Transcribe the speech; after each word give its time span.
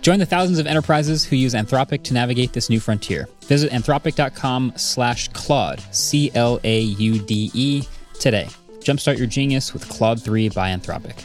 Join 0.00 0.18
the 0.18 0.26
thousands 0.26 0.58
of 0.58 0.66
enterprises 0.66 1.24
who 1.24 1.36
use 1.36 1.54
Anthropic 1.54 2.02
to 2.04 2.14
navigate 2.14 2.52
this 2.52 2.70
new 2.70 2.80
frontier. 2.80 3.28
Visit 3.42 3.70
anthropic.com 3.72 4.72
slash 4.76 5.28
Claude, 5.28 5.80
C 5.90 6.30
L 6.34 6.60
A 6.64 6.80
U 6.80 7.18
D 7.18 7.50
E, 7.54 7.82
today. 8.18 8.48
Jumpstart 8.80 9.18
your 9.18 9.26
genius 9.26 9.72
with 9.72 9.88
Claude 9.88 10.22
3 10.22 10.48
by 10.50 10.70
Anthropic. 10.70 11.24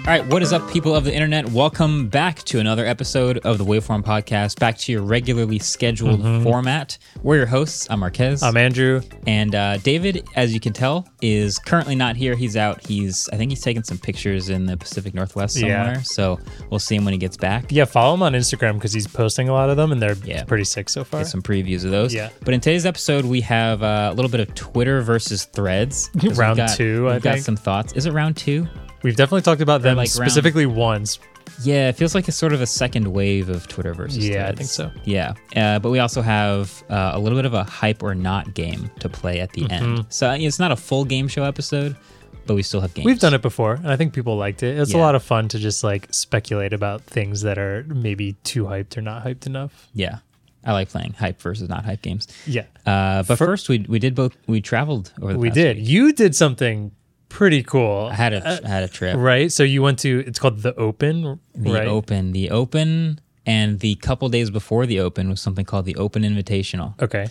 All 0.00 0.06
right, 0.16 0.26
what 0.26 0.42
is 0.42 0.52
up, 0.52 0.68
people 0.70 0.96
of 0.96 1.04
the 1.04 1.14
internet? 1.14 1.48
Welcome 1.50 2.08
back 2.08 2.38
to 2.44 2.58
another 2.58 2.84
episode 2.86 3.38
of 3.38 3.58
the 3.58 3.64
Waveform 3.64 4.02
Podcast, 4.02 4.58
back 4.58 4.76
to 4.78 4.92
your 4.92 5.02
regularly 5.02 5.58
scheduled 5.60 6.20
format. 6.42 6.98
We're 7.22 7.36
your 7.36 7.46
hosts. 7.46 7.86
I'm 7.90 8.00
Marques. 8.00 8.42
I'm 8.42 8.56
Andrew. 8.56 9.02
and 9.28 9.54
uh, 9.54 9.76
David, 9.78 10.26
as 10.34 10.52
you 10.54 10.58
can 10.58 10.72
tell, 10.72 11.06
is 11.20 11.58
currently 11.60 11.94
not 11.94 12.16
here. 12.16 12.34
He's 12.34 12.56
out. 12.56 12.84
He's, 12.86 13.28
I 13.32 13.36
think 13.36 13.50
he's 13.52 13.60
taking 13.60 13.82
some 13.84 13.98
pictures 13.98 14.48
in 14.48 14.64
the 14.64 14.76
Pacific 14.76 15.12
Northwest 15.14 15.54
somewhere. 15.60 15.92
Yeah. 15.96 16.02
So 16.02 16.40
we'll 16.70 16.80
see 16.80 16.96
him 16.96 17.04
when 17.04 17.12
he 17.12 17.18
gets 17.18 17.36
back. 17.36 17.66
Yeah, 17.70 17.84
follow 17.84 18.14
him 18.14 18.22
on 18.22 18.32
Instagram 18.32 18.74
because 18.74 18.92
he's 18.94 19.06
posting 19.06 19.48
a 19.48 19.52
lot 19.52 19.70
of 19.70 19.76
them 19.76 19.92
and 19.92 20.00
they're 20.02 20.16
Yeah. 20.24 20.42
pretty 20.44 20.64
sick 20.64 20.88
so 20.88 21.04
far. 21.04 21.20
Get 21.20 21.26
some 21.28 21.42
previews 21.42 21.84
of 21.84 21.90
those. 21.92 22.12
Yeah. 22.12 22.30
But 22.44 22.54
in 22.54 22.60
today's 22.60 22.86
episode, 22.86 23.26
we 23.26 23.42
have 23.42 23.82
uh, 23.82 24.08
a 24.10 24.14
little 24.14 24.30
bit 24.30 24.40
of 24.40 24.54
Twitter 24.54 25.02
versus 25.02 25.44
threads. 25.44 26.10
Round 26.36 26.56
got- 26.56 26.76
two, 26.76 27.06
I 27.08 27.12
We've 27.14 27.22
got 27.22 27.34
think. 27.34 27.44
some 27.44 27.56
thoughts. 27.56 27.92
Is 27.92 28.06
it 28.06 28.12
round 28.12 28.36
two? 28.36 28.66
We've 29.02 29.16
definitely 29.16 29.42
talked 29.42 29.60
about 29.60 29.82
them 29.82 29.96
like 29.96 30.08
round- 30.08 30.10
specifically 30.10 30.66
once. 30.66 31.18
Yeah, 31.62 31.88
it 31.88 31.96
feels 31.96 32.14
like 32.14 32.26
it's 32.28 32.36
sort 32.36 32.52
of 32.52 32.60
a 32.62 32.66
second 32.66 33.06
wave 33.08 33.48
of 33.50 33.66
Twitter 33.68 33.92
versus 33.92 34.26
Yeah, 34.26 34.48
I 34.48 34.52
think 34.54 34.68
so. 34.70 34.90
Yeah, 35.04 35.34
uh, 35.56 35.78
but 35.78 35.90
we 35.90 35.98
also 35.98 36.22
have 36.22 36.82
uh, 36.88 37.10
a 37.14 37.18
little 37.18 37.36
bit 37.38 37.44
of 37.44 37.52
a 37.54 37.64
hype 37.64 38.02
or 38.02 38.14
not 38.14 38.54
game 38.54 38.90
to 39.00 39.08
play 39.08 39.40
at 39.40 39.52
the 39.52 39.62
Mm-hmm. 39.62 39.72
end. 39.96 40.06
So 40.08 40.30
it's 40.30 40.58
not 40.58 40.72
a 40.72 40.76
full 40.76 41.04
game 41.04 41.28
show 41.28 41.44
episode, 41.44 41.96
but 42.46 42.54
we 42.54 42.62
still 42.62 42.80
have 42.80 42.94
games. 42.94 43.04
We've 43.04 43.18
done 43.18 43.34
it 43.34 43.42
before 43.42 43.74
and 43.74 43.88
I 43.90 43.96
think 43.96 44.14
people 44.14 44.36
liked 44.36 44.62
it. 44.62 44.78
It's 44.78 44.92
Yeah. 44.92 44.98
a 44.98 45.02
lot 45.02 45.14
of 45.14 45.22
fun 45.22 45.48
to 45.48 45.58
just 45.58 45.84
like 45.84 46.06
speculate 46.14 46.72
about 46.72 47.02
things 47.02 47.42
that 47.42 47.58
are 47.58 47.84
maybe 47.88 48.34
too 48.44 48.64
hyped 48.64 48.96
or 48.96 49.02
not 49.02 49.24
hyped 49.24 49.46
enough. 49.46 49.88
Yeah, 49.92 50.18
I 50.64 50.72
like 50.72 50.88
playing 50.88 51.12
hype 51.14 51.42
versus 51.42 51.68
not 51.68 51.84
hype 51.84 52.00
games. 52.00 52.26
Yeah. 52.46 52.64
Uh, 52.86 53.22
but 53.24 53.36
first, 53.36 53.68
we 53.68 53.80
we 53.88 53.98
did 53.98 54.14
both. 54.14 54.34
We 54.46 54.60
traveled 54.62 55.12
over 55.20 55.34
the. 55.34 55.38
we 55.38 55.50
did. 55.50 55.76
week. 55.76 55.88
You 55.88 56.12
did 56.14 56.34
something 56.34 56.92
pretty 57.30 57.62
cool. 57.62 58.08
I 58.10 58.14
had 58.14 58.34
a 58.34 58.46
uh, 58.46 58.58
I 58.62 58.68
had 58.68 58.82
a 58.82 58.88
trip. 58.88 59.16
Right? 59.16 59.50
So 59.50 59.62
you 59.62 59.80
went 59.80 59.98
to 60.00 60.22
it's 60.26 60.38
called 60.38 60.60
the 60.60 60.74
Open, 60.76 61.40
The 61.54 61.72
right? 61.72 61.88
open, 61.88 62.32
the 62.32 62.50
open, 62.50 63.20
and 63.46 63.80
the 63.80 63.94
couple 63.96 64.28
days 64.28 64.50
before 64.50 64.84
the 64.84 65.00
open 65.00 65.30
was 65.30 65.40
something 65.40 65.64
called 65.64 65.86
the 65.86 65.96
Open 65.96 66.22
Invitational. 66.22 67.00
Okay. 67.02 67.28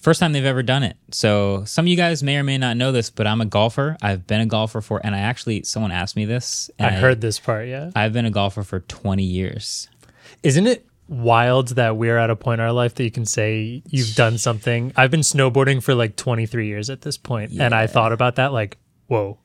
First 0.00 0.18
time 0.18 0.32
they've 0.32 0.44
ever 0.44 0.64
done 0.64 0.82
it. 0.82 0.96
So 1.12 1.62
some 1.64 1.84
of 1.84 1.88
you 1.88 1.96
guys 1.96 2.24
may 2.24 2.36
or 2.36 2.42
may 2.42 2.58
not 2.58 2.76
know 2.76 2.90
this, 2.90 3.08
but 3.08 3.28
I'm 3.28 3.40
a 3.40 3.46
golfer. 3.46 3.96
I've 4.02 4.26
been 4.26 4.40
a 4.40 4.46
golfer 4.46 4.80
for, 4.80 5.00
and 5.06 5.14
I 5.14 5.20
actually 5.20 5.62
someone 5.62 5.92
asked 5.92 6.16
me 6.16 6.24
this. 6.24 6.68
I 6.80 6.90
heard 6.90 7.20
this 7.20 7.38
part, 7.38 7.68
yeah. 7.68 7.92
I've 7.94 8.12
been 8.12 8.26
a 8.26 8.30
golfer 8.32 8.64
for 8.64 8.80
20 8.80 9.22
years. 9.22 9.88
Isn't 10.42 10.66
it 10.66 10.84
wild 11.06 11.68
that 11.76 11.96
we're 11.96 12.18
at 12.18 12.30
a 12.30 12.36
point 12.36 12.60
in 12.60 12.66
our 12.66 12.72
life 12.72 12.96
that 12.96 13.04
you 13.04 13.12
can 13.12 13.26
say 13.26 13.84
you've 13.86 14.16
done 14.16 14.38
something? 14.38 14.92
I've 14.96 15.12
been 15.12 15.20
snowboarding 15.20 15.80
for 15.80 15.94
like 15.94 16.16
23 16.16 16.66
years 16.66 16.90
at 16.90 17.02
this 17.02 17.16
point, 17.16 17.52
and 17.60 17.72
I 17.72 17.86
thought 17.86 18.10
about 18.12 18.34
that 18.36 18.52
like, 18.52 18.78
whoa. 19.06 19.38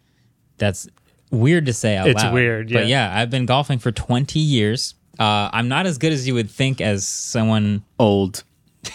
That's 0.57 0.87
weird 1.31 1.65
to 1.67 1.73
say 1.73 1.97
out 1.97 2.07
It's 2.07 2.23
loud. 2.23 2.33
weird, 2.33 2.67
But 2.71 2.87
yeah. 2.87 3.09
yeah, 3.11 3.19
I've 3.21 3.29
been 3.29 3.45
golfing 3.45 3.79
for 3.79 3.91
20 3.91 4.39
years. 4.39 4.95
Uh, 5.19 5.49
I'm 5.51 5.67
not 5.67 5.85
as 5.85 5.97
good 5.97 6.13
as 6.13 6.27
you 6.27 6.33
would 6.35 6.49
think 6.49 6.79
as 6.81 7.07
someone 7.07 7.83
old. 7.99 8.43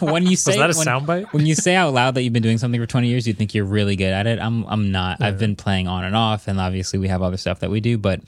when 0.00 0.26
you 0.26 0.36
say 0.36 0.58
that 0.58 0.70
a 0.70 0.76
when, 0.76 0.86
soundbite? 0.86 1.32
when 1.32 1.46
you 1.46 1.54
say 1.54 1.74
out 1.76 1.92
loud 1.94 2.14
that 2.14 2.22
you've 2.22 2.32
been 2.32 2.42
doing 2.42 2.58
something 2.58 2.80
for 2.80 2.86
20 2.86 3.08
years, 3.08 3.26
you 3.26 3.32
think 3.32 3.54
you're 3.54 3.64
really 3.64 3.96
good 3.96 4.12
at 4.12 4.26
it. 4.26 4.38
I'm 4.38 4.64
I'm 4.66 4.90
not. 4.90 5.20
I've 5.22 5.38
been 5.38 5.56
playing 5.56 5.88
on 5.88 6.04
and 6.04 6.14
off, 6.16 6.48
and 6.48 6.60
obviously 6.60 6.98
we 6.98 7.08
have 7.08 7.22
other 7.22 7.36
stuff 7.36 7.60
that 7.60 7.70
we 7.70 7.80
do, 7.80 7.96
but 7.98 8.20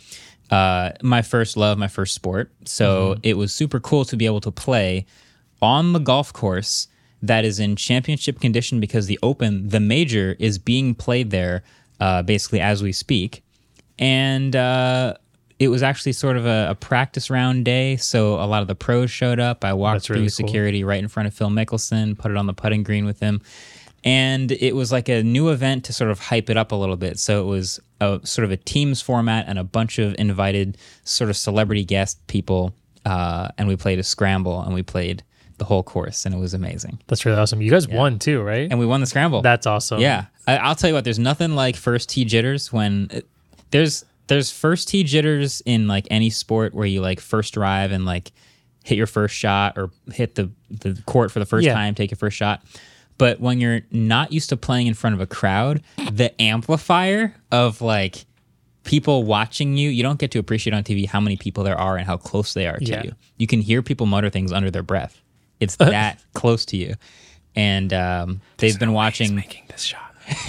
uh, 0.50 0.93
my 1.03 1.23
first 1.23 1.56
love, 1.56 1.79
my 1.79 1.89
first 1.89 2.15
sport. 2.15 2.50
So 2.65 2.89
Mm-hmm. 3.15 3.21
it 3.25 3.37
was 3.37 3.53
super 3.53 3.81
cool 3.81 4.05
to 4.06 4.17
be 4.17 4.27
able 4.27 4.41
to 4.41 4.50
play 4.50 5.06
on 5.61 5.93
the 5.93 5.99
golf 5.99 6.33
course 6.33 6.89
that 7.21 7.45
is 7.45 7.59
in 7.59 7.75
championship 7.77 8.41
condition 8.41 8.79
because 8.81 9.06
the 9.06 9.19
Open, 9.23 9.69
the 9.69 9.81
major, 9.81 10.37
is 10.39 10.56
being 10.59 10.95
played 10.95 11.31
there 11.31 11.62
uh, 12.00 12.22
basically 12.22 12.60
as 12.60 12.82
we 12.82 12.92
speak, 12.92 13.42
and. 13.98 14.54
Uh, 14.54 15.14
it 15.59 15.69
was 15.69 15.82
actually 15.82 16.12
sort 16.12 16.36
of 16.36 16.47
a, 16.47 16.69
a 16.70 16.75
practice 16.76 17.31
round 17.31 17.64
day, 17.64 17.97
so 17.97 18.34
a 18.34 18.47
lot 18.47 18.62
of 18.62 18.69
the 18.69 18.76
pros 18.76 19.10
showed 19.10 19.41
up. 19.41 19.64
I 19.64 19.72
walked 19.72 19.97
That's 19.97 20.06
through 20.06 20.16
really 20.16 20.26
cool. 20.26 20.47
security 20.47 20.84
right 20.84 21.00
in 21.03 21.08
front 21.08 21.26
of 21.26 21.34
Phil 21.34 21.48
Mickelson, 21.48 22.16
put 22.16 22.31
it 22.31 22.37
on 22.37 22.47
the 22.47 22.54
putting 22.54 22.84
green 22.84 23.04
with 23.04 23.19
him. 23.19 23.42
And 24.04 24.53
it 24.53 24.76
was 24.76 24.92
like 24.92 25.08
a 25.08 25.25
new 25.25 25.48
event 25.48 25.84
to 25.87 25.92
sort 25.92 26.10
of 26.10 26.20
hype 26.20 26.48
it 26.48 26.56
up 26.56 26.70
a 26.70 26.76
little 26.76 26.97
bit. 26.97 27.19
So 27.19 27.42
it 27.42 27.47
was 27.47 27.81
a 28.00 28.20
sort 28.22 28.44
of 28.44 28.53
a 28.53 28.56
teams 28.56 29.03
format 29.03 29.47
and 29.48 29.58
a 29.58 29.64
bunch 29.64 29.98
of 29.98 30.14
invited 30.19 30.78
sort 31.03 31.31
of 31.31 31.37
celebrity 31.37 31.84
guest 31.84 32.25
people. 32.28 32.72
Uh, 33.04 33.48
and 33.58 33.66
we 33.66 33.75
played 33.75 33.98
a 33.98 34.04
scramble 34.04 34.60
and 34.62 34.72
we 34.72 34.84
played 34.84 35.25
the 35.58 35.64
whole 35.64 35.82
course 35.82 36.24
and 36.24 36.34
it 36.34 36.38
was 36.38 36.54
amazing. 36.54 37.00
That's 37.08 37.24
really 37.26 37.38
awesome. 37.38 37.60
You 37.60 37.70
guys 37.70 37.86
won 37.88 38.19
too, 38.19 38.41
right? 38.42 38.69
And 38.70 38.78
we 38.78 38.86
won 38.86 39.00
the 39.00 39.06
scramble. 39.06 39.42
That's 39.42 39.66
awesome. 39.66 40.00
Yeah, 40.00 40.26
I, 40.46 40.56
I'll 40.58 40.74
tell 40.74 40.88
you 40.88 40.94
what. 40.94 41.04
There's 41.04 41.19
nothing 41.19 41.54
like 41.54 41.76
first 41.76 42.08
tee 42.08 42.24
jitters 42.24 42.72
when 42.72 43.08
it, 43.10 43.28
there's 43.70 44.04
there's 44.28 44.50
first 44.50 44.88
tee 44.88 45.04
jitters 45.04 45.60
in 45.66 45.88
like 45.88 46.06
any 46.10 46.30
sport 46.30 46.74
where 46.74 46.86
you 46.86 47.00
like 47.00 47.20
first 47.20 47.54
drive 47.54 47.92
and 47.92 48.04
like 48.04 48.32
hit 48.84 48.96
your 48.96 49.06
first 49.06 49.34
shot 49.34 49.76
or 49.76 49.91
hit 50.12 50.34
the 50.36 50.50
the 50.70 51.00
court 51.06 51.30
for 51.30 51.38
the 51.41 51.46
first 51.46 51.66
Yeah. 51.66 51.75
time, 51.75 51.94
take 51.94 52.10
your 52.10 52.19
first 52.19 52.36
shot. 52.36 52.62
But 53.19 53.40
when 53.40 53.60
you're 53.60 53.80
not 53.90 54.32
used 54.32 54.48
to 54.50 54.56
playing 54.56 54.86
in 54.86 54.94
front 54.94 55.14
of 55.14 55.20
a 55.20 55.26
crowd, 55.26 55.82
the 56.12 56.40
amplifier 56.40 57.34
of 57.50 57.80
like 57.80 58.26
people 58.84 59.25
watching 59.25 59.76
you, 59.76 59.90
you 59.90 60.02
don't 60.02 60.19
get 60.20 60.30
to 60.30 60.38
appreciate 60.38 60.72
on 60.72 60.84
TV 60.84 61.06
how 61.06 61.20
many 61.20 61.36
people 61.36 61.64
there 61.64 61.76
are 61.78 61.96
and 61.96 62.06
how 62.06 62.16
close 62.16 62.54
they 62.54 62.66
are 62.66 62.78
to 62.78 62.84
Yeah. 62.84 63.02
you. 63.02 63.12
You 63.36 63.46
can 63.46 63.60
hear 63.60 63.82
people 63.82 64.06
mutter 64.06 64.30
things 64.30 64.52
under 64.52 64.70
their 64.70 64.82
breath. 64.84 65.20
It's 65.60 65.76
that 65.76 66.22
close 66.34 66.64
to 66.66 66.76
you. 66.76 66.94
And 67.54 67.92
um, 67.92 68.41
they've 68.58 68.78
been 68.78 68.92
watching 68.92 69.34
making 69.34 69.64
this 69.69 69.82
shot. 69.82 70.04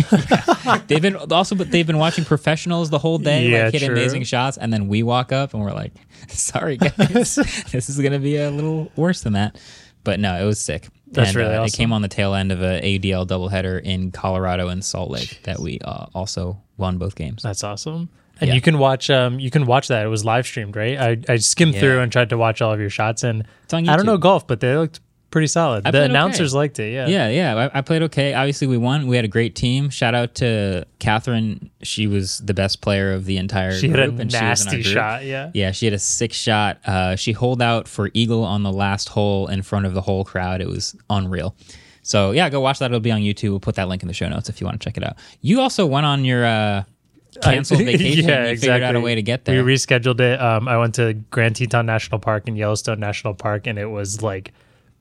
they've 0.88 1.02
been 1.02 1.16
also 1.16 1.56
but 1.56 1.72
they've 1.72 1.88
been 1.88 1.98
watching 1.98 2.26
professionals 2.26 2.90
the 2.90 3.00
whole 3.00 3.18
day 3.18 3.48
Yeah, 3.48 3.64
like 3.66 3.74
hit 3.74 3.84
true. 3.84 3.94
amazing 3.94 4.24
shots 4.24 4.58
and 4.58 4.74
then 4.74 4.90
we 4.90 5.04
walk 5.04 5.32
up 5.32 5.54
and 5.54 5.64
we're 5.64 5.72
like 5.72 5.94
sorry 6.28 6.76
guys 6.76 7.36
this 7.36 7.90
is 7.90 7.98
gonna 8.02 8.20
be 8.20 8.36
a 8.36 8.52
little 8.52 8.92
worse 8.98 9.22
than 9.22 9.34
that 9.34 9.58
but 10.04 10.20
no 10.20 10.36
it 10.36 10.44
was 10.46 10.60
sick 10.60 10.90
That's 11.12 11.30
and, 11.30 11.38
really 11.38 11.56
uh, 11.56 11.64
it 11.64 11.72
came 11.72 11.94
on 11.94 12.02
the 12.02 12.10
tail 12.10 12.34
end 12.34 12.52
of 12.52 12.62
a 12.62 12.82
ADL 12.82 13.26
doubleheader 13.26 13.82
in 13.82 14.12
Colorado 14.12 14.68
and 14.68 14.84
Salt 14.84 15.12
Lake 15.12 15.40
that 15.44 15.60
we 15.60 15.80
uh, 15.86 16.08
also 16.14 16.62
won 16.76 16.98
both 16.98 17.16
games 17.16 17.42
That's 17.42 17.64
awesome. 17.64 18.10
And 18.42 18.48
Yeah. 18.50 18.54
you 18.56 18.62
can 18.62 18.78
watch 18.80 19.10
um 19.10 19.40
you 19.40 19.50
can 19.52 19.66
watch 19.66 19.88
that. 19.90 20.06
It 20.06 20.10
was 20.10 20.24
live 20.26 20.46
streamed, 20.46 20.76
right? 20.76 20.98
I, 20.98 21.18
I 21.34 21.38
skimmed 21.38 21.74
Yeah. 21.76 21.80
through 21.82 22.00
and 22.00 22.12
tried 22.12 22.30
to 22.30 22.38
watch 22.38 22.62
all 22.62 22.72
of 22.74 22.80
your 22.80 22.90
shots 22.90 23.24
and 23.24 23.44
It's 23.64 23.74
on 23.74 23.88
I 23.90 23.96
don't 23.98 24.06
know 24.06 24.18
golf, 24.18 24.48
but 24.48 24.60
they 24.60 24.76
looked 24.76 25.00
pretty 25.32 25.46
solid. 25.48 25.86
I 25.86 25.92
the 25.92 25.98
played 26.00 26.04
okay. 26.06 26.10
announcers 26.12 26.56
liked 26.56 26.80
it, 26.80 26.92
yeah. 26.92 27.06
Yeah, 27.08 27.30
yeah. 27.30 27.70
I, 27.74 27.78
I 27.78 27.82
played 27.82 28.02
okay. 28.04 28.34
Obviously, 28.34 28.66
we 28.66 28.78
won. 28.78 29.06
We 29.06 29.16
had 29.16 29.26
a 29.26 29.28
great 29.28 29.54
team. 29.56 29.92
Shout 29.92 30.16
out 30.16 30.34
to 30.36 30.88
Catherine. 30.98 31.70
She 31.84 32.08
was 32.08 32.40
the 32.40 32.56
best 32.56 32.82
player 32.82 33.14
of 33.14 33.26
the 33.26 33.38
entire 33.38 33.74
She 33.74 33.90
had 33.90 34.00
a 34.00 34.08
group. 34.08 34.20
and 34.22 34.32
she 34.32 34.36
was 34.38 34.42
in 34.42 34.44
our 34.44 34.50
nasty 34.50 34.82
group. 34.82 34.94
shot, 34.94 35.26
yeah. 35.26 35.52
Yeah, 35.54 35.72
she 35.72 35.86
had 35.86 35.94
a 35.94 36.00
six 36.00 36.36
shot. 36.36 36.80
Uh, 36.84 37.16
she 37.16 37.32
holed 37.34 37.62
out 37.62 37.88
for 37.88 38.10
eagle 38.16 38.44
on 38.44 38.64
the 38.64 38.72
last 38.72 39.10
hole 39.10 39.46
in 39.48 39.62
front 39.62 39.86
of 39.86 39.94
the 39.94 40.02
whole 40.02 40.24
crowd. 40.26 40.62
It 40.62 40.68
was 40.68 40.96
unreal. 41.12 41.56
So 42.02 42.32
yeah, 42.32 42.50
go 42.50 42.60
watch 42.60 42.80
that. 42.80 42.86
It'll 42.86 43.00
be 43.00 43.12
on 43.12 43.22
YouTube. 43.22 43.50
We'll 43.52 43.60
put 43.60 43.76
that 43.76 43.88
link 43.88 44.02
in 44.02 44.08
the 44.08 44.16
show 44.16 44.28
notes 44.30 44.50
if 44.50 44.60
you 44.60 44.66
want 44.66 44.82
to 44.82 44.84
check 44.84 44.98
it 44.98 45.04
out. 45.04 45.18
You 45.42 45.62
also 45.62 45.86
went 45.86 46.08
on 46.08 46.26
your 46.26 46.44
uh, 46.44 46.84
canceled 47.42 47.80
vacation. 47.86 48.26
yeah, 48.28 48.46
you 48.46 48.52
exactly. 48.52 48.56
figured 48.60 48.84
out 48.84 48.96
a 48.96 49.00
way 49.02 49.16
to 49.16 49.22
get 49.22 49.46
there. 49.46 49.64
We 49.64 49.74
rescheduled 49.74 50.20
it. 50.20 50.40
Um, 50.42 50.68
I 50.68 50.78
went 50.78 50.96
to 50.96 51.14
Grand 51.32 51.56
Teton 51.56 51.86
National 51.86 52.20
Park 52.20 52.48
and 52.48 52.58
Yellowstone 52.58 53.00
National 53.00 53.34
Park, 53.34 53.68
and 53.68 53.78
it 53.80 53.88
was 53.88 54.22
like 54.22 54.54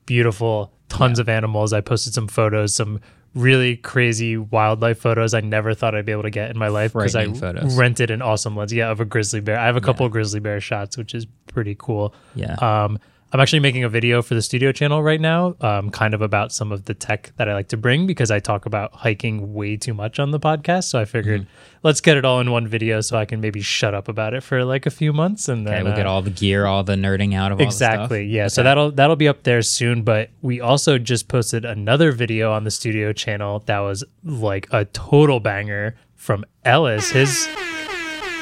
beautiful, 0.05 0.71
tons 0.89 1.19
of 1.19 1.29
animals. 1.29 1.73
I 1.73 1.81
posted 1.81 2.13
some 2.13 2.27
photos, 2.27 2.73
some 2.75 2.99
really 3.35 3.77
crazy 3.77 4.37
wildlife 4.37 4.99
photos 4.99 5.33
I 5.35 5.41
never 5.41 5.73
thought 5.75 5.93
I'd 5.93 6.05
be 6.05 6.11
able 6.11 6.23
to 6.23 6.31
get 6.31 6.49
in 6.49 6.57
my 6.57 6.67
life 6.67 6.93
because 6.93 7.15
I 7.15 7.31
photos. 7.31 7.77
rented 7.77 8.09
an 8.09 8.21
awesome 8.21 8.55
lens. 8.55 8.73
Yeah, 8.73 8.89
of 8.89 8.99
a 8.99 9.05
grizzly 9.05 9.39
bear. 9.39 9.59
I 9.59 9.65
have 9.65 9.75
a 9.75 9.81
couple 9.81 10.05
of 10.05 10.11
grizzly 10.11 10.39
bear 10.39 10.59
shots, 10.59 10.97
which 10.97 11.13
is 11.13 11.27
pretty 11.47 11.75
cool. 11.77 12.13
Yeah. 12.35 12.55
Um, 12.55 12.97
I'm 13.31 13.39
actually 13.39 13.59
making 13.59 13.83
a 13.83 13.89
video 13.89 14.23
for 14.23 14.33
the 14.33 14.41
studio 14.41 14.71
channel 14.71 15.03
right 15.03 15.21
now, 15.21 15.55
um, 15.61 15.91
kind 15.91 16.15
of 16.15 16.21
about 16.23 16.51
some 16.51 16.71
of 16.71 16.85
the 16.85 16.95
tech 16.95 17.31
that 17.37 17.47
I 17.47 17.53
like 17.53 17.67
to 17.67 17.77
bring 17.77 18.07
because 18.07 18.31
I 18.31 18.39
talk 18.39 18.65
about 18.65 18.91
hiking 18.93 19.53
way 19.53 19.77
too 19.77 19.93
much 19.93 20.17
on 20.17 20.31
the 20.31 20.39
podcast. 20.39 20.85
So 20.85 20.99
I 20.99 21.05
figured 21.05 21.41
Mm-hmm. 21.41 21.77
let's 21.83 22.01
get 22.01 22.17
it 22.17 22.25
all 22.25 22.39
in 22.39 22.49
one 22.49 22.65
video 22.67 23.01
so 23.01 23.17
I 23.17 23.25
can 23.25 23.39
maybe 23.39 23.61
shut 23.61 23.93
up 23.93 24.07
about 24.07 24.33
it 24.33 24.41
for 24.41 24.65
like 24.65 24.87
a 24.87 24.89
few 24.89 25.13
months 25.13 25.47
and 25.47 25.67
then 25.67 25.73
okay, 25.75 25.83
we'll 25.83 25.95
get 25.95 26.07
uh, 26.07 26.11
all 26.11 26.21
the 26.23 26.31
gear, 26.31 26.65
all 26.65 26.83
the 26.83 26.95
nerding 26.95 27.35
out 27.35 27.51
of 27.51 27.59
all 27.59 27.65
exactly 27.65 28.25
yeah 28.25 28.47
so 28.47 28.63
that'll 28.63 28.91
that'll 28.91 29.15
be 29.15 29.27
up 29.27 29.43
there 29.43 29.61
soon 29.61 30.01
but 30.01 30.29
we 30.41 30.59
also 30.59 30.97
just 30.97 31.27
posted 31.27 31.65
another 31.65 32.11
video 32.11 32.51
on 32.51 32.63
the 32.63 32.71
studio 32.71 33.13
channel 33.13 33.59
that 33.67 33.79
was 33.79 34.03
like 34.23 34.67
a 34.71 34.85
total 34.85 35.39
banger 35.39 35.95
from 36.15 36.43
ellis 36.65 37.11
his 37.11 37.47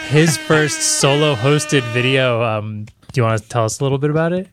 his 0.07 0.37
first 0.37 0.81
solo 0.99 1.35
hosted 1.35 1.81
video 1.91 2.41
um 2.43 2.85
do 3.11 3.21
you 3.21 3.23
want 3.23 3.41
to 3.41 3.49
tell 3.49 3.65
us 3.65 3.79
a 3.79 3.83
little 3.83 3.97
bit 3.97 4.09
about 4.09 4.31
it 4.31 4.47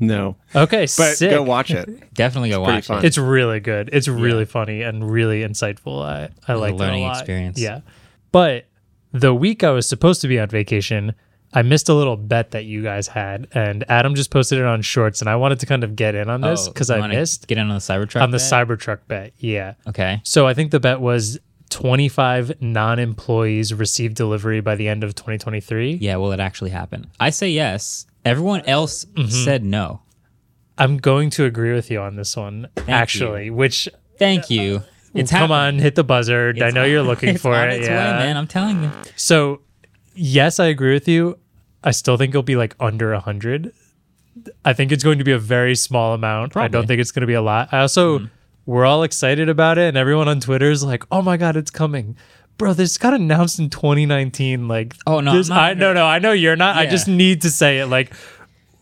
No, 0.00 0.36
okay 0.56 0.82
but 0.96 1.16
sick. 1.16 1.30
go 1.30 1.42
watch 1.42 1.70
it. 1.70 2.12
Definitely 2.14 2.48
go 2.50 2.64
pretty 2.64 2.76
watch 2.78 2.86
fun. 2.86 2.98
it. 2.98 3.04
it's 3.04 3.18
really 3.18 3.60
good 3.60 3.90
it's 3.92 4.08
really 4.08 4.46
funny 4.46 4.82
and 4.82 5.08
really 5.10 5.42
insightful 5.42 6.02
I 6.02 6.30
I 6.48 6.54
like 6.54 6.74
learning 6.74 7.02
it 7.02 7.06
a 7.06 7.08
lot. 7.08 7.18
experience. 7.18 7.60
yeah 7.60 7.80
but 8.32 8.64
the 9.12 9.34
week 9.34 9.62
i 9.62 9.70
was 9.70 9.88
supposed 9.88 10.20
to 10.22 10.28
be 10.28 10.38
on 10.40 10.48
vacation 10.48 11.14
I 11.52 11.62
missed 11.62 11.88
a 11.88 11.94
little 11.94 12.16
bet 12.16 12.52
that 12.52 12.64
you 12.64 12.80
guys 12.80 13.08
had, 13.08 13.48
and 13.52 13.82
Adam 13.88 14.14
just 14.14 14.30
posted 14.30 14.60
it 14.60 14.64
on 14.64 14.82
Shorts, 14.82 15.20
and 15.20 15.28
I 15.28 15.34
wanted 15.34 15.58
to 15.58 15.66
kind 15.66 15.82
of 15.82 15.96
get 15.96 16.14
in 16.14 16.30
on 16.30 16.42
this 16.42 16.68
Oh, 16.68 16.72
because 16.72 16.90
you 16.90 16.94
I 16.94 17.08
missed 17.08 17.48
Get 17.48 17.58
in 17.58 17.64
on 17.68 17.74
the 17.74 17.80
Cybertruck. 17.80 18.22
on 18.22 18.30
the 18.30 18.38
bet? 18.38 18.46
Cybertruck 18.68 18.98
bet. 19.08 19.32
Yeah. 19.38 19.74
Okay. 19.88 20.20
So 20.22 20.46
I 20.46 20.54
think 20.54 20.70
the 20.70 20.78
bet 20.78 21.00
was 21.00 21.40
25 21.70 22.62
non-employees 22.62 23.74
receive 23.74 24.14
delivery 24.14 24.60
by 24.60 24.76
the 24.76 24.86
end 24.86 25.02
of 25.02 25.16
2023. 25.16 25.94
Yeah. 25.94 26.14
Will 26.16 26.30
it 26.30 26.38
actually 26.38 26.70
happen? 26.70 27.10
I 27.18 27.30
say 27.30 27.50
yes. 27.50 28.06
Everyone 28.24 28.60
else 28.62 29.04
Mm-hmm. 29.04 29.28
said 29.28 29.64
no. 29.64 30.02
I'm 30.78 30.96
going 30.98 31.30
to 31.30 31.44
agree 31.44 31.72
with 31.74 31.90
you 31.90 32.00
on 32.00 32.16
this 32.16 32.36
one, 32.36 32.68
actually. 32.88 33.50
Which 33.50 33.88
Thank 34.18 34.50
you. 34.50 34.82
It's 35.12 35.30
come 35.30 35.50
happening. 35.50 35.56
on, 35.56 35.78
hit 35.80 35.94
the 35.94 36.04
buzzard. 36.04 36.62
I 36.62 36.70
know 36.70 36.84
you're 36.84 37.02
looking 37.02 37.36
for 37.36 37.54
it. 37.66 37.72
its 37.80 37.88
yeah. 37.88 38.18
way, 38.18 38.26
man. 38.26 38.36
I'm 38.36 38.46
telling 38.46 38.84
you. 38.84 38.90
So, 39.16 39.60
yes, 40.14 40.60
I 40.60 40.66
agree 40.66 40.94
with 40.94 41.08
you. 41.08 41.38
I 41.82 41.90
still 41.90 42.16
think 42.16 42.30
it'll 42.30 42.42
be 42.42 42.56
like 42.56 42.76
under 42.78 43.12
100. 43.12 43.72
I 44.64 44.72
think 44.72 44.92
it's 44.92 45.02
going 45.04 45.18
to 45.18 45.24
be 45.24 45.32
a 45.32 45.38
very 45.38 45.74
small 45.74 46.14
amount. 46.14 46.56
I 46.56 46.68
don't 46.68 46.86
think 46.86 47.00
it's 47.00 47.10
going 47.10 47.22
to 47.22 47.26
be 47.26 47.34
a 47.34 47.42
lot. 47.42 47.68
I 47.72 47.80
also, 47.80 48.28
we're 48.66 48.84
all 48.86 49.02
excited 49.02 49.48
about 49.48 49.78
it, 49.78 49.88
and 49.88 49.96
everyone 49.96 50.28
on 50.28 50.40
Twitter 50.40 50.70
is 50.70 50.84
like, 50.84 51.04
oh 51.10 51.20
my 51.22 51.36
God, 51.36 51.56
it's 51.56 51.70
coming. 51.70 52.16
Bro, 52.60 52.74
this 52.74 52.98
got 52.98 53.14
announced 53.14 53.58
in 53.58 53.70
2019. 53.70 54.68
Like, 54.68 54.94
Oh, 55.06 55.20
no, 55.20 55.32
this- 55.32 55.48
I'm 55.48 55.56
not 55.56 55.64
I 55.64 55.72
no, 55.72 55.92
no, 55.94 56.04
I 56.04 56.18
know 56.18 56.32
you're 56.32 56.56
not. 56.56 56.76
I 56.76 56.84
just 56.84 57.08
need 57.08 57.40
to 57.40 57.50
say 57.50 57.78
it. 57.78 57.86
Like, 57.86 58.12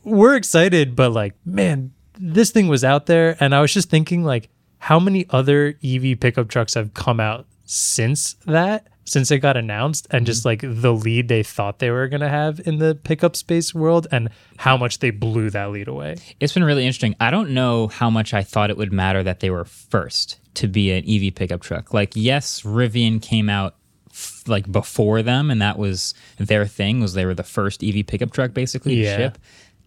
we're 0.02 0.34
excited, 0.34 0.96
but 0.96 1.12
like, 1.12 1.34
man, 1.44 1.92
this 2.18 2.50
thing 2.50 2.66
was 2.66 2.82
out 2.82 3.06
there, 3.06 3.36
and 3.38 3.54
I 3.54 3.60
was 3.60 3.72
just 3.72 3.88
thinking, 3.88 4.24
like, 4.24 4.48
how 4.78 4.98
many 4.98 5.26
other 5.30 5.78
EV 5.84 6.18
pickup 6.18 6.48
trucks 6.48 6.74
have 6.74 6.92
come 6.92 7.20
out 7.20 7.46
since 7.66 8.34
that, 8.46 8.88
since 9.04 9.30
it 9.30 9.38
got 9.38 9.56
announced, 9.56 10.08
and 10.10 10.26
just 10.26 10.44
mm-hmm. 10.44 10.66
like 10.66 10.82
the 10.82 10.92
lead 10.92 11.28
they 11.28 11.44
thought 11.44 11.78
they 11.78 11.92
were 11.92 12.08
gonna 12.08 12.28
have 12.28 12.60
in 12.66 12.78
the 12.78 12.96
pickup 12.96 13.36
space 13.36 13.72
world, 13.72 14.08
and 14.10 14.28
how 14.56 14.76
much 14.76 14.98
they 14.98 15.10
blew 15.10 15.50
that 15.50 15.70
lead 15.70 15.86
away. 15.86 16.16
It's 16.40 16.52
been 16.52 16.64
really 16.64 16.84
interesting. 16.84 17.14
I 17.20 17.30
don't 17.30 17.50
know 17.50 17.86
how 17.86 18.10
much 18.10 18.34
I 18.34 18.42
thought 18.42 18.70
it 18.70 18.76
would 18.76 18.92
matter 18.92 19.22
that 19.22 19.38
they 19.38 19.50
were 19.50 19.64
first 19.64 20.40
to 20.58 20.68
be 20.68 20.92
an 20.92 21.04
EV 21.08 21.34
pickup 21.34 21.60
truck. 21.62 21.92
Like, 21.94 22.12
yes, 22.14 22.62
Rivian 22.62 23.20
came 23.20 23.48
out 23.48 23.76
f- 24.10 24.44
like 24.46 24.70
before 24.70 25.22
them, 25.22 25.50
and 25.50 25.60
that 25.62 25.78
was 25.78 26.14
their 26.38 26.66
thing. 26.66 27.00
Was 27.00 27.14
they 27.14 27.24
were 27.24 27.34
the 27.34 27.42
first 27.42 27.82
EV 27.82 28.06
pickup 28.06 28.32
truck 28.32 28.52
basically 28.54 28.96
to 28.96 29.02
ship, 29.16 29.38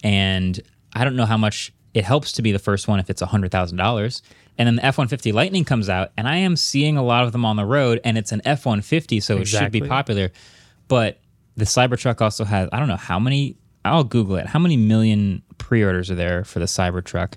and 0.04 0.60
I 0.94 1.04
don't 1.04 1.16
know 1.16 1.26
how 1.26 1.38
much 1.38 1.74
it 1.94 2.04
helps 2.06 2.32
to 2.34 2.42
be 2.42 2.52
the 2.52 2.60
first 2.60 2.88
one 2.88 3.00
if 3.00 3.10
it's 3.10 3.22
hundred 3.22 3.52
thousand 3.52 3.78
dollars. 3.78 4.22
And 4.58 4.68
then 4.68 4.76
the 4.76 4.86
F 4.86 4.98
one 4.98 5.08
fifty 5.08 5.32
Lightning 5.32 5.64
comes 5.66 5.90
out, 5.90 6.12
and 6.18 6.28
I 6.28 6.38
am 6.38 6.56
seeing 6.56 6.98
a 6.98 7.04
lot 7.04 7.24
of 7.24 7.32
them 7.32 7.46
on 7.46 7.56
the 7.56 7.66
road, 7.66 8.00
and 8.04 8.18
it's 8.18 8.32
an 8.32 8.42
F 8.46 8.66
one 8.66 8.82
fifty, 8.82 9.20
so 9.20 9.36
it 9.42 9.48
should 9.48 9.72
be 9.72 9.80
popular. 9.90 10.32
But 10.88 11.20
the 11.56 11.66
Cybertruck 11.66 12.22
also 12.22 12.44
has 12.46 12.70
I 12.72 12.80
don't 12.80 12.88
know 12.88 12.96
how 12.98 13.20
many. 13.20 13.58
I'll 13.84 14.04
Google 14.04 14.36
it. 14.36 14.46
How 14.46 14.60
many 14.60 14.78
million 14.78 15.42
pre-orders 15.58 16.12
are 16.12 16.16
there 16.16 16.44
for 16.44 16.60
the 16.60 16.66
Cybertruck? 16.66 17.34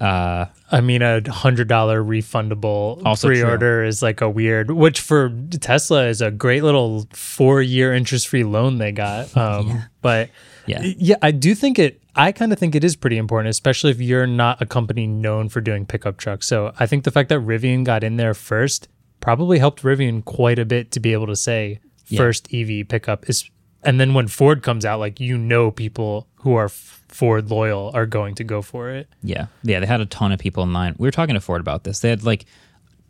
I 0.00 0.80
mean, 0.82 1.02
a 1.02 1.20
hundred 1.30 1.68
dollar 1.68 2.02
refundable 2.02 3.04
pre-order 3.42 3.84
is 3.84 4.02
like 4.02 4.20
a 4.20 4.28
weird, 4.30 4.70
which 4.70 5.00
for 5.00 5.30
Tesla 5.60 6.06
is 6.06 6.20
a 6.22 6.30
great 6.30 6.62
little 6.62 7.06
four 7.12 7.60
year 7.60 7.92
interest 7.92 8.28
free 8.28 8.44
loan 8.44 8.78
they 8.78 8.92
got. 8.92 9.28
Um, 9.36 9.84
But 10.02 10.30
Yeah. 10.66 10.80
yeah, 10.82 11.16
I 11.22 11.30
do 11.30 11.54
think 11.54 11.78
it. 11.78 12.00
I 12.16 12.32
kind 12.32 12.52
of 12.52 12.58
think 12.58 12.74
it 12.74 12.82
is 12.84 12.96
pretty 12.96 13.16
important, 13.18 13.50
especially 13.50 13.90
if 13.92 14.00
you're 14.00 14.26
not 14.26 14.60
a 14.60 14.66
company 14.66 15.06
known 15.06 15.48
for 15.48 15.60
doing 15.60 15.86
pickup 15.86 16.16
trucks. 16.16 16.46
So 16.46 16.72
I 16.78 16.86
think 16.86 17.04
the 17.04 17.10
fact 17.10 17.28
that 17.28 17.38
Rivian 17.40 17.84
got 17.84 18.02
in 18.02 18.16
there 18.16 18.34
first 18.34 18.88
probably 19.20 19.58
helped 19.58 19.82
Rivian 19.82 20.24
quite 20.24 20.58
a 20.58 20.64
bit 20.64 20.90
to 20.92 21.00
be 21.00 21.12
able 21.12 21.26
to 21.28 21.36
say 21.36 21.78
first 22.16 22.48
EV 22.52 22.88
pickup 22.88 23.28
is. 23.28 23.48
And 23.82 23.98
then 24.00 24.12
when 24.14 24.28
Ford 24.28 24.62
comes 24.62 24.84
out, 24.84 24.98
like 25.00 25.20
you 25.20 25.38
know, 25.38 25.70
people 25.70 26.26
who 26.36 26.54
are 26.54 26.66
F- 26.66 26.99
Ford 27.10 27.50
loyal 27.50 27.90
are 27.94 28.06
going 28.06 28.34
to 28.36 28.44
go 28.44 28.62
for 28.62 28.90
it. 28.90 29.08
Yeah, 29.22 29.46
yeah. 29.62 29.80
They 29.80 29.86
had 29.86 30.00
a 30.00 30.06
ton 30.06 30.32
of 30.32 30.38
people 30.38 30.62
in 30.62 30.72
line. 30.72 30.94
We 30.98 31.06
were 31.06 31.12
talking 31.12 31.34
to 31.34 31.40
Ford 31.40 31.60
about 31.60 31.84
this. 31.84 32.00
They 32.00 32.08
had 32.08 32.22
like 32.24 32.46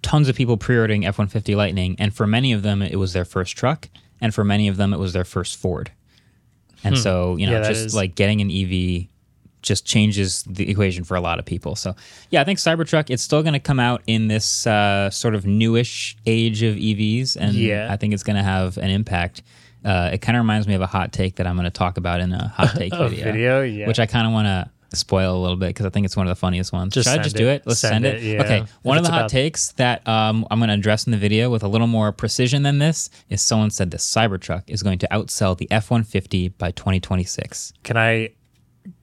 tons 0.02 0.29
of 0.29 0.37
people 0.37 0.56
pre-ordering 0.56 1.05
F 1.06 1.19
one 1.19 1.29
fifty 1.29 1.55
Lightning, 1.55 1.97
and 1.99 2.14
for 2.14 2.26
many 2.26 2.52
of 2.52 2.62
them, 2.62 2.82
it 2.82 2.97
was 2.97 3.12
their 3.12 3.25
first 3.25 3.56
truck, 3.56 3.88
and 4.20 4.35
for 4.35 4.43
many 4.44 4.69
of 4.69 4.76
them, 4.76 4.93
it 4.93 4.99
was 4.99 5.12
their 5.12 5.25
first 5.25 5.56
Ford. 5.56 5.91
And 6.82 6.97
so 6.99 7.37
you 7.37 7.47
know, 7.47 7.58
Hmm. 7.58 7.62
Yeah, 7.64 7.69
just 7.73 7.94
like 7.94 8.14
getting 8.14 8.41
an 8.41 8.50
EV 8.50 9.06
just 9.62 9.85
changes 9.85 10.43
the 10.44 10.70
equation 10.70 11.05
for 11.05 11.14
a 11.14 11.20
lot 11.20 11.38
of 11.38 11.44
people. 11.44 11.76
So 11.76 11.94
yeah, 12.31 12.41
I 12.41 12.44
think 12.44 12.58
Cybertruck 12.58 13.11
it's 13.11 13.23
still 13.23 13.43
going 13.43 13.53
to 13.53 13.61
come 13.61 13.79
out 13.79 14.00
in 14.06 14.29
this 14.29 14.67
uh, 14.67 15.11
sort 15.11 15.35
of 15.35 15.44
newish 15.44 16.17
age 16.25 16.62
of 16.62 16.76
EVs, 16.76 17.37
and 17.38 17.55
Yeah. 17.55 17.88
I 17.93 17.96
think 17.99 18.14
it's 18.14 18.23
going 18.23 18.37
to 18.37 18.43
have 18.43 18.79
an 18.79 18.88
impact. 18.88 19.43
Uh, 19.85 20.11
it 20.12 20.19
kind 20.19 20.37
of 20.37 20.43
reminds 20.43 20.67
me 20.69 20.75
of 20.75 20.81
a 20.82 20.87
hot 20.87 21.12
take 21.12 21.37
that 21.37 21.47
I'm 21.47 21.55
going 21.56 21.65
to 21.65 21.71
talk 21.71 21.97
about 21.97 22.21
in 22.21 22.32
a 22.32 22.49
hot 22.49 22.75
take 22.77 22.93
A 22.93 23.09
video, 23.09 23.25
video? 23.25 23.63
Yeah. 23.63 23.87
which 23.87 23.99
I 23.99 24.06
kind 24.06 24.27
of 24.27 24.32
want 24.32 24.46
to 24.46 24.70
spoil 24.96 25.37
a 25.37 25.41
little 25.41 25.56
bit 25.56 25.69
because 25.69 25.87
I 25.87 25.91
think 25.91 26.05
it's 26.05 26.17
one 26.17 26.27
of 26.27 26.31
the 26.31 26.34
funniest 26.41 26.72
ones. 26.72 26.93
Just 26.94 27.06
Should 27.08 27.13
I 27.13 27.15
send 27.15 27.25
just 27.25 27.37
do 27.37 27.46
it. 27.49 27.55
it? 27.55 27.63
Let's 27.67 27.79
Send 27.81 28.05
send, 28.05 28.06
it, 28.06 28.15
it. 28.17 28.34
yeah. 28.34 28.43
Okay. 28.43 28.58
If 28.63 28.70
One 28.82 28.99
of 28.99 29.05
the 29.05 29.10
hot 29.10 29.20
about- 29.20 29.31
takes 29.31 29.72
that 29.72 30.06
um, 30.08 30.46
I'm 30.51 30.58
going 30.58 30.69
to 30.69 30.75
address 30.75 31.06
in 31.06 31.13
the 31.13 31.17
video 31.19 31.49
with 31.49 31.63
a 31.63 31.69
little 31.69 31.87
more 31.87 32.10
precision 32.13 32.63
than 32.65 32.79
this 32.79 33.08
is 33.29 33.41
someone 33.41 33.70
said 33.70 33.91
the 33.93 33.99
Cybertruck 33.99 34.65
is 34.67 34.82
going 34.82 34.99
to 34.99 35.08
outsell 35.13 35.56
the 35.56 35.70
F-150 35.70 36.53
by 36.58 36.72
2026. 36.72 37.72
Can 37.84 37.96
I 37.96 38.31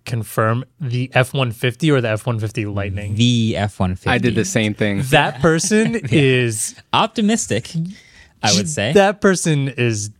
confirm 0.06 0.64
the 0.80 1.10
F 1.14 1.34
one 1.34 1.52
fifty 1.52 1.92
or 1.92 2.02
the 2.02 2.10
F 2.10 2.26
one 2.26 2.40
fifty 2.40 2.66
Lightning? 2.66 3.16
The 3.16 3.56
F-150. 3.58 4.08
I 4.08 4.18
did 4.18 4.36
the 4.36 4.46
same 4.46 4.74
thing. 4.74 5.02
That 5.10 5.40
person 5.42 5.96
is 6.12 6.76
Optimistic, 6.94 7.72
I 8.44 8.54
would 8.56 8.68
say. 8.78 8.94
that 8.94 9.22
person 9.22 9.70
is. 9.70 10.12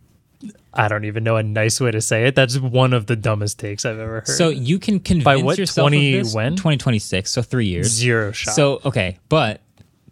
I 0.78 0.86
don't 0.88 1.04
even 1.04 1.24
know 1.24 1.36
a 1.36 1.42
nice 1.42 1.80
way 1.80 1.90
to 1.90 2.00
say 2.00 2.26
it. 2.26 2.34
That's 2.36 2.56
one 2.58 2.92
of 2.92 3.06
the 3.06 3.16
dumbest 3.16 3.58
takes 3.58 3.84
I've 3.84 3.98
ever 3.98 4.20
heard. 4.20 4.28
So 4.28 4.48
you 4.48 4.78
can 4.78 5.00
convince 5.00 5.42
what, 5.42 5.58
yourself 5.58 5.88
20 5.88 6.18
of 6.18 6.24
this. 6.26 6.34
when? 6.34 6.52
2026, 6.52 7.30
so 7.30 7.42
three 7.42 7.66
years. 7.66 7.88
Zero 7.88 8.30
shot. 8.32 8.54
So 8.54 8.80
okay, 8.84 9.18
but 9.28 9.60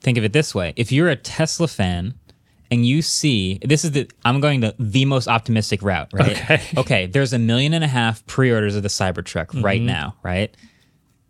think 0.00 0.18
of 0.18 0.24
it 0.24 0.32
this 0.32 0.54
way: 0.54 0.72
if 0.76 0.90
you're 0.90 1.08
a 1.08 1.16
Tesla 1.16 1.68
fan 1.68 2.14
and 2.70 2.84
you 2.84 3.00
see 3.00 3.60
this 3.64 3.84
is 3.84 3.92
the 3.92 4.10
I'm 4.24 4.40
going 4.40 4.58
the 4.60 4.74
the 4.78 5.04
most 5.04 5.28
optimistic 5.28 5.82
route, 5.82 6.08
right? 6.12 6.32
Okay. 6.32 6.62
okay, 6.76 7.06
there's 7.06 7.32
a 7.32 7.38
million 7.38 7.72
and 7.72 7.84
a 7.84 7.88
half 7.88 8.26
pre-orders 8.26 8.74
of 8.74 8.82
the 8.82 8.88
Cybertruck 8.88 9.62
right 9.62 9.78
Mm-hmm. 9.78 9.86
now, 9.86 10.16
right? 10.24 10.54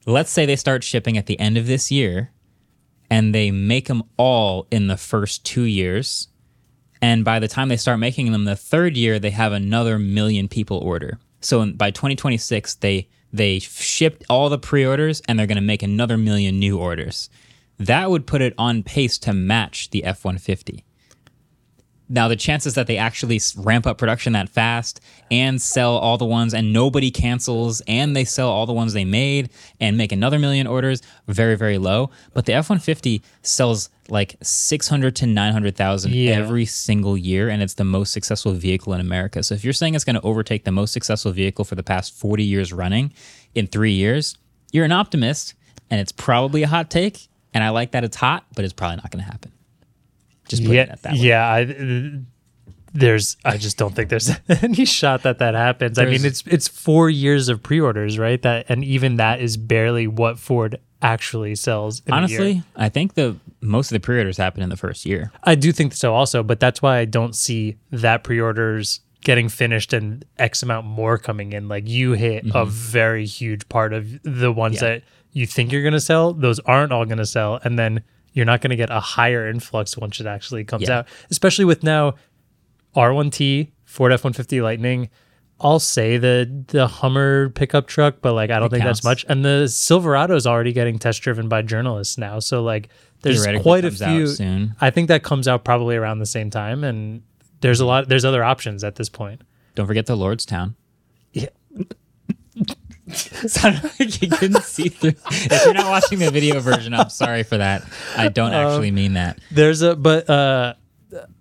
Let's 0.06 0.30
say 0.30 0.46
they 0.46 0.56
start 0.56 0.82
shipping 0.82 1.18
at 1.18 1.26
the 1.26 1.38
end 1.38 1.58
of 1.58 1.66
this 1.66 1.90
year, 1.92 2.30
and 3.10 3.34
they 3.34 3.50
make 3.50 3.86
them 3.88 4.02
all 4.16 4.66
in 4.70 4.86
the 4.86 4.96
first 4.96 5.44
two 5.44 5.64
years. 5.64 6.28
And 7.00 7.24
by 7.24 7.38
the 7.38 7.48
time 7.48 7.68
they 7.68 7.76
start 7.76 7.98
making 7.98 8.32
them 8.32 8.44
the 8.44 8.56
third 8.56 8.96
year, 8.96 9.18
they 9.18 9.30
have 9.30 9.52
another 9.52 9.98
million 9.98 10.48
people 10.48 10.78
order. 10.78 11.18
So 11.40 11.62
in, 11.62 11.74
by 11.74 11.90
2026, 11.90 12.76
they 12.76 13.08
they 13.32 13.58
shipped 13.58 14.24
all 14.30 14.48
the 14.48 14.58
pre-orders 14.58 15.20
and 15.28 15.38
they're 15.38 15.46
going 15.46 15.56
to 15.56 15.62
make 15.62 15.82
another 15.82 16.16
million 16.16 16.58
new 16.58 16.78
orders. 16.78 17.28
That 17.78 18.10
would 18.10 18.26
put 18.26 18.40
it 18.40 18.54
on 18.56 18.82
pace 18.82 19.18
to 19.18 19.34
match 19.34 19.90
the 19.90 20.04
F-150. 20.04 20.82
Now, 22.08 22.28
the 22.28 22.36
chances 22.36 22.74
that 22.74 22.86
they 22.86 22.98
actually 22.98 23.40
ramp 23.56 23.84
up 23.86 23.98
production 23.98 24.32
that 24.34 24.48
fast 24.48 25.00
and 25.30 25.60
sell 25.60 25.96
all 25.96 26.16
the 26.18 26.24
ones 26.24 26.54
and 26.54 26.72
nobody 26.72 27.10
cancels 27.10 27.82
and 27.88 28.14
they 28.14 28.24
sell 28.24 28.48
all 28.48 28.64
the 28.64 28.72
ones 28.72 28.92
they 28.92 29.04
made 29.04 29.50
and 29.80 29.96
make 29.96 30.12
another 30.12 30.38
million 30.38 30.68
orders, 30.68 31.02
very, 31.26 31.56
very 31.56 31.78
low. 31.78 32.10
But 32.32 32.46
the 32.46 32.52
F 32.52 32.70
150 32.70 33.22
sells 33.42 33.88
like 34.08 34.36
600 34.40 35.16
to 35.16 35.26
900,000 35.26 36.12
Yeah. 36.14 36.32
every 36.36 36.64
single 36.64 37.16
year 37.16 37.48
and 37.48 37.60
it's 37.60 37.74
the 37.74 37.84
most 37.84 38.12
successful 38.12 38.52
vehicle 38.52 38.92
in 38.92 39.00
America. 39.00 39.42
So 39.42 39.56
if 39.56 39.64
you're 39.64 39.72
saying 39.72 39.96
it's 39.96 40.04
going 40.04 40.14
to 40.14 40.22
overtake 40.22 40.62
the 40.64 40.70
most 40.70 40.92
successful 40.92 41.32
vehicle 41.32 41.64
for 41.64 41.74
the 41.74 41.82
past 41.82 42.14
40 42.14 42.44
years 42.44 42.72
running 42.72 43.12
in 43.54 43.66
three 43.66 43.92
years, 43.92 44.38
you're 44.70 44.84
an 44.84 44.92
optimist 44.92 45.54
and 45.90 46.00
it's 46.00 46.12
probably 46.12 46.62
a 46.62 46.68
hot 46.68 46.88
take. 46.88 47.26
And 47.52 47.64
I 47.64 47.70
like 47.70 47.90
that 47.92 48.04
it's 48.04 48.16
hot, 48.16 48.44
but 48.54 48.64
it's 48.64 48.74
probably 48.74 48.96
not 48.96 49.10
going 49.10 49.24
to 49.24 49.30
happen. 49.30 49.50
Just 50.48 50.62
putting 50.62 50.76
yeah, 50.76 50.92
it 50.92 51.02
that 51.02 51.12
way. 51.12 51.18
yeah. 51.18 51.48
I, 51.48 52.20
there's, 52.92 53.36
I 53.44 53.56
just 53.58 53.76
don't 53.76 53.94
think 53.94 54.08
there's 54.08 54.30
any 54.62 54.84
shot 54.84 55.22
that 55.24 55.38
that 55.38 55.54
happens. 55.54 55.98
I 55.98 56.06
mean, 56.06 56.24
it's 56.24 56.42
it's 56.46 56.66
four 56.68 57.10
years 57.10 57.48
of 57.48 57.62
pre-orders, 57.62 58.18
right? 58.18 58.40
That 58.40 58.66
and 58.68 58.84
even 58.84 59.16
that 59.16 59.40
is 59.40 59.56
barely 59.56 60.06
what 60.06 60.38
Ford 60.38 60.80
actually 61.02 61.54
sells. 61.56 62.00
in 62.06 62.12
a 62.14 62.16
year. 62.16 62.40
Honestly, 62.40 62.62
I 62.74 62.88
think 62.88 63.14
the 63.14 63.36
most 63.60 63.90
of 63.90 63.96
the 63.96 64.00
pre-orders 64.00 64.38
happen 64.38 64.62
in 64.62 64.70
the 64.70 64.76
first 64.76 65.04
year. 65.04 65.30
I 65.44 65.56
do 65.56 65.72
think 65.72 65.92
so 65.92 66.14
also, 66.14 66.42
but 66.42 66.58
that's 66.58 66.80
why 66.80 66.98
I 66.98 67.04
don't 67.04 67.34
see 67.34 67.76
that 67.90 68.24
pre-orders 68.24 69.00
getting 69.22 69.48
finished 69.48 69.92
and 69.92 70.24
X 70.38 70.62
amount 70.62 70.86
more 70.86 71.18
coming 71.18 71.52
in. 71.52 71.68
Like 71.68 71.86
you 71.88 72.12
hit 72.12 72.46
a 72.54 72.64
very 72.64 73.26
huge 73.26 73.68
part 73.68 73.92
of 73.92 74.22
the 74.22 74.52
ones 74.52 74.76
Mm-hmm. 74.76 74.84
Yeah. 74.84 74.90
that 74.92 75.02
you 75.32 75.46
think 75.46 75.70
you're 75.70 75.82
going 75.82 75.92
to 75.92 76.00
sell. 76.00 76.32
Those 76.32 76.60
aren't 76.60 76.92
all 76.92 77.04
going 77.04 77.18
to 77.18 77.26
sell, 77.26 77.60
and 77.62 77.78
then 77.78 78.02
you're 78.36 78.44
not 78.46 78.60
going 78.60 78.70
to 78.70 78.76
get 78.76 78.90
a 78.90 79.00
higher 79.00 79.48
influx 79.48 79.96
once 79.96 80.20
it 80.20 80.26
actually 80.26 80.62
comes 80.62 80.86
Yeah. 80.88 80.98
out. 80.98 81.08
Especially 81.30 81.64
with 81.64 81.82
now 81.82 82.14
R1T, 82.94 83.70
Ford 83.84 84.12
F150 84.12 84.62
Lightning. 84.62 85.08
I'll 85.58 85.78
say 85.80 86.18
the 86.18 86.64
the 86.68 86.86
Hummer 86.86 87.48
pickup 87.48 87.86
truck, 87.86 88.16
but 88.20 88.34
like 88.34 88.50
I 88.50 88.58
don't 88.58 88.66
It 88.66 88.72
think 88.72 88.84
that's 88.84 89.02
much. 89.02 89.24
And 89.26 89.42
the 89.42 89.68
Silverado 89.68 90.36
is 90.36 90.46
already 90.46 90.74
getting 90.74 90.98
test 90.98 91.22
driven 91.22 91.48
by 91.48 91.62
journalists 91.62 92.18
now, 92.18 92.40
so 92.40 92.62
like 92.62 92.90
there's 93.22 93.46
quite 93.62 93.86
a 93.86 93.90
few. 93.90 94.26
soon. 94.26 94.76
I 94.82 94.90
think 94.90 95.08
that 95.08 95.22
comes 95.22 95.48
out 95.48 95.64
probably 95.64 95.96
around 95.96 96.18
the 96.18 96.26
same 96.26 96.50
time, 96.50 96.84
and 96.84 97.22
there's 97.62 97.80
a 97.80 97.86
lot. 97.86 98.06
There's 98.10 98.26
other 98.26 98.44
options 98.44 98.84
at 98.84 98.96
this 98.96 99.08
point. 99.08 99.40
Don't 99.74 99.86
forget 99.86 100.04
the 100.04 100.16
Lordstown. 100.16 100.74
Yeah. 103.06 103.14
Sounded 103.46 103.84
like 104.00 104.20
you 104.20 104.28
couldn't 104.28 104.62
see 104.62 104.88
through. 104.88 105.14
If 105.30 105.64
you're 105.64 105.74
not 105.74 105.88
watching 105.88 106.18
the 106.18 106.30
video 106.30 106.58
version, 106.60 106.92
I'm 106.94 107.08
sorry 107.08 107.42
for 107.44 107.56
that. 107.56 107.84
I 108.16 108.28
don't 108.28 108.52
Um, 108.52 108.66
actually 108.66 108.90
mean 108.90 109.14
that. 109.14 109.38
There's 109.50 109.82
a 109.82 109.94
but 109.94 110.28
uh, 110.28 110.74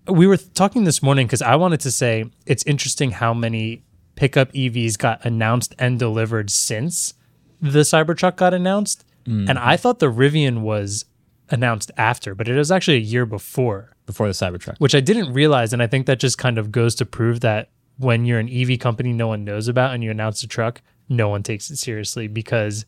we 0.07 0.27
were 0.27 0.37
talking 0.37 0.83
this 0.83 1.01
morning 1.01 1.25
because 1.27 1.41
I 1.41 1.55
wanted 1.55 1.79
to 1.81 1.91
say 1.91 2.25
it's 2.45 2.63
interesting 2.65 3.11
how 3.11 3.33
many 3.33 3.83
pickup 4.15 4.51
EVs 4.53 4.97
got 4.97 5.25
announced 5.25 5.73
and 5.79 5.97
delivered 5.99 6.49
since 6.51 7.15
the 7.61 7.79
Cybertruck 7.79 8.35
got 8.35 8.53
announced, 8.53 9.03
and 9.25 9.57
I 9.57 9.75
thought 9.75 9.97
the 9.99 10.11
Rivian 10.11 10.59
was 10.61 11.05
announced 11.49 11.89
after, 11.97 12.35
but 12.35 12.47
it 12.47 12.55
was 12.55 12.71
actually 12.71 12.97
a 12.97 13.01
year 13.01 13.25
before. 13.25 13.95
Before 14.05 14.27
the 14.27 14.33
Cybertruck. 14.33 14.75
which 14.77 14.93
I 14.93 14.99
didn't 14.99 15.33
realize. 15.33 15.73
And 15.73 15.81
I 15.81 15.87
think 15.87 16.05
that 16.05 16.19
just 16.19 16.37
kind 16.37 16.59
of 16.59 16.71
goes 16.71 16.93
to 16.95 17.07
prove 17.07 17.39
that 17.39 17.69
when 17.97 18.23
you're 18.25 18.37
an 18.37 18.47
EV 18.49 18.77
company 18.79 19.11
no 19.13 19.27
one 19.27 19.43
knows 19.43 19.67
about 19.67 19.95
and 19.95 20.03
you 20.03 20.11
announce 20.11 20.43
a 20.43 20.47
truck, 20.47 20.81
no 21.09 21.29
one 21.29 21.43
takes 21.43 21.69
it 21.69 21.77
seriously 21.77 22.27
because 22.27 22.85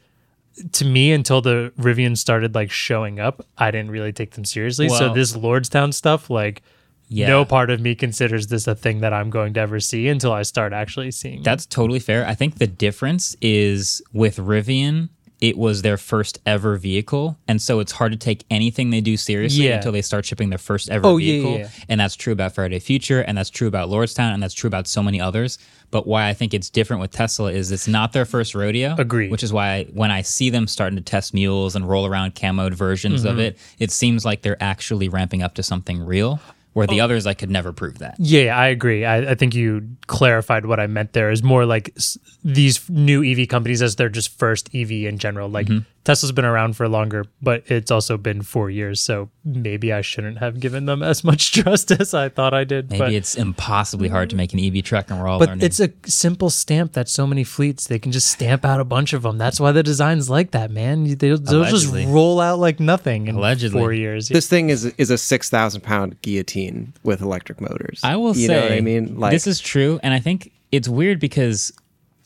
to 0.71 0.85
me, 0.85 1.11
until 1.11 1.39
the 1.41 1.71
Rivian 1.79 2.17
started 2.17 2.55
like 2.55 2.71
showing 2.71 3.19
up, 3.19 3.45
I 3.57 3.69
didn't 3.69 3.91
really 3.91 4.11
take 4.11 4.31
them 4.31 4.43
seriously. 4.45 4.89
so 4.89 5.13
this 5.13 5.33
Lordstown 5.37 5.93
stuff, 5.93 6.29
like 6.31 6.63
Yeah. 7.09 7.27
no 7.27 7.45
part 7.45 7.69
of 7.69 7.79
me 7.79 7.93
considers 7.93 8.47
this 8.47 8.65
a 8.67 8.73
thing 8.73 9.01
that 9.01 9.13
I'm 9.13 9.29
going 9.29 9.53
to 9.53 9.59
ever 9.59 9.79
see 9.79 10.07
until 10.07 10.33
I 10.33 10.41
start 10.41 10.73
actually 10.73 11.11
seeing 11.11 11.39
it. 11.39 11.43
That's 11.43 11.65
totally 11.67 11.99
fair. 11.99 12.25
I 12.27 12.33
think 12.33 12.55
the 12.57 12.65
difference 12.67 13.35
is 13.39 14.01
with 14.13 14.37
Rivian, 14.37 15.09
it 15.39 15.55
was 15.57 15.83
their 15.83 15.97
first 15.97 16.39
ever 16.45 16.77
vehicle. 16.77 17.37
And 17.47 17.61
so 17.61 17.79
it's 17.79 17.91
hard 17.91 18.11
to 18.11 18.17
take 18.17 18.43
anything 18.49 18.89
they 18.89 19.01
do 19.01 19.17
seriously 19.17 19.67
Yeah. 19.67 19.75
until 19.75 19.91
they 19.91 20.01
start 20.01 20.25
shipping 20.25 20.49
their 20.49 20.57
first 20.57 20.89
ever 20.89 21.05
Oh, 21.05 21.17
vehicle. 21.17 21.51
yeah, 21.51 21.57
yeah. 21.59 21.69
And 21.89 21.99
that's 21.99 22.15
true 22.15 22.33
about 22.33 22.55
Faraday 22.55 22.79
Future, 22.79 23.21
and 23.21 23.37
that's 23.37 23.49
true 23.51 23.67
about 23.67 23.89
Lordstown, 23.89 24.33
and 24.33 24.41
that's 24.41 24.55
true 24.55 24.67
about 24.67 24.87
so 24.87 25.03
many 25.03 25.21
others. 25.21 25.59
But 25.91 26.07
why 26.07 26.27
I 26.27 26.33
think 26.33 26.53
it's 26.53 26.69
different 26.69 27.01
with 27.01 27.11
Tesla 27.11 27.51
is 27.51 27.71
it's 27.71 27.87
not 27.87 28.13
their 28.13 28.25
first 28.25 28.55
rodeo. 28.55 28.95
Agreed. 28.97 29.29
Which 29.31 29.43
is 29.43 29.53
why 29.53 29.85
when 29.93 30.11
I 30.11 30.21
see 30.23 30.49
them 30.49 30.67
starting 30.67 30.97
to 30.97 31.03
test 31.03 31.33
mules 31.33 31.75
and 31.75 31.87
roll 31.87 32.05
around 32.05 32.33
camoed 32.35 32.73
versions 32.73 33.21
Mm-hmm. 33.21 33.29
of 33.29 33.39
it, 33.39 33.57
it 33.79 33.91
seems 33.91 34.25
like 34.25 34.41
they're 34.41 34.61
actually 34.61 35.07
ramping 35.07 35.43
up 35.43 35.53
to 35.55 35.63
something 35.63 36.03
real. 36.03 36.41
Where 36.77 36.85
Oh. 36.87 36.93
the 36.93 37.01
others, 37.01 37.25
I 37.25 37.33
could 37.33 37.49
never 37.49 37.73
prove 37.73 37.97
that. 37.99 38.15
Yeah, 38.19 38.55
I 38.55 38.67
agree. 38.67 39.03
I, 39.03 39.31
I 39.31 39.35
think 39.35 39.55
you 39.55 39.81
clarified 40.05 40.67
what 40.67 40.79
I 40.79 40.85
meant 40.85 41.13
there 41.13 41.31
is 41.31 41.41
more 41.41 41.65
like 41.65 41.91
s- 41.97 42.19
these 42.43 42.87
new 42.87 43.23
EV 43.23 43.47
companies 43.47 43.81
as 43.81 43.95
their 43.95 44.09
just 44.09 44.37
first 44.37 44.69
EV 44.75 44.91
in 45.09 45.17
general. 45.17 45.49
Like 45.49 45.65
Mm-hmm. 45.67 45.89
Tesla's 46.07 46.31
been 46.31 46.45
around 46.45 46.77
for 46.77 46.87
longer, 46.87 47.25
but 47.41 47.69
it's 47.69 47.91
also 47.91 48.15
been 48.15 48.41
four 48.41 48.69
years. 48.69 49.01
So 49.01 49.29
maybe 49.43 49.91
I 49.91 49.99
shouldn't 49.99 50.37
have 50.37 50.57
given 50.57 50.85
them 50.85 51.03
as 51.03 51.21
much 51.21 51.51
trust 51.61 51.91
as 51.91 52.13
I 52.13 52.29
thought 52.29 52.53
I 52.53 52.63
did. 52.63 52.89
Maybe 52.89 52.99
but, 52.99 53.11
it's 53.11 53.35
impossibly 53.35 54.07
hard 54.07 54.29
to 54.29 54.37
make 54.37 54.53
an 54.53 54.59
EV 54.61 54.85
truck, 54.85 55.11
and 55.11 55.19
we're 55.19 55.27
all 55.27 55.37
but 55.37 55.49
learning. 55.49 55.65
it's 55.65 55.81
a 55.81 55.91
simple 56.05 56.49
stamp 56.49 56.93
that 56.93 57.09
so 57.09 57.27
many 57.27 57.43
fleets 57.43 57.87
they 57.87 57.99
can 57.99 58.13
just 58.13 58.31
stamp 58.31 58.63
out 58.63 58.79
a 58.79 58.85
bunch 58.85 59.11
of 59.11 59.23
them. 59.23 59.37
That's 59.37 59.59
why 59.59 59.73
the 59.73 59.83
design's 59.83 60.29
like 60.29 60.51
that, 60.51 60.71
man. 60.71 61.03
They'll, 61.17 61.39
they'll 61.39 61.65
just 61.65 61.93
roll 61.93 62.39
out 62.39 62.57
like 62.57 62.79
nothing 62.79 63.27
in 63.27 63.35
Allegedly. 63.35 63.77
four 63.77 63.91
years. 63.91 64.29
This 64.29 64.47
thing 64.47 64.69
is 64.69 64.85
is 64.85 65.09
a 65.09 65.17
six 65.17 65.49
thousand 65.49 65.81
pound 65.81 66.21
guillotine 66.21 66.93
with 67.03 67.19
electric 67.19 67.59
motors. 67.59 67.99
I 68.01 68.15
will 68.15 68.33
you 68.33 68.47
say, 68.47 68.55
know 68.55 68.61
what 68.61 68.71
I 68.71 68.79
mean? 68.79 69.19
Like 69.19 69.31
this 69.33 69.45
is 69.45 69.59
true, 69.59 69.99
and 70.03 70.13
I 70.13 70.21
think 70.21 70.53
it's 70.71 70.87
weird 70.87 71.19
because 71.19 71.73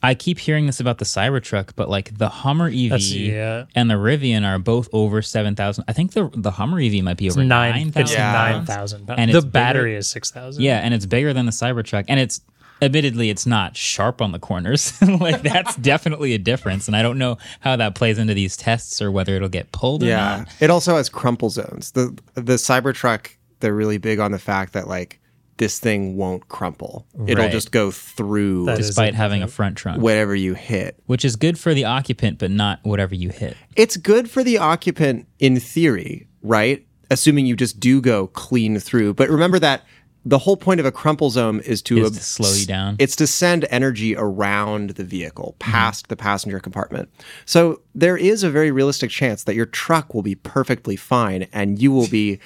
I 0.04 0.16
keep 0.16 0.40
hearing 0.40 0.66
this 0.66 0.80
about 0.80 0.98
the 0.98 1.06
Cybertruck, 1.06 1.72
but 1.76 1.90
like 1.90 2.18
the 2.18 2.30
Hummer 2.30 2.68
EV 2.68 2.90
That's- 2.90 3.12
yeah. 3.14 3.66
and 3.76 3.90
the 3.90 3.96
Rivian 3.96 4.46
are 4.48 4.58
both 4.60 4.90
over 4.94 5.22
seven 5.22 5.56
thousand. 5.56 5.86
I 5.88 5.94
think 5.94 6.14
the 6.14 6.30
the 6.34 6.52
Hummer 6.52 6.80
EV 6.80 7.04
might 7.04 7.18
be 7.18 7.30
over 7.30 7.44
nine, 7.44 7.72
nine 7.72 7.88
it's 7.88 7.96
thousand. 7.96 8.18
Yeah. 8.18 8.32
nine 8.32 8.66
thousand. 8.66 9.10
And 9.12 9.32
the 9.32 9.38
it's 9.38 9.46
battery 9.46 9.92
bigger- 9.92 9.98
is 9.98 10.10
six 10.10 10.32
thousand. 10.32 10.64
Yeah, 10.64 10.80
and 10.80 10.94
it's 10.94 11.06
bigger 11.06 11.34
than 11.34 11.46
the 11.46 11.52
Cybertruck, 11.52 12.06
and 12.08 12.20
it's 12.20 12.42
admittedly 12.84 13.30
it's 13.30 13.46
not 13.46 13.78
sharp 13.78 14.24
on 14.24 14.32
the 14.32 14.40
corners. 14.40 15.00
like 15.20 15.44
that's 15.44 15.76
definitely 15.92 16.34
a 16.34 16.40
difference, 16.40 16.88
and 16.88 16.96
I 16.96 17.04
don't 17.04 17.20
know 17.20 17.38
how 17.60 17.76
that 17.76 17.94
plays 17.94 18.18
into 18.18 18.34
these 18.34 18.58
tests 18.58 19.02
or 19.04 19.12
whether 19.12 19.36
it'll 19.36 19.50
get 19.50 19.72
pulled. 19.72 20.02
Or 20.02 20.08
yeah. 20.08 20.38
not. 20.38 20.48
It 20.60 20.70
also 20.72 20.96
has 20.96 21.10
crumple 21.10 21.52
zones. 21.52 21.92
The 21.92 22.18
the 22.34 22.54
Cybertruck, 22.54 23.28
they're 23.60 23.76
really 23.76 24.00
big 24.00 24.20
on 24.20 24.32
the 24.32 24.40
fact 24.40 24.74
that 24.74 24.88
like 24.88 25.20
this 25.62 25.78
thing 25.80 26.18
won't 26.18 26.48
crumple. 26.48 27.06
It'll 27.28 27.44
Right. 27.44 27.52
just 27.52 27.70
go 27.70 27.92
through 27.92 28.66
That 28.66 28.80
is 28.80 28.88
despite 28.88 29.14
having 29.14 29.44
a 29.44 29.48
front 29.48 29.78
trunk, 29.78 30.02
whatever 30.02 30.34
you 30.34 30.56
hit. 30.56 30.98
which 31.06 31.24
is 31.24 31.36
good 31.36 31.60
for 31.60 31.76
the 31.76 31.86
occupant, 31.86 32.40
but 32.40 32.50
not 32.50 32.80
whatever 32.82 33.14
you 33.14 33.30
hit. 33.30 33.56
It's 33.76 33.96
good 33.96 34.28
for 34.28 34.44
the 34.44 34.58
occupant 34.58 35.28
in 35.38 35.60
theory, 35.60 36.28
right? 36.42 36.84
Assuming 37.12 37.46
you 37.46 37.56
just 37.56 37.80
do 37.80 38.02
go 38.02 38.26
clean 38.26 38.80
through. 38.80 39.14
But 39.14 39.30
remember 39.30 39.60
that 39.60 39.84
the 40.26 40.40
whole 40.40 40.58
point 40.58 40.80
of 40.80 40.86
a 40.88 40.92
crumple 40.92 41.30
zone 41.30 41.60
is 41.60 41.84
to, 41.84 42.00
Is 42.00 42.08
ab- 42.08 42.14
to 42.14 42.24
slow 42.24 42.54
you 42.54 42.66
down. 42.66 42.96
It's 42.98 43.16
to 43.18 43.28
send 43.28 43.68
energy 43.70 44.16
around 44.16 44.92
the 44.92 45.04
vehicle, 45.04 45.56
mm-hmm. 45.60 45.72
past 45.72 46.08
the 46.08 46.16
passenger 46.16 46.60
compartment. 46.60 47.08
So 47.46 47.82
there 47.94 48.18
is 48.18 48.42
a 48.44 48.50
very 48.50 48.72
realistic 48.72 49.12
chance 49.12 49.44
that 49.44 49.54
your 49.54 49.68
truck 49.68 50.16
will 50.16 50.24
be 50.24 50.34
perfectly 50.34 50.96
fine 50.96 51.48
and 51.54 51.80
you 51.80 51.92
will 51.92 52.08
be 52.08 52.40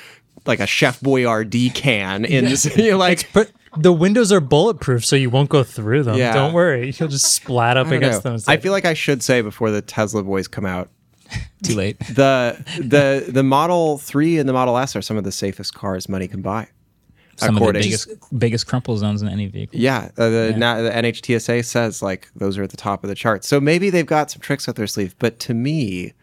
like 0.46 0.60
a 0.60 0.68
Chef 0.68 1.00
Boyardee 1.00 1.74
can 1.74 2.26
in 2.26 2.46
this. 2.50 2.66
You're 2.78 2.98
like, 2.98 3.30
But 3.34 3.52
the 3.78 3.94
windows 3.94 4.32
are 4.32 4.40
bulletproof, 4.40 5.06
so 5.06 5.16
you 5.16 5.30
won't 5.30 5.50
go 5.50 5.64
through 5.64 6.04
them. 6.04 6.18
Yeah. 6.18 6.34
Don't 6.34 6.54
worry. 6.54 6.94
You'll 6.98 7.10
just 7.10 7.34
splat 7.34 7.78
up 7.78 7.88
against 7.88 8.24
know. 8.24 8.30
them. 8.32 8.36
It's 8.36 8.48
I 8.48 8.58
feel 8.58 8.72
like 8.72 8.86
I 8.86 8.94
should 8.94 9.24
say 9.24 9.42
before 9.42 9.72
the 9.72 9.82
Tesla 9.82 10.24
boys 10.24 10.48
come 10.48 10.66
out, 10.66 10.90
Too 11.64 11.76
late. 11.76 12.00
the 12.00 12.64
the 12.78 13.26
the 13.32 13.44
Model 13.44 13.98
Three 13.98 14.38
and 14.38 14.48
the 14.48 14.54
Model 14.54 14.78
S 14.78 14.96
are 14.96 15.02
some 15.02 15.18
of 15.18 15.24
the 15.24 15.32
safest 15.32 15.74
cars 15.74 16.08
money 16.08 16.28
can 16.28 16.42
buy. 16.42 16.68
Some 17.38 17.58
of 17.58 17.64
the 17.66 17.74
biggest 17.74 18.10
biggest 18.38 18.66
crumple 18.68 18.96
zones 18.98 19.22
in 19.22 19.28
any 19.28 19.48
vehicle. 19.48 19.78
Yeah, 19.78 20.10
uh, 20.18 20.30
the 20.30 20.54
na- 20.56 20.82
the 20.82 20.90
NHTSA 20.90 21.66
says 21.66 22.02
like 22.02 22.30
those 22.36 22.58
are 22.58 22.64
at 22.64 22.70
the 22.70 22.78
top 22.78 23.04
of 23.04 23.10
the 23.10 23.16
chart. 23.16 23.44
So 23.44 23.60
maybe 23.60 23.90
they've 23.90 24.06
got 24.06 24.32
some 24.32 24.40
tricks 24.40 24.70
up 24.70 24.78
their 24.78 24.88
sleeve. 24.88 25.16
But 25.20 25.40
to 25.42 25.54
me, 25.54 26.14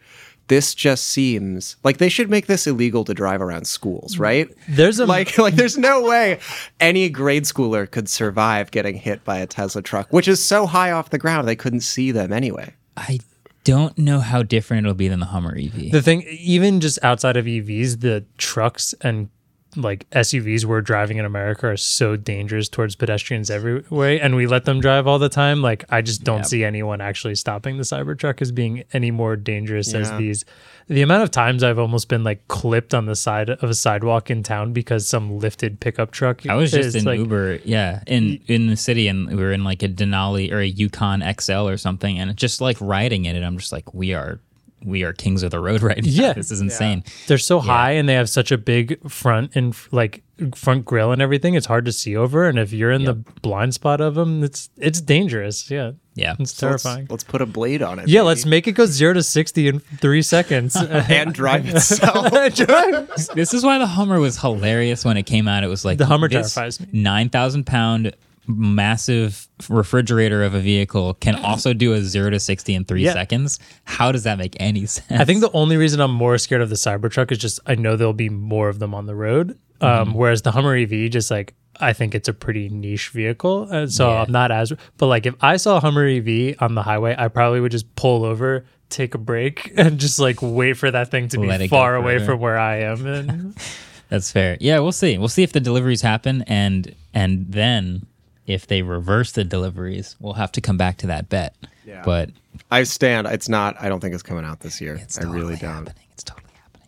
this 0.53 0.75
just 0.75 1.05
seems 1.05 1.77
like 1.83 1.97
they 1.97 2.09
should 2.09 2.29
make 2.29 2.45
this 2.45 2.67
illegal 2.67 3.03
to 3.05 3.13
drive 3.13 3.41
around 3.41 3.65
schools, 3.65 4.19
right? 4.19 4.47
There's 4.69 4.99
a- 4.99 5.05
like 5.05 5.37
like 5.39 5.55
there's 5.55 5.77
no 5.77 6.03
way 6.03 6.39
any 6.79 7.09
grade 7.09 7.43
schooler 7.45 7.89
could 7.89 8.07
survive 8.07 8.69
getting 8.69 8.95
hit 8.97 9.23
by 9.25 9.39
a 9.39 9.47
Tesla 9.47 9.81
truck, 9.81 10.07
which 10.13 10.27
is 10.27 10.43
so 10.43 10.65
high 10.67 10.91
off 10.91 11.09
the 11.09 11.17
ground 11.17 11.47
they 11.47 11.55
couldn't 11.55 11.81
see 11.81 12.11
them 12.11 12.31
anyway. 12.31 12.73
I 12.95 13.19
don't 13.63 13.97
know 13.97 14.19
how 14.19 14.43
different 14.43 14.85
it'll 14.85 14.93
be 14.93 15.07
than 15.07 15.21
the 15.21 15.25
Hummer 15.27 15.57
EV. 15.57 15.91
the 15.91 16.01
thing, 16.01 16.21
even 16.29 16.79
just 16.81 16.99
outside 17.03 17.37
of 17.37 17.45
EVs, 17.45 18.01
the 18.01 18.25
trucks 18.37 18.93
and 19.01 19.29
like 19.75 20.09
SUVs 20.11 20.65
we're 20.65 20.81
driving 20.81 21.17
in 21.17 21.25
America 21.25 21.67
are 21.67 21.77
so 21.77 22.15
dangerous 22.15 22.69
towards 22.69 22.95
pedestrians 22.95 23.49
every 23.49 23.83
way, 23.89 24.19
and 24.19 24.35
we 24.35 24.47
let 24.47 24.65
them 24.65 24.79
drive 24.79 25.07
all 25.07 25.19
the 25.19 25.29
time. 25.29 25.61
Like 25.61 25.85
I 25.89 26.01
just 26.01 26.23
don't 26.23 26.39
Yeah. 26.39 26.43
see 26.43 26.63
anyone 26.63 27.01
actually 27.01 27.35
stopping 27.35 27.77
the 27.77 27.83
Cybertruck 27.83 28.41
as 28.41 28.51
being 28.51 28.83
any 28.93 29.11
more 29.11 29.35
dangerous 29.35 29.93
as 29.93 30.11
these. 30.17 30.45
The 30.87 31.01
amount 31.01 31.23
of 31.23 31.31
times 31.31 31.63
I've 31.63 31.79
almost 31.79 32.09
been 32.09 32.23
like 32.23 32.47
clipped 32.49 32.93
on 32.93 33.05
the 33.05 33.15
side 33.15 33.49
of 33.49 33.63
a 33.69 33.73
sidewalk 33.73 34.29
in 34.29 34.43
town 34.43 34.73
because 34.73 35.07
some 35.07 35.39
lifted 35.39 35.79
pickup 35.79 36.11
truck. 36.11 36.45
I 36.45 36.55
was 36.55 36.71
just 36.71 36.95
in 36.95 37.05
like, 37.05 37.19
Uber, 37.19 37.59
yeah, 37.63 38.03
in 38.05 38.39
in 38.47 38.67
the 38.67 38.75
city, 38.75 39.07
and 39.07 39.27
we 39.29 39.35
were 39.35 39.53
in 39.53 39.63
like 39.63 39.81
a 39.81 39.87
Denali 39.89 40.51
or 40.51 40.59
a 40.59 40.67
Yukon 40.67 41.23
XL 41.39 41.67
or 41.69 41.77
something, 41.77 42.19
and 42.19 42.35
just 42.35 42.59
like 42.61 42.77
riding 42.81 43.25
in 43.25 43.35
it, 43.35 43.43
I'm 43.43 43.57
just 43.57 43.71
like, 43.71 43.93
we 43.93 44.13
are 44.13 44.39
we 44.85 45.03
are 45.03 45.13
kings 45.13 45.43
of 45.43 45.51
the 45.51 45.59
road 45.59 45.81
right 45.89 45.97
now. 46.03 46.09
Yeah. 46.09 46.33
this 46.33 46.51
is 46.51 46.61
insane. 46.61 47.03
They're 47.27 47.37
so 47.37 47.59
high 47.59 47.91
and 47.91 48.07
they 48.07 48.13
have 48.15 48.29
such 48.29 48.51
a 48.51 48.57
big 48.57 49.09
front 49.09 49.55
and 49.55 49.75
like 49.91 50.23
front 50.55 50.83
grill 50.85 51.11
and 51.11 51.21
everything. 51.21 51.53
It's 51.53 51.67
hard 51.67 51.85
to 51.85 51.91
see 51.91 52.15
over, 52.17 52.47
and 52.47 52.57
if 52.59 52.73
you're 52.73 52.91
in 52.91 53.03
the 53.05 53.13
blind 53.13 53.73
spot 53.73 54.01
of 54.01 54.15
them, 54.15 54.43
it's 54.43 54.69
it's 54.77 54.99
dangerous. 54.99 55.69
Yeah, 55.71 55.91
Yeah. 56.15 56.35
it's 56.39 56.53
So 56.53 56.69
let's- 56.69 56.83
terrifying. 56.83 57.07
Let's, 57.09 57.23
put 57.23 57.41
a 57.41 57.45
blade 57.45 57.81
on 57.81 57.99
it. 57.99 58.07
yeah, 58.07 58.19
baby. 58.21 58.27
let's 58.27 58.45
make 58.45 58.67
it 58.67 58.73
go 58.73 58.85
zero 58.85 59.13
to 59.13 59.23
sixty 59.23 59.67
in 59.67 59.79
three 59.79 60.21
seconds. 60.21 60.75
and 60.79 61.33
drive 61.33 61.67
itself. 61.69 62.31
This 63.35 63.53
is 63.53 63.63
why 63.63 63.77
the 63.77 63.87
Hummer 63.87 64.19
was 64.19 64.39
hilarious 64.39 65.05
when 65.05 65.17
it 65.17 65.23
came 65.23 65.47
out. 65.47 65.63
It 65.63 65.67
was 65.67 65.85
like 65.85 65.97
The 65.97 66.05
Hummer 66.07 66.27
terrifies 66.29 66.79
me. 66.79 66.87
Nine 66.91 67.29
thousand 67.29 67.65
pound 67.65 68.15
massive 68.47 69.47
refrigerator 69.69 70.43
of 70.43 70.53
a 70.53 70.59
vehicle 70.59 71.13
can 71.15 71.35
also 71.43 71.73
do 71.73 71.93
a 71.93 72.01
zero 72.01 72.29
to 72.29 72.39
sixty 72.39 72.73
in 72.75 72.85
three 72.85 73.03
Yeah. 73.03 73.13
seconds. 73.13 73.59
How 73.85 74.11
does 74.11 74.23
that 74.23 74.37
make 74.37 74.55
any 74.59 74.85
sense? 74.85 75.19
I 75.21 75.25
think 75.25 75.41
the 75.41 75.51
only 75.53 75.77
reason 75.77 75.99
I'm 75.99 76.13
more 76.13 76.37
scared 76.37 76.61
of 76.61 76.69
the 76.69 76.75
Cybertruck 76.75 77.31
is 77.31 77.37
just 77.37 77.59
I 77.65 77.75
know 77.75 77.95
there'll 77.95 78.13
be 78.13 78.29
more 78.29 78.69
of 78.69 78.79
them 78.79 78.93
on 78.93 79.05
the 79.05 79.15
road. 79.15 79.57
Um, 79.81 80.13
Whereas 80.13 80.43
the 80.43 80.51
Hummer 80.51 80.75
EV, 80.77 81.09
just 81.09 81.29
like 81.29 81.53
I 81.79 81.91
think 81.93 82.13
it's 82.15 82.27
a 82.29 82.33
pretty 82.33 82.69
niche 82.69 83.09
vehicle, 83.09 83.63
and 83.69 83.91
so 83.91 84.09
Yeah. 84.11 84.21
I'm 84.21 84.31
not 84.31 84.51
as. 84.51 84.71
But 84.97 85.07
like 85.07 85.25
if 85.25 85.35
I 85.41 85.57
saw 85.57 85.77
a 85.77 85.79
Hummer 85.79 86.05
EV 86.07 86.55
on 86.59 86.75
the 86.75 86.83
highway, 86.83 87.15
I 87.17 87.27
probably 87.27 87.59
would 87.59 87.71
just 87.71 87.93
pull 87.95 88.23
over, 88.23 88.65
take 88.89 89.15
a 89.15 89.17
break, 89.17 89.71
and 89.77 89.99
just 89.99 90.19
like 90.19 90.37
wait 90.41 90.73
for 90.77 90.89
that 90.91 91.09
thing 91.11 91.27
to 91.29 91.39
Let 91.39 91.59
be 91.59 91.67
far 91.67 91.95
away 91.95 92.19
from 92.23 92.39
where 92.39 92.57
I 92.57 92.81
am. 92.81 93.05
And 93.05 93.55
That's 94.09 94.31
fair. 94.31 94.57
Yeah, 94.61 94.79
we'll 94.79 94.91
see. 94.91 95.17
We'll 95.17 95.27
see 95.27 95.41
if 95.43 95.51
the 95.53 95.59
deliveries 95.59 96.01
happen, 96.03 96.43
and 96.43 96.93
and 97.13 97.47
then 97.51 98.05
if 98.47 98.67
they 98.67 98.81
reverse 98.81 99.31
the 99.31 99.43
deliveries, 99.43 100.15
we'll 100.19 100.33
have 100.33 100.51
to 100.53 100.61
come 100.61 100.77
back 100.77 100.97
to 100.97 101.07
that 101.07 101.29
bet. 101.29 101.55
Yeah. 101.85 102.01
But 102.05 102.29
I 102.71 102.83
stand. 102.83 103.27
It's 103.27 103.49
not. 103.49 103.75
I 103.79 103.89
don't 103.89 103.99
think 103.99 104.13
it's 104.13 104.23
coming 104.23 104.45
out 104.45 104.59
this 104.61 104.79
year. 104.81 104.95
it's 104.95 105.17
I 105.17 105.21
totally 105.21 105.39
really 105.39 105.55
don't. 105.55 105.85
happening. 105.85 106.05
It's 106.13 106.23
totally 106.23 106.51
happening. 106.55 106.87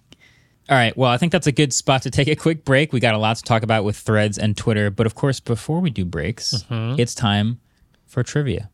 All 0.70 0.78
right. 0.78 0.96
Well, 0.98 1.10
I 1.12 1.18
think 1.18 1.32
that's 1.32 1.48
a 1.48 1.52
good 1.52 1.74
spot 1.74 2.02
to 2.04 2.12
take 2.12 2.28
a 2.28 2.36
quick 2.36 2.66
break. 2.66 2.92
We 2.94 3.00
got 3.00 3.14
a 3.14 3.18
lot 3.18 3.38
to 3.38 3.44
talk 3.44 3.64
about 3.64 3.84
with 3.84 3.98
Threads 3.98 4.38
and 4.38 4.56
Twitter, 4.58 4.90
but 4.90 5.06
of 5.06 5.16
course, 5.16 5.40
before 5.40 5.80
we 5.80 5.90
do 5.90 6.06
breaks, 6.06 6.64
Mm-hmm. 6.70 7.00
it's 7.00 7.14
time 7.16 7.60
for 8.06 8.24
trivia. 8.24 8.70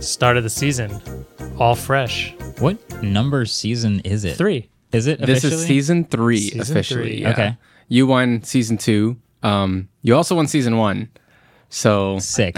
start 0.00 0.36
of 0.36 0.42
the 0.44 0.50
season, 0.50 1.00
all 1.58 1.74
fresh. 1.74 2.34
What 2.58 2.78
number 3.02 3.44
season 3.46 4.00
is 4.00 4.24
it? 4.24 4.36
Three. 4.36 4.68
Is 4.92 5.06
it 5.06 5.20
This 5.20 5.44
is 5.44 5.64
season 5.66 6.04
three 6.04 6.38
Season 6.38 6.60
officially. 6.60 7.02
three. 7.10 7.20
yeah. 7.22 7.30
Okay. 7.30 7.56
You 7.88 8.06
won 8.06 8.42
season 8.42 8.78
two. 8.78 9.16
Um, 9.42 9.88
you 10.02 10.14
also 10.16 10.34
won 10.34 10.46
season 10.46 10.76
one. 10.78 11.08
So 11.68 12.18
Sick. 12.18 12.56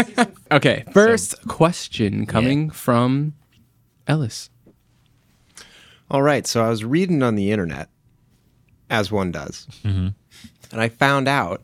okay, 0.50 0.84
first 0.92 1.46
question 1.46 2.26
coming 2.26 2.70
from 2.70 3.34
Ellis. 4.06 4.50
All 6.10 6.22
right. 6.22 6.46
So 6.46 6.64
I 6.64 6.68
was 6.68 6.84
reading 6.84 7.22
on 7.22 7.34
the 7.34 7.52
internet, 7.52 7.88
as 8.90 9.12
one 9.12 9.30
does, 9.30 9.66
mm-hmm. 9.84 10.08
and 10.72 10.80
I 10.80 10.88
found 10.88 11.28
out 11.28 11.62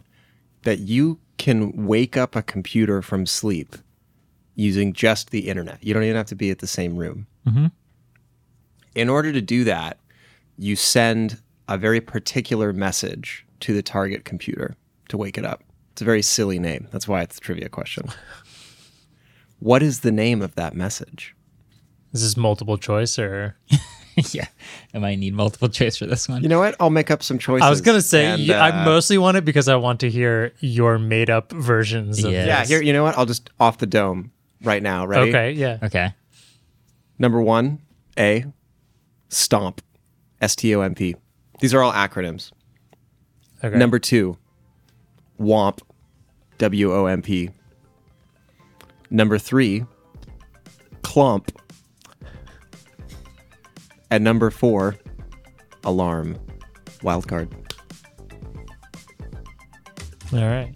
that 0.62 0.80
you 0.80 1.18
can 1.38 1.86
wake 1.86 2.16
up 2.16 2.36
a 2.36 2.42
computer 2.42 3.02
from 3.02 3.26
sleep 3.26 3.76
using 4.54 4.92
just 4.92 5.30
the 5.30 5.48
internet. 5.48 5.82
You 5.82 5.94
don't 5.94 6.04
even 6.04 6.16
have 6.16 6.26
to 6.26 6.36
be 6.36 6.50
at 6.50 6.60
the 6.60 6.66
same 6.66 6.96
room. 6.96 7.26
Mm-hmm. 7.46 7.66
In 8.94 9.08
order 9.08 9.32
to 9.32 9.40
do 9.40 9.64
that, 9.64 9.98
you 10.56 10.76
send 10.76 11.40
a 11.68 11.76
very 11.76 12.00
particular 12.00 12.72
message 12.72 13.44
to 13.60 13.74
the 13.74 13.82
target 13.82 14.24
computer 14.24 14.76
to 15.08 15.16
wake 15.16 15.36
it 15.36 15.44
up. 15.44 15.64
It's 15.94 16.02
a 16.02 16.04
very 16.04 16.22
silly 16.22 16.58
name. 16.58 16.88
That's 16.90 17.06
why 17.06 17.22
it's 17.22 17.36
a 17.36 17.40
trivia 17.40 17.68
question. 17.68 18.08
what 19.60 19.80
is 19.80 20.00
the 20.00 20.10
name 20.10 20.42
of 20.42 20.56
that 20.56 20.74
message? 20.74 21.36
Is 22.12 22.20
this 22.22 22.36
multiple 22.36 22.76
choice 22.76 23.16
or? 23.16 23.56
yeah. 24.32 24.48
I 24.92 24.98
might 24.98 25.20
need 25.20 25.34
multiple 25.34 25.68
choice 25.68 25.96
for 25.96 26.06
this 26.06 26.28
one. 26.28 26.42
You 26.42 26.48
know 26.48 26.58
what? 26.58 26.74
I'll 26.80 26.90
make 26.90 27.12
up 27.12 27.22
some 27.22 27.38
choices. 27.38 27.64
I 27.64 27.70
was 27.70 27.80
gonna 27.80 28.02
say 28.02 28.24
and, 28.26 28.48
y- 28.48 28.56
I 28.56 28.82
uh, 28.82 28.84
mostly 28.84 29.18
want 29.18 29.36
it 29.36 29.44
because 29.44 29.68
I 29.68 29.76
want 29.76 30.00
to 30.00 30.10
hear 30.10 30.52
your 30.58 30.98
made 30.98 31.30
up 31.30 31.52
versions. 31.52 32.24
Of 32.24 32.32
Yeah. 32.32 32.44
Yeah, 32.44 32.64
here. 32.64 32.82
You 32.82 32.92
know 32.92 33.04
what? 33.04 33.16
I'll 33.16 33.24
just 33.26 33.50
off 33.60 33.78
the 33.78 33.86
dome 33.86 34.32
right 34.64 34.82
now. 34.82 35.06
Ready? 35.06 35.30
Okay. 35.30 35.52
Yeah. 35.52 35.78
okay. 35.80 36.12
Number 37.20 37.40
one, 37.40 37.82
A, 38.18 38.46
stomp, 39.28 39.80
S 40.40 40.56
T 40.56 40.74
O 40.74 40.80
M 40.80 40.96
P. 40.96 41.14
These 41.60 41.72
are 41.72 41.84
all 41.84 41.92
acronyms. 41.92 42.50
Okay. 43.62 43.78
Number 43.78 44.00
two, 44.00 44.38
WOMP, 45.44 45.80
W 46.58 46.92
O 46.92 47.06
M 47.06 47.22
P. 47.22 47.50
Number 49.10 49.38
three, 49.38 49.84
clump. 51.02 51.52
And 54.10 54.22
number 54.24 54.50
four, 54.50 54.96
alarm, 55.84 56.38
wild 57.02 57.26
card. 57.28 57.48
All 60.32 60.38
right. 60.40 60.72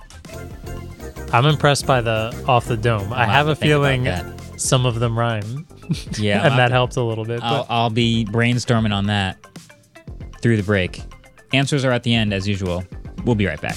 I'm 1.32 1.44
impressed 1.46 1.86
by 1.86 2.00
the 2.00 2.44
off 2.48 2.66
the 2.66 2.76
dome. 2.76 3.12
I 3.12 3.22
I'll 3.22 3.28
have 3.28 3.48
a 3.48 3.56
feeling 3.56 4.06
some 4.56 4.86
of 4.86 4.98
them 5.00 5.18
rhyme, 5.18 5.66
Yeah. 6.18 6.38
and 6.44 6.52
I'll 6.52 6.56
that 6.56 6.62
have 6.62 6.70
helped 6.72 6.96
a 6.96 7.02
little 7.02 7.24
bit. 7.24 7.40
I'll, 7.42 7.62
But 7.64 7.72
I'll 7.72 7.90
be 7.90 8.24
brainstorming 8.24 8.92
on 8.94 9.06
that 9.06 9.36
through 10.40 10.56
the 10.56 10.62
break. 10.62 11.02
Answers 11.52 11.84
are 11.84 11.92
at 11.92 12.02
the 12.02 12.14
end, 12.14 12.32
as 12.32 12.46
usual. 12.48 12.84
We'll 13.24 13.34
be 13.34 13.46
right 13.46 13.60
back. 13.60 13.76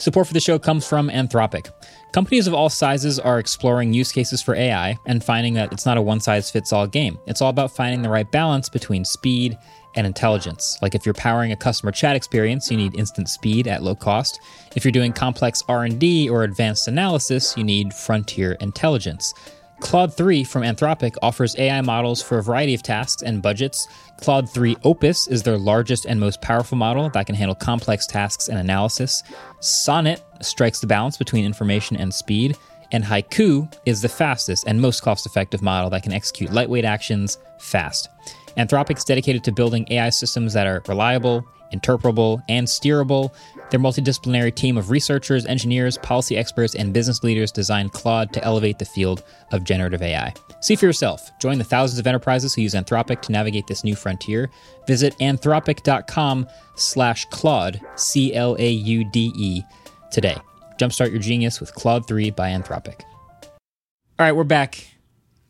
Support 0.00 0.28
for 0.28 0.32
the 0.32 0.40
show 0.40 0.58
comes 0.58 0.88
from 0.88 1.10
Anthropic. 1.10 1.70
Companies 2.12 2.46
of 2.46 2.54
all 2.54 2.70
sizes 2.70 3.18
are 3.18 3.38
exploring 3.38 3.92
use 3.92 4.12
cases 4.12 4.40
for 4.40 4.54
AI 4.54 4.98
and 5.04 5.22
finding 5.22 5.52
that 5.54 5.74
it's 5.74 5.84
not 5.84 5.98
a 5.98 6.02
one 6.02 6.20
size 6.20 6.50
fits 6.50 6.72
all 6.72 6.86
game. 6.86 7.18
It's 7.26 7.42
all 7.42 7.50
about 7.50 7.76
finding 7.76 8.00
the 8.00 8.08
right 8.08 8.28
balance 8.32 8.70
between 8.70 9.04
speed 9.04 9.58
and 9.96 10.06
intelligence. 10.06 10.78
Like 10.80 10.94
if 10.94 11.04
you're 11.04 11.12
powering 11.12 11.52
a 11.52 11.56
customer 11.56 11.92
chat 11.92 12.16
experience, 12.16 12.70
you 12.70 12.78
need 12.78 12.98
instant 12.98 13.28
speed 13.28 13.68
at 13.68 13.82
low 13.82 13.94
cost. 13.94 14.40
If 14.74 14.86
you're 14.86 14.92
doing 14.92 15.12
complex 15.12 15.62
R&D 15.68 16.30
or 16.30 16.44
advanced 16.44 16.88
analysis, 16.88 17.54
you 17.58 17.62
need 17.62 17.92
frontier 17.92 18.52
intelligence. 18.52 19.34
Claude 19.80 20.14
3 20.14 20.44
from 20.44 20.62
Anthropic 20.62 21.16
offers 21.22 21.56
AI 21.58 21.80
models 21.80 22.22
for 22.22 22.38
a 22.38 22.42
variety 22.42 22.74
of 22.74 22.82
tasks 22.82 23.22
and 23.22 23.42
budgets. 23.42 23.88
Claude 24.20 24.48
3 24.48 24.76
Opus 24.84 25.26
is 25.26 25.42
their 25.42 25.58
largest 25.58 26.04
and 26.04 26.20
most 26.20 26.40
powerful 26.40 26.76
model 26.76 27.08
that 27.10 27.26
can 27.26 27.34
handle 27.34 27.54
complex 27.54 28.06
tasks 28.06 28.48
and 28.48 28.58
analysis. 28.58 29.22
Sonnet 29.60 30.22
strikes 30.42 30.80
the 30.80 30.86
balance 30.86 31.16
between 31.16 31.44
information 31.44 31.96
and 31.96 32.12
speed. 32.12 32.56
And 32.92 33.04
Haiku 33.04 33.72
is 33.86 34.02
the 34.02 34.08
fastest 34.08 34.64
and 34.66 34.80
most 34.80 35.02
cost 35.02 35.26
effective 35.26 35.62
model 35.62 35.90
that 35.90 36.02
can 36.02 36.12
execute 36.12 36.52
lightweight 36.52 36.84
actions 36.84 37.38
fast. 37.58 38.08
Anthropic's 38.56 39.04
dedicated 39.04 39.44
to 39.44 39.52
building 39.52 39.86
AI 39.90 40.10
systems 40.10 40.52
that 40.52 40.66
are 40.66 40.82
reliable, 40.88 41.44
interpretable, 41.72 42.42
and 42.48 42.66
steerable. 42.66 43.32
Their 43.70 43.80
multidisciplinary 43.80 44.54
team 44.54 44.76
of 44.76 44.90
researchers, 44.90 45.46
engineers, 45.46 45.96
policy 45.98 46.36
experts, 46.36 46.74
and 46.74 46.92
business 46.92 47.22
leaders 47.22 47.52
designed 47.52 47.92
Claude 47.92 48.32
to 48.32 48.44
elevate 48.44 48.78
the 48.78 48.84
field 48.84 49.22
of 49.52 49.62
generative 49.64 50.02
AI. 50.02 50.34
See 50.60 50.74
for 50.76 50.86
yourself. 50.86 51.30
Join 51.40 51.58
the 51.58 51.64
thousands 51.64 51.98
of 52.00 52.06
enterprises 52.06 52.52
who 52.54 52.62
use 52.62 52.74
Anthropic 52.74 53.22
to 53.22 53.32
navigate 53.32 53.66
this 53.68 53.84
new 53.84 53.94
frontier. 53.94 54.50
Visit 54.86 55.16
anthropic.com 55.18 56.46
slash 56.74 57.24
Claude, 57.26 57.80
C 57.94 58.34
L 58.34 58.56
A 58.58 58.70
U 58.70 59.04
D 59.10 59.32
E, 59.36 59.62
today. 60.10 60.36
Jumpstart 60.78 61.10
your 61.10 61.20
genius 61.20 61.60
with 61.60 61.72
Claude 61.74 62.06
3 62.08 62.30
by 62.30 62.50
Anthropic. 62.50 63.00
All 63.42 64.26
right, 64.26 64.32
we're 64.32 64.44
back. 64.44 64.84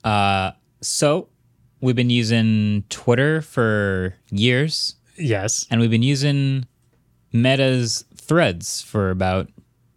Uh, 0.04 0.50
so 0.82 1.28
we've 1.80 1.96
been 1.96 2.10
using 2.10 2.84
Twitter 2.88 3.40
for 3.40 4.14
years, 4.30 4.96
Yes. 5.16 5.66
and 5.70 5.80
we've 5.80 5.90
been 5.90 6.02
using 6.02 6.66
Meta's 7.32 8.04
Threads 8.34 8.80
for 8.80 9.10
about 9.10 9.48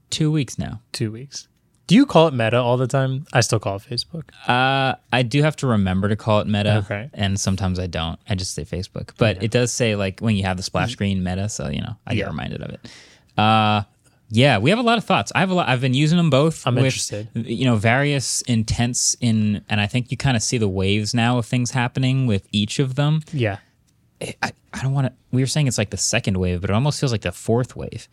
two 0.10 0.32
weeks 0.32 0.58
now. 0.58 0.82
Two 0.92 1.12
weeks. 1.12 1.48
Do 1.86 1.94
you 1.94 2.08
call 2.08 2.28
it 2.28 2.34
Meta 2.34 2.58
all 2.58 2.78
the 2.78 2.88
time? 2.88 3.28
I 3.32 3.42
still 3.42 3.60
call 3.60 3.76
it 3.76 3.84
Facebook. 3.84 4.24
Uh, 4.48 4.96
I 5.12 5.22
do 5.22 5.44
have 5.44 5.56
to 5.58 5.68
remember 5.68 6.10
to 6.10 6.16
call 6.16 6.40
it 6.40 6.48
Meta, 6.48 6.78
Okay. 6.78 7.12
and 7.14 7.40
sometimes 7.40 7.78
I 7.78 7.86
don't. 7.86 8.20
I 8.28 8.34
just 8.34 8.56
say 8.56 8.66
Facebook, 8.66 9.12
but 9.20 9.44
it 9.44 9.52
does 9.52 9.72
say 9.72 9.96
like 9.96 10.20
when 10.20 10.36
you 10.36 10.46
have 10.46 10.58
the 10.58 10.64
splash 10.64 10.94
screen 10.94 11.24
Meta, 11.24 11.48
so 11.48 11.70
you 11.70 11.82
know 11.82 11.96
I 12.08 12.14
Yeah. 12.14 12.24
get 12.24 12.28
reminded 12.30 12.64
of 12.64 12.70
it. 12.72 12.90
Uh, 13.38 13.84
yeah, 14.32 14.58
we 14.58 14.72
have 14.72 14.80
a 14.80 14.82
lot 14.82 14.98
of 14.98 15.04
thoughts. 15.04 15.32
I 15.36 15.42
have 15.42 15.52
a 15.52 15.54
lot. 15.54 15.70
I've 15.70 15.82
been 15.82 15.94
using 15.94 16.18
them 16.18 16.32
both. 16.32 16.66
I'm 16.66 16.74
with, 16.74 16.86
interested. 16.86 17.28
You 17.36 17.66
know, 17.66 17.76
various 17.76 18.42
intents 18.48 19.16
in, 19.22 19.64
and 19.70 19.80
I 19.80 19.86
think 19.86 20.10
you 20.10 20.18
kind 20.18 20.36
of 20.36 20.42
see 20.42 20.58
the 20.58 20.68
waves 20.68 21.14
now 21.14 21.38
of 21.38 21.46
things 21.46 21.70
happening 21.70 22.26
with 22.26 22.48
each 22.52 22.80
of 22.80 22.96
them. 22.96 23.22
Yeah. 23.32 23.58
I, 24.42 24.54
I 24.74 24.82
don't 24.82 24.94
want 24.94 25.06
to. 25.06 25.14
We 25.32 25.44
were 25.44 25.48
saying 25.48 25.68
it's 25.68 25.78
like 25.78 25.92
the 25.92 25.98
second 25.98 26.38
wave, 26.38 26.62
but 26.62 26.72
it 26.72 26.74
almost 26.74 27.00
feels 27.00 27.12
like 27.12 27.22
the 27.22 27.32
fourth 27.32 27.76
wave. 27.76 28.08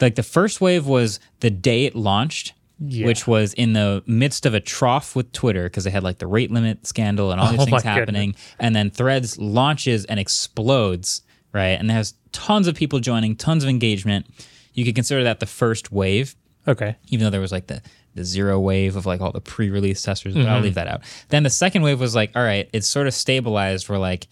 Like 0.00 0.14
the 0.16 0.22
first 0.22 0.60
wave 0.60 0.86
was 0.86 1.20
the 1.40 1.50
day 1.50 1.84
it 1.84 1.94
launched, 1.94 2.52
Yeah. 2.80 3.06
which 3.06 3.26
was 3.26 3.54
in 3.54 3.72
the 3.74 4.02
midst 4.06 4.44
of 4.46 4.54
a 4.54 4.60
trough 4.60 5.14
with 5.14 5.30
Twitter 5.32 5.64
because 5.64 5.84
they 5.84 5.90
had 5.90 6.02
like 6.02 6.18
the 6.18 6.26
rate 6.26 6.50
limit 6.50 6.86
scandal 6.86 7.30
and 7.30 7.40
all 7.40 7.50
these 7.50 7.60
Oh 7.60 7.64
things 7.64 7.82
happening. 7.82 8.34
And 8.58 8.74
then 8.74 8.90
Threads 8.90 9.38
launches 9.38 10.04
and 10.06 10.18
explodes, 10.20 11.22
right? 11.52 11.78
And 11.78 11.88
there's 11.88 12.14
tons 12.32 12.66
of 12.66 12.74
people 12.74 12.98
joining, 13.00 13.36
tons 13.36 13.62
of 13.62 13.70
engagement. 13.70 14.26
You 14.72 14.84
could 14.84 14.94
consider 14.96 15.22
that 15.24 15.40
the 15.40 15.46
first 15.46 15.92
wave 15.92 16.34
Okay. 16.66 16.96
even 17.08 17.24
though 17.24 17.30
there 17.30 17.40
was 17.40 17.52
like 17.52 17.66
the 17.68 17.82
the 18.16 18.24
zero 18.24 18.60
wave 18.60 18.94
of 18.94 19.06
like 19.06 19.20
all 19.20 19.32
the 19.32 19.40
pre-release 19.40 20.00
testers, 20.00 20.34
but 20.34 20.40
Mm-hmm. 20.42 20.48
I'll 20.50 20.60
leave 20.60 20.74
that 20.74 20.86
out. 20.86 21.00
Then 21.30 21.42
the 21.42 21.50
second 21.50 21.82
wave 21.82 21.98
was 21.98 22.14
like, 22.14 22.30
all 22.36 22.44
right, 22.44 22.70
it's 22.72 22.86
sort 22.86 23.08
of 23.08 23.12
stabilized. 23.14 23.88
We're 23.88 23.98
like 23.98 24.28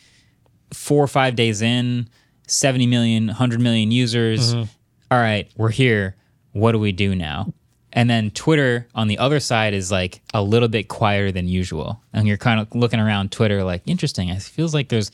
four 0.72 1.02
or 1.02 1.08
five 1.08 1.34
days 1.34 1.62
in, 1.62 2.08
70 2.46 2.86
million, 2.86 3.26
100 3.26 3.60
million 3.60 3.90
users. 3.90 4.54
Mm-hmm. 4.54 4.62
All 5.12 5.18
right, 5.18 5.46
we're 5.58 5.68
here. 5.68 6.16
What 6.52 6.72
do 6.72 6.78
we 6.78 6.90
do 6.90 7.14
now? 7.14 7.52
And 7.92 8.08
then 8.08 8.30
Twitter 8.30 8.88
on 8.94 9.08
the 9.08 9.18
other 9.18 9.40
side 9.40 9.74
is 9.74 9.92
like 9.92 10.22
a 10.32 10.42
little 10.42 10.68
bit 10.68 10.88
quieter 10.88 11.30
than 11.30 11.48
usual. 11.48 12.02
And 12.14 12.26
you're 12.26 12.38
kind 12.38 12.58
of 12.60 12.74
looking 12.74 12.98
around 12.98 13.30
Twitter 13.30 13.62
like, 13.62 13.82
interesting. 13.84 14.30
It 14.30 14.40
feels 14.40 14.72
like 14.72 14.88
there's 14.88 15.10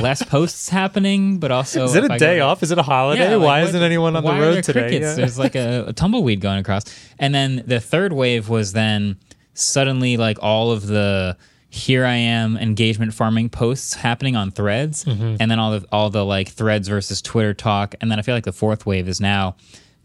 less 0.00 0.22
posts 0.30 0.68
happening, 0.68 1.38
but 1.38 1.50
also. 1.50 1.82
Is 1.82 1.96
it 1.96 2.04
a 2.04 2.12
I 2.12 2.18
day 2.18 2.38
off? 2.38 2.62
Is 2.62 2.70
it 2.70 2.78
a 2.78 2.84
holiday? 2.84 3.30
yeah, 3.30 3.34
like, 3.34 3.44
Why 3.44 3.60
what- 3.62 3.70
isn't 3.70 3.82
anyone 3.82 4.14
on 4.14 4.22
the 4.22 4.30
road 4.30 4.62
today? 4.62 5.00
Yeah. 5.00 5.14
There's 5.14 5.40
like 5.40 5.56
a, 5.56 5.86
a 5.88 5.92
tumbleweed 5.92 6.40
going 6.40 6.60
across. 6.60 6.84
And 7.18 7.34
then 7.34 7.64
the 7.66 7.80
third 7.80 8.12
wave 8.12 8.48
was 8.48 8.74
then 8.74 9.16
suddenly 9.54 10.16
like 10.16 10.38
all 10.40 10.70
of 10.70 10.86
the 10.86 11.36
here 11.74 12.04
I 12.04 12.16
am 12.16 12.58
engagement 12.58 13.14
farming 13.14 13.48
posts 13.48 13.94
happening 13.94 14.36
on 14.36 14.50
threads 14.50 15.06
Mm-hmm. 15.06 15.36
and 15.40 15.50
then 15.50 15.58
all 15.58 15.70
the 15.70 15.86
all 15.90 16.10
the 16.10 16.22
like 16.22 16.48
threads 16.50 16.86
versus 16.86 17.22
Twitter 17.22 17.54
talk. 17.54 17.94
And 18.02 18.10
then 18.10 18.18
I 18.18 18.22
feel 18.22 18.34
like 18.34 18.44
the 18.44 18.52
fourth 18.52 18.84
wave 18.84 19.08
is 19.08 19.22
now 19.22 19.56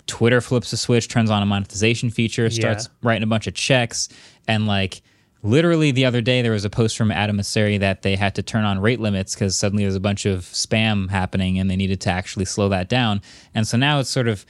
Twitter 0.06 0.40
flips 0.40 0.72
a 0.72 0.78
switch, 0.78 1.10
turns 1.10 1.30
on 1.30 1.44
a 1.44 1.46
monetization 1.46 2.10
feature, 2.10 2.50
starts 2.50 2.88
writing 3.04 3.24
a 3.24 3.28
bunch 3.28 3.48
of 3.48 3.54
checks, 3.54 4.08
and 4.48 4.66
like 4.66 5.02
literally 5.44 5.92
the 5.92 6.06
other 6.06 6.22
day 6.22 6.42
there 6.42 6.54
was 6.54 6.64
a 6.64 6.70
post 6.70 6.98
from 6.98 7.12
Adam 7.12 7.38
Mosseri 7.38 7.78
that 7.82 8.02
they 8.02 8.16
had 8.16 8.34
to 8.36 8.42
turn 8.42 8.64
on 8.64 8.80
rate 8.80 9.02
limits 9.02 9.36
because 9.36 9.58
suddenly 9.58 9.84
there's 9.84 9.96
a 9.96 10.00
bunch 10.00 10.26
of 10.26 10.44
spam 10.44 11.10
happening 11.10 11.60
and 11.60 11.70
they 11.70 11.76
needed 11.76 12.00
to 12.02 12.10
actually 12.10 12.46
slow 12.46 12.70
that 12.70 12.88
down. 12.88 13.22
And 13.54 13.68
so 13.68 13.76
now 13.78 14.00
it's 14.00 14.10
sort 14.10 14.30
of 14.30 14.46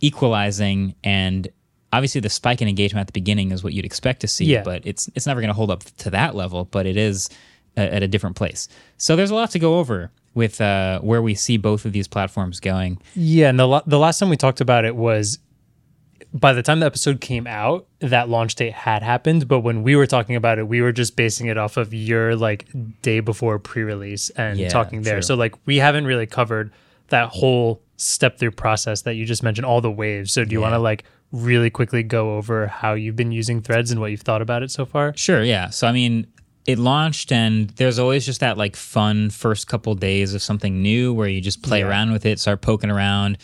equalizing 0.00 0.94
and 1.04 1.48
obviously 1.94 2.20
the 2.20 2.30
spike 2.30 2.60
in 2.62 2.68
engagement 2.68 3.00
at 3.02 3.06
the 3.06 3.12
beginning 3.12 3.50
is 3.52 3.62
what 3.64 3.72
you'd 3.72 3.84
expect 3.84 4.20
to 4.20 4.28
see, 4.28 4.44
Yeah. 4.46 4.62
but 4.62 4.86
it's 4.86 5.08
it's 5.14 5.26
never 5.26 5.40
going 5.40 5.48
to 5.48 5.54
hold 5.54 5.70
up 5.70 5.82
to 5.98 6.10
that 6.10 6.34
level, 6.34 6.64
but 6.66 6.86
it 6.86 6.96
is 6.96 7.30
a, 7.76 7.80
at 7.94 8.02
a 8.02 8.08
different 8.08 8.36
place. 8.36 8.68
So 8.98 9.16
there's 9.16 9.30
a 9.30 9.34
lot 9.34 9.50
to 9.52 9.58
go 9.58 9.78
over 9.78 10.10
with 10.34 10.60
uh, 10.60 11.00
where 11.00 11.22
we 11.22 11.34
see 11.34 11.56
both 11.56 11.84
of 11.84 11.92
these 11.92 12.08
platforms 12.08 12.60
going. 12.60 12.98
Yeah, 13.14 13.48
and 13.50 13.58
the 13.58 13.82
the 13.86 13.98
last 13.98 14.18
time 14.18 14.28
we 14.30 14.36
talked 14.36 14.60
about 14.60 14.84
it 14.84 14.96
was 14.96 15.38
by 16.32 16.52
the 16.52 16.62
time 16.62 16.80
the 16.80 16.86
episode 16.86 17.20
came 17.20 17.46
out, 17.46 17.86
that 18.00 18.28
launch 18.28 18.56
date 18.56 18.72
had 18.72 19.02
happened. 19.04 19.46
But 19.46 19.60
when 19.60 19.84
we 19.84 19.94
were 19.94 20.06
talking 20.06 20.34
about 20.34 20.58
it, 20.58 20.66
we 20.66 20.80
were 20.82 20.90
just 20.92 21.14
basing 21.16 21.46
it 21.46 21.56
off 21.56 21.76
of 21.76 21.94
your 21.94 22.34
like 22.34 22.66
day 23.02 23.20
before 23.20 23.58
pre-release 23.60 24.30
and 24.30 24.58
Yeah, 24.58 24.68
talking 24.68 25.02
there. 25.02 25.14
true. 25.16 25.22
So 25.22 25.34
like 25.36 25.54
we 25.66 25.76
haven't 25.76 26.06
really 26.06 26.26
covered 26.26 26.72
that 27.08 27.28
whole 27.28 27.82
step 27.98 28.38
through 28.38 28.50
process 28.50 29.02
that 29.02 29.14
you 29.14 29.24
just 29.24 29.44
mentioned, 29.44 29.64
all 29.66 29.80
the 29.80 29.90
waves. 29.92 30.32
So 30.32 30.44
do 30.44 30.52
you 30.52 30.60
want 30.60 30.74
to 30.74 30.78
like 30.80 31.04
really 31.34 31.70
quickly 31.70 32.02
go 32.02 32.36
over 32.36 32.66
how 32.68 32.94
you've 32.94 33.16
been 33.16 33.32
using 33.32 33.60
Threads 33.60 33.90
and 33.90 34.00
what 34.00 34.10
you've 34.10 34.20
thought 34.22 34.42
about 34.42 34.62
it 34.62 34.70
so 34.70 34.84
far? 34.86 35.14
Sure, 35.16 35.42
yeah. 35.42 35.70
So 35.70 35.86
I 35.86 35.92
mean, 35.92 36.26
it 36.66 36.78
launched 36.78 37.32
and 37.32 37.68
there's 37.70 37.98
always 37.98 38.24
just 38.24 38.40
that 38.40 38.56
like 38.56 38.76
fun 38.76 39.30
first 39.30 39.66
couple 39.66 39.94
days 39.94 40.32
of 40.34 40.40
something 40.42 40.80
new 40.80 41.12
where 41.12 41.28
you 41.28 41.40
just 41.40 41.62
play 41.62 41.80
Yeah. 41.80 41.88
around 41.88 42.12
with 42.12 42.24
it, 42.24 42.38
start 42.40 42.60
poking 42.62 42.90
around. 42.90 43.38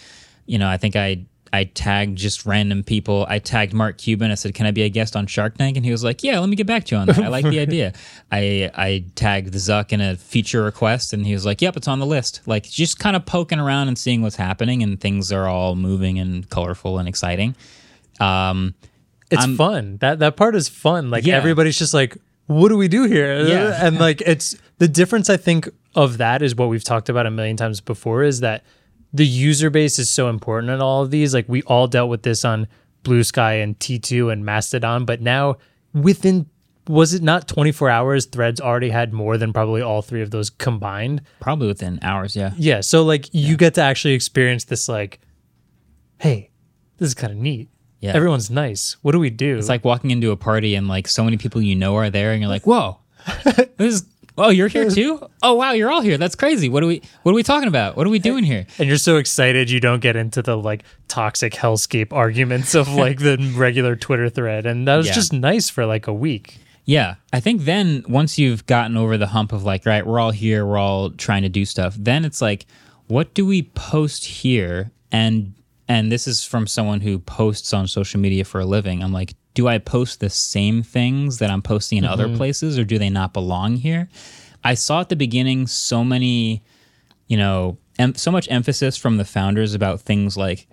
You 0.47 0.59
know, 0.59 0.69
I 0.69 0.77
think 0.77 0.97
I 0.97 1.27
I 1.53 1.65
tagged 1.65 2.17
just 2.17 2.47
random 2.47 2.85
people. 2.85 3.27
I 3.29 3.41
tagged 3.41 3.73
Mark 3.75 3.99
Cuban. 3.99 4.31
I 4.31 4.37
said, 4.37 4.55
"Can 4.55 4.67
I 4.67 4.71
be 4.71 4.83
a 4.83 4.89
guest 4.89 5.17
on 5.17 5.27
Shark 5.27 5.59
Tank?" 5.59 5.77
And 5.77 5.85
he 5.85 5.91
was 5.91 6.05
like, 6.05 6.23
"Yeah, 6.23 6.39
let 6.39 6.49
me 6.49 6.55
get 6.55 6.69
back 6.69 6.85
to 6.85 6.95
you 6.95 7.01
on 7.01 7.09
that. 7.09 7.19
I 7.19 7.27
like 7.27 7.45
the 7.45 7.59
idea." 7.67 7.93
I 8.31 8.71
I 8.77 9.05
tagged 9.17 9.53
Zuck 9.55 9.93
in 9.93 10.01
a 10.01 10.15
feature 10.15 10.63
request, 10.63 11.13
and 11.13 11.27
he 11.27 11.33
was 11.35 11.45
like, 11.45 11.61
"Yep, 11.61 11.77
it's 11.77 11.89
on 11.89 11.99
the 11.99 12.07
list." 12.07 12.41
Like 12.47 12.71
just 12.71 13.01
kind 13.01 13.17
of 13.17 13.27
poking 13.27 13.59
around 13.59 13.89
and 13.89 13.99
seeing 13.99 14.23
what's 14.23 14.37
happening, 14.37 14.81
and 14.85 15.01
things 15.01 15.33
are 15.33 15.49
all 15.49 15.75
moving 15.75 16.21
and 16.21 16.49
colorful 16.51 17.01
and 17.01 17.09
exciting. 17.09 17.57
Um, 18.21 18.75
It's 19.31 19.43
I'm- 19.43 19.57
fun. 19.57 19.97
That 20.01 20.19
that 20.19 20.37
part 20.37 20.55
is 20.57 20.69
fun. 20.69 21.11
Like 21.11 21.25
Yeah. 21.25 21.37
everybody's 21.37 21.79
just 21.79 21.95
like, 21.95 22.17
what 22.47 22.69
do 22.69 22.77
we 22.77 22.89
do 22.89 23.05
here? 23.05 23.47
Yeah. 23.47 23.79
And 23.87 23.99
like 23.99 24.21
it's 24.27 24.57
the 24.79 24.89
difference 24.89 25.31
I 25.31 25.37
think 25.37 25.69
of 25.95 26.19
that 26.19 26.43
is 26.43 26.55
what 26.57 26.69
we've 26.69 26.83
talked 26.85 27.09
about 27.09 27.27
a 27.27 27.31
million 27.31 27.57
times 27.57 27.81
before 27.81 28.23
is 28.25 28.41
that 28.41 28.65
the 29.13 29.27
user 29.27 29.71
base 29.71 29.99
is 29.99 30.11
so 30.11 30.29
important 30.29 30.71
in 30.73 30.81
all 30.81 31.03
of 31.03 31.11
these. 31.11 31.33
Like 31.35 31.49
we 31.49 31.63
all 31.63 31.87
dealt 31.87 32.11
with 32.11 32.23
this 32.23 32.45
on 32.45 32.67
Bluesky 33.05 33.63
and 33.63 33.79
T2 33.79 34.33
and 34.33 34.45
Mastodon, 34.45 35.05
but 35.05 35.21
now 35.21 35.57
within 35.95 36.47
was 36.89 37.15
it 37.15 37.23
not 37.23 37.47
24 37.47 37.89
hours 37.89 38.25
threads 38.27 38.61
already 38.61 38.91
had 38.91 39.13
more 39.13 39.37
than 39.39 39.53
probably 39.53 39.81
all 39.81 40.03
three 40.03 40.23
of 40.23 40.31
those 40.33 40.51
combined? 40.51 41.23
probably 41.39 41.69
within 41.69 42.01
hours, 42.03 42.35
yeah. 42.35 42.53
Yeah, 42.59 42.81
so 42.81 43.05
like 43.05 43.29
you 43.33 43.57
get 43.57 43.75
to 43.75 43.81
actually 43.83 44.15
experience 44.15 44.65
this 44.65 44.89
like 44.89 45.21
hey, 46.19 46.51
this 46.99 47.07
is 47.09 47.15
kind 47.15 47.33
of 47.33 47.39
neat. 47.39 47.69
Yeah. 48.01 48.13
Everyone's 48.15 48.51
nice. 48.51 48.97
What 49.03 49.13
do 49.13 49.19
we 49.19 49.31
do? 49.31 49.59
It's 49.59 49.69
like 49.69 49.85
walking 49.85 50.11
into 50.11 50.31
a 50.31 50.37
party 50.37 50.75
and 50.75 50.89
like 50.89 51.07
so 51.07 51.23
many 51.23 51.37
people 51.37 51.61
you 51.61 51.75
know 51.77 51.97
are 51.97 52.11
there, 52.11 52.33
and 52.33 52.41
you're 52.41 52.49
like, 52.49 52.67
"Whoa, 52.67 52.99
this 53.45 53.95
is 53.95 54.05
oh, 54.39 54.49
you're 54.49 54.69
here 54.69 54.89
too? 54.91 55.21
Oh 55.43 55.55
wow, 55.55 55.73
you're 55.73 55.91
all 55.91 56.01
here. 56.01 56.17
That's 56.17 56.35
crazy. 56.35 56.69
What 56.71 56.83
are 56.83 56.87
we 56.87 57.03
What 57.25 57.33
are 57.33 57.35
we 57.35 57.43
talking 57.43 57.69
about? 57.69 57.97
What 57.97 58.07
are 58.07 58.11
we 58.11 58.19
doing 58.19 58.43
here?" 58.45 58.67
and 58.79 58.89
you're 58.89 58.97
so 58.97 59.17
excited 59.19 59.69
you 59.71 59.81
don't 59.81 60.01
get 60.01 60.17
into 60.17 60.41
the 60.41 60.57
like 60.57 60.83
toxic 61.09 61.53
hellscape 61.53 62.13
arguments 62.13 62.75
of 62.75 62.89
like 62.89 63.19
the 63.19 63.37
regular 63.55 63.97
Twitter 63.97 64.31
thread. 64.31 64.65
And 64.67 64.89
that 64.89 64.97
was 64.97 65.09
Yeah. 65.09 65.13
just 65.15 65.33
nice 65.35 65.69
for 65.69 65.85
like 65.85 66.07
a 66.07 66.15
week. 66.15 66.57
Yeah, 66.87 67.17
I 67.33 67.41
think 67.41 67.67
then 67.67 68.03
once 68.09 68.39
you've 68.39 68.65
gotten 68.67 68.97
over 68.97 69.19
the 69.19 69.27
hump 69.29 69.53
of 69.53 69.63
like, 69.63 69.85
right, 69.85 70.05
we're 70.05 70.19
all 70.19 70.33
here, 70.33 70.65
we're 70.67 70.79
all 70.79 71.11
trying 71.11 71.43
to 71.43 71.49
do 71.51 71.65
stuff. 71.67 71.95
Then 71.99 72.25
it's 72.25 72.41
like, 72.41 72.65
what 73.07 73.35
do 73.35 73.45
we 73.45 73.63
post 73.63 74.25
here? 74.25 74.91
And 75.13 75.53
and 75.91 76.13
this 76.13 76.29
is 76.29 76.45
from 76.45 76.69
someone 76.69 77.01
who 77.01 77.19
posts 77.19 77.75
on 77.75 77.89
social 77.89 78.21
media 78.21 78.45
for 78.45 78.61
a 78.61 78.65
living. 78.65 79.03
I'm 79.03 79.13
like, 79.13 79.35
do 79.55 79.67
I 79.67 79.79
post 79.79 80.21
the 80.21 80.31
same 80.31 80.85
things 80.85 81.39
that 81.39 81.51
I'm 81.51 81.63
posting 81.63 81.99
in 81.99 82.05
other 82.05 82.29
mm-hmm. 82.29 82.37
places, 82.37 82.79
or 82.79 82.85
do 82.85 82.97
they 82.97 83.11
not 83.11 83.33
belong 83.33 83.75
here? 83.75 84.09
I 84.63 84.75
saw 84.75 85.01
at 85.01 85.09
the 85.09 85.17
beginning 85.17 85.67
so 85.67 86.05
many, 86.05 86.63
you 87.27 87.37
know, 87.37 87.77
em- 87.99 88.15
so 88.15 88.31
much 88.31 88.49
emphasis 88.53 88.97
from 88.97 89.17
the 89.17 89.25
founders 89.25 89.75
about 89.75 90.01
things 90.01 90.37
like 90.37 90.69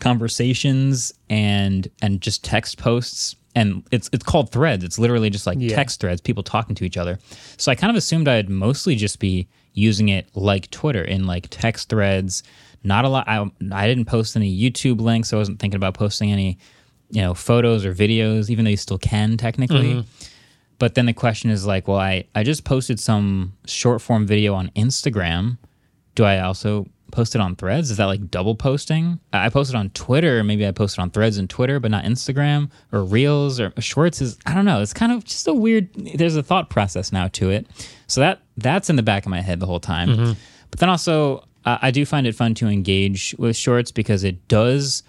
conversations 0.00 1.12
and 1.28 1.88
and 2.00 2.22
just 2.22 2.42
text 2.42 2.78
posts 2.78 3.36
and 3.54 3.86
it's 3.90 4.08
it's 4.12 4.24
called 4.24 4.52
threads 4.52 4.84
it's 4.84 4.98
literally 4.98 5.30
just 5.30 5.46
like 5.46 5.56
Yeah. 5.58 5.74
text 5.74 6.00
threads 6.00 6.20
people 6.20 6.42
talking 6.42 6.74
to 6.74 6.84
each 6.84 6.98
other 6.98 7.18
so 7.56 7.72
i 7.72 7.74
kind 7.74 7.88
of 7.88 7.96
assumed 7.96 8.28
i'd 8.28 8.50
mostly 8.50 8.94
just 8.94 9.20
be 9.20 9.48
using 9.72 10.10
it 10.10 10.28
like 10.34 10.70
twitter 10.70 11.02
in 11.02 11.24
like 11.26 11.46
text 11.48 11.88
threads 11.88 12.42
not 12.86 13.04
a 13.04 13.08
lot 13.08 13.28
i, 13.28 13.44
I 13.72 13.86
didn't 13.86 14.06
post 14.06 14.36
any 14.36 14.54
youtube 14.56 15.00
links 15.00 15.32
i 15.32 15.36
wasn't 15.36 15.58
thinking 15.58 15.76
about 15.76 15.94
posting 15.94 16.32
any 16.32 16.58
you 17.10 17.20
know 17.20 17.34
photos 17.34 17.84
or 17.84 17.94
videos 17.94 18.50
even 18.50 18.64
though 18.64 18.70
you 18.70 18.76
still 18.76 18.98
can 18.98 19.36
technically 19.36 19.94
mm-hmm. 19.94 20.26
but 20.78 20.94
then 20.94 21.06
the 21.06 21.12
question 21.12 21.50
is 21.50 21.66
like 21.66 21.86
well 21.88 21.98
i 21.98 22.24
i 22.34 22.42
just 22.42 22.64
posted 22.64 22.98
some 22.98 23.52
short 23.66 24.00
form 24.00 24.26
video 24.26 24.54
on 24.54 24.70
instagram 24.70 25.58
do 26.16 26.24
I 26.24 26.40
also 26.40 26.88
post 27.12 27.36
it 27.36 27.40
on 27.40 27.54
threads? 27.54 27.92
Is 27.92 27.98
that 27.98 28.06
like 28.06 28.30
double 28.30 28.56
posting? 28.56 29.20
I 29.32 29.48
posted 29.48 29.76
on 29.76 29.90
Twitter. 29.90 30.42
Maybe 30.42 30.66
I 30.66 30.72
posted 30.72 30.98
on 30.98 31.10
threads 31.10 31.38
and 31.38 31.48
Twitter, 31.48 31.78
but 31.78 31.92
not 31.92 32.04
Instagram 32.04 32.70
or 32.90 33.04
Reels 33.04 33.60
or 33.60 33.72
Shorts. 33.78 34.20
Is 34.20 34.36
I 34.44 34.54
don't 34.54 34.64
know. 34.64 34.82
It's 34.82 34.92
kind 34.92 35.12
of 35.12 35.22
just 35.22 35.46
a 35.46 35.54
weird. 35.54 35.88
There's 35.94 36.34
a 36.34 36.42
thought 36.42 36.68
process 36.68 37.12
now 37.12 37.28
to 37.28 37.50
it. 37.50 37.66
So 38.08 38.20
that 38.22 38.40
that's 38.56 38.90
in 38.90 38.96
the 38.96 39.04
back 39.04 39.24
of 39.24 39.30
my 39.30 39.40
head 39.40 39.60
the 39.60 39.66
whole 39.66 39.78
time. 39.78 40.08
Mm-hmm. 40.08 40.32
But 40.70 40.80
then 40.80 40.88
also, 40.88 41.44
uh, 41.66 41.78
I 41.82 41.90
do 41.90 42.06
find 42.06 42.26
it 42.26 42.34
fun 42.34 42.54
to 42.54 42.68
engage 42.68 43.34
with 43.38 43.56
Shorts 43.56 43.92
because 43.92 44.24
it 44.24 44.48
does 44.48 45.02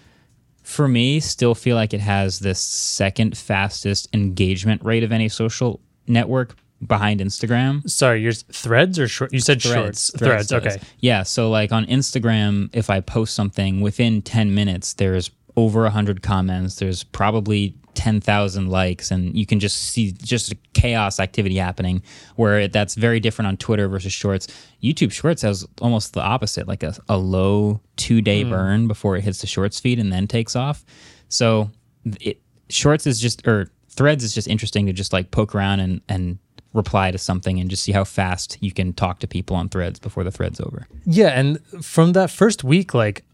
for 0.68 0.86
me, 0.86 1.18
still 1.18 1.54
feel 1.54 1.76
like 1.76 1.94
it 1.94 2.00
has 2.00 2.40
the 2.40 2.54
second 2.54 3.38
fastest 3.38 4.06
engagement 4.12 4.84
rate 4.84 5.02
of 5.02 5.10
any 5.10 5.30
social 5.30 5.80
network 6.06 6.56
behind 6.86 7.20
Instagram. 7.20 7.88
Sorry, 7.88 8.20
your 8.20 8.32
threads 8.32 8.98
or 8.98 9.08
short? 9.08 9.32
You 9.32 9.40
said 9.40 9.62
shorts. 9.62 10.10
Threads. 10.16 10.48
does. 10.48 10.66
okay. 10.66 10.78
Yeah. 11.00 11.22
So 11.22 11.48
like 11.48 11.72
on 11.72 11.86
Instagram, 11.86 12.68
if 12.74 12.90
I 12.90 13.00
post 13.00 13.32
something 13.32 13.80
within 13.80 14.20
10 14.20 14.54
minutes, 14.54 14.92
there's 14.92 15.30
over 15.56 15.82
100 15.84 16.22
comments. 16.22 16.74
There's 16.74 17.02
probably 17.02 17.74
10,000 17.98 18.68
likes, 18.68 19.10
and 19.10 19.36
you 19.36 19.44
can 19.44 19.58
just 19.58 19.76
see 19.76 20.12
just 20.12 20.52
a 20.52 20.56
chaos 20.72 21.18
activity 21.18 21.56
happening 21.56 22.00
where 22.36 22.68
that's 22.68 22.94
very 22.94 23.18
different 23.18 23.48
on 23.48 23.56
Twitter 23.56 23.88
versus 23.88 24.12
Shorts. 24.12 24.46
YouTube 24.80 25.10
Shorts 25.10 25.42
has 25.42 25.66
almost 25.80 26.14
the 26.14 26.22
opposite, 26.22 26.68
like 26.68 26.84
a, 26.84 26.94
a 27.08 27.16
low 27.18 27.80
two 27.96 28.20
day 28.20 28.44
hmm. 28.44 28.50
burn 28.50 28.86
before 28.86 29.16
it 29.16 29.22
hits 29.22 29.40
the 29.40 29.48
Shorts 29.48 29.80
feed 29.80 29.98
and 29.98 30.12
then 30.12 30.28
takes 30.28 30.54
off. 30.54 30.84
So 31.28 31.72
it, 32.20 32.40
Shorts 32.68 33.04
is 33.04 33.18
just, 33.18 33.44
or 33.48 33.72
Threads 33.88 34.22
is 34.22 34.32
just 34.32 34.46
interesting 34.46 34.86
to 34.86 34.92
just 34.92 35.12
like 35.12 35.32
poke 35.32 35.52
around 35.56 35.80
and, 35.80 36.00
and 36.08 36.38
reply 36.74 37.10
to 37.10 37.18
something 37.18 37.58
and 37.58 37.68
just 37.68 37.82
see 37.82 37.90
how 37.90 38.04
fast 38.04 38.58
you 38.60 38.70
can 38.70 38.92
talk 38.92 39.18
to 39.18 39.26
people 39.26 39.56
on 39.56 39.68
Threads 39.68 39.98
before 39.98 40.22
the 40.22 40.30
thread's 40.30 40.60
over. 40.60 40.86
Yeah, 41.04 41.30
and 41.30 41.58
from 41.84 42.12
that 42.12 42.30
first 42.30 42.62
week, 42.62 42.94
like, 42.94 43.24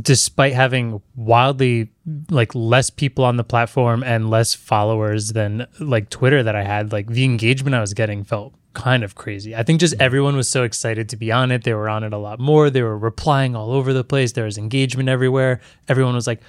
despite 0.00 0.54
having 0.54 1.02
wildly 1.16 1.90
like 2.30 2.54
less 2.54 2.90
people 2.90 3.24
on 3.24 3.36
the 3.36 3.44
platform 3.44 4.02
and 4.02 4.30
less 4.30 4.54
followers 4.54 5.30
than 5.30 5.66
like 5.80 6.10
Twitter 6.10 6.42
that 6.42 6.56
I 6.56 6.62
had, 6.62 6.92
like 6.92 7.08
the 7.08 7.24
engagement 7.24 7.74
I 7.74 7.80
was 7.80 7.94
getting 7.94 8.24
felt 8.24 8.54
kind 8.74 9.04
of 9.04 9.14
crazy. 9.14 9.54
I 9.54 9.62
think 9.62 9.80
just 9.80 9.94
mm-hmm. 9.94 10.02
everyone 10.02 10.36
was 10.36 10.48
so 10.48 10.64
excited 10.64 11.08
to 11.10 11.16
be 11.16 11.30
on 11.30 11.50
it. 11.50 11.64
They 11.64 11.74
were 11.74 11.88
on 11.88 12.04
it 12.04 12.12
a 12.12 12.18
lot 12.18 12.40
more. 12.40 12.70
They 12.70 12.82
were 12.82 12.96
replying 12.96 13.54
all 13.54 13.72
over 13.72 13.92
the 13.92 14.04
place. 14.04 14.32
There 14.32 14.44
was 14.44 14.58
engagement 14.58 15.08
everywhere. 15.08 15.60
Everyone 15.88 16.14
was 16.14 16.26
like, 16.26 16.40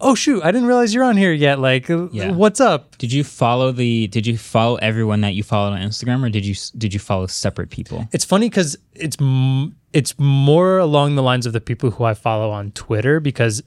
"Oh 0.00 0.14
shoot, 0.14 0.42
I 0.44 0.50
didn't 0.50 0.68
realize 0.68 0.94
you're 0.94 1.04
on 1.04 1.16
here 1.16 1.32
yet. 1.32 1.58
Like, 1.58 1.88
uh, 1.88 2.08
Yeah. 2.12 2.32
what's 2.32 2.60
up?" 2.60 2.98
Did 2.98 3.12
you 3.12 3.24
follow 3.24 3.72
the? 3.72 4.08
Did 4.08 4.26
you 4.26 4.36
follow 4.36 4.76
everyone 4.76 5.22
that 5.22 5.34
you 5.34 5.42
followed 5.42 5.72
on 5.72 5.80
Instagram, 5.80 6.24
or 6.24 6.28
did 6.28 6.44
you 6.44 6.54
did 6.76 6.92
you 6.92 7.00
follow 7.00 7.26
separate 7.26 7.70
people? 7.70 8.06
It's 8.12 8.24
funny 8.24 8.48
because 8.48 8.76
it's 8.94 9.16
m- 9.20 9.76
it's 9.92 10.18
more 10.18 10.78
along 10.78 11.16
the 11.16 11.22
lines 11.22 11.46
of 11.46 11.52
the 11.52 11.60
people 11.60 11.90
who 11.90 12.04
I 12.04 12.14
follow 12.14 12.50
on 12.50 12.70
Twitter 12.72 13.18
because 13.20 13.62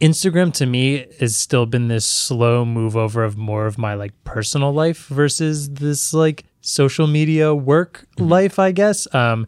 Instagram 0.00 0.52
to 0.54 0.66
me 0.66 1.06
has 1.18 1.36
still 1.36 1.66
been 1.66 1.88
this 1.88 2.06
slow 2.06 2.64
move 2.64 2.96
over 2.96 3.24
of 3.24 3.36
more 3.36 3.66
of 3.66 3.78
my 3.78 3.94
like 3.94 4.12
personal 4.24 4.72
life 4.72 5.06
versus 5.08 5.70
this 5.70 6.14
like 6.14 6.44
social 6.60 7.06
media 7.06 7.54
work 7.54 8.06
life, 8.18 8.58
I 8.58 8.72
guess. 8.72 9.12
Um, 9.14 9.46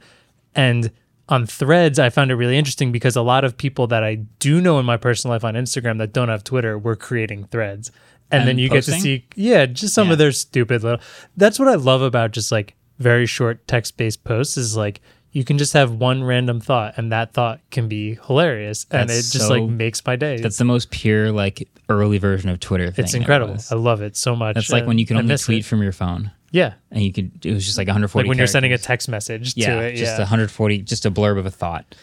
and 0.54 0.90
on 1.28 1.46
threads, 1.46 1.98
I 2.00 2.10
found 2.10 2.32
it 2.32 2.34
really 2.34 2.58
interesting 2.58 2.90
because 2.90 3.14
a 3.14 3.22
lot 3.22 3.44
of 3.44 3.56
people 3.56 3.86
that 3.86 4.02
I 4.02 4.16
do 4.40 4.60
know 4.60 4.80
in 4.80 4.84
my 4.86 4.96
personal 4.96 5.32
life 5.34 5.44
on 5.44 5.54
Instagram 5.54 5.98
that 5.98 6.12
don't 6.12 6.28
have 6.28 6.42
Twitter 6.42 6.76
were 6.76 6.96
creating 6.96 7.44
threads. 7.44 7.92
And, 8.32 8.42
then 8.42 8.50
And 8.50 8.60
you 8.60 8.68
get 8.68 8.84
to 8.84 8.92
see, 8.92 9.26
yeah, 9.36 9.66
just 9.66 9.94
some 9.94 10.08
Yeah. 10.08 10.12
of 10.14 10.18
their 10.18 10.32
stupid 10.32 10.82
little. 10.82 11.00
That's 11.36 11.58
what 11.58 11.68
I 11.68 11.74
love 11.74 12.02
about 12.02 12.32
just 12.32 12.50
like 12.52 12.74
very 12.98 13.26
short 13.26 13.66
text 13.68 13.96
based 13.96 14.24
posts 14.24 14.56
is 14.56 14.76
like 14.76 15.00
you 15.32 15.44
can 15.44 15.58
just 15.58 15.72
have 15.74 15.92
one 15.92 16.24
random 16.24 16.60
thought 16.60 16.94
and 16.96 17.12
that 17.12 17.32
thought 17.32 17.60
can 17.70 17.86
be 17.88 18.18
hilarious 18.26 18.84
and 18.90 19.08
it 19.10 19.14
just 19.14 19.46
so- 19.46 19.48
like 19.50 19.62
makes 19.70 20.04
my 20.04 20.16
day. 20.16 20.38
That's 20.38 20.58
the 20.58 20.64
most 20.64 20.90
pure 20.90 21.30
like 21.32 21.68
early 21.88 22.18
version 22.18 22.50
of 22.50 22.58
Twitter. 22.60 22.90
Thing 22.90 23.04
it's 23.04 23.14
incredible. 23.14 23.56
I 23.70 23.74
love 23.74 24.02
it 24.02 24.16
so 24.16 24.34
much. 24.34 24.54
That's 24.54 24.70
like 24.70 24.86
when 24.86 24.98
you 24.98 25.06
can 25.06 25.16
only 25.16 25.36
tweet 25.36 25.60
it. 25.60 25.64
from 25.68 25.82
your 25.82 25.92
phone, 25.92 26.30
Yeah. 26.50 26.74
and 26.90 27.02
you 27.02 27.12
could. 27.12 27.44
It 27.46 27.52
was 27.54 27.64
just 27.64 27.78
like 27.78 27.86
140. 27.88 28.24
Like 28.26 28.28
when 28.28 28.38
you're 28.38 28.46
sending 28.46 28.72
a 28.72 28.78
text 28.78 29.08
message 29.08 29.54
yeah, 29.56 29.76
to 29.76 29.82
it. 29.86 29.92
just 29.96 30.12
yeah. 30.12 30.18
140, 30.18 30.78
just 30.82 31.06
a 31.06 31.10
blurb 31.10 31.38
of 31.38 31.46
a 31.46 31.50
thought. 31.50 31.94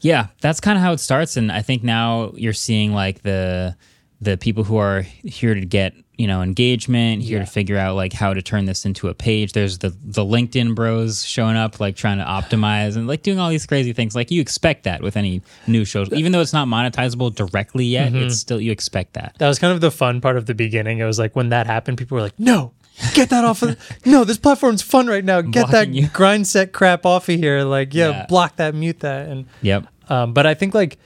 Yeah, 0.00 0.26
that's 0.42 0.60
kind 0.60 0.76
of 0.76 0.82
how 0.84 0.92
it 0.92 0.98
starts, 1.00 1.38
and 1.38 1.50
I 1.50 1.62
think 1.62 1.82
now 1.82 2.32
you're 2.36 2.52
seeing 2.52 2.92
like 2.92 3.22
the 3.22 3.76
the 4.20 4.36
people 4.36 4.62
who 4.64 4.76
are 4.76 5.00
here 5.02 5.54
to 5.54 5.64
get 5.64 5.94
you 6.16 6.26
know 6.26 6.42
engagement, 6.42 7.22
here 7.22 7.38
Yeah. 7.38 7.44
to 7.44 7.50
figure 7.50 7.76
out 7.76 7.96
like 7.96 8.12
how 8.12 8.32
to 8.34 8.40
turn 8.42 8.64
this 8.66 8.84
into 8.84 9.08
a 9.08 9.14
page. 9.14 9.52
There's 9.52 9.78
the 9.78 9.90
the 10.04 10.24
LinkedIn 10.24 10.74
bros 10.74 11.24
showing 11.24 11.56
up, 11.56 11.80
like 11.80 11.96
trying 11.96 12.18
to 12.18 12.24
optimize 12.24 12.96
and 12.96 13.06
like 13.06 13.22
doing 13.22 13.38
all 13.38 13.50
these 13.50 13.66
crazy 13.66 13.92
things. 13.92 14.14
Like 14.14 14.30
you 14.30 14.40
expect 14.40 14.84
that 14.84 15.02
with 15.02 15.16
any 15.16 15.42
new 15.66 15.84
show, 15.84 16.04
even 16.12 16.32
though 16.32 16.40
it's 16.40 16.52
not 16.52 16.68
monetizable 16.68 17.34
directly 17.34 17.84
yet. 17.86 18.12
Mm-hmm. 18.12 18.26
It's 18.26 18.36
still 18.38 18.60
you 18.60 18.70
expect 18.72 19.14
that. 19.14 19.34
That 19.38 19.48
was 19.48 19.58
kind 19.58 19.72
of 19.72 19.80
the 19.80 19.90
fun 19.90 20.20
part 20.20 20.36
of 20.36 20.46
the 20.46 20.54
beginning. 20.54 20.98
It 20.98 21.04
was 21.04 21.18
like 21.18 21.34
when 21.34 21.48
that 21.48 21.66
happened, 21.66 21.98
people 21.98 22.14
were 22.16 22.22
like, 22.22 22.38
"No, 22.38 22.72
get 23.14 23.30
that 23.30 23.44
off 23.44 23.62
of 23.62 23.76
no, 24.06 24.24
this 24.24 24.38
platform's 24.38 24.82
fun 24.82 25.06
right 25.08 25.24
now. 25.24 25.40
Get 25.40 25.70
that 25.72 25.88
you. 25.88 26.08
grind 26.08 26.46
set 26.46 26.72
crap 26.72 27.04
off 27.04 27.28
of 27.28 27.34
here. 27.40 27.62
Like, 27.64 27.92
yeah, 27.94 28.10
Yeah. 28.10 28.26
block 28.26 28.56
that, 28.56 28.74
mute 28.74 29.00
that." 29.00 29.28
And 29.28 29.46
Yep. 29.62 29.86
um, 30.08 30.32
but 30.32 30.46
I 30.46 30.54
think 30.54 30.74
like 30.74 30.96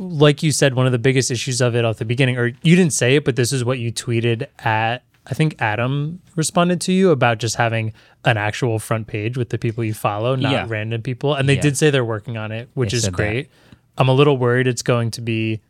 like 0.00 0.42
you 0.42 0.50
said, 0.50 0.74
one 0.74 0.86
of 0.86 0.92
the 0.92 0.98
biggest 0.98 1.30
issues 1.30 1.60
of 1.60 1.76
it 1.76 1.84
at 1.84 1.98
the 1.98 2.04
beginning, 2.06 2.38
or 2.38 2.46
you 2.62 2.74
didn't 2.76 2.94
say 2.94 3.16
it, 3.16 3.24
but 3.24 3.36
this 3.36 3.52
is 3.52 3.64
what 3.64 3.78
you 3.78 3.92
tweeted 3.92 4.46
at. 4.58 5.02
I 5.26 5.34
think 5.34 5.56
Adam 5.60 6.20
responded 6.34 6.80
to 6.82 6.92
you 6.92 7.10
about 7.10 7.38
just 7.38 7.56
having 7.56 7.92
an 8.24 8.38
actual 8.38 8.78
front 8.78 9.06
page 9.06 9.36
with 9.36 9.50
the 9.50 9.58
people 9.58 9.84
you 9.84 9.92
follow, 9.94 10.34
not 10.34 10.50
Yeah. 10.52 10.66
random 10.66 11.02
people. 11.02 11.34
And 11.34 11.46
they 11.48 11.56
Yeah. 11.56 11.60
did 11.60 11.76
say 11.76 11.90
they're 11.90 12.04
working 12.04 12.38
on 12.38 12.50
it, 12.50 12.70
which 12.74 12.92
They 12.92 12.96
is 12.96 13.02
said 13.04 13.12
that. 13.12 13.16
great. 13.16 13.50
I'm 13.98 14.08
a 14.08 14.14
little 14.14 14.38
worried 14.38 14.66
it's 14.66 14.82
going 14.82 15.10
to 15.12 15.20
be, 15.20 15.60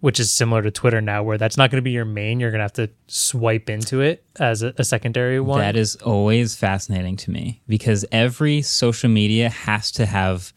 which 0.00 0.20
is 0.20 0.32
similar 0.32 0.62
to 0.62 0.70
Twitter 0.70 1.00
now, 1.00 1.24
where 1.24 1.36
that's 1.36 1.56
not 1.56 1.70
going 1.70 1.78
to 1.78 1.82
be 1.82 1.90
your 1.90 2.04
main. 2.04 2.38
You're 2.38 2.52
going 2.52 2.60
to 2.60 2.64
have 2.64 2.72
to 2.74 2.90
swipe 3.08 3.68
into 3.68 4.00
it 4.00 4.22
as 4.38 4.62
a, 4.62 4.72
a 4.78 4.84
secondary 4.84 5.40
one. 5.40 5.58
That 5.58 5.76
is 5.76 5.96
always 5.96 6.54
fascinating 6.54 7.16
to 7.16 7.30
me 7.32 7.60
because 7.66 8.04
every 8.12 8.62
social 8.62 9.10
media 9.10 9.48
has 9.50 9.90
to 9.92 10.06
have 10.06 10.52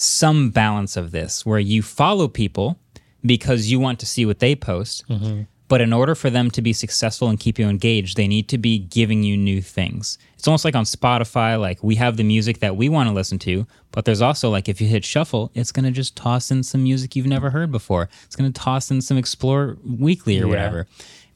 some 0.00 0.50
balance 0.50 0.96
of 0.96 1.10
this 1.10 1.44
where 1.44 1.58
you 1.58 1.82
follow 1.82 2.28
people 2.28 2.78
because 3.24 3.70
you 3.70 3.80
want 3.80 3.98
to 4.00 4.06
see 4.06 4.24
what 4.24 4.38
they 4.38 4.54
post. 4.54 5.06
Mm-hmm. 5.08 5.42
But 5.66 5.82
in 5.82 5.92
order 5.92 6.14
for 6.14 6.30
them 6.30 6.50
to 6.52 6.62
be 6.62 6.72
successful 6.72 7.28
and 7.28 7.38
keep 7.38 7.58
you 7.58 7.68
engaged, 7.68 8.16
they 8.16 8.26
need 8.26 8.48
to 8.48 8.56
be 8.56 8.78
giving 8.78 9.22
you 9.22 9.36
new 9.36 9.60
things. 9.60 10.16
It's 10.34 10.48
almost 10.48 10.64
like 10.64 10.74
on 10.74 10.84
Spotify, 10.84 11.60
like 11.60 11.82
we 11.84 11.96
have 11.96 12.16
the 12.16 12.24
music 12.24 12.60
that 12.60 12.74
we 12.76 12.88
want 12.88 13.08
to 13.10 13.14
listen 13.14 13.38
to, 13.40 13.66
but 13.92 14.06
there's 14.06 14.22
also 14.22 14.48
like 14.48 14.66
if 14.70 14.80
you 14.80 14.86
hit 14.86 15.04
shuffle, 15.04 15.50
it's 15.54 15.70
going 15.72 15.84
to 15.84 15.90
just 15.90 16.16
toss 16.16 16.50
in 16.50 16.62
some 16.62 16.84
music 16.84 17.14
you've 17.16 17.26
never 17.26 17.50
heard 17.50 17.70
before. 17.70 18.08
It's 18.24 18.34
going 18.34 18.50
to 18.50 18.58
toss 18.58 18.90
in 18.90 19.02
some 19.02 19.18
Explore 19.18 19.76
Weekly 19.84 20.38
or 20.38 20.44
Yeah. 20.44 20.48
whatever. 20.48 20.86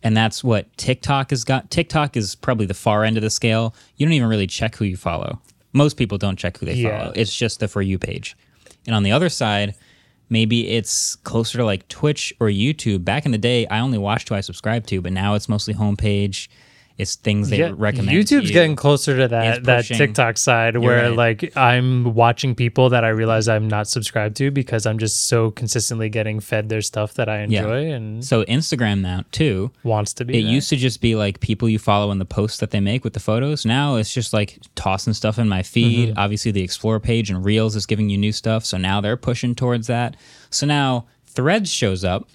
And 0.02 0.16
that's 0.16 0.42
what 0.42 0.74
TikTok 0.78 1.28
has 1.30 1.44
got. 1.44 1.70
TikTok 1.70 2.16
is 2.16 2.34
probably 2.34 2.64
the 2.66 2.74
far 2.74 3.04
end 3.04 3.18
of 3.18 3.22
the 3.22 3.28
scale. 3.30 3.74
You 3.96 4.06
don't 4.06 4.14
even 4.14 4.28
really 4.30 4.46
check 4.46 4.76
who 4.76 4.86
you 4.86 4.96
follow. 4.96 5.42
Most 5.74 5.98
people 5.98 6.16
don't 6.16 6.38
check 6.38 6.56
who 6.56 6.64
they 6.66 6.74
Yeah. 6.74 7.00
follow. 7.02 7.12
It's 7.14 7.36
just 7.36 7.60
the 7.60 7.68
For 7.68 7.82
You 7.82 7.98
page. 7.98 8.34
And 8.86 8.94
on 8.94 9.02
the 9.02 9.12
other 9.12 9.28
side, 9.28 9.74
maybe 10.28 10.68
it's 10.70 11.16
closer 11.16 11.58
to 11.58 11.64
like 11.64 11.86
Twitch 11.88 12.32
or 12.40 12.48
YouTube. 12.48 13.04
Back 13.04 13.26
in 13.26 13.32
the 13.32 13.38
day, 13.38 13.66
I 13.66 13.80
only 13.80 13.98
watched 13.98 14.28
who 14.28 14.34
I 14.34 14.40
subscribed 14.40 14.88
to, 14.88 15.00
but 15.00 15.12
now 15.12 15.34
it's 15.34 15.48
mostly 15.48 15.74
homepage. 15.74 16.48
It's 16.98 17.16
things 17.16 17.48
they 17.50 17.58
Yeah, 17.58 17.72
recommend. 17.74 18.10
to 18.10 18.36
YouTube's 18.36 18.48
you. 18.48 18.52
getting 18.52 18.76
closer 18.76 19.16
to 19.16 19.28
that 19.28 19.64
that 19.64 19.84
TikTok 19.86 20.36
side 20.38 20.76
where 20.76 21.08
right. 21.08 21.16
like 21.16 21.56
I'm 21.56 22.14
watching 22.14 22.54
people 22.54 22.90
that 22.90 23.04
I 23.04 23.08
realize 23.08 23.48
I'm 23.48 23.66
not 23.68 23.88
subscribed 23.88 24.36
to 24.36 24.50
because 24.50 24.86
I'm 24.86 24.98
just 24.98 25.26
so 25.28 25.50
consistently 25.50 26.08
getting 26.08 26.38
fed 26.40 26.68
their 26.68 26.82
stuff 26.82 27.14
that 27.14 27.28
I 27.28 27.38
Yeah. 27.44 27.60
enjoy 27.62 27.90
and 27.92 28.24
So 28.24 28.44
Instagram 28.44 29.00
now 29.00 29.24
too. 29.32 29.70
wants 29.84 30.12
to 30.14 30.24
be. 30.24 30.38
It 30.38 30.42
that. 30.44 30.48
used 30.50 30.68
to 30.70 30.76
just 30.76 31.00
be 31.00 31.14
like 31.16 31.40
people 31.40 31.68
you 31.68 31.78
follow 31.78 32.10
and 32.10 32.20
the 32.20 32.24
posts 32.26 32.58
that 32.58 32.70
they 32.70 32.80
make 32.80 33.04
with 33.04 33.14
the 33.14 33.20
photos. 33.20 33.64
Now 33.64 33.96
it's 33.96 34.12
just 34.12 34.32
like 34.32 34.58
tossing 34.74 35.14
stuff 35.14 35.38
in 35.38 35.48
my 35.48 35.62
feed. 35.62 36.10
Mm-hmm. 36.10 36.18
Obviously, 36.18 36.50
the 36.52 36.62
Explore 36.62 37.00
page 37.00 37.30
and 37.30 37.44
Reels 37.44 37.74
is 37.74 37.86
giving 37.86 38.10
you 38.10 38.18
new 38.18 38.32
stuff. 38.32 38.64
So 38.64 38.76
now 38.76 39.00
they're 39.00 39.16
pushing 39.16 39.54
towards 39.54 39.86
that. 39.86 40.16
So 40.50 40.66
now 40.66 41.06
Threads 41.26 41.70
shows 41.72 42.04
up. 42.04 42.28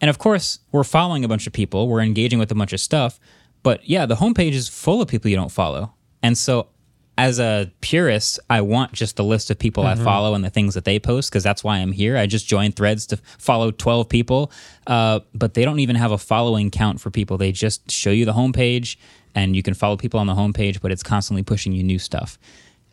And 0.00 0.10
of 0.10 0.18
course, 0.18 0.58
we're 0.70 0.84
following 0.84 1.24
a 1.24 1.28
bunch 1.28 1.46
of 1.46 1.54
people, 1.54 1.88
we're 1.88 2.02
engaging 2.02 2.38
with 2.38 2.50
a 2.50 2.54
bunch 2.54 2.74
of 2.74 2.80
stuff. 2.80 3.18
But 3.64 3.88
yeah, 3.88 4.06
the 4.06 4.14
homepage 4.14 4.52
is 4.52 4.68
full 4.68 5.02
of 5.02 5.08
people 5.08 5.28
you 5.28 5.36
don't 5.36 5.50
follow. 5.50 5.92
And 6.22 6.38
so 6.38 6.68
as 7.16 7.38
a 7.38 7.72
purist, 7.80 8.38
I 8.50 8.60
want 8.60 8.92
just 8.92 9.16
the 9.16 9.24
list 9.24 9.50
of 9.50 9.58
people 9.58 9.84
I 9.84 9.94
follow 9.94 10.34
and 10.34 10.44
the 10.44 10.50
things 10.50 10.74
that 10.74 10.84
they 10.84 10.98
post 10.98 11.30
because 11.30 11.42
that's 11.42 11.62
why 11.62 11.78
I'm 11.78 11.92
here. 11.92 12.16
I 12.16 12.26
just 12.26 12.46
joined 12.46 12.76
Threads 12.76 13.06
to 13.08 13.16
follow 13.38 13.70
12 13.70 14.08
people, 14.08 14.52
uh, 14.86 15.20
but 15.32 15.54
they 15.54 15.64
don't 15.64 15.78
even 15.78 15.96
have 15.96 16.10
a 16.10 16.18
following 16.18 16.70
count 16.70 17.00
for 17.00 17.10
people. 17.10 17.38
They 17.38 17.52
just 17.52 17.90
show 17.90 18.10
you 18.10 18.24
the 18.24 18.32
homepage 18.32 18.96
and 19.34 19.54
you 19.54 19.62
can 19.62 19.74
follow 19.74 19.96
people 19.96 20.20
on 20.20 20.26
the 20.26 20.34
homepage, 20.34 20.80
but 20.80 20.90
it's 20.90 21.02
constantly 21.02 21.42
pushing 21.42 21.72
you 21.72 21.82
new 21.82 21.98
stuff. 21.98 22.38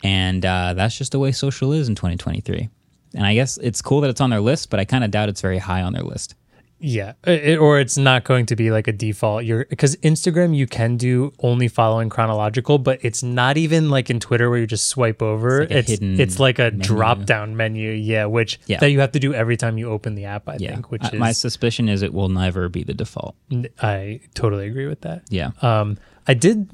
And 0.03 0.45
uh, 0.45 0.73
that's 0.75 0.97
just 0.97 1.11
the 1.11 1.19
way 1.19 1.31
social 1.31 1.73
is 1.73 1.89
in 1.89 1.95
2023. 1.95 2.69
And 3.15 3.25
I 3.25 3.33
guess 3.33 3.57
it's 3.57 3.81
cool 3.81 4.01
that 4.01 4.09
it's 4.09 4.21
on 4.21 4.29
their 4.29 4.39
list, 4.39 4.69
but 4.69 4.79
I 4.79 4.85
kind 4.85 5.03
of 5.03 5.11
doubt 5.11 5.29
it's 5.29 5.41
very 5.41 5.57
high 5.57 5.81
on 5.81 5.93
their 5.93 6.03
list. 6.03 6.35
Yeah, 6.83 7.13
it, 7.25 7.59
or 7.59 7.79
it's 7.79 7.95
not 7.95 8.23
going 8.23 8.47
to 8.47 8.55
be 8.55 8.71
like 8.71 8.87
a 8.87 8.91
default. 8.91 9.45
You're 9.45 9.65
because 9.65 9.95
Instagram 9.97 10.55
you 10.55 10.65
can 10.65 10.97
do 10.97 11.31
only 11.39 11.67
following 11.67 12.09
chronological, 12.09 12.79
but 12.79 12.97
it's 13.03 13.21
not 13.21 13.55
even 13.55 13.91
like 13.91 14.09
in 14.09 14.19
Twitter 14.19 14.49
where 14.49 14.57
you 14.57 14.65
just 14.65 14.87
swipe 14.87 15.21
over. 15.21 15.61
It's 15.61 15.69
like 15.69 15.75
a 15.75 15.79
It's 15.79 15.89
hidden 15.91 16.19
it's 16.19 16.39
like 16.39 16.57
a 16.57 16.71
menu. 16.71 16.79
drop 16.83 17.25
down 17.25 17.55
menu. 17.55 17.91
Yeah, 17.91 18.25
which 18.25 18.59
Yeah. 18.65 18.79
that 18.79 18.89
you 18.89 18.99
have 18.99 19.11
to 19.11 19.19
do 19.19 19.31
every 19.31 19.57
time 19.57 19.77
you 19.77 19.89
open 19.91 20.15
the 20.15 20.25
app. 20.25 20.49
I 20.49 20.57
Yeah. 20.59 20.71
think, 20.73 20.89
which 20.91 21.03
Uh, 21.03 21.09
is 21.13 21.19
my 21.19 21.31
suspicion 21.33 21.87
is 21.87 22.01
it 22.01 22.13
will 22.15 22.29
never 22.29 22.67
be 22.67 22.83
the 22.83 22.95
default. 22.95 23.35
I 23.79 24.21
totally 24.33 24.65
agree 24.65 24.87
with 24.87 25.01
that. 25.01 25.21
Yeah. 25.29 25.51
Um, 25.61 25.97
I 26.27 26.33
did. 26.33 26.67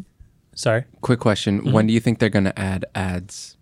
Sorry. 0.55 0.85
Quick 1.01 1.19
question: 1.19 1.59
Mm-hmm. 1.59 1.71
When 1.73 1.85
do 1.87 1.93
you 1.93 1.99
think 1.99 2.19
they're 2.19 2.29
going 2.29 2.45
to 2.45 2.57
add 2.57 2.85
ads? 2.95 3.57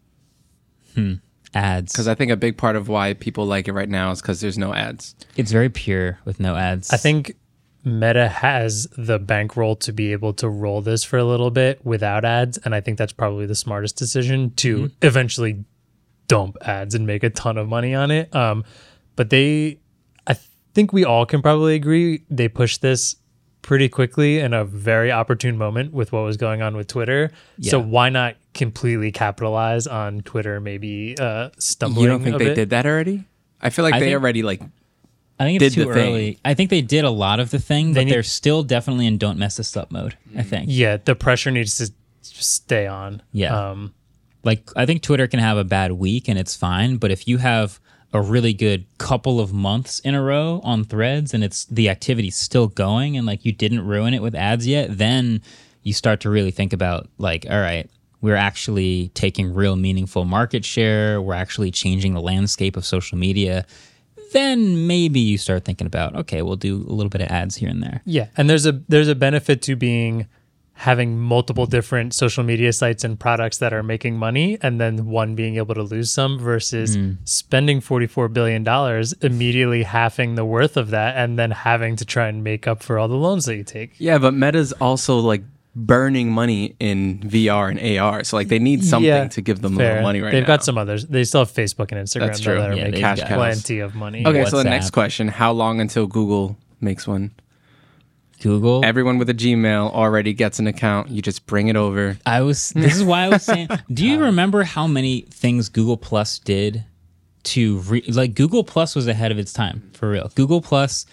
Ads. 1.55 1.91
Because 1.93 2.07
I 2.07 2.13
think 2.15 2.31
a 2.31 2.37
big 2.37 2.57
part 2.57 2.75
of 2.75 2.87
why 2.87 3.13
people 3.13 3.45
like 3.45 3.67
it 3.67 3.73
right 3.73 3.89
now 3.89 4.11
is 4.11 4.21
because 4.21 4.41
there's 4.41 4.57
no 4.57 4.73
ads. 4.73 5.15
it's 5.37 5.51
very 5.51 5.69
pure 5.69 6.19
with 6.25 6.39
no 6.39 6.55
ads. 6.55 6.91
I 6.91 6.97
think 6.97 7.35
Meta 7.83 8.27
has 8.27 8.87
the 8.97 9.19
bankroll 9.19 9.75
to 9.77 9.93
be 9.93 10.11
able 10.11 10.33
to 10.33 10.49
roll 10.49 10.81
this 10.81 11.03
for 11.03 11.17
a 11.17 11.23
little 11.23 11.51
bit 11.51 11.85
without 11.85 12.25
ads, 12.25 12.57
and 12.59 12.73
I 12.75 12.81
think 12.81 12.97
that's 12.97 13.13
probably 13.13 13.45
the 13.45 13.55
smartest 13.55 13.95
decision 13.95 14.51
to 14.57 14.75
Mm-hmm. 14.77 14.93
eventually 15.07 15.63
dump 16.27 16.57
ads 16.61 16.95
and 16.95 17.05
make 17.05 17.23
a 17.23 17.29
ton 17.29 17.57
of 17.57 17.67
money 17.67 17.93
on 17.93 18.09
it. 18.11 18.35
Um, 18.35 18.63
but 19.15 19.29
they, 19.29 19.79
I 20.25 20.35
think 20.73 20.91
we 20.91 21.05
all 21.05 21.25
can 21.27 21.41
probably 21.43 21.75
agree 21.75 22.23
they 22.29 22.47
pushed 22.47 22.81
this 22.81 23.15
pretty 23.65 23.89
quickly 23.89 24.37
in 24.37 24.53
a 24.53 24.63
very 24.63 25.11
opportune 25.11 25.57
moment 25.57 25.91
with 25.91 26.11
what 26.11 26.21
was 26.21 26.37
going 26.37 26.61
on 26.61 26.77
with 26.77 26.85
Twitter. 26.87 27.31
So 27.61 27.79
why 27.79 28.09
not 28.09 28.35
completely 28.53 29.11
capitalize 29.11 29.87
on 29.87 30.21
Twitter 30.21 30.59
maybe 30.59 31.17
uh, 31.19 31.49
stumbling? 31.57 32.03
You 32.03 32.09
don't 32.11 32.23
think 32.23 32.35
a 32.35 32.37
they 32.39 32.45
bit? 32.45 32.53
did 32.55 32.69
that 32.69 32.85
already? 32.85 33.23
I 33.59 33.71
feel 33.71 33.83
like 33.83 33.95
I 33.95 33.99
they 33.99 34.05
think- 34.07 34.13
already 34.21 34.43
like 34.43 34.61
I 35.39 35.43
think 35.45 35.61
it's 35.63 35.73
too 35.75 35.85
the 35.85 35.93
thing. 35.93 36.13
early. 36.13 36.39
I 36.45 36.53
think 36.53 36.69
they 36.69 36.81
did 36.81 37.03
a 37.05 37.09
lot 37.09 37.39
of 37.39 37.49
the 37.49 37.57
thing, 37.59 37.93
but 37.95 38.05
need- 38.05 38.13
they're 38.13 38.21
still 38.23 38.61
definitely 38.61 39.07
in 39.07 39.17
don't 39.17 39.39
mess 39.39 39.57
this 39.57 39.75
up 39.75 39.91
mode. 39.91 40.15
I 40.37 40.43
think. 40.43 40.67
Yeah, 40.69 40.97
the 41.03 41.15
pressure 41.15 41.49
needs 41.49 41.77
to 41.79 41.91
stay 42.21 42.85
on. 42.85 43.23
Yeah. 43.31 43.69
Um, 43.71 43.93
like 44.43 44.69
I 44.75 44.85
think 44.85 45.01
Twitter 45.01 45.25
can 45.27 45.39
have 45.39 45.57
a 45.57 45.63
bad 45.63 45.91
week 45.93 46.27
and 46.29 46.37
it's 46.37 46.55
fine, 46.55 46.97
but 46.97 47.09
if 47.09 47.27
you 47.27 47.39
have 47.39 47.79
a 48.13 48.21
really 48.21 48.53
good 48.53 48.85
couple 48.97 49.39
of 49.39 49.53
months 49.53 49.99
in 49.99 50.15
a 50.15 50.21
row 50.21 50.61
on 50.63 50.83
threads 50.83 51.33
and 51.33 51.43
it's 51.43 51.65
the 51.65 51.89
activity's 51.89 52.35
still 52.35 52.67
going 52.67 53.17
and 53.17 53.25
like 53.25 53.43
you 53.43 53.51
didn't 53.51 53.85
ruin 53.85 54.13
it 54.13 54.21
with 54.21 54.35
ads 54.35 54.65
yet, 54.65 54.97
then 54.97 55.41
you 55.83 55.93
start 55.93 56.21
to 56.21 56.29
really 56.29 56.51
think 56.51 56.73
about 56.73 57.09
like, 57.17 57.45
all 57.49 57.59
right, 57.59 57.89
we're 58.21 58.35
actually 58.35 59.09
taking 59.09 59.53
real 59.53 59.75
meaningful 59.75 60.25
market 60.25 60.65
share, 60.65 61.21
we're 61.21 61.33
actually 61.33 61.71
changing 61.71 62.13
the 62.13 62.21
landscape 62.21 62.75
of 62.77 62.85
social 62.85 63.17
media. 63.17 63.65
Then 64.31 64.87
maybe 64.87 65.19
you 65.19 65.37
start 65.37 65.63
thinking 65.63 65.85
about, 65.85 66.15
okay, 66.15 66.41
we'll 66.41 66.55
do 66.55 66.77
a 66.77 66.91
little 66.91 67.09
bit 67.09 67.21
of 67.21 67.27
ads 67.27 67.55
here 67.55 67.69
and 67.69 67.83
there. 67.83 68.01
Yeah, 68.05 68.27
and 68.35 68.49
there's 68.49 68.65
a 68.65 68.81
there's 68.89 69.07
a 69.07 69.15
benefit 69.15 69.61
to 69.63 69.75
being 69.75 70.27
having 70.77 71.17
multiple 71.17 71.65
different 71.65 72.13
social 72.13 72.43
media 72.43 72.71
sites 72.73 73.03
and 73.05 73.17
products 73.19 73.59
that 73.59 73.73
are 73.73 73.81
making 73.81 74.17
money 74.17 74.57
and 74.61 74.79
then 74.79 75.05
one 75.05 75.33
being 75.33 75.55
able 75.55 75.73
to 75.73 75.81
lose 75.81 76.11
some 76.13 76.37
versus 76.37 76.97
mm. 76.97 77.17
spending 77.23 77.79
44 77.79 78.27
billion 78.27 78.63
dollars 78.63 79.13
immediately 79.21 79.83
halving 79.83 80.35
the 80.35 80.43
worth 80.43 80.75
of 80.75 80.89
that 80.89 81.15
and 81.15 81.39
then 81.39 81.51
having 81.51 81.95
to 81.95 82.03
try 82.05 82.27
and 82.27 82.43
make 82.43 82.67
up 82.67 82.83
for 82.83 82.99
all 82.99 83.07
the 83.07 83.15
loans 83.15 83.45
that 83.45 83.55
you 83.55 83.63
take. 83.63 83.93
yeah, 83.99 84.17
but 84.17 84.33
Meta's 84.33 84.73
also 84.73 85.17
like 85.19 85.43
burning 85.77 86.29
money 86.31 86.75
in 86.79 87.19
VR 87.21 87.69
and 87.69 87.97
AR, 87.99 88.23
so 88.23 88.35
like 88.37 88.47
they 88.49 88.59
need 88.59 88.83
something 88.83 89.07
Yeah, 89.07 89.27
to 89.29 89.41
give 89.41 89.61
them 89.61 89.75
a 89.75 89.77
Fair. 89.77 89.87
little 89.89 90.03
money 90.03 90.21
right 90.21 90.31
They've 90.31 90.41
now. 90.43 90.47
got 90.47 90.63
some 90.63 90.77
others. 90.77 91.05
They 91.07 91.23
still 91.23 91.41
have 91.41 91.51
Facebook 91.51 91.91
and 91.91 91.99
Instagram 92.05 92.27
That's 92.27 92.39
though, 92.39 92.51
true. 92.51 92.59
that 92.61 92.69
are 92.71 92.73
Yeah, 92.75 92.83
making 92.85 92.91
they've 93.01 93.17
Cash 93.17 93.27
plenty 93.27 93.79
of 93.79 93.95
money. 93.95 94.25
Okay, 94.25 94.45
so 94.45 94.57
the 94.57 94.63
next 94.65 94.91
question: 94.91 95.27
How 95.29 95.51
long 95.51 95.79
until 95.81 96.05
Google 96.07 96.57
makes 96.81 97.07
one? 97.07 97.31
Google. 98.45 98.85
Everyone 98.85 99.17
with 99.17 99.27
a 99.29 99.33
Gmail 99.33 99.91
already 99.91 100.31
gets 100.31 100.59
an 100.59 100.67
account. 100.67 101.09
You 101.09 101.23
just 101.23 101.47
bring 101.47 101.67
it 101.67 101.75
over. 101.75 102.15
I 102.27 102.41
was. 102.41 102.69
This 102.69 102.95
is 102.95 103.03
why 103.03 103.23
I 103.23 103.29
was 103.29 103.41
saying. 103.41 103.69
Do 103.91 104.05
you 104.05 104.19
remember 104.19 104.61
how 104.61 104.85
many 104.85 105.21
things 105.31 105.67
Google 105.67 105.97
Plus 105.97 106.37
did 106.37 106.85
to 107.45 107.79
re, 107.79 108.03
like 108.09 108.35
Google 108.35 108.63
Plus 108.63 108.95
was 108.95 109.07
ahead 109.07 109.31
of 109.31 109.39
its 109.39 109.51
time 109.53 109.89
for 109.93 110.09
real. 110.09 110.31
Google 110.35 110.61
Plus, 110.61 111.05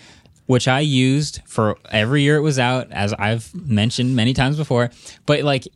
which 0.47 0.67
I 0.67 0.81
used 0.81 1.41
for 1.47 1.79
every 1.91 2.23
year 2.23 2.37
it 2.37 2.43
was 2.43 2.59
out, 2.59 2.91
as 2.91 3.13
I've 3.15 3.55
mentioned 3.55 4.15
many 4.15 4.35
times 4.35 4.57
before. 4.57 4.91
But 5.25 5.43
like, 5.43 5.67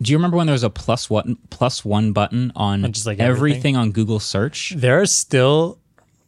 do 0.00 0.12
you 0.12 0.18
remember 0.18 0.36
when 0.36 0.46
there 0.46 0.52
was 0.52 0.64
a 0.64 0.70
plus 0.70 1.08
one 1.08 1.36
plus 1.50 1.84
one 1.84 2.12
button 2.12 2.52
on 2.54 2.92
just, 2.92 3.06
like, 3.06 3.18
everything? 3.18 3.76
everything? 3.76 3.76
on 3.76 3.92
Google 3.92 4.20
search? 4.20 4.74
there 4.76 5.00
are 5.00 5.06
still 5.06 5.78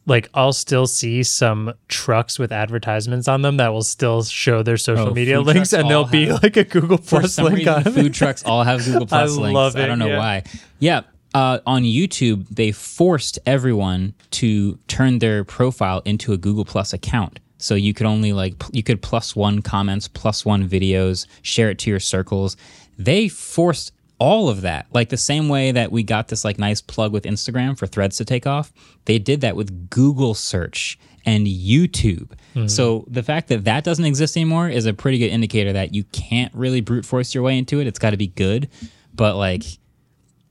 like 0.05 0.29
I'll 0.33 0.53
still 0.53 0.87
see 0.87 1.23
some 1.23 1.73
trucks 1.87 2.37
with 2.37 2.51
advertisements 2.51 3.27
on 3.27 3.41
them 3.41 3.57
that 3.57 3.69
will 3.73 3.83
still 3.83 4.23
show 4.23 4.61
their 4.63 4.77
social 4.77 5.09
Oh, 5.09 5.13
media 5.13 5.41
links 5.41 5.73
and 5.73 5.89
there'll 5.89 6.05
be 6.05 6.27
have- 6.27 6.43
like 6.43 6.57
a 6.57 6.63
Google 6.63 6.97
Plus 6.97 7.37
link 7.39 7.57
reason, 7.57 7.73
on 7.73 7.83
food 7.83 8.13
trucks 8.13 8.43
all 8.43 8.63
have 8.63 8.83
Google 8.85 9.07
Plus 9.07 9.35
links. 9.35 9.53
love 9.55 9.75
I 9.75 9.81
it, 9.83 9.87
don't 9.87 9.99
know 9.99 10.07
yeah. 10.07 10.17
why. 10.17 10.43
Yeah. 10.79 11.01
Uh, 11.33 11.59
on 11.65 11.83
YouTube, 11.83 12.47
they 12.49 12.71
forced 12.71 13.39
everyone 13.45 14.13
to 14.31 14.77
turn 14.87 15.19
their 15.19 15.43
profile 15.43 16.01
into 16.05 16.31
a 16.31 16.37
Google 16.37 16.63
Plus 16.63 16.93
account. 16.93 17.39
So 17.57 17.75
you 17.75 17.93
could 17.93 18.05
only 18.05 18.31
like 18.31 18.53
you 18.71 18.83
could 18.83 19.01
plus 19.01 19.35
one 19.35 19.61
comments, 19.61 20.07
plus 20.07 20.45
one 20.45 20.67
videos, 20.69 21.25
share 21.41 21.69
it 21.69 21.79
to 21.79 21.89
your 21.89 21.99
circles. 21.99 22.55
They 22.97 23.27
forced 23.27 23.91
all 24.17 24.49
of 24.49 24.61
that, 24.61 24.85
like 24.93 25.09
the 25.09 25.17
same 25.17 25.49
way 25.49 25.71
that 25.71 25.91
we 25.91 26.03
got 26.03 26.29
this 26.29 26.45
like 26.45 26.57
nice 26.57 26.81
plug 26.81 27.11
with 27.11 27.23
Instagram 27.25 27.77
for 27.77 27.87
Threads 27.87 28.17
to 28.17 28.25
take 28.25 28.47
off. 28.47 28.71
They 29.05 29.19
did 29.19 29.41
that 29.41 29.55
with 29.55 29.89
Google 29.89 30.33
search 30.33 30.97
and 31.25 31.47
YouTube. 31.47 32.31
Hmm. 32.53 32.67
So 32.67 33.05
the 33.07 33.23
fact 33.23 33.49
that 33.49 33.65
that 33.65 33.83
doesn't 33.83 34.05
exist 34.05 34.37
anymore 34.37 34.69
is 34.69 34.85
a 34.85 34.93
pretty 34.93 35.17
good 35.17 35.31
indicator 35.31 35.73
that 35.73 35.93
you 35.93 36.03
can't 36.05 36.53
really 36.53 36.81
brute 36.81 37.05
force 37.05 37.33
your 37.33 37.43
way 37.43 37.57
into 37.57 37.79
it. 37.79 37.87
It's 37.87 37.99
got 37.99 38.11
to 38.11 38.17
be 38.17 38.27
good, 38.27 38.69
but 39.13 39.35
like 39.35 39.63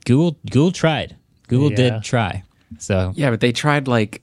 Google 0.05 0.37
Google 0.50 0.72
tried. 0.72 1.16
Google 1.48 1.70
Yeah. 1.70 1.77
did 1.77 2.03
try. 2.03 2.42
So 2.79 3.12
Yeah, 3.14 3.31
but 3.31 3.40
they 3.40 3.53
tried 3.53 3.88
like 3.88 4.22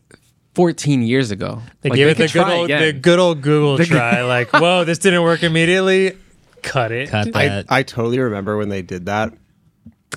14 0.56 1.02
years 1.04 1.32
ago. 1.32 1.62
They 1.82 1.90
Like, 1.90 1.98
gave 1.98 2.08
it 2.10 2.18
the 2.18 2.28
good 2.28 2.48
old 2.48 2.70
the 2.70 2.94
good 2.94 3.20
old 3.20 3.42
Google 3.42 3.78
try. 3.80 4.24
Like, 4.24 4.52
whoa, 4.52 4.84
this 4.84 4.98
didn't 5.00 5.24
work 5.24 5.44
immediately. 5.44 6.18
Cut 6.64 6.92
it. 6.92 7.10
cut 7.10 7.36
I, 7.36 7.48
that. 7.48 7.66
I 7.70 7.84
totally 7.84 8.20
remember 8.20 8.58
when 8.58 8.70
they 8.70 8.82
did 8.82 9.06
that 9.08 9.34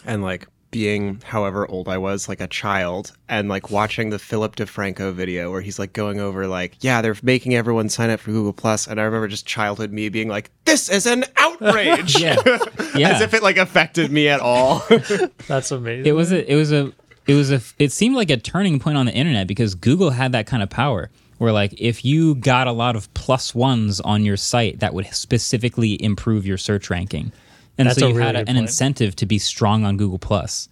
and 0.05 0.23
like 0.23 0.47
being 0.75 1.21
however 1.25 1.71
old 1.71 1.89
I 1.89 1.99
was, 1.99 2.29
like 2.29 2.41
a 2.41 2.49
child, 2.49 3.13
and 3.29 3.49
like 3.49 3.71
watching 3.71 4.11
the 4.11 4.19
Philip 4.19 4.57
DeFranco 4.57 5.15
video 5.15 5.53
where 5.53 5.61
he's 5.61 5.79
like 5.79 5.93
going 5.93 6.19
over 6.19 6.49
like, 6.49 6.75
yeah, 6.81 7.01
they're 7.01 7.15
making 7.23 7.55
everyone 7.55 7.89
sign 7.89 8.11
up 8.11 8.19
for 8.19 8.33
Google 8.33 8.53
Plus, 8.53 8.89
and 8.89 9.01
I 9.01 9.05
remember 9.05 9.29
just 9.29 9.47
childhood 9.47 9.93
me 9.93 10.09
being 10.09 10.27
like, 10.27 10.51
this 10.65 10.89
is 10.89 11.07
an 11.07 11.27
outrage. 11.37 12.21
yeah, 12.21 12.35
yeah. 12.97 13.11
As 13.11 13.21
if 13.21 13.35
it 13.35 13.43
like 13.45 13.57
affected 13.57 14.11
me 14.11 14.29
at 14.29 14.41
all. 14.41 14.83
That's 15.47 15.71
amazing. 15.71 16.07
it 16.07 16.13
was 16.13 16.33
a 16.33 16.53
it 16.53 16.57
was 16.57 16.73
a 16.73 16.93
it 17.29 17.35
was 17.35 17.53
a 17.53 17.61
it 17.79 17.93
seemed 17.93 18.17
like 18.17 18.31
a 18.31 18.37
turning 18.37 18.81
point 18.81 18.97
on 18.99 19.07
the 19.07 19.13
internet 19.13 19.47
because 19.47 19.77
Google 19.77 20.11
had 20.11 20.33
that 20.33 20.49
kind 20.49 20.61
of 20.61 20.71
power 20.71 21.09
where 21.39 21.53
like 21.53 21.75
if 21.79 22.05
you 22.05 22.35
got 22.37 22.67
a 22.67 22.73
lot 22.73 22.97
of 22.97 23.13
plus 23.15 23.55
ones 23.55 24.01
on 24.01 24.25
your 24.25 24.37
site 24.37 24.81
that 24.81 24.95
would 24.95 25.07
specifically 25.15 26.03
improve 26.03 26.47
your 26.47 26.59
search 26.59 26.91
ranking 26.91 27.33
and 27.77 27.89
That's 27.89 27.99
so 27.99 28.07
a 28.07 28.09
you 28.11 28.15
really 28.17 28.27
had 28.27 28.37
a, 28.37 28.39
an 28.41 28.47
point. 28.47 28.59
incentive 28.59 29.17
to 29.17 29.27
be 29.27 29.39
strong 29.39 29.85
on 29.85 29.97
Google 29.97 30.19
Plus 30.19 30.69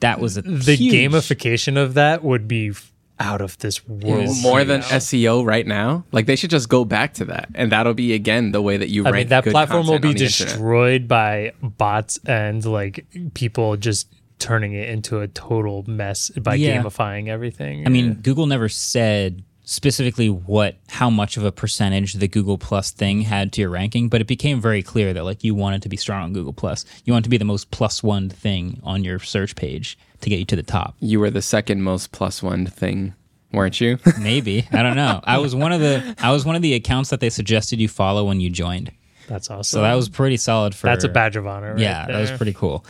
that 0.00 0.20
was 0.20 0.36
a 0.36 0.42
the 0.42 0.74
huge, 0.74 0.92
gamification 1.12 1.76
of 1.76 1.94
that 1.94 2.22
would 2.22 2.46
be 2.46 2.72
out 3.20 3.40
of 3.40 3.56
this 3.58 3.86
world. 3.88 4.26
was 4.26 4.42
more 4.42 4.64
than 4.64 4.80
SEO 4.82 5.46
right 5.46 5.66
now. 5.66 6.04
Like 6.12 6.26
they 6.26 6.34
should 6.36 6.50
just 6.50 6.68
go 6.68 6.84
back 6.84 7.14
to 7.14 7.24
that, 7.26 7.48
and 7.54 7.70
that'll 7.72 7.94
be 7.94 8.12
again 8.12 8.50
the 8.52 8.60
way 8.60 8.76
that 8.76 8.88
you 8.90 9.02
I 9.06 9.10
rank. 9.10 9.16
mean, 9.16 9.28
that 9.28 9.44
good 9.44 9.52
platform 9.52 9.86
will 9.86 10.00
be 10.00 10.08
on 10.08 10.14
internet. 10.16 10.30
destroyed 10.48 11.08
by 11.08 11.52
bots 11.62 12.18
and 12.26 12.64
like 12.64 13.06
people 13.34 13.76
just 13.76 14.08
turning 14.40 14.72
it 14.74 14.88
into 14.90 15.20
a 15.20 15.28
total 15.28 15.84
mess 15.86 16.28
by 16.30 16.56
Yeah. 16.56 16.82
gamifying 16.82 17.28
everything. 17.28 17.86
I 17.86 17.88
mean, 17.90 18.14
Google 18.14 18.46
never 18.46 18.68
said 18.68 19.44
specifically 19.64 20.28
what 20.28 20.76
how 20.88 21.10
much 21.10 21.36
of 21.36 21.44
a 21.44 21.50
percentage 21.50 22.14
the 22.14 22.28
Google 22.28 22.58
Plus 22.58 22.90
thing 22.90 23.22
had 23.22 23.52
to 23.54 23.62
your 23.62 23.70
ranking, 23.70 24.08
but 24.08 24.20
it 24.20 24.26
became 24.26 24.60
very 24.60 24.82
clear 24.82 25.12
that 25.12 25.24
like 25.24 25.42
you 25.42 25.54
wanted 25.54 25.82
to 25.82 25.88
be 25.88 25.96
strong 25.96 26.22
on 26.22 26.32
Google 26.32 26.52
Plus. 26.52 26.84
You 27.04 27.12
wanted 27.12 27.24
to 27.24 27.30
be 27.30 27.38
the 27.38 27.44
most 27.44 27.70
plus 27.70 28.02
one 28.02 28.28
thing 28.28 28.80
on 28.82 29.02
your 29.04 29.18
search 29.18 29.56
page 29.56 29.98
to 30.20 30.30
get 30.30 30.38
you 30.38 30.44
to 30.46 30.56
the 30.56 30.62
top. 30.62 30.94
You 31.00 31.18
were 31.20 31.30
the 31.30 31.42
second 31.42 31.82
most 31.82 32.12
plus 32.12 32.42
one 32.42 32.66
thing, 32.66 33.14
weren't 33.52 33.80
you? 33.80 33.98
Maybe. 34.20 34.68
I 34.72 34.82
don't 34.82 34.96
know. 34.96 35.20
I 35.24 35.38
was 35.38 35.54
one 35.54 35.72
of 35.72 35.80
the 35.80 36.14
I 36.18 36.30
was 36.30 36.44
one 36.44 36.56
of 36.56 36.62
the 36.62 36.74
accounts 36.74 37.10
that 37.10 37.20
they 37.20 37.30
suggested 37.30 37.80
you 37.80 37.88
follow 37.88 38.24
when 38.24 38.40
you 38.40 38.50
joined. 38.50 38.92
that's 39.28 39.50
awesome. 39.50 39.64
So 39.64 39.82
that 39.82 39.94
was 39.94 40.08
pretty 40.08 40.36
solid 40.36 40.74
for 40.74 40.86
that's 40.86 41.04
a 41.04 41.08
badge 41.08 41.36
of 41.36 41.46
honor. 41.46 41.72
Right 41.72 41.80
yeah, 41.80 42.06
that 42.06 42.20
was 42.20 42.30
pretty 42.32 42.52
cool. 42.52 42.84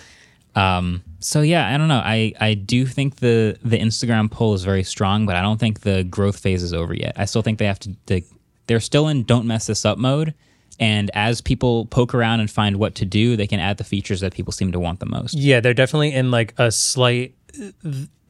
Um, 0.55 1.03
so 1.21 1.41
yeah, 1.41 1.73
I 1.73 1.77
don't 1.79 1.89
know. 1.89 2.03
I, 2.05 2.33
I 2.41 2.55
do 2.55 2.87
think 2.87 3.17
the 3.17 3.59
the 3.65 3.79
Instagram 3.79 4.31
poll 4.31 4.55
is 4.55 4.65
very 4.65 4.85
strong, 4.85 5.27
but 5.27 5.37
I 5.37 5.43
don't 5.43 5.59
think 5.59 5.81
the 5.81 6.05
growth 6.05 6.39
phase 6.39 6.63
is 6.63 6.73
over 6.73 6.95
yet. 6.95 7.15
I 7.17 7.25
still 7.25 7.43
think 7.43 7.59
they 7.59 7.67
have 7.67 7.79
to. 7.81 7.97
They, 8.07 8.25
they're 8.67 8.81
still 8.81 9.09
in 9.09 9.25
don't 9.25 9.47
mess 9.47 9.67
this 9.67 9.85
up 9.85 9.99
mode, 9.99 10.35
and 10.79 11.11
as 11.15 11.41
people 11.41 11.87
poke 11.87 12.15
around 12.15 12.41
and 12.41 12.51
find 12.51 12.77
what 12.77 12.95
to 12.97 13.05
do, 13.05 13.37
they 13.37 13.47
can 13.47 13.61
add 13.61 13.79
the 13.79 13.85
features 13.85 14.21
that 14.21 14.35
people 14.35 14.53
seem 14.53 14.73
to 14.73 14.81
want 14.81 15.01
the 15.01 15.07
most. 15.07 15.35
Yeah, 15.35 15.61
they're 15.61 15.75
definitely 15.75 16.13
in 16.13 16.31
like 16.31 16.55
a 16.59 16.71
slight. 16.71 17.35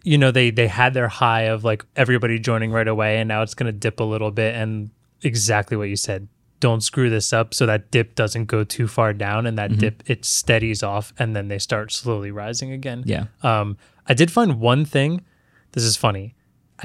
You 0.03 0.19
know, 0.19 0.31
they 0.31 0.51
they 0.51 0.69
had 0.69 0.95
their 0.95 1.09
high 1.09 1.43
of 1.43 1.65
like 1.65 1.85
everybody 1.97 2.39
joining 2.39 2.71
right 2.71 2.89
away, 2.89 3.19
and 3.19 3.29
now 3.29 3.43
it's 3.43 3.55
going 3.55 3.67
to 3.67 3.79
dip 3.79 4.01
a 4.01 4.05
little 4.05 4.31
bit. 4.31 4.55
And 4.55 4.91
exactly 5.25 5.77
what 5.77 5.89
you 5.89 5.97
said. 5.97 6.29
Don't 6.65 6.83
screw 6.83 7.11
this 7.11 7.33
up 7.33 7.53
so 7.53 7.67
that 7.67 7.91
dip 7.91 8.15
doesn't 8.15 8.47
go 8.47 8.65
too 8.65 8.87
far 8.89 9.13
down, 9.13 9.47
and 9.47 9.59
that 9.59 9.71
Mm-hmm. 9.71 9.81
dip 9.81 10.03
it 10.07 10.25
steadies 10.25 10.83
off, 10.83 11.13
and 11.19 11.35
then 11.37 11.49
they 11.49 11.59
start 11.59 11.93
slowly 11.93 12.31
rising 12.31 12.73
again. 12.73 13.03
Yeah. 13.05 13.25
Um, 13.43 13.77
I 14.07 14.15
did 14.15 14.31
find 14.31 14.61
one 14.61 14.85
thing. 14.87 15.21
This 15.73 15.85
is 15.85 15.97
funny. 15.97 16.35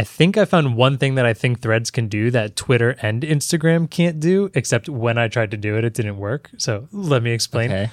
I 0.01 0.03
think 0.03 0.37
I 0.37 0.45
found 0.45 0.75
one 0.75 0.97
thing 0.97 1.15
that 1.15 1.25
I 1.25 1.33
think 1.33 1.61
Threads 1.61 1.91
can 1.91 2.07
do 2.09 2.29
that 2.31 2.55
Twitter 2.55 2.95
and 3.01 3.23
Instagram 3.23 3.89
can't 3.89 4.19
do, 4.19 4.49
except 4.53 4.89
when 4.89 5.17
I 5.17 5.27
tried 5.29 5.51
to 5.51 5.57
do 5.57 5.77
it, 5.77 5.83
it 5.85 5.93
didn't 5.93 6.17
work. 6.17 6.49
So 6.57 6.87
let 6.91 7.23
me 7.23 7.31
explain. 7.31 7.71
Okay. 7.71 7.89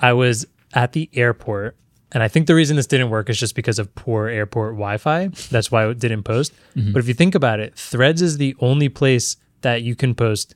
I 0.00 0.12
was 0.14 0.46
at 0.74 0.92
the 0.92 1.08
airport 1.14 1.76
And 2.12 2.22
I 2.22 2.28
think 2.28 2.46
the 2.46 2.54
reason 2.54 2.76
this 2.76 2.86
didn't 2.88 3.10
work 3.10 3.30
is 3.30 3.38
just 3.38 3.54
because 3.54 3.78
of 3.82 3.86
poor 3.94 4.28
airport 4.28 4.72
Wi 4.74 4.96
Fi. 4.98 5.28
That's 5.50 5.70
why 5.72 5.86
it 5.88 5.98
didn't 5.98 6.22
post. 6.24 6.52
But 6.76 6.98
if 7.02 7.08
you 7.08 7.14
think 7.14 7.34
about 7.34 7.58
it, 7.60 7.74
Threads 7.74 8.20
is 8.22 8.36
the 8.38 8.54
only 8.60 8.88
place 8.88 9.36
that 9.62 9.82
you 9.82 9.94
can 9.96 10.14
post 10.14 10.54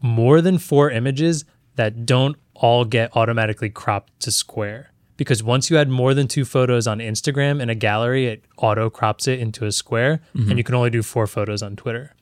more 0.00 0.40
than 0.40 0.58
four 0.58 0.90
images 0.90 1.44
that 1.76 2.06
don't 2.06 2.36
all 2.54 2.84
get 2.84 3.16
automatically 3.16 3.70
cropped 3.70 4.18
to 4.20 4.30
square. 4.30 4.92
Because 5.16 5.42
once 5.42 5.70
you 5.70 5.76
add 5.76 5.88
more 5.88 6.14
than 6.14 6.28
two 6.28 6.44
photos 6.44 6.86
on 6.86 6.98
Instagram 6.98 7.60
in 7.60 7.68
a 7.68 7.74
gallery, 7.74 8.26
it 8.26 8.44
auto 8.56 8.88
crops 8.88 9.28
it 9.28 9.38
into 9.38 9.66
a 9.66 9.72
square, 9.72 10.20
and 10.34 10.56
you 10.56 10.64
can 10.64 10.74
only 10.74 10.88
do 10.88 11.02
four 11.02 11.26
photos 11.26 11.62
on 11.62 11.76
Twitter. 11.76 12.14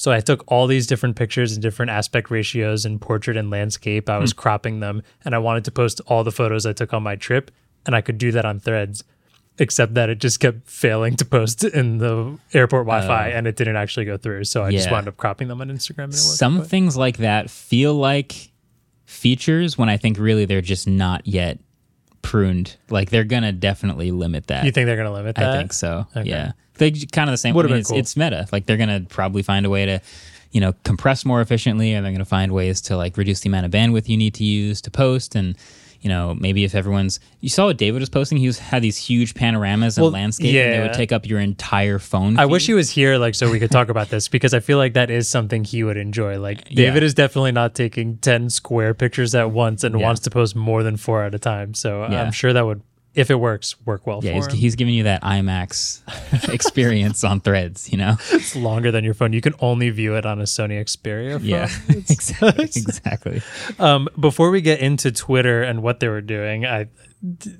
So 0.00 0.10
I 0.10 0.20
took 0.20 0.50
all 0.50 0.66
these 0.66 0.86
different 0.86 1.16
pictures 1.16 1.52
and 1.52 1.60
different 1.60 1.90
aspect 1.90 2.30
ratios 2.30 2.86
and 2.86 2.98
portrait 2.98 3.36
and 3.36 3.50
landscape. 3.50 4.08
I 4.08 4.16
was 4.16 4.32
hmm. 4.32 4.38
cropping 4.38 4.80
them 4.80 5.02
and 5.26 5.34
I 5.34 5.38
wanted 5.38 5.66
to 5.66 5.70
post 5.70 6.00
all 6.06 6.24
the 6.24 6.32
photos 6.32 6.64
I 6.64 6.72
took 6.72 6.94
on 6.94 7.02
my 7.02 7.16
trip 7.16 7.50
and 7.84 7.94
I 7.94 8.00
could 8.00 8.16
do 8.16 8.32
that 8.32 8.46
on 8.46 8.58
threads. 8.58 9.04
Except 9.60 9.92
that 9.94 10.08
it 10.08 10.18
just 10.18 10.40
kept 10.40 10.66
failing 10.66 11.16
to 11.16 11.24
post 11.24 11.64
in 11.64 11.98
the 11.98 12.38
airport 12.54 12.86
Wi-Fi 12.86 13.30
oh. 13.30 13.36
and 13.36 13.46
it 13.46 13.56
didn't 13.56 13.76
actually 13.76 14.06
go 14.06 14.16
through. 14.16 14.44
So 14.44 14.64
I 14.64 14.72
just 14.72 14.90
wound 14.90 15.06
up 15.06 15.18
cropping 15.18 15.48
them 15.48 15.60
on 15.60 15.68
Instagram. 15.68 16.04
And 16.04 16.14
it 16.14 16.16
worked. 16.16 16.38
Some 16.38 16.64
things 16.64 16.96
like 16.96 17.18
that 17.18 17.50
feel 17.50 17.94
like 17.94 18.50
features 19.04 19.76
when 19.76 19.90
I 19.90 19.98
think 19.98 20.18
really 20.18 20.46
they're 20.46 20.62
just 20.62 20.88
not 20.88 21.26
yet 21.26 21.58
pruned. 22.22 22.76
Like 22.88 23.10
they're 23.10 23.24
gonna 23.24 23.52
definitely 23.52 24.10
limit 24.12 24.46
that. 24.46 24.64
you 24.64 24.72
think 24.72 24.86
they're 24.86 24.96
gonna 24.96 25.12
limit 25.12 25.36
that? 25.36 25.50
I 25.50 25.58
think 25.58 25.72
so. 25.72 26.06
Okay. 26.16 26.28
Yeah, 26.28 26.52
they 26.78 26.92
kind 26.92 27.28
of 27.28 27.32
the 27.32 27.38
same. 27.38 27.54
I 27.54 27.56
Would've 27.56 27.70
mean, 27.70 27.80
it's, 27.80 27.90
cool. 27.90 27.98
it's 27.98 28.16
meta. 28.16 28.46
Like 28.52 28.66
they're 28.66 28.76
gonna 28.76 29.04
probably 29.08 29.42
find 29.42 29.66
a 29.66 29.70
way 29.70 29.86
to, 29.86 30.00
you 30.52 30.60
know, 30.60 30.74
compress 30.84 31.24
more 31.24 31.40
efficiently, 31.40 31.92
and 31.92 32.04
they're 32.04 32.12
gonna 32.12 32.24
find 32.24 32.52
ways 32.52 32.80
to 32.82 32.96
like 32.96 33.16
reduce 33.16 33.40
the 33.40 33.48
amount 33.48 33.66
of 33.66 33.72
bandwidth 33.72 34.08
you 34.08 34.16
need 34.16 34.34
to 34.34 34.44
use 34.44 34.80
to 34.82 34.90
post, 34.90 35.34
and 35.34 35.56
you 36.00 36.08
know, 36.08 36.34
maybe 36.34 36.64
if 36.64 36.74
everyone's 36.74 37.20
you 37.40 37.48
saw 37.48 37.66
what 37.66 37.76
David 37.76 38.00
was 38.00 38.08
posting, 38.08 38.38
he 38.38 38.46
was 38.46 38.58
had 38.58 38.82
these 38.82 38.96
huge 38.96 39.34
panoramas 39.34 39.96
and 39.98 40.02
Well, 40.04 40.12
landscape, 40.12 40.54
and 40.54 40.72
they 40.74 40.80
would 40.80 40.94
take 40.94 41.12
up 41.12 41.26
your 41.26 41.40
entire 41.40 41.98
phone. 41.98 42.38
I 42.38 42.46
wish 42.46 42.66
he 42.66 42.74
was 42.74 42.90
here, 42.90 43.18
like, 43.18 43.34
so 43.34 43.50
we 43.50 43.58
could 43.58 43.70
talk 43.70 43.88
about 43.90 44.08
this 44.08 44.28
because 44.28 44.54
I 44.54 44.60
feel 44.60 44.78
like 44.78 44.94
that 44.94 45.10
is 45.10 45.28
something 45.28 45.64
he 45.64 45.82
would 45.84 45.96
enjoy. 45.96 46.38
Like, 46.38 46.64
David 46.68 47.02
Yeah. 47.02 47.06
is 47.06 47.14
definitely 47.14 47.52
not 47.52 47.74
taking 47.74 48.16
ten 48.18 48.48
square 48.50 48.94
pictures 48.94 49.34
at 49.34 49.50
once 49.50 49.84
and 49.84 49.98
Yeah. 49.98 50.06
wants 50.06 50.20
to 50.22 50.30
post 50.30 50.56
more 50.56 50.82
than 50.82 50.96
four 50.96 51.22
at 51.24 51.34
a 51.34 51.38
time. 51.38 51.74
So 51.74 52.06
Yeah. 52.10 52.22
I'm 52.22 52.32
sure 52.32 52.52
that 52.52 52.64
would, 52.64 52.80
if 53.14 53.30
it 53.30 53.34
works, 53.34 53.74
work 53.84 54.06
well 54.06 54.20
Yeah, 54.22 54.40
for 54.40 54.50
he's, 54.50 54.60
he's 54.60 54.76
giving 54.76 54.94
you 54.94 55.02
that 55.04 55.22
IMAX 55.22 56.02
experience 56.54 57.24
on 57.24 57.40
Threads. 57.40 57.90
You 57.90 57.98
know. 57.98 58.16
it's 58.30 58.54
longer 58.54 58.90
than 58.92 59.02
your 59.04 59.14
phone. 59.14 59.32
You 59.32 59.40
can 59.40 59.54
only 59.60 59.90
view 59.90 60.14
it 60.16 60.24
on 60.26 60.40
a 60.40 60.44
Sony 60.44 60.80
Xperia. 60.80 61.32
Phone. 61.38 61.44
Yeah, 61.44 61.68
exactly. 61.88 62.64
exactly. 62.64 63.42
Um, 63.78 64.08
before 64.18 64.50
we 64.50 64.60
get 64.60 64.80
into 64.80 65.10
Twitter 65.10 65.62
and 65.62 65.82
what 65.82 66.00
they 66.00 66.08
were 66.08 66.20
doing, 66.20 66.64
I 66.66 66.86
d- 67.38 67.56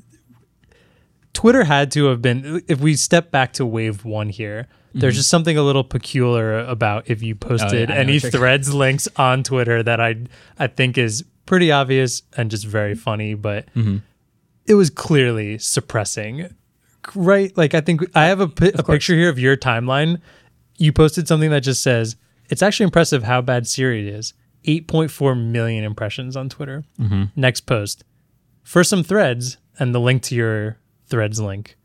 Twitter 1.32 1.64
had 1.64 1.90
to 1.92 2.06
have 2.06 2.20
been. 2.22 2.62
If 2.68 2.80
we 2.80 2.96
step 2.96 3.30
back 3.30 3.52
to 3.54 3.66
Wave 3.66 4.04
One 4.04 4.28
here, 4.28 4.68
there's 4.94 5.16
just 5.16 5.30
something 5.30 5.56
a 5.56 5.62
little 5.62 5.84
peculiar 5.84 6.58
about 6.60 7.08
if 7.08 7.22
you 7.22 7.34
posted 7.34 7.88
Mm-hmm. 7.88 7.92
Oh, 7.92 7.94
know 7.94 8.00
any 8.00 8.18
Threads 8.18 8.74
links 8.74 9.08
on 9.16 9.42
Twitter 9.44 9.82
that 9.82 10.00
I 10.00 10.16
I 10.58 10.66
think 10.66 10.98
is 10.98 11.24
pretty 11.46 11.70
obvious 11.72 12.22
and 12.36 12.50
just 12.50 12.66
very 12.66 12.94
funny, 12.94 13.34
but 13.34 13.66
Mm-hmm. 13.74 13.98
It 14.70 14.74
was 14.74 14.88
clearly 14.88 15.58
suppressing. 15.58 16.48
Right? 17.16 17.54
Like 17.56 17.74
I 17.74 17.80
think 17.80 18.02
I 18.14 18.26
have 18.26 18.38
a, 18.38 18.46
pi- 18.46 18.70
a 18.76 18.84
picture 18.84 19.16
here 19.16 19.28
of 19.28 19.36
your 19.36 19.56
timeline. 19.56 20.20
You 20.76 20.92
posted 20.92 21.26
something 21.26 21.50
that 21.50 21.64
just 21.64 21.82
says 21.82 22.14
it's 22.48 22.62
actually 22.62 22.84
impressive 22.84 23.24
how 23.24 23.40
bad 23.42 23.66
Siri 23.66 24.08
is. 24.08 24.32
8.4 24.64 25.42
million 25.42 25.82
impressions 25.82 26.36
on 26.36 26.48
Twitter. 26.48 26.84
Mm-hmm. 27.00 27.24
Next 27.34 27.62
post. 27.62 28.04
For 28.62 28.84
some 28.84 29.02
threads 29.02 29.56
and 29.80 29.92
the 29.92 29.98
link 29.98 30.22
to 30.24 30.36
your 30.36 30.78
threads 31.08 31.40
link, 31.40 31.76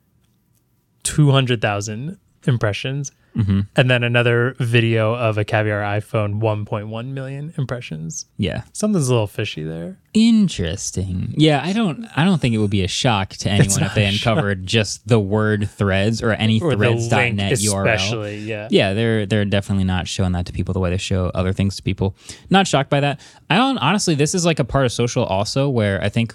200,000 1.04 2.20
impressions. 2.46 3.12
Mm-hmm. 3.36 3.62
And 3.76 3.92
then 3.92 4.04
another 4.04 4.56
video 4.60 5.14
of 5.14 5.38
a 5.38 5.44
caviar 5.44 5.82
iPhone, 5.82 6.40
1.1 6.40 7.08
million 7.08 7.54
impressions. 7.58 8.26
Yeah. 8.38 8.64
Something's 8.72 9.10
a 9.10 9.12
little 9.12 9.28
fishy 9.28 9.64
there. 9.64 9.98
Interesting. 10.14 11.34
Yeah, 11.36 11.62
I 11.64 11.74
don't 11.74 12.06
I 12.16 12.24
don't 12.24 12.40
think 12.40 12.56
it 12.56 12.60
would 12.60 12.70
be 12.70 12.84
a 12.84 12.88
shock 12.88 13.30
to 13.32 13.50
anyone 13.50 13.84
if 13.84 13.94
they 13.94 14.06
a 14.06 14.12
shock. 14.12 14.38
uncovered 14.38 14.66
just 14.66 15.06
the 15.08 15.20
word 15.20 15.70
threads 15.70 16.22
or 16.22 16.32
any 16.32 16.62
Or 16.62 16.74
threads.net 16.76 17.54
URL. 17.54 17.80
especially. 17.80 18.38
Yeah. 18.38 18.68
Yeah, 18.72 18.94
they're 18.94 19.26
they're 19.26 19.44
definitely 19.46 19.84
not 19.84 20.08
showing 20.08 20.32
that 20.32 20.46
to 20.46 20.54
people 20.54 20.74
the 20.74 20.80
way 20.80 20.90
they 20.90 20.98
show 20.98 21.32
other 21.34 21.52
things 21.52 21.76
to 21.76 21.84
people. 21.84 22.16
Not 22.50 22.68
shocked 22.68 22.90
by 22.90 23.02
that. 23.02 23.20
I 23.50 23.58
don't 23.58 23.78
honestly 23.80 24.16
this 24.16 24.34
is 24.34 24.46
like 24.46 24.60
a 24.60 24.64
part 24.66 24.86
of 24.86 24.92
social 24.94 25.26
also 25.26 25.68
where 25.70 26.02
I 26.02 26.08
think 26.10 26.34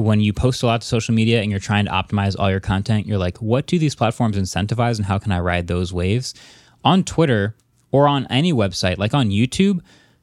when 0.00 0.20
you 0.20 0.32
post 0.32 0.62
a 0.62 0.66
lot 0.66 0.80
to 0.80 0.86
social 0.86 1.14
media 1.14 1.40
and 1.42 1.50
you're 1.50 1.60
trying 1.60 1.84
to 1.84 1.90
optimize 1.90 2.34
all 2.38 2.50
your 2.50 2.60
content, 2.60 3.06
you're 3.06 3.18
like, 3.18 3.38
what 3.38 3.66
do 3.66 3.78
these 3.78 3.94
platforms 3.94 4.36
incentivize 4.36 4.96
and 4.96 5.06
how 5.06 5.18
can 5.18 5.32
I 5.32 5.40
ride 5.40 5.66
those 5.66 5.92
waves? 5.92 6.34
On 6.84 7.04
Twitter 7.04 7.54
or 7.92 8.08
on 8.08 8.26
any 8.30 8.52
website, 8.52 8.98
like 8.98 9.14
on 9.14 9.30
YouTube, 9.30 9.80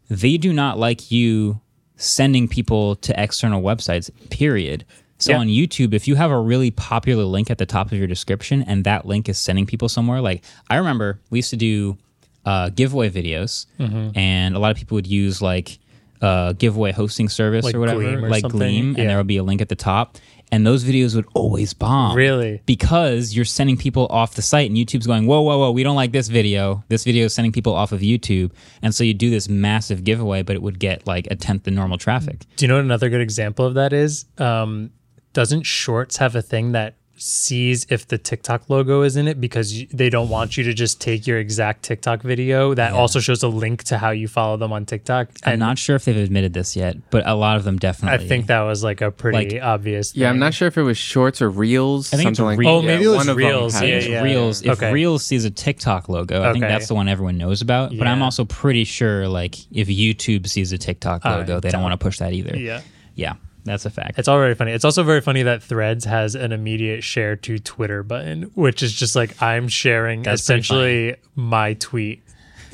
they 0.09 0.37
do 0.37 0.53
not 0.53 0.77
like 0.79 1.11
you 1.11 1.59
sending 1.95 2.47
people 2.47 2.95
to 2.97 3.21
external 3.21 3.61
websites, 3.61 4.09
period. 4.29 4.85
So 5.19 5.31
Yeah. 5.31 5.39
on 5.39 5.47
YouTube, 5.47 5.93
if 5.93 6.07
you 6.07 6.15
have 6.15 6.29
a 6.31 6.39
really 6.39 6.69
popular 6.71 7.23
link 7.23 7.49
at 7.49 7.57
the 7.57 7.65
top 7.65 7.91
of 7.91 7.97
your 7.97 8.05
description 8.07 8.61
and 8.63 8.83
that 8.83 9.05
link 9.05 9.27
is 9.27 9.37
sending 9.39 9.65
people 9.65 9.89
somewhere, 9.89 10.21
like 10.21 10.43
I 10.69 10.75
remember 10.77 11.19
we 11.29 11.39
used 11.39 11.49
to 11.49 11.57
do 11.57 11.97
uh, 12.45 12.69
giveaway 12.69 13.09
videos, 13.09 13.65
Mm-hmm. 13.79 14.17
and 14.17 14.55
a 14.55 14.59
lot 14.59 14.71
of 14.71 14.77
people 14.77 14.95
would 14.95 15.07
use 15.07 15.41
like 15.41 15.79
a 16.21 16.55
giveaway 16.57 16.91
hosting 16.91 17.29
service 17.29 17.65
Like 17.65 17.75
or 17.75 17.79
whatever, 17.79 18.01
Gleam 18.01 18.25
or 18.25 18.29
like 18.29 18.41
something? 18.41 18.57
Gleam, 18.59 18.95
and 18.97 19.09
there 19.09 19.17
would 19.17 19.27
be 19.27 19.37
a 19.37 19.43
link 19.43 19.61
at 19.61 19.69
the 19.69 19.75
top. 19.75 20.17
And 20.49 20.65
those 20.65 20.85
videos 20.85 21.13
would 21.13 21.25
always 21.33 21.73
bomb. 21.73 22.15
Really? 22.15 22.61
Because 22.65 23.35
you're 23.35 23.43
sending 23.43 23.75
people 23.75 24.07
off 24.09 24.35
the 24.35 24.41
site, 24.41 24.69
and 24.69 24.77
YouTube's 24.77 25.05
going, 25.05 25.27
whoa, 25.27 25.41
whoa, 25.41 25.57
whoa, 25.57 25.71
we 25.71 25.83
don't 25.83 25.97
like 25.97 26.13
this 26.13 26.29
video. 26.29 26.85
This 26.87 27.03
video 27.03 27.25
is 27.25 27.33
sending 27.33 27.51
people 27.51 27.73
off 27.73 27.91
of 27.91 27.99
YouTube. 27.99 28.51
And 28.81 28.95
so 28.95 29.03
you 29.03 29.13
do 29.13 29.29
this 29.29 29.49
massive 29.49 30.05
giveaway, 30.05 30.43
but 30.43 30.55
it 30.55 30.61
would 30.61 30.79
get 30.79 31.05
like 31.05 31.27
a 31.29 31.35
tenth 31.35 31.63
the 31.63 31.71
normal 31.71 31.97
traffic. 31.97 32.45
Do 32.55 32.63
you 32.63 32.69
know 32.69 32.75
what 32.75 32.85
another 32.85 33.09
good 33.09 33.19
example 33.19 33.65
of 33.65 33.73
that 33.73 33.91
is? 33.91 34.23
Um, 34.37 34.91
doesn't 35.33 35.63
Shorts 35.63 36.15
have 36.15 36.35
a 36.35 36.41
thing 36.41 36.71
that 36.71 36.95
sees 37.17 37.85
if 37.89 38.07
the 38.07 38.17
TikTok 38.17 38.69
logo 38.69 39.01
is 39.01 39.15
in 39.17 39.27
it 39.27 39.41
because 39.41 39.83
they 39.91 40.09
don't 40.09 40.29
want 40.29 40.57
you 40.57 40.63
to 40.63 40.73
just 40.73 41.01
take 41.01 41.25
your 41.27 41.37
exact 41.39 41.83
TikTok 41.83 42.21
video 42.21 42.73
that 42.73 42.93
also 42.93 43.19
shows 43.19 43.43
a 43.43 43.47
link 43.47 43.83
to 43.85 43.97
how 43.97 44.11
you 44.11 44.27
follow 44.27 44.57
them 44.57 44.71
on 44.71 44.85
TikTok? 44.85 45.29
I'm 45.43 45.53
And 45.53 45.59
not 45.59 45.77
sure 45.77 45.95
if 45.95 46.05
they've 46.05 46.15
admitted 46.17 46.53
this 46.53 46.75
yet, 46.75 46.97
but 47.09 47.25
a 47.27 47.35
lot 47.35 47.57
of 47.57 47.63
them 47.63 47.77
definitely. 47.77 48.25
I 48.25 48.27
think 48.27 48.47
that 48.47 48.61
was 48.61 48.83
like 48.83 49.01
a 49.01 49.11
pretty 49.11 49.55
Like- 49.55 49.63
obvious. 49.63 50.15
Yeah, 50.15 50.29
I'm 50.29 50.39
not 50.39 50.53
sure 50.53 50.67
if 50.67 50.77
it 50.77 50.83
was 50.83 50.97
shorts 50.97 51.41
or 51.41 51.49
reels. 51.49 52.13
I 52.13 52.17
think 52.17 52.29
it's 52.29 52.37
something 52.37 52.45
like 52.51 52.59
Reels. 52.59 52.83
Oh, 52.83 52.85
maybe 52.85 53.03
it 53.03 53.07
was 53.07 53.17
one 53.17 53.29
of 53.29 53.35
them 53.37 53.37
Reels, 53.37 53.81
yeah, 53.81 53.99
yeah. 53.99 54.23
Reels. 54.23 54.61
If 54.61 54.71
Okay. 54.71 54.91
Reels 54.91 55.23
sees 55.25 55.45
a 55.45 55.51
TikTok 55.51 56.09
logo, 56.09 56.43
I 56.43 56.51
think 56.53 56.63
that's 56.63 56.87
the 56.87 56.95
one 56.95 57.07
everyone 57.09 57.37
knows 57.37 57.61
about. 57.61 57.97
But 57.97 58.07
I'm 58.07 58.21
also 58.21 58.45
pretty 58.45 58.83
sure, 58.83 59.27
like, 59.27 59.55
if 59.71 59.87
YouTube 59.87 60.47
sees 60.47 60.71
a 60.71 60.77
TikTok 60.77 61.25
Uh, 61.25 61.37
logo, 61.37 61.59
they 61.59 61.69
don't 61.69 61.81
want 61.83 61.99
to 61.99 62.03
push 62.03 62.19
that 62.19 62.33
either. 62.33 62.55
Yeah. 62.57 62.81
Yeah, 63.15 63.33
that's 63.67 63.85
a 63.85 63.89
fact. 63.89 64.17
It's 64.17 64.27
all 64.27 64.37
very 64.39 64.55
funny. 64.55 64.71
It's 64.71 64.85
also 64.85 65.03
very 65.03 65.21
funny 65.21 65.43
that 65.43 65.61
Threads 65.61 66.05
has 66.05 66.35
an 66.35 66.51
immediate 66.51 67.03
share 67.03 67.35
to 67.37 67.59
Twitter 67.59 68.01
button, 68.03 68.43
which 68.55 68.81
is 68.81 68.93
just 68.93 69.15
like 69.15 69.41
I'm 69.41 69.67
sharing 69.67 70.23
That's 70.23 70.41
essentially 70.41 71.15
my 71.35 71.73
tweet 71.75 72.23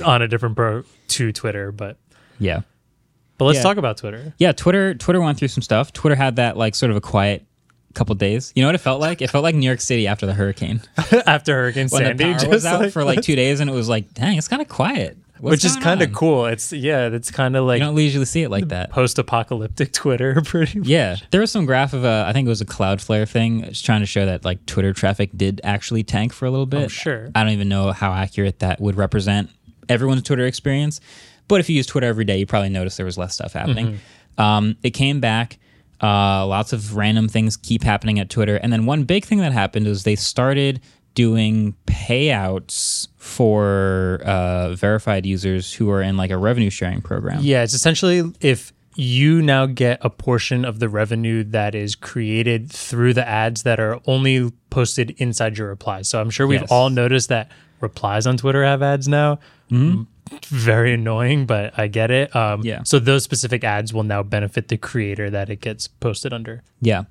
on 0.03 0.21
a 0.21 0.27
different 0.27 0.55
pro 0.55 0.83
to 1.09 1.31
Twitter. 1.31 1.71
But 1.71 1.97
yeah. 2.39 2.61
but 3.37 3.45
let's 3.45 3.57
Yeah. 3.57 3.63
talk 3.63 3.77
about 3.77 3.97
Twitter. 3.97 4.33
Yeah, 4.37 4.51
Twitter 4.53 4.93
Twitter 4.95 5.21
went 5.21 5.37
through 5.37 5.49
some 5.49 5.61
stuff. 5.61 5.91
Twitter 5.93 6.15
had 6.15 6.37
that 6.37 6.55
like 6.57 6.75
sort 6.75 6.89
of 6.91 6.97
a 6.97 7.01
quiet 7.01 7.45
couple 7.93 8.15
days. 8.15 8.51
You 8.55 8.63
know 8.63 8.67
what 8.69 8.75
it 8.75 8.79
felt 8.81 8.99
like? 9.01 9.21
It 9.21 9.29
felt 9.29 9.43
like 9.43 9.53
New 9.53 9.65
York 9.67 9.79
City 9.81 10.07
after 10.07 10.25
the 10.25 10.33
hurricane. 10.33 10.81
After 11.27 11.53
Hurricane 11.53 11.87
When 11.89 12.01
Sandy, 12.03 12.23
the 12.23 12.31
power 12.31 12.33
just 12.39 12.47
was 12.49 12.65
out 12.65 12.81
like- 12.81 12.91
for 12.91 13.03
like 13.03 13.21
2 13.21 13.35
days 13.35 13.59
and 13.59 13.69
it 13.69 13.73
was 13.73 13.87
like, 13.87 14.13
"Dang, 14.15 14.37
it's 14.37 14.47
kind 14.47 14.61
of 14.63 14.67
quiet." 14.67 15.15
What's 15.43 15.51
which 15.51 15.65
is 15.65 15.75
kind 15.75 16.01
of 16.01 16.13
cool. 16.13 16.45
It's 16.45 16.71
yeah, 16.71 17.07
it's 17.07 17.29
kind 17.29 17.57
of 17.57 17.65
like 17.65 17.79
You 17.79 17.85
don't 17.87 17.97
usually 17.97 18.23
see 18.23 18.43
it 18.43 18.49
like 18.49 18.69
that. 18.69 18.91
post-apocalyptic 18.91 19.91
Twitter. 19.91 20.41
Pretty 20.41 20.79
much. 20.79 20.87
Yeah, 20.87 21.17
there 21.31 21.41
was 21.41 21.51
some 21.51 21.65
graph 21.65 21.91
of 21.91 22.05
a, 22.05 22.23
I 22.25 22.31
think 22.31 22.45
it 22.45 22.49
was 22.49 22.61
a 22.61 22.65
Cloudflare 22.65 23.27
thing, 23.27 23.59
it's 23.65 23.81
trying 23.81 23.99
to 23.99 24.05
show 24.05 24.25
that 24.25 24.45
like 24.45 24.65
Twitter 24.67 24.93
traffic 24.93 25.31
did 25.35 25.59
actually 25.65 26.01
tank 26.03 26.31
for 26.31 26.45
a 26.45 26.49
little 26.49 26.65
bit. 26.65 26.85
Oh, 26.85 26.87
sure. 26.87 27.29
I 27.35 27.43
don't 27.43 27.51
even 27.51 27.67
know 27.67 27.91
how 27.91 28.13
accurate 28.13 28.59
that 28.59 28.79
would 28.79 28.95
represent 28.95 29.49
everyone's 29.89 30.23
Twitter 30.23 30.45
experience, 30.45 31.01
but 31.49 31.59
if 31.59 31.69
you 31.69 31.75
use 31.75 31.87
Twitter 31.87 32.07
every 32.07 32.23
day, 32.23 32.37
you 32.37 32.45
probably 32.45 32.69
notice 32.69 32.95
there 32.95 33.05
was 33.05 33.17
less 33.17 33.33
stuff 33.33 33.51
happening. 33.51 33.99
Mm-hmm. 34.37 34.41
Um, 34.41 34.77
it 34.81 34.91
came 34.91 35.19
back. 35.19 35.59
Uh, 36.01 36.47
lots 36.47 36.71
of 36.71 36.95
random 36.95 37.27
things 37.27 37.57
keep 37.57 37.83
happening 37.83 38.17
at 38.17 38.29
Twitter, 38.29 38.55
and 38.55 38.71
then 38.71 38.85
one 38.85 39.03
big 39.03 39.25
thing 39.25 39.39
that 39.39 39.51
happened 39.51 39.87
is 39.87 40.03
they 40.03 40.15
started 40.15 40.79
doing 41.16 41.76
payouts 41.86 43.07
for 43.18 44.22
uh, 44.26 44.74
verified 44.76 45.26
users 45.26 45.74
who 45.74 45.89
are 45.89 46.01
in 46.01 46.18
like 46.18 46.32
a 46.32 46.38
revenue 46.38 46.70
sharing 46.70 47.01
program. 47.01 47.39
Yeah, 47.41 47.64
it's 47.64 47.74
essentially 47.74 48.32
if 48.41 48.74
you 48.95 49.41
now 49.41 49.66
get 49.66 49.97
a 50.01 50.09
portion 50.09 50.64
of 50.66 50.80
the 50.80 50.88
revenue 50.89 51.43
that 51.45 51.74
is 51.74 51.95
created 51.95 52.72
through 52.72 53.14
the 53.14 53.28
ads 53.28 53.64
that 53.64 53.80
are 53.80 53.99
only 54.05 54.51
posted 54.70 55.11
inside 55.18 55.57
your 55.57 55.68
replies. 55.70 56.07
So 56.07 56.22
I'm 56.22 56.30
sure 56.30 56.45
we've 56.45 56.61
Yes. 56.61 56.72
all 56.72 56.89
noticed 56.91 57.30
that 57.30 57.49
replies 57.82 58.28
on 58.28 58.38
Twitter 58.38 58.64
have 58.64 58.84
ads 58.84 59.07
now. 59.07 59.39
Mm-hmm. 59.72 60.03
Very 60.45 60.93
annoying, 60.93 61.45
but 61.47 61.78
I 61.78 61.88
get 61.88 62.11
it. 62.11 62.36
Um, 62.36 62.61
Yeah. 62.64 62.84
So 62.84 62.99
those 62.99 63.24
specific 63.24 63.64
ads 63.64 63.93
will 63.93 64.03
now 64.03 64.22
benefit 64.24 64.68
the 64.68 64.78
creator 64.78 65.30
that 65.32 65.49
it 65.49 65.59
gets 65.59 65.88
posted 65.88 66.32
under. 66.32 66.61
Yeah. 66.80 67.03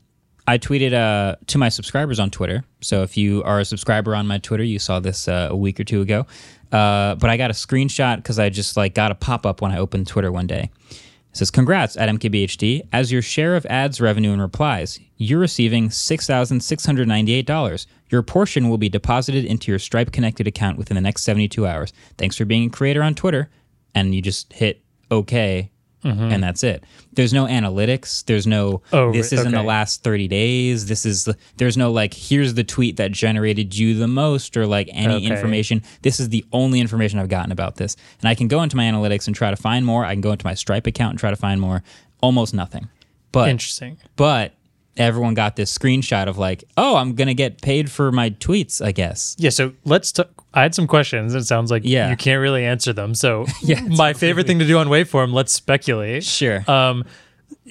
I 0.47 0.59
tweeted 0.59 0.93
uh, 0.93 1.37
to 1.47 1.59
my 1.59 1.69
subscribers 1.69 2.19
on 2.19 2.31
Twitter. 2.31 2.65
So 2.81 3.03
if 3.03 3.17
you 3.17 3.43
are 3.45 3.61
a 3.61 3.65
subscriber 3.65 4.15
on 4.17 4.27
my 4.27 4.39
Twitter, 4.39 4.65
you 4.65 4.79
saw 4.79 4.99
this 4.99 5.29
uh, 5.29 5.49
a 5.51 5.57
week 5.57 5.79
or 5.79 5.85
two 5.85 6.01
ago. 6.01 6.27
Uh, 6.73 7.15
but 7.15 7.31
I 7.31 7.37
got 7.37 7.51
a 7.51 7.55
screenshot 7.55 8.17
because 8.17 8.39
I 8.39 8.49
just 8.49 8.77
like 8.77 8.95
got 8.95 9.13
a 9.13 9.15
pop 9.15 9.47
up 9.47 9.61
when 9.61 9.71
I 9.71 9.79
opened 9.79 10.09
Twitter 10.09 10.33
one 10.33 10.47
day. 10.47 10.71
It 10.91 11.37
says, 11.37 11.51
"Congrats 11.51 11.97
at 11.97 12.09
MKBHD. 12.09 12.89
As 12.93 13.13
your 13.13 13.23
share 13.23 13.57
of 13.57 13.65
ads 13.67 14.01
revenue 14.01 14.33
and 14.33 14.43
replies, 14.43 14.99
you're 15.17 15.39
receiving 15.39 15.91
six 15.91 16.27
thousand 16.27 16.61
six 16.61 16.85
hundred 16.85 17.09
ninety-eight 17.09 17.47
dollars. 17.47 17.87
Your 18.11 18.23
portion 18.23 18.69
will 18.69 18.79
be 18.79 18.89
deposited 18.89 19.45
into 19.45 19.71
your 19.71 19.79
Stripe 19.79 20.13
connected 20.13 20.47
account 20.47 20.77
within 20.77 20.95
the 20.95 21.01
next 21.01 21.23
seventy-two 21.23 21.67
hours. 21.67 21.93
Thanks 22.19 22.37
for 22.37 22.45
being 22.45 22.67
a 22.67 22.71
creator 22.71 23.03
on 23.03 23.15
Twitter." 23.15 23.51
And 23.95 24.15
you 24.15 24.23
just 24.23 24.53
hit 24.55 24.83
OK 25.11 25.71
and 26.05 26.43
that's 26.43 26.65
it. 26.65 26.83
There's 27.13 27.33
no 27.33 27.47
analytics. 27.47 28.25
There's 28.25 28.47
no 28.47 28.79
Mm-hmm. 28.91 28.97
Oh, 28.97 29.13
this 29.13 29.33
right, 29.33 29.41
is 29.41 29.47
in 29.47 29.53
the 29.53 29.63
last 29.63 30.03
30 30.03 30.29
days. 30.29 30.87
This 30.87 31.07
is 31.07 31.29
there's 31.57 31.77
no 31.77 31.93
like 31.93 32.13
here's 32.15 32.55
the 32.55 32.65
tweet 32.65 32.97
that 32.97 33.13
generated 33.13 33.77
you 33.77 33.95
the 33.95 34.09
most 34.09 34.57
or 34.57 34.67
like 34.67 34.89
any 34.93 35.15
Okay. 35.17 35.27
information. 35.27 35.83
This 36.03 36.19
is 36.21 36.29
the 36.31 36.45
only 36.53 36.81
information 36.81 37.19
I've 37.19 37.29
gotten 37.29 37.53
about 37.53 37.77
this. 37.77 37.97
And 38.21 38.29
I 38.29 38.35
can 38.35 38.49
go 38.49 38.63
into 38.63 38.77
my 38.77 38.85
analytics 38.85 39.27
and 39.27 39.37
try 39.37 39.51
to 39.51 39.57
find 39.57 39.87
more. 39.87 40.05
I 40.05 40.13
can 40.15 40.21
go 40.21 40.33
into 40.33 40.47
my 40.47 40.55
Stripe 40.55 40.87
account 40.87 41.11
and 41.13 41.19
try 41.19 41.31
to 41.31 41.37
find 41.37 41.61
more. 41.61 41.83
Almost 42.21 42.55
nothing. 42.55 42.89
But 43.31 43.49
Interesting. 43.49 43.97
but 44.17 44.53
everyone 44.97 45.35
got 45.35 45.57
this 45.57 45.77
screenshot 45.77 46.27
of 46.29 46.39
like, 46.39 46.65
"Oh, 46.77 46.97
I'm 46.97 47.15
going 47.15 47.29
to 47.29 47.35
get 47.35 47.61
paid 47.63 47.91
for 47.91 48.13
my 48.13 48.31
tweets, 48.31 48.85
I 48.85 48.93
guess." 48.93 49.35
Yeah, 49.39 49.51
so 49.51 49.73
let's 49.85 50.13
talk. 50.13 50.29
I 50.55 50.63
had 50.63 50.75
some 50.75 50.87
questions. 50.87 51.35
It 51.35 51.45
sounds 51.45 51.71
like 51.71 51.83
Yeah. 51.85 52.11
you 52.11 52.17
can't 52.17 52.41
really 52.41 52.65
answer 52.65 52.93
them. 52.93 53.15
So, 53.15 53.47
Yeah, 53.63 53.81
my 53.83 54.13
favorite 54.13 54.47
thing 54.47 54.59
to 54.59 54.67
do 54.67 54.77
on 54.79 54.89
Waveform, 54.89 55.33
let's 55.33 55.53
speculate. 55.53 56.25
Sure. 56.25 56.63
Um, 56.71 57.05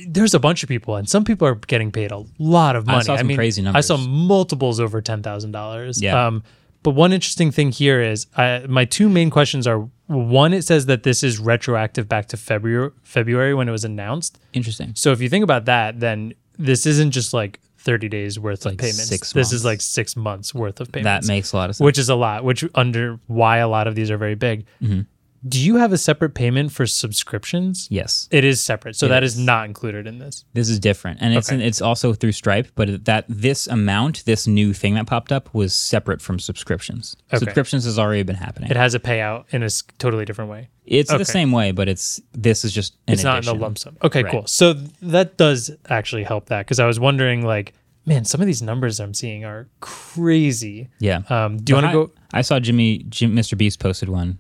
there's 0.07 0.33
a 0.33 0.39
bunch 0.39 0.63
of 0.63 0.69
people, 0.69 0.95
and 0.95 1.07
some 1.07 1.23
people 1.23 1.47
are 1.47 1.55
getting 1.55 1.91
paid 1.91 2.11
a 2.11 2.23
lot 2.39 2.75
of 2.75 2.85
money. 2.87 2.99
I 2.99 3.01
saw 3.03 3.17
some 3.17 3.33
crazy 3.35 3.65
I 3.67 3.81
saw 3.81 3.97
multiples 3.97 4.79
over 4.79 5.01
ten 5.01 5.21
thousand 5.21 5.51
dollars. 5.51 6.01
Yeah. 6.01 6.27
Um, 6.27 6.43
but 6.83 6.91
one 6.91 7.13
interesting 7.13 7.51
thing 7.51 7.71
here 7.71 8.01
is 8.01 8.25
I, 8.35 8.65
my 8.67 8.85
two 8.85 9.07
main 9.09 9.29
questions 9.29 9.67
are 9.67 9.87
one, 10.07 10.51
it 10.53 10.63
says 10.63 10.87
that 10.87 11.03
this 11.03 11.23
is 11.23 11.39
retroactive 11.39 12.09
back 12.09 12.27
to 12.29 12.37
February 12.37 12.89
February 13.03 13.53
when 13.53 13.69
it 13.69 13.71
was 13.71 13.83
announced. 13.85 14.39
Interesting. 14.53 14.93
So 14.95 15.11
if 15.11 15.21
you 15.21 15.29
think 15.29 15.43
about 15.43 15.65
that, 15.65 15.99
then 15.99 16.33
this 16.57 16.85
isn't 16.85 17.11
just 17.11 17.33
like 17.33 17.59
30 17.79 18.09
days 18.09 18.39
worth 18.39 18.65
like 18.65 18.73
of 18.73 18.79
payments. 18.79 19.07
six 19.07 19.33
this 19.33 19.51
is 19.51 19.65
like 19.65 19.81
six 19.81 20.15
months 20.15 20.53
worth 20.53 20.79
of 20.79 20.91
payments. 20.91 21.27
That 21.27 21.33
makes 21.33 21.51
a 21.53 21.57
lot 21.57 21.69
of 21.69 21.75
sense. 21.75 21.85
which 21.85 21.97
is 21.97 22.09
a 22.09 22.15
lot, 22.15 22.43
which 22.43 22.63
under 22.75 23.19
why 23.27 23.57
a 23.57 23.67
lot 23.67 23.87
of 23.87 23.95
these 23.95 24.11
are 24.11 24.17
very 24.17 24.35
big. 24.35 24.65
Mm-hmm. 24.81 25.01
Do 25.47 25.59
you 25.59 25.77
have 25.77 25.91
a 25.91 25.97
separate 25.97 26.35
payment 26.35 26.71
for 26.71 26.85
subscriptions? 26.85 27.87
yes. 27.89 28.27
It 28.31 28.43
is 28.43 28.61
separate. 28.61 28.95
So 28.95 29.07
It 29.07 29.09
that 29.09 29.23
is. 29.23 29.33
is. 29.33 29.39
not 29.39 29.65
included 29.65 30.05
in 30.05 30.19
this. 30.19 30.45
This 30.53 30.69
is 30.69 30.79
different, 30.79 31.19
and 31.21 31.33
it's 31.35 31.51
Okay. 31.51 31.63
it's 31.65 31.81
also 31.81 32.13
through 32.13 32.33
Stripe. 32.33 32.67
But 32.75 33.05
that 33.05 33.25
this 33.27 33.65
amount, 33.67 34.25
this 34.25 34.45
new 34.47 34.71
thing 34.73 34.93
that 34.95 35.07
popped 35.07 35.31
up, 35.31 35.53
was 35.53 35.73
separate 35.73 36.21
from 36.21 36.37
subscriptions. 36.39 37.15
Okay. 37.29 37.39
Subscriptions 37.39 37.85
has 37.85 37.97
already 37.97 38.23
been 38.23 38.35
happening. 38.35 38.69
It 38.69 38.77
has 38.77 38.93
a 38.93 38.99
payout 38.99 39.45
in 39.49 39.63
a 39.63 39.69
totally 39.97 40.25
different 40.25 40.51
way. 40.51 40.69
it's 40.85 41.09
okay. 41.11 41.17
the 41.17 41.25
same 41.25 41.51
way, 41.51 41.71
but 41.71 41.87
it's 41.89 42.21
this 42.33 42.63
is 42.65 42.71
just 42.73 42.95
an 43.07 43.13
It's 43.13 43.23
not 43.23 43.39
in 43.39 43.45
the 43.45 43.55
lump 43.55 43.77
sum. 43.77 43.97
Okay, 44.03 44.23
Right. 44.23 44.31
cool. 44.31 44.45
So 44.47 44.73
that 45.01 45.37
does 45.37 45.71
actually 45.89 46.23
help 46.23 46.47
that 46.47 46.65
because 46.65 46.79
I 46.79 46.85
was 46.85 46.99
wondering, 46.99 47.43
like, 47.45 47.73
man, 48.05 48.25
some 48.25 48.41
of 48.41 48.47
these 48.47 48.61
numbers 48.61 48.99
I'm 48.99 49.13
seeing 49.13 49.45
are 49.45 49.67
crazy. 49.79 50.89
Yeah. 50.99 51.21
Um, 51.29 51.57
do 51.57 51.71
you 51.71 51.75
want 51.81 51.87
to 51.87 51.93
go? 51.93 52.11
I, 52.33 52.39
I 52.39 52.41
saw 52.41 52.59
Jimmy, 52.59 53.05
Jim, 53.09 53.35
Mr. 53.35 53.57
Beast 53.57 53.79
posted 53.79 54.09
one. 54.09 54.39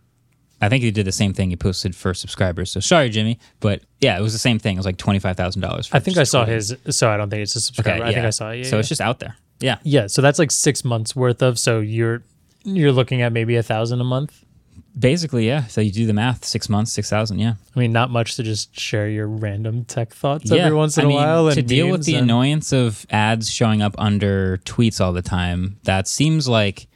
I 0.61 0.69
think 0.69 0.83
he 0.83 0.91
did 0.91 1.07
the 1.07 1.11
same 1.11 1.33
thing. 1.33 1.49
He 1.49 1.55
posted 1.55 1.95
for 1.95 2.13
subscribers. 2.13 2.69
So 2.71 2.79
sorry, 2.79 3.09
Jimmy, 3.09 3.39
but 3.59 3.81
yeah, 3.99 4.17
it 4.17 4.21
was 4.21 4.31
the 4.33 4.39
same 4.39 4.59
thing. 4.59 4.75
It 4.75 4.79
was 4.79 4.85
like 4.85 4.97
twenty 4.97 5.19
five 5.19 5.35
thousand 5.35 5.61
dollars. 5.61 5.89
I 5.91 5.99
think 5.99 6.17
I 6.17 6.23
saw 6.23 6.45
his. 6.45 6.75
So 6.89 7.09
I 7.09 7.17
don't 7.17 7.29
think 7.29 7.41
it's 7.41 7.55
a 7.55 7.61
subscriber. 7.61 8.03
Okay, 8.03 8.09
I 8.09 8.13
think. 8.13 8.25
I 8.25 8.29
saw 8.29 8.51
it. 8.51 8.57
Yeah, 8.57 8.63
so 8.65 8.75
yeah. 8.75 8.79
it's 8.79 8.89
just 8.89 9.01
out 9.01 9.19
there. 9.19 9.35
Yeah, 9.59 9.77
yeah. 9.83 10.07
So 10.07 10.21
that's 10.21 10.39
like 10.39 10.51
six 10.51 10.85
months 10.85 11.15
worth 11.15 11.41
of. 11.41 11.57
So 11.57 11.79
you're 11.79 12.23
you're 12.63 12.91
looking 12.91 13.21
at 13.21 13.33
maybe 13.33 13.55
a 13.55 13.63
thousand 13.63 14.01
a 14.01 14.03
month. 14.03 14.43
basically, 14.97 15.47
yeah. 15.47 15.65
So 15.67 15.81
you 15.81 15.91
do 15.91 16.05
the 16.05 16.13
math: 16.13 16.45
six 16.45 16.69
months, 16.69 16.91
six 16.91 17.09
thousand. 17.09 17.39
Yeah. 17.39 17.55
I 17.75 17.79
mean, 17.79 17.91
not 17.91 18.09
much 18.09 18.35
to 18.35 18.43
just 18.43 18.77
share 18.79 19.09
your 19.09 19.27
random 19.27 19.85
tech 19.85 20.13
thoughts 20.13 20.51
yeah. 20.51 20.63
every 20.63 20.77
once 20.77 20.97
in 20.97 21.01
I 21.01 21.05
a 21.05 21.07
mean, 21.07 21.17
while. 21.17 21.47
And 21.47 21.55
to 21.55 21.61
deal 21.61 21.89
with 21.89 22.05
the 22.05 22.15
and- 22.15 22.25
annoyance 22.25 22.71
of 22.71 23.05
ads 23.09 23.49
showing 23.49 23.81
up 23.81 23.95
under 23.97 24.57
tweets 24.65 25.01
all 25.01 25.13
the 25.13 25.21
time, 25.21 25.77
that 25.83 26.07
seems 26.07 26.47
like 26.47 26.87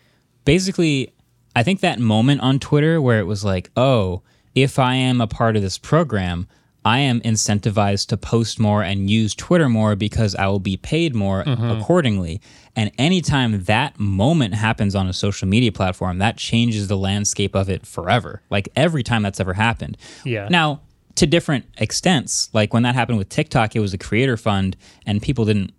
basically. 0.43 1.11
I 1.56 1.64
think 1.64 1.80
that 1.80 1.99
moment 1.99 2.41
on 2.41 2.60
Twitter 2.60 3.01
where 3.01 3.20
it 3.20 3.26
was 3.26 3.45
like, 3.45 3.72
oh, 3.78 4.22
if 4.53 4.78
I 4.78 4.95
am 4.95 5.22
a 5.22 5.28
part 5.28 5.56
of 5.56 5.62
this 5.62 5.78
program, 5.78 6.47
I 6.86 6.99
am 6.99 7.20
incentivized 7.22 8.08
to 8.08 8.18
post 8.18 8.60
more 8.60 8.84
and 8.84 9.10
use 9.10 9.34
Twitter 9.34 9.68
more 9.68 9.95
because 9.95 10.36
I 10.36 10.45
will 10.47 10.60
be 10.60 10.78
paid 10.78 11.16
more 11.16 11.43
mm-hmm. 11.43 11.64
accordingly. 11.64 12.39
And 12.76 12.91
anytime 12.99 13.64
that 13.64 13.99
moment 13.99 14.53
happens 14.53 14.93
on 14.93 15.08
a 15.08 15.14
social 15.14 15.47
media 15.47 15.72
platform, 15.72 16.20
that 16.20 16.38
changes 16.38 16.88
the 16.88 16.97
landscape 16.97 17.56
of 17.56 17.70
it 17.70 17.88
forever. 17.88 18.43
Like 18.51 18.70
every 18.76 19.01
time 19.01 19.24
that's 19.24 19.39
ever 19.39 19.53
happened. 19.53 19.97
Yeah. 20.24 20.47
Now, 20.49 20.82
to 21.16 21.26
different 21.26 21.66
extents, 21.78 22.49
like 22.53 22.74
when 22.74 22.84
that 22.84 22.93
happened 22.93 23.18
with 23.18 23.30
TikTok, 23.30 23.76
it 23.76 23.80
was 23.80 23.93
a 23.93 23.97
creator 23.97 24.38
fund 24.38 24.78
and 25.08 25.22
people 25.22 25.45
didn't 25.45 25.74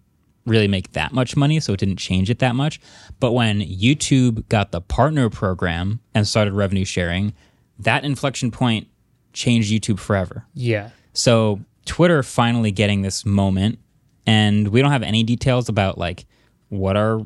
really 0.47 0.69
make 0.69 0.93
that 0.93 1.13
much 1.13 1.37
money, 1.37 1.61
so 1.61 1.73
it 1.73 1.81
didn't 1.81 1.97
change 1.97 2.31
it 2.31 2.39
that 2.39 2.55
much. 2.55 2.81
But 3.21 3.33
when 3.33 3.61
YouTube 3.61 4.49
got 4.49 4.73
the 4.73 4.81
partner 4.81 5.29
program 5.29 6.01
and 6.15 6.27
started 6.27 6.55
revenue 6.55 6.85
sharing, 6.85 7.35
that 7.79 8.05
inflection 8.05 8.51
point 8.51 8.89
changed 9.33 9.71
YouTube 9.71 9.99
forever. 9.99 10.47
Yeah. 10.55 10.91
So 11.13 11.61
Twitter 11.85 12.23
finally 12.23 12.71
getting 12.71 13.03
this 13.03 13.27
moment, 13.27 13.79
and 14.27 14.69
we 14.69 14.81
don't 14.81 14.93
have 14.93 15.03
any 15.03 15.23
details 15.23 15.69
about 15.69 15.99
like 15.99 16.27
what 16.69 16.97
are 16.97 17.21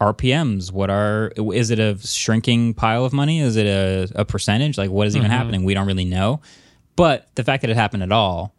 RPMs, 0.00 0.72
what 0.72 0.90
are 0.90 1.32
is 1.36 1.70
it 1.70 1.78
a 1.78 1.98
shrinking 1.98 2.74
pile 2.74 3.04
of 3.04 3.12
money? 3.12 3.40
Is 3.40 3.56
it 3.56 3.66
a, 3.66 4.20
a 4.20 4.24
percentage? 4.24 4.76
Like 4.76 4.90
what 4.90 5.06
is 5.06 5.16
even 5.16 5.30
mm-hmm. 5.30 5.36
happening? 5.36 5.64
We 5.64 5.74
don't 5.74 5.86
really 5.86 6.04
know. 6.04 6.40
But 6.96 7.28
the 7.34 7.44
fact 7.44 7.60
that 7.62 7.70
it 7.70 7.76
happened 7.76 8.02
at 8.02 8.12
all 8.12 8.54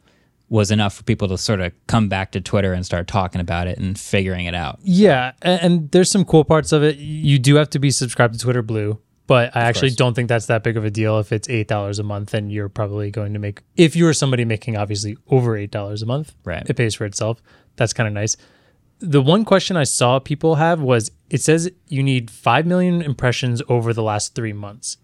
was 0.50 0.72
enough 0.72 0.94
for 0.96 1.04
people 1.04 1.28
to 1.28 1.38
sort 1.38 1.60
of 1.60 1.74
come 1.88 2.08
back 2.08 2.32
to 2.32 2.40
Twitter 2.42 2.72
and 2.74 2.86
start 2.86 3.08
talking 3.08 3.42
about 3.42 3.68
it 3.68 3.78
and 3.78 4.00
figuring 4.00 4.46
it 4.46 4.56
out. 4.56 4.80
Yeah, 4.82 5.34
a- 5.42 5.62
and 5.64 5.92
there's 5.92 6.10
some 6.10 6.24
cool 6.24 6.44
parts 6.46 6.72
of 6.72 6.84
it. 6.84 6.98
You 6.98 7.38
do 7.40 7.56
have 7.56 7.70
to 7.72 7.80
be 7.80 7.92
subscribed 7.92 8.34
to 8.36 8.40
Twitter 8.40 8.62
Blue, 8.62 8.98
but 9.28 9.54
I 9.56 9.62
actually 9.62 9.90
course. 9.90 9.96
don't 9.98 10.14
think 10.14 10.30
that's 10.30 10.46
that 10.46 10.64
big 10.64 10.78
of 10.78 10.86
a 10.86 10.90
deal 10.90 11.20
if 11.20 11.34
it's 11.34 11.50
eight 11.50 11.68
dollars 11.68 12.00
a 12.00 12.04
month, 12.04 12.34
and 12.34 12.50
you're 12.52 12.70
probably 12.70 13.12
going 13.12 13.34
to 13.34 13.40
make 13.40 13.62
if 13.76 13.96
you're 13.96 14.14
somebody 14.14 14.46
making 14.46 14.78
obviously 14.78 15.18
over 15.28 15.58
eight 15.58 15.72
dollars 15.72 16.02
a 16.02 16.06
month, 16.06 16.34
Right. 16.46 16.64
It 16.70 16.76
pays 16.76 16.96
for 16.96 17.06
itself. 17.06 17.42
That's 17.76 17.92
kind 17.94 18.08
of 18.08 18.14
nice. 18.14 18.38
The 19.00 19.22
one 19.22 19.44
question 19.46 19.76
I 19.78 19.84
saw 19.84 20.18
people 20.20 20.56
have 20.56 20.80
was 20.82 21.12
it 21.30 21.42
says 21.42 21.70
you 21.88 22.02
need 22.02 22.32
five 22.32 22.66
million 22.66 23.02
impressions 23.02 23.62
over 23.68 23.94
the 23.94 24.02
last 24.02 24.34
three 24.34 24.54
months. 24.54 24.98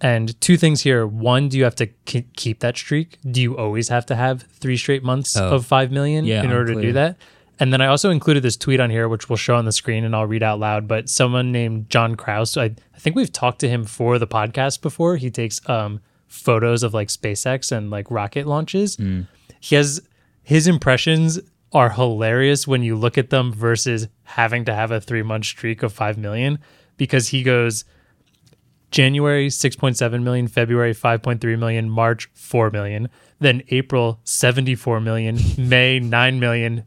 And 0.00 0.40
two 0.40 0.56
things 0.56 0.82
here. 0.82 1.06
One, 1.06 1.48
do 1.48 1.58
you 1.58 1.64
have 1.64 1.74
to 1.76 1.86
ke- 1.86 2.32
keep 2.36 2.60
that 2.60 2.76
streak? 2.76 3.18
Do 3.28 3.40
you 3.42 3.56
always 3.56 3.88
have 3.88 4.06
to 4.06 4.14
have 4.14 4.42
three 4.42 4.76
straight 4.76 5.02
months 5.02 5.36
Oh. 5.36 5.48
of 5.56 5.66
5 5.66 5.90
million 5.90 6.24
Yeah, 6.24 6.44
in 6.44 6.52
order 6.52 6.74
to 6.74 6.80
do 6.80 6.92
that? 6.92 7.16
And 7.60 7.72
then 7.72 7.80
I 7.80 7.86
also 7.88 8.10
included 8.10 8.44
this 8.44 8.56
tweet 8.56 8.78
on 8.78 8.90
here, 8.90 9.08
which 9.08 9.28
we'll 9.28 9.36
show 9.36 9.56
on 9.56 9.64
the 9.64 9.72
screen 9.72 10.04
and 10.04 10.14
I'll 10.14 10.26
read 10.26 10.44
out 10.44 10.60
loud. 10.60 10.86
But 10.86 11.08
someone 11.08 11.50
named 11.50 11.90
John 11.90 12.14
Kraus, 12.14 12.56
I, 12.56 12.66
I 12.66 12.98
think 12.98 13.16
we've 13.16 13.32
talked 13.32 13.58
to 13.60 13.68
him 13.68 13.84
for 13.84 14.20
the 14.20 14.28
podcast 14.28 14.80
before. 14.80 15.16
He 15.16 15.28
takes 15.32 15.60
um, 15.68 16.00
photos 16.28 16.84
of 16.84 16.94
like 16.94 17.08
SpaceX 17.08 17.72
and 17.72 17.90
like 17.90 18.08
rocket 18.12 18.46
launches. 18.46 18.96
He 19.60 19.74
has 19.74 20.00
his 20.44 20.68
impressions 20.68 21.40
are 21.72 21.90
hilarious 21.90 22.66
when 22.68 22.82
you 22.84 22.94
look 22.94 23.18
at 23.18 23.30
them 23.30 23.52
versus 23.52 24.06
having 24.22 24.64
to 24.66 24.72
have 24.74 24.92
a 24.92 25.00
three 25.00 25.22
month 25.24 25.44
streak 25.46 25.82
of 25.82 25.92
5 25.92 26.16
million 26.16 26.60
because 26.96 27.28
he 27.28 27.42
goes, 27.42 27.84
January 28.90 29.48
6.7 29.48 30.22
million, 30.22 30.48
February 30.48 30.94
5.3 30.94 31.58
million, 31.58 31.90
March 31.90 32.28
4 32.34 32.70
million, 32.70 33.08
then 33.38 33.62
April 33.68 34.20
74 34.24 35.00
million, 35.00 35.38
May 35.58 36.00
9 36.00 36.40
million, 36.40 36.84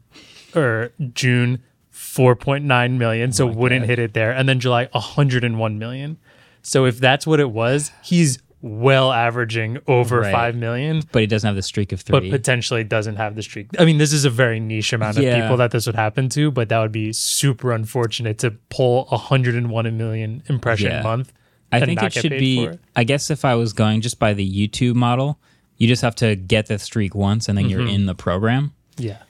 or 0.54 0.92
June 1.14 1.62
4.9 1.92 2.98
million, 2.98 3.32
so 3.32 3.48
oh 3.48 3.52
wouldn't 3.52 3.86
hit 3.86 3.98
it 3.98 4.14
there, 4.14 4.32
and 4.32 4.48
then 4.48 4.60
July 4.60 4.88
101 4.92 5.78
million. 5.78 6.18
So 6.62 6.84
if 6.84 6.98
that's 6.98 7.26
what 7.26 7.40
it 7.40 7.50
was, 7.50 7.90
he's 8.02 8.38
well 8.60 9.10
averaging 9.12 9.78
over 9.88 10.20
Right. 10.20 10.30
5 10.32 10.54
million. 10.56 11.02
But 11.10 11.20
he 11.22 11.26
doesn't 11.26 11.46
have 11.46 11.56
the 11.56 11.62
streak 11.62 11.90
of 11.92 12.00
3. 12.00 12.12
But 12.12 12.30
potentially 12.30 12.84
doesn't 12.84 13.16
have 13.16 13.34
the 13.34 13.42
streak. 13.42 13.68
I 13.78 13.84
mean, 13.84 13.98
this 13.98 14.12
is 14.12 14.24
a 14.24 14.30
very 14.30 14.60
niche 14.60 14.92
amount 14.92 15.16
of 15.18 15.24
Yeah. 15.24 15.40
people 15.40 15.56
that 15.56 15.72
this 15.72 15.86
would 15.86 15.96
happen 15.96 16.28
to, 16.30 16.50
but 16.52 16.68
that 16.68 16.78
would 16.78 16.92
be 16.92 17.12
super 17.12 17.72
unfortunate 17.72 18.38
to 18.38 18.52
pull 18.70 19.06
101 19.10 19.96
million 19.96 20.42
impression 20.48 20.90
Yeah. 20.92 21.02
month. 21.02 21.32
I 21.72 21.80
think 21.84 22.02
it 22.02 22.12
should 22.12 22.30
be. 22.30 22.64
it. 22.64 22.80
I 22.94 23.04
guess 23.04 23.30
if 23.30 23.44
I 23.44 23.54
was 23.54 23.72
going 23.72 24.00
just 24.02 24.18
by 24.18 24.34
the 24.34 24.48
YouTube 24.68 24.94
model, 24.94 25.38
you 25.78 25.88
just 25.88 26.02
have 26.02 26.14
to 26.16 26.36
get 26.36 26.66
the 26.66 26.78
streak 26.78 27.14
once 27.14 27.48
and 27.48 27.56
then 27.58 27.68
you're 27.68 27.80
Mm-hmm. 27.80 27.94
in 27.94 28.06
the 28.06 28.14
program. 28.14 28.72
Yeah. 28.98 29.22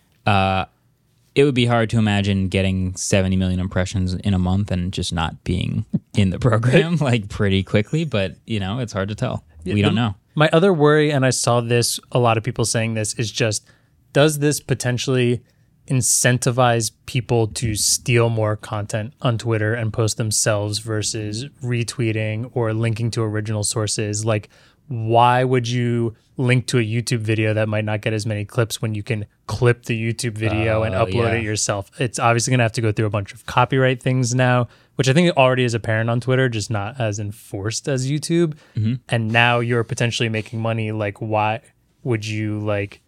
It 1.34 1.44
would 1.44 1.54
be 1.54 1.64
hard 1.64 1.88
to 1.90 1.98
imagine 1.98 2.48
getting 2.48 2.94
70 2.94 3.36
million 3.36 3.58
impressions 3.58 4.12
in 4.12 4.34
a 4.34 4.38
month 4.38 4.70
and 4.70 4.92
just 4.92 5.14
not 5.14 5.42
being 5.44 5.86
in 6.14 6.28
the 6.28 6.38
program 6.38 6.96
like 7.00 7.30
pretty 7.30 7.62
quickly, 7.62 8.04
but 8.04 8.36
you 8.46 8.60
know, 8.60 8.80
it's 8.80 8.92
hard 8.92 9.08
to 9.08 9.14
tell. 9.14 9.42
we 9.64 9.80
don't 9.80 9.94
know. 9.94 10.14
My 10.34 10.50
other 10.52 10.72
worry, 10.74 11.10
and 11.10 11.24
I 11.24 11.30
saw 11.30 11.60
this, 11.62 11.98
a 12.10 12.18
lot 12.18 12.36
of 12.36 12.42
people 12.44 12.64
saying 12.66 12.94
this, 12.94 13.14
is 13.14 13.30
just 13.32 13.66
does 14.12 14.40
this 14.40 14.60
potentially 14.60 15.40
incentivize 15.88 16.92
people 17.06 17.46
to 17.48 17.74
steal 17.74 18.28
more 18.30 18.56
content 18.56 19.12
on 19.20 19.38
Twitter 19.38 19.74
and 19.74 19.92
post 19.92 20.16
themselves 20.16 20.78
versus 20.78 21.46
retweeting 21.62 22.50
or 22.54 22.72
linking 22.72 23.10
to 23.12 23.22
original 23.22 23.64
sources. 23.64 24.24
Like, 24.24 24.48
why 24.88 25.44
would 25.44 25.68
you 25.68 26.14
link 26.36 26.66
to 26.66 26.78
a 26.78 26.82
YouTube 26.82 27.18
video 27.20 27.52
that 27.54 27.68
might 27.68 27.84
not 27.84 28.00
get 28.00 28.12
as 28.12 28.24
many 28.26 28.44
clips 28.44 28.80
when 28.80 28.94
you 28.94 29.02
can 29.02 29.26
clip 29.46 29.84
the 29.84 29.98
YouTube 30.12 30.32
video 30.36 30.82
and 30.82 30.94
Oh, 30.94 31.06
upload 31.06 31.32
yeah. 31.32 31.34
it 31.34 31.42
yourself? 31.42 31.90
It's 32.00 32.18
obviously 32.18 32.50
going 32.52 32.58
to 32.58 32.64
have 32.64 32.72
to 32.72 32.80
go 32.80 32.92
through 32.92 33.06
a 33.06 33.10
bunch 33.10 33.32
of 33.32 33.44
copyright 33.46 34.02
things 34.02 34.34
now, 34.34 34.68
which 34.96 35.08
I 35.08 35.12
think 35.12 35.36
already 35.36 35.64
is 35.64 35.74
apparent 35.74 36.10
on 36.10 36.20
Twitter, 36.20 36.48
just 36.48 36.70
not 36.70 37.00
as 37.00 37.18
enforced 37.18 37.88
as 37.88 38.10
YouTube. 38.10 38.54
Mm-hmm. 38.76 38.94
And 39.08 39.30
now 39.30 39.60
you're 39.60 39.84
potentially 39.84 40.28
making 40.28 40.60
money. 40.60 40.92
Like, 40.92 41.20
why 41.20 41.60
would 42.02 42.26
you 42.26 42.58
like? 42.60 43.02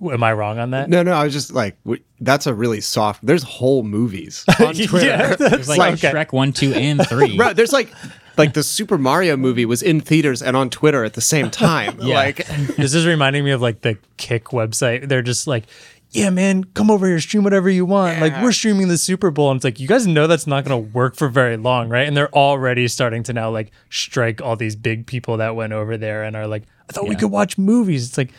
Am 0.00 0.22
I 0.22 0.32
wrong 0.32 0.58
on 0.58 0.70
that? 0.72 0.90
No, 0.90 1.02
no, 1.02 1.12
I 1.12 1.24
was 1.24 1.32
just 1.32 1.52
like, 1.52 1.82
w- 1.84 2.02
that's 2.20 2.46
a 2.46 2.52
really 2.54 2.80
soft. 2.80 3.24
There's 3.24 3.42
whole 3.42 3.82
movies 3.82 4.44
on 4.60 4.74
Twitter. 4.74 5.06
Yeah, 5.06 5.34
There's 5.36 5.68
like 5.68 5.94
okay. 5.94 6.12
Shrek 6.12 6.32
1, 6.32 6.52
2, 6.52 6.74
and 6.74 7.06
3. 7.08 7.36
Bro, 7.36 7.54
there's 7.54 7.72
like, 7.72 7.90
like 8.36 8.52
the 8.52 8.62
Super 8.62 8.98
Mario 8.98 9.36
movie 9.38 9.64
was 9.64 9.82
in 9.82 10.00
theaters 10.02 10.42
and 10.42 10.54
on 10.56 10.68
Twitter 10.68 11.04
at 11.04 11.14
the 11.14 11.20
same 11.22 11.50
time. 11.50 11.98
Yeah. 12.06 12.16
Like, 12.16 12.46
this 12.76 12.94
is 12.94 13.06
reminding 13.06 13.42
me 13.44 13.52
of 13.52 13.62
like 13.62 13.80
the 13.80 13.96
Kick 14.18 14.46
website. 14.46 15.08
They're 15.08 15.22
just 15.22 15.46
like, 15.46 15.64
yeah, 16.10 16.30
man, 16.30 16.64
come 16.64 16.90
over 16.90 17.06
here, 17.06 17.18
stream 17.18 17.42
whatever 17.42 17.68
you 17.68 17.84
want. 17.84 18.20
Like, 18.20 18.40
we're 18.42 18.52
streaming 18.52 18.88
the 18.88 18.98
Super 18.98 19.30
Bowl. 19.30 19.50
And 19.50 19.58
it's 19.58 19.64
like, 19.64 19.80
you 19.80 19.88
guys 19.88 20.06
know 20.06 20.26
that's 20.26 20.46
not 20.46 20.64
going 20.64 20.84
to 20.84 20.90
work 20.92 21.16
for 21.16 21.28
very 21.28 21.56
long, 21.56 21.88
right? 21.88 22.06
And 22.06 22.16
they're 22.16 22.32
already 22.34 22.86
starting 22.88 23.22
to 23.24 23.32
now 23.32 23.50
like 23.50 23.72
strike 23.90 24.40
all 24.42 24.56
these 24.56 24.76
big 24.76 25.06
people 25.06 25.38
that 25.38 25.56
went 25.56 25.72
over 25.72 25.96
there 25.96 26.22
and 26.22 26.36
are 26.36 26.46
like, 26.46 26.64
I 26.88 26.92
thought 26.92 27.08
we 27.08 27.16
could 27.16 27.30
watch 27.30 27.56
movies. 27.58 28.08
It's 28.08 28.18
like, 28.18 28.30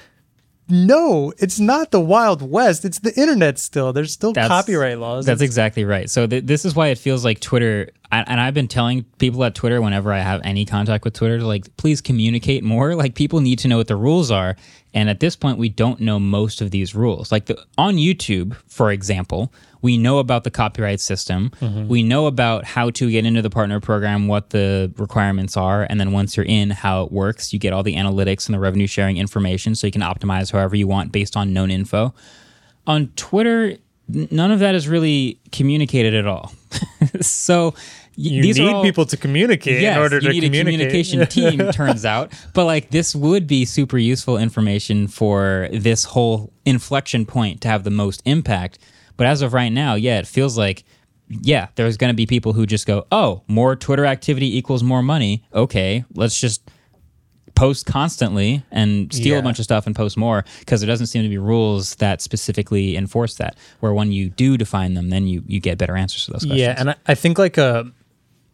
no, 0.69 1.33
it's 1.37 1.59
not 1.59 1.91
the 1.91 1.99
Wild 2.01 2.41
West. 2.41 2.83
It's 2.85 2.99
the 2.99 3.13
internet 3.19 3.57
still. 3.59 3.93
There's 3.93 4.11
still 4.13 4.33
That's- 4.33 4.49
copyright 4.49 4.99
laws. 4.99 5.25
That's 5.25 5.41
It's- 5.41 5.47
exactly 5.49 5.85
right. 5.85 6.09
So 6.09 6.27
th- 6.27 6.45
this 6.45 6.65
is 6.65 6.75
why 6.75 6.87
it 6.87 6.97
feels 6.97 7.23
like 7.23 7.39
Twitter. 7.39 7.89
I- 8.11 8.23
And 8.27 8.39
I've 8.39 8.53
been 8.53 8.67
telling 8.67 9.03
people 9.17 9.43
at 9.43 9.53
Twitter 9.55 9.81
whenever 9.81 10.13
I 10.13 10.19
have 10.19 10.41
any 10.43 10.65
contact 10.65 11.03
with 11.03 11.13
Twitter, 11.13 11.41
like 11.41 11.75
please 11.77 12.01
communicate 12.01 12.63
more. 12.63 12.95
Like 12.95 13.15
people 13.15 13.39
need 13.41 13.59
to 13.59 13.67
know 13.67 13.77
what 13.77 13.87
the 13.87 13.95
rules 13.95 14.31
are. 14.31 14.55
And 14.93 15.09
at 15.09 15.19
this 15.19 15.35
point, 15.35 15.57
we 15.57 15.69
don't 15.69 15.99
know 15.99 16.19
most 16.19 16.61
of 16.61 16.71
these 16.71 16.95
rules. 16.95 17.31
Like 17.31 17.45
the, 17.47 17.57
on 17.77 17.95
YouTube, 17.97 18.55
for 18.67 18.91
example, 18.91 19.51
we 19.81 19.97
know 19.97 20.19
about 20.19 20.43
the 20.43 20.51
copyright 20.51 20.99
system. 20.99 21.51
Mm-hmm. 21.61 21.87
We 21.87 22.03
know 22.03 22.27
about 22.27 22.65
how 22.65 22.89
to 22.91 23.11
get 23.11 23.25
into 23.25 23.41
the 23.41 23.49
partner 23.49 23.79
program, 23.79 24.27
what 24.27 24.49
the 24.49 24.91
requirements 24.97 25.55
are, 25.57 25.85
and 25.89 25.99
then 25.99 26.11
once 26.11 26.35
you're 26.37 26.45
in, 26.45 26.69
how 26.69 27.03
it 27.03 27.11
works. 27.11 27.53
You 27.53 27.59
get 27.59 27.73
all 27.73 27.83
the 27.83 27.95
analytics 27.95 28.47
and 28.47 28.53
the 28.53 28.59
revenue 28.59 28.87
sharing 28.87 29.17
information, 29.17 29.75
so 29.75 29.87
you 29.87 29.91
can 29.91 30.01
optimize 30.01 30.51
however 30.51 30.75
you 30.75 30.87
want 30.87 31.11
based 31.11 31.37
on 31.37 31.53
known 31.53 31.71
info 31.71 32.13
on 32.87 33.09
Twitter, 33.17 33.77
none 34.07 34.51
of 34.51 34.59
that 34.59 34.73
is 34.73 34.87
really 34.87 35.39
communicated 35.51 36.15
at 36.15 36.25
all. 36.25 36.53
so 37.21 37.75
you 38.15 38.41
these 38.41 38.57
need 38.57 38.73
all, 38.73 38.81
people 38.81 39.05
to 39.05 39.17
communicate 39.17 39.81
yes, 39.81 39.95
in 39.95 40.01
order 40.01 40.15
you 40.15 40.21
to 40.21 40.29
need 40.33 40.41
communicate. 40.41 40.87
a 40.87 41.03
communication 41.03 41.27
team. 41.59 41.71
Turns 41.71 42.05
out, 42.05 42.33
but 42.53 42.65
like 42.65 42.89
this 42.89 43.13
would 43.13 43.45
be 43.45 43.65
super 43.65 43.97
useful 43.97 44.37
information 44.37 45.07
for 45.07 45.67
this 45.71 46.05
whole 46.05 46.51
inflection 46.65 47.25
point 47.25 47.61
to 47.61 47.67
have 47.67 47.83
the 47.83 47.91
most 47.91 48.23
impact. 48.25 48.79
But 49.17 49.27
as 49.27 49.41
of 49.41 49.53
right 49.53 49.69
now, 49.69 49.95
yeah, 49.95 50.19
it 50.19 50.27
feels 50.27 50.57
like. 50.57 50.83
Yeah, 51.29 51.67
there's 51.75 51.97
going 51.97 52.07
to 52.09 52.15
be 52.15 52.25
people 52.25 52.53
who 52.53 52.65
just 52.65 52.87
go, 52.87 53.05
"Oh, 53.11 53.43
more 53.47 53.75
Twitter 53.75 54.05
activity 54.05 54.57
equals 54.57 54.81
more 54.81 55.03
money." 55.03 55.43
Okay, 55.53 56.05
let's 56.15 56.39
just 56.39 56.61
post 57.53 57.85
constantly 57.85 58.63
and 58.71 59.11
steal 59.11 59.33
Yeah. 59.33 59.39
a 59.39 59.41
bunch 59.41 59.57
of 59.59 59.65
stuff 59.65 59.87
and 59.87 59.95
post 59.95 60.15
more 60.15 60.45
because 60.59 60.79
there 60.79 60.87
doesn't 60.87 61.07
seem 61.07 61.23
to 61.23 61.29
be 61.29 61.37
rules 61.39 61.95
that 61.95 62.21
specifically 62.21 62.95
enforce 62.95 63.35
that. 63.35 63.57
Where 63.81 63.93
when 63.93 64.11
you 64.13 64.29
do 64.29 64.55
define 64.57 64.93
them, 64.93 65.09
then 65.09 65.27
you 65.27 65.43
you 65.47 65.59
get 65.59 65.77
better 65.77 65.97
answers 65.97 66.25
to 66.25 66.31
those 66.31 66.43
questions. 66.43 66.61
Yeah, 66.61 66.75
and 66.77 66.91
I, 66.91 66.95
I 67.07 67.15
think 67.15 67.37
like 67.37 67.57
a 67.57 67.91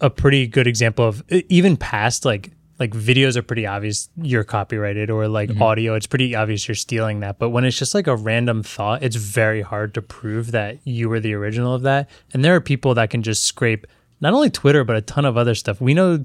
a 0.01 0.09
pretty 0.09 0.47
good 0.47 0.65
example 0.65 1.05
of 1.05 1.21
even 1.49 1.77
past 1.77 2.25
like 2.25 2.49
like 2.79 2.91
videos 2.91 3.35
are 3.35 3.43
pretty 3.43 3.65
obvious 3.67 4.09
you're 4.21 4.43
copyrighted 4.43 5.09
or 5.09 5.27
like 5.27 5.49
Mm-hmm. 5.49 5.61
audio 5.61 5.93
it's 5.95 6.07
pretty 6.07 6.35
obvious 6.35 6.67
you're 6.67 6.75
stealing 6.75 7.19
that. 7.19 7.37
But 7.37 7.49
when 7.49 7.65
it's 7.65 7.77
just 7.77 7.93
like 7.93 8.07
a 8.07 8.15
random 8.15 8.63
thought 8.63 9.03
it's 9.03 9.15
very 9.15 9.61
hard 9.61 9.93
to 9.93 10.01
prove 10.01 10.51
that 10.51 10.79
you 10.83 11.07
were 11.09 11.19
the 11.19 11.33
original 11.33 11.73
of 11.73 11.83
that. 11.83 12.09
And 12.33 12.43
there 12.43 12.55
are 12.55 12.61
people 12.61 12.93
that 12.95 13.09
can 13.09 13.21
just 13.21 13.43
scrape 13.43 13.85
not 14.21 14.33
only 14.33 14.49
twitter 14.49 14.83
but 14.83 14.95
a 14.95 15.01
ton 15.01 15.25
of 15.25 15.37
other 15.37 15.53
stuff. 15.55 15.79
We 15.81 15.93
know 15.93 16.23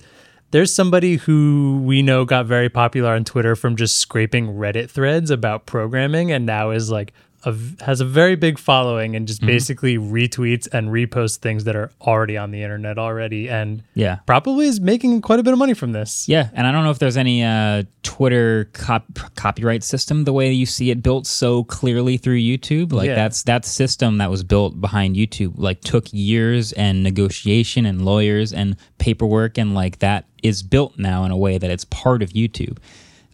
there's 0.50 0.74
somebody 0.74 1.16
who 1.16 1.82
we 1.84 2.00
know 2.00 2.24
got 2.24 2.46
very 2.46 2.70
popular 2.70 3.10
on 3.14 3.24
twitter 3.24 3.54
from 3.54 3.76
just 3.76 3.98
scraping 3.98 4.46
reddit 4.54 4.88
threads 4.88 5.30
about 5.30 5.66
programming 5.66 6.32
and 6.32 6.46
now 6.46 6.70
is 6.70 6.90
like 6.90 7.12
a, 7.44 7.54
has 7.84 8.00
a 8.00 8.04
very 8.04 8.34
big 8.34 8.58
following 8.58 9.14
and 9.14 9.24
Mm-hmm. 9.24 9.26
just 9.28 9.40
basically 9.42 9.96
retweets 9.98 10.66
and 10.72 10.88
reposts 10.88 11.36
things 11.36 11.64
that 11.64 11.76
are 11.76 11.90
already 12.00 12.36
on 12.36 12.50
the 12.50 12.62
internet 12.62 12.98
already 12.98 13.48
and 13.48 13.82
Yeah. 13.94 14.16
probably 14.26 14.66
is 14.66 14.80
making 14.80 15.20
quite 15.22 15.38
a 15.38 15.42
bit 15.42 15.52
of 15.52 15.58
money 15.58 15.74
from 15.74 15.92
this. 15.92 16.28
Yeah, 16.28 16.48
and 16.52 16.66
I 16.66 16.72
don't 16.72 16.82
know 16.84 16.90
if 16.90 16.98
there's 16.98 17.16
any 17.16 17.44
uh, 17.44 17.84
Twitter 18.02 18.64
cop- 18.72 19.34
copyright 19.36 19.84
system 19.84 20.24
the 20.24 20.32
way 20.32 20.50
you 20.50 20.66
see 20.66 20.90
it 20.90 21.02
built 21.02 21.26
so 21.26 21.62
clearly 21.64 22.16
through 22.16 22.38
YouTube. 22.40 22.92
Like 22.92 23.06
Yeah. 23.08 23.14
that's 23.14 23.42
that 23.44 23.64
system 23.64 24.18
that 24.18 24.30
was 24.30 24.42
built 24.42 24.80
behind 24.80 25.14
YouTube. 25.14 25.52
Like 25.56 25.80
took 25.82 26.12
years 26.12 26.72
and 26.72 27.02
negotiation 27.02 27.86
and 27.86 28.04
lawyers 28.04 28.52
and 28.52 28.76
paperwork 28.98 29.58
and 29.58 29.74
like 29.74 29.98
that 30.00 30.24
is 30.42 30.62
built 30.62 30.98
now 30.98 31.24
in 31.24 31.30
a 31.30 31.36
way 31.36 31.58
that 31.58 31.70
it's 31.70 31.84
part 31.84 32.22
of 32.22 32.30
YouTube. 32.30 32.78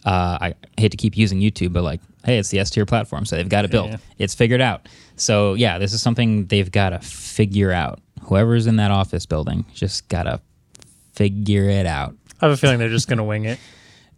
Uh, 0.05 0.37
I 0.41 0.55
hate 0.77 0.91
to 0.91 0.97
keep 0.99 1.17
using 1.17 1.41
YouTube, 1.41 1.73
but 1.73 1.83
like, 1.83 2.01
hey, 2.25 2.39
it's 2.39 2.49
the 2.49 2.59
S 2.59 2.71
tier 2.71 2.87
platform, 2.87 3.25
so 3.27 3.37
they've 3.37 3.49
got 3.49 3.65
it 3.65 3.71
built. 3.71 3.91
Yeah. 3.91 3.97
It's 4.19 4.35
figured 4.35 4.61
out. 4.61 4.89
So 5.17 5.55
yeah, 5.55 5.79
this 5.79 5.93
is 5.93 6.03
something 6.03 6.47
they've 6.47 6.71
got 6.71 6.91
to 6.91 6.99
figure 7.01 7.73
out. 7.73 8.01
Whoever's 8.23 8.67
in 8.67 8.77
that 8.77 8.91
office 8.91 9.27
building 9.27 9.65
just 9.75 10.09
gotta 10.09 10.41
figure 11.15 11.69
it 11.69 11.87
out 11.87 12.17
I 12.41 12.47
have 12.47 12.53
a 12.53 12.57
feeling 12.57 12.79
they're 12.79 12.89
just 12.89 13.09
going 13.09 13.19
to 13.19 13.25
wing 13.25 13.45
it. 13.45 13.59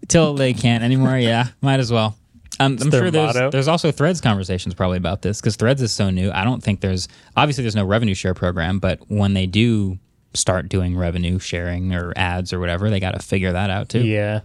till 0.08 0.34
they 0.34 0.52
can't 0.52 0.82
anymore. 0.82 1.16
Yeah, 1.16 1.48
might 1.60 1.80
as 1.80 1.92
well. 1.92 2.16
Um, 2.58 2.78
I'm 2.80 2.90
sure 2.90 3.10
there's 3.10 3.34
motto. 3.34 3.50
there's 3.50 3.68
also 3.68 3.92
Threads 3.92 4.20
conversations 4.20 4.74
probably 4.74 4.96
about 4.96 5.22
this 5.22 5.40
because 5.40 5.56
Threads 5.56 5.82
is 5.82 5.92
so 5.92 6.10
new. 6.10 6.30
I 6.30 6.42
don't 6.42 6.62
think 6.62 6.80
there's 6.80 7.06
obviously 7.36 7.62
there's 7.62 7.76
no 7.76 7.84
revenue 7.84 8.14
share 8.14 8.34
program, 8.34 8.78
but 8.78 8.98
when 9.08 9.34
they 9.34 9.46
do 9.46 9.98
start 10.32 10.68
doing 10.68 10.96
revenue 10.96 11.38
sharing 11.38 11.94
or 11.94 12.12
ads 12.16 12.52
or 12.52 12.58
whatever, 12.58 12.88
they 12.88 12.98
got 12.98 13.12
to 13.12 13.18
figure 13.20 13.52
that 13.52 13.68
out 13.70 13.90
too. 13.90 14.04
Yeah. 14.04 14.40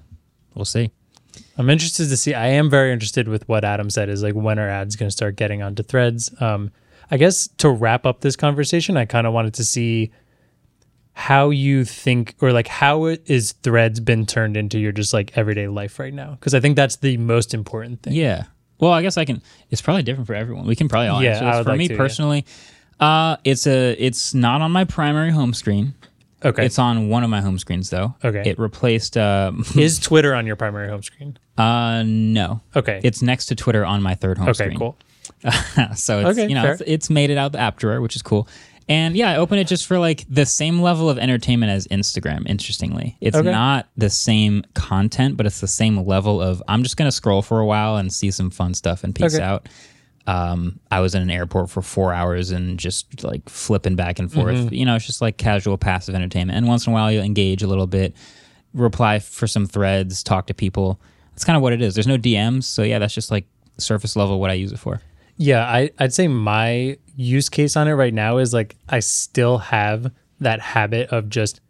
We'll 0.56 0.66
see. 0.66 0.92
I'm 1.62 1.70
interested 1.70 2.10
to 2.10 2.18
see. 2.18 2.34
I 2.34 2.48
am 2.48 2.70
very 2.70 2.92
interested 2.92 3.28
with 3.28 3.48
what 3.48 3.64
Adam 3.64 3.90
said 3.90 4.10
is 4.10 4.24
like 4.24 4.34
when 4.34 4.60
are 4.60 4.68
ads 4.68 4.96
going 4.96 5.08
to 5.08 5.16
start 5.16 5.36
getting 5.36 5.62
onto 5.62 5.84
threads? 5.84 6.30
Um, 6.42 6.72
I 7.10 7.18
guess 7.18 7.48
to 7.58 7.70
wrap 7.70 8.06
up 8.06 8.22
this 8.22 8.36
conversation, 8.36 8.98
I 8.98 9.06
kind 9.06 9.28
of 9.28 9.34
wanted 9.34 9.54
to 9.56 9.64
see 9.64 10.12
how 11.14 11.50
you 11.50 11.86
think 11.86 12.36
or 12.42 12.52
like 12.52 12.68
how 12.68 13.06
it 13.06 13.22
is 13.26 13.52
threads 13.64 14.00
been 14.00 14.26
turned 14.26 14.58
into 14.58 14.80
your 14.80 14.92
just 14.92 15.14
like 15.14 15.38
everyday 15.38 15.68
life 15.68 16.00
right 16.00 16.14
now 16.14 16.32
because 16.32 16.54
I 16.54 16.60
think 16.60 16.76
that's 16.76 16.96
the 16.98 17.18
most 17.18 17.54
important 17.54 18.02
thing. 18.02 18.14
Yeah. 18.14 18.46
Well, 18.80 18.92
I 18.92 19.02
guess 19.04 19.18
I 19.18 19.26
can. 19.26 19.42
It's 19.70 19.82
probably 19.82 20.04
different 20.04 20.26
for 20.26 20.34
everyone. 20.34 20.66
We 20.66 20.76
can 20.76 20.88
probably 20.90 21.10
all 21.10 21.22
Yeah, 21.22 21.32
answer 21.34 21.46
this. 21.46 21.64
For 21.64 21.70
like 21.70 21.78
me 21.78 21.88
to, 21.90 21.94
yeah. 21.94 21.98
personally, 22.00 22.46
uh, 23.00 23.38
it's 23.44 23.68
a 23.68 23.92
it's 24.00 24.34
not 24.34 24.62
on 24.62 24.72
my 24.72 24.86
primary 24.86 25.30
home 25.32 25.54
screen. 25.54 25.94
Okay. 26.44 26.66
It's 26.66 26.80
on 26.80 27.10
one 27.10 27.24
of 27.24 27.30
my 27.30 27.42
home 27.42 27.60
screens 27.60 27.90
though. 27.90 28.16
Okay. 28.24 28.44
It 28.50 28.58
replaced. 28.60 29.16
Uh, 29.18 29.52
is 29.76 30.00
Twitter 30.00 30.34
on 30.34 30.48
your 30.48 30.56
primary 30.56 30.90
home 30.90 31.04
screen? 31.04 31.38
uh 31.58 32.04
no. 32.06 32.62
Okay. 32.76 33.00
It's 33.04 33.22
next 33.22 33.48
to 33.48 33.56
Twitter 33.56 33.86
on 33.86 34.02
my 34.02 34.16
third 34.16 34.38
home 34.38 34.54
screen. 34.54 34.70
okay, 34.70 34.76
screen. 34.76 34.94
cool. 35.84 35.96
so 35.96 36.20
it's 36.20 36.30
Okay, 36.40 36.48
you 36.50 36.56
know 36.56 36.72
it's, 36.72 36.82
it's 36.88 37.10
made 37.10 37.30
it 37.30 37.38
out 37.38 37.52
the 37.52 37.60
app 37.60 37.78
drawer, 37.78 38.02
which 38.02 38.16
is 38.16 38.22
cool. 38.22 38.48
And 38.90 39.16
yeah, 39.16 39.30
I 39.32 39.36
open 39.38 39.58
it 39.60 39.66
just 39.68 39.86
for 39.86 40.00
like 40.00 40.26
the 40.28 40.46
same 40.46 40.82
level 40.82 41.10
of 41.10 41.18
entertainment 41.18 41.72
as 41.72 41.88
Instagram. 41.88 42.48
Interestingly, 42.48 43.16
it's 43.22 43.38
Okay. 43.38 43.52
not 43.52 43.88
the 43.96 44.10
same 44.10 44.64
content, 44.74 45.38
but 45.38 45.46
it's 45.46 45.62
the 45.62 45.68
same 45.68 46.06
level 46.06 46.42
of 46.42 46.62
I'm 46.68 46.84
just 46.84 46.98
gonna 46.98 47.12
scroll 47.12 47.42
for 47.42 47.60
a 47.60 47.66
while 47.66 47.98
and 47.98 48.12
see 48.12 48.32
some 48.32 48.50
fun 48.50 48.74
stuff 48.74 49.04
and 49.04 49.14
peace 49.16 49.36
Okay. 49.36 49.44
out. 49.44 49.70
Um, 50.28 50.80
I 50.92 51.00
was 51.00 51.16
in 51.16 51.22
an 51.22 51.32
airport 51.32 51.70
for 51.70 51.82
four 51.82 52.14
hours 52.14 52.52
and 52.52 52.78
just 52.78 53.24
like 53.24 53.48
flipping 53.50 53.96
back 53.96 54.20
and 54.20 54.32
forth. 54.32 54.56
Mm-hmm. 54.56 54.74
You 54.74 54.86
know, 54.86 54.96
it's 54.96 55.06
just 55.06 55.22
like 55.22 55.38
casual 55.38 55.78
passive 55.78 56.14
entertainment. 56.16 56.58
And 56.58 56.68
once 56.68 56.86
in 56.86 56.92
a 56.92 56.94
while, 56.94 57.12
you'll 57.12 57.24
engage 57.24 57.64
a 57.64 57.68
little 57.68 57.88
bit, 57.88 58.16
reply 58.74 59.20
for 59.20 59.48
some 59.48 59.66
threads, 59.66 60.24
talk 60.24 60.48
to 60.48 60.54
people. 60.54 61.00
That's 61.32 61.44
kind 61.44 61.58
of 61.58 61.64
what 61.64 61.74
it 61.74 61.82
is. 61.82 61.96
There's 61.96 62.08
no 62.08 62.18
DMs, 62.18 62.66
so 62.66 62.84
yeah, 62.84 63.00
that's 63.00 63.14
just 63.14 63.32
like 63.32 63.46
surface 63.78 64.16
level 64.16 64.40
what 64.40 64.52
I 64.52 64.54
use 64.54 64.72
it 64.72 64.80
for. 64.80 65.02
Yeah, 65.38 65.66
I, 65.66 65.90
I'd 65.98 66.14
say 66.14 66.28
my 66.28 66.98
use 67.16 67.50
case 67.50 67.76
on 67.76 67.88
it 67.88 67.94
right 67.94 68.14
now 68.14 68.38
is 68.38 68.54
like 68.54 68.76
I 68.90 69.00
still 69.00 69.58
have 69.58 70.12
that 70.40 70.60
habit 70.60 71.10
of 71.10 71.30
just 71.30 71.62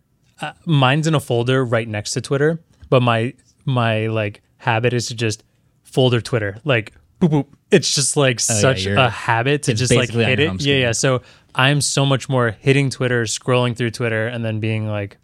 uh, 0.42 0.54
mine's 0.66 1.08
in 1.08 1.16
a 1.16 1.20
folder 1.20 1.64
right 1.64 1.88
next 1.88 2.12
to 2.12 2.22
Twitter, 2.22 2.60
but 2.90 3.02
my 3.02 3.34
my 3.66 4.08
like 4.08 4.42
habit 4.58 4.94
is 4.94 5.08
to 5.08 5.16
just 5.16 5.44
folder 5.84 6.22
Twitter 6.22 6.58
like 6.64 6.94
boop 7.22 7.30
boop. 7.30 7.46
It's 7.72 7.94
just 7.96 8.18
like 8.18 8.38
Oh, 8.50 8.54
such 8.54 8.86
you're- 8.86 9.02
a 9.02 9.10
habit 9.10 9.64
to 9.64 9.74
just 9.74 9.94
like 9.94 10.12
hit 10.12 10.40
it. 10.40 10.62
Yeah, 10.62 10.76
yeah. 10.76 10.92
So 10.92 11.22
I'm 11.56 11.82
so 11.82 12.06
much 12.06 12.28
more 12.30 12.52
hitting 12.60 12.90
Twitter, 12.90 13.24
scrolling 13.24 13.76
through 13.76 13.92
Twitter, 13.92 14.28
and 14.28 14.44
then 14.44 14.60
being 14.60 14.88
like. 14.88 15.18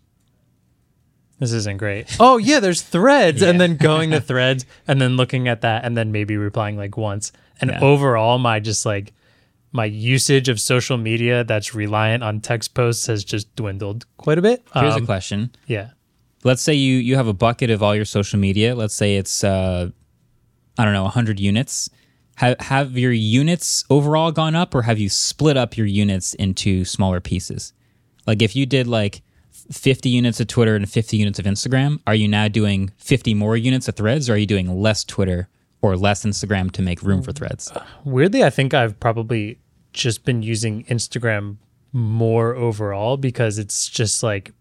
This 1.39 1.51
isn't 1.53 1.77
great. 1.77 2.07
Oh 2.19 2.37
yeah, 2.37 2.59
there's 2.59 2.81
threads, 2.81 3.41
and 3.43 3.61
then 3.61 3.77
going 3.77 4.09
to 4.11 4.19
threads, 4.31 4.65
and 4.87 4.99
then 4.99 5.17
looking 5.17 5.47
at 5.47 5.61
that, 5.61 5.85
and 5.85 5.95
then 5.95 6.11
maybe 6.11 6.35
replying 6.37 6.77
like 6.77 6.97
once. 6.97 7.31
And 7.61 7.69
Yeah. 7.71 7.79
overall, 7.81 8.37
my 8.39 8.59
just 8.59 8.85
like 8.85 9.13
my 9.71 9.85
usage 9.85 10.49
of 10.49 10.59
social 10.59 10.97
media 10.97 11.43
that's 11.43 11.75
reliant 11.75 12.23
on 12.23 12.39
text 12.39 12.73
posts 12.73 13.05
has 13.07 13.23
just 13.23 13.53
dwindled 13.55 14.05
quite 14.17 14.37
a 14.39 14.41
bit. 14.41 14.65
Here's 14.73 14.95
Um, 14.95 15.03
a 15.03 15.05
question. 15.05 15.51
Yeah. 15.67 15.89
Let's 16.43 16.61
say 16.61 16.73
you 16.73 16.97
you 16.97 17.15
have 17.17 17.27
a 17.27 17.33
bucket 17.33 17.69
of 17.69 17.83
all 17.83 17.93
your 17.95 18.05
social 18.05 18.39
media. 18.39 18.73
Let's 18.73 18.95
say 18.95 19.17
it's 19.17 19.43
uh, 19.43 19.89
I 20.77 20.85
don't 20.85 20.93
know, 20.93 21.03
100 21.03 21.39
units. 21.39 21.89
Have 22.37 22.59
have 22.59 22.97
your 22.97 23.11
units 23.11 23.83
overall 23.89 24.31
gone 24.31 24.55
up, 24.55 24.73
or 24.75 24.83
have 24.83 24.99
you 24.99 25.09
split 25.09 25.57
up 25.57 25.75
your 25.77 25.87
units 25.87 26.33
into 26.35 26.85
smaller 26.85 27.19
pieces? 27.19 27.73
Like 28.25 28.41
if 28.41 28.55
you 28.55 28.65
did 28.65 28.87
like 28.87 29.21
50 29.71 30.09
units 30.09 30.39
of 30.39 30.47
Twitter 30.47 30.75
and 30.75 30.89
50 30.89 31.17
units 31.17 31.39
of 31.39 31.45
Instagram, 31.45 31.99
are 32.05 32.15
you 32.15 32.27
now 32.27 32.47
doing 32.47 32.91
50 32.97 33.33
more 33.33 33.57
units 33.57 33.87
of 33.87 33.95
Threads, 33.95 34.29
or 34.29 34.33
are 34.33 34.37
you 34.37 34.45
doing 34.45 34.81
less 34.81 35.03
Twitter 35.03 35.49
or 35.81 35.97
less 35.97 36.25
Instagram 36.25 36.71
to 36.71 36.81
make 36.81 37.01
room 37.01 37.21
for 37.21 37.31
Threads? 37.31 37.71
Weirdly, 38.03 38.43
I 38.43 38.49
think 38.49 38.73
I've 38.73 38.99
probably 38.99 39.59
just 39.93 40.23
been 40.23 40.43
using 40.43 40.83
Instagram 40.85 41.57
more 41.91 42.55
overall 42.55 43.17
because 43.17 43.57
it's 43.57 43.87
just 43.89 44.21
like 44.21 44.51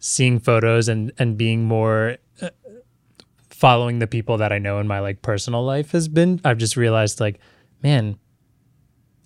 seeing 0.00 0.38
photos 0.40 0.88
and 0.88 1.12
and 1.18 1.36
being 1.38 1.64
more 1.64 2.10
uh, 2.12 2.16
following 3.62 4.00
the 4.00 4.08
people 4.08 4.38
that 4.38 4.52
I 4.52 4.58
know 4.58 4.80
in 4.80 4.88
my 4.88 4.98
like 4.98 5.22
personal 5.22 5.64
life 5.64 5.92
has 5.92 6.08
been. 6.08 6.40
I've 6.44 6.58
just 6.58 6.76
realized 6.76 7.20
like, 7.20 7.38
man, 7.80 8.18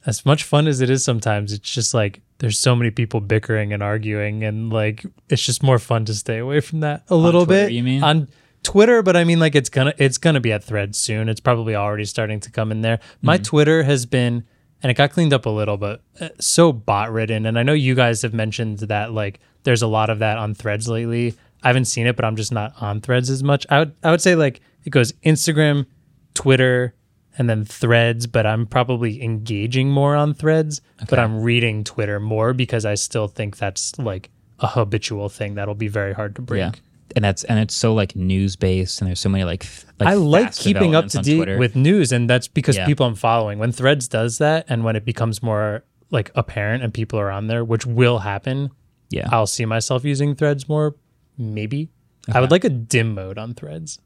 as 0.05 0.27
much 0.27 0.45
fun 0.45 0.69
as 0.69 0.83
it 0.83 0.91
is 0.91 1.03
sometimes, 1.03 1.55
it's 1.55 1.71
just 1.71 1.95
like 1.95 2.21
there's 2.37 2.59
so 2.59 2.77
many 2.77 2.91
people 2.91 3.23
bickering 3.23 3.73
and 3.73 3.83
arguing, 3.83 4.45
and 4.45 4.71
like 4.71 5.07
it's 5.31 5.43
just 5.43 5.63
more 5.63 5.79
fun 5.79 6.05
to 6.05 6.15
stay 6.15 6.37
away 6.37 6.61
from 6.61 6.81
that 6.81 7.05
a 7.09 7.17
little 7.17 7.47
Twitter, 7.47 7.69
bit. 7.69 7.73
you 7.73 7.83
mean? 7.83 8.03
on 8.05 8.29
Twitter? 8.63 9.03
But 9.03 9.17
I 9.17 9.25
mean, 9.25 9.41
like 9.41 9.55
it's 9.55 9.71
gonna 9.71 9.95
it's 9.97 10.19
gonna 10.19 10.41
be 10.41 10.53
at 10.53 10.63
Threads 10.63 10.99
soon. 10.99 11.31
It's 11.31 11.41
probably 11.41 11.75
already 11.75 12.05
starting 12.05 12.41
to 12.41 12.51
come 12.51 12.71
in 12.71 12.83
there. 12.83 13.01
My 13.23 13.39
Twitter 13.39 13.85
has 13.85 14.05
been, 14.05 14.45
and 14.83 14.91
it 14.91 14.99
got 14.99 15.13
cleaned 15.13 15.33
up 15.33 15.47
a 15.47 15.51
little, 15.51 15.79
but 15.79 16.03
uh, 16.21 16.29
so 16.39 16.75
bot 16.75 17.11
ridden. 17.11 17.47
And 17.47 17.59
I 17.59 17.63
know 17.63 17.73
you 17.73 17.95
guys 17.95 18.21
have 18.21 18.35
mentioned 18.35 18.81
that 18.81 19.13
like 19.13 19.41
there's 19.63 19.81
a 19.81 19.87
lot 19.87 20.11
of 20.11 20.19
that 20.19 20.37
on 20.37 20.53
Threads 20.53 20.89
lately. 20.91 21.35
I 21.67 21.71
haven't 21.71 21.87
seen 21.87 22.07
it, 22.07 22.15
but 22.15 22.25
I'm 22.25 22.37
just 22.37 22.53
not 22.53 22.75
on 22.81 23.01
Threads 23.01 23.29
as 23.29 23.43
much. 23.43 23.67
I 23.69 23.81
would 23.81 23.93
I 24.05 24.13
would 24.13 24.21
say 24.21 24.37
like 24.37 24.61
it 24.85 24.91
goes 24.91 25.11
Instagram, 25.25 25.87
Twitter, 26.33 26.95
and 27.37 27.51
then 27.51 27.65
Threads. 27.65 28.29
But 28.29 28.47
I'm 28.47 28.67
probably 28.67 29.21
engaging 29.21 29.91
more 29.91 30.15
on 30.15 30.33
Threads, 30.33 30.81
but 31.11 31.19
I'm 31.19 31.43
reading 31.43 31.83
Twitter 31.83 32.21
more 32.21 32.55
because 32.55 32.85
I 32.85 32.95
still 32.95 33.27
think 33.27 33.57
that's 33.57 33.99
like 33.99 34.31
a 34.61 34.69
habitual 34.69 35.29
thing 35.29 35.57
that'll 35.57 35.75
be 35.75 35.89
very 35.89 36.13
hard 36.13 36.37
to 36.37 36.43
break. 36.43 36.61
Yeah. 36.61 36.71
And 37.17 37.25
that's 37.25 37.43
and 37.43 37.59
it's 37.59 37.75
so 37.75 37.95
like 37.95 38.15
news 38.15 38.55
based, 38.55 39.01
and 39.01 39.09
there's 39.09 39.19
so 39.19 39.29
many 39.29 39.43
like, 39.43 39.67
like 39.99 40.09
I 40.09 40.15
like 40.15 40.55
keeping 40.55 40.95
up 40.95 41.09
to 41.09 41.19
date 41.19 41.59
with 41.59 41.75
news, 41.75 42.13
and 42.13 42.31
that's 42.31 42.47
because 42.47 42.77
Yeah. 42.77 42.87
people 42.87 43.07
I'm 43.07 43.17
following. 43.17 43.59
When 43.59 43.73
Threads 43.73 44.07
does 44.07 44.39
that, 44.39 44.67
and 44.69 44.85
when 44.85 44.95
it 44.95 45.05
becomes 45.05 45.43
more 45.43 45.83
like 46.13 46.31
apparent 46.37 46.85
and 46.85 46.95
people 46.95 47.19
are 47.19 47.33
on 47.33 47.49
there, 47.49 47.65
which 47.65 47.85
will 47.85 48.21
happen, 48.21 48.71
yeah. 49.11 49.29
I'll 49.33 49.49
see 49.49 49.65
myself 49.65 50.05
using 50.05 50.37
Threads 50.37 50.69
more. 50.69 50.95
Maybe 51.39 51.91
I 52.33 52.41
would 52.41 52.51
like 52.51 52.65
a 52.65 52.71
dim 52.71 53.15
mode 53.15 53.39
on 53.39 53.55
Threads. 53.55 53.99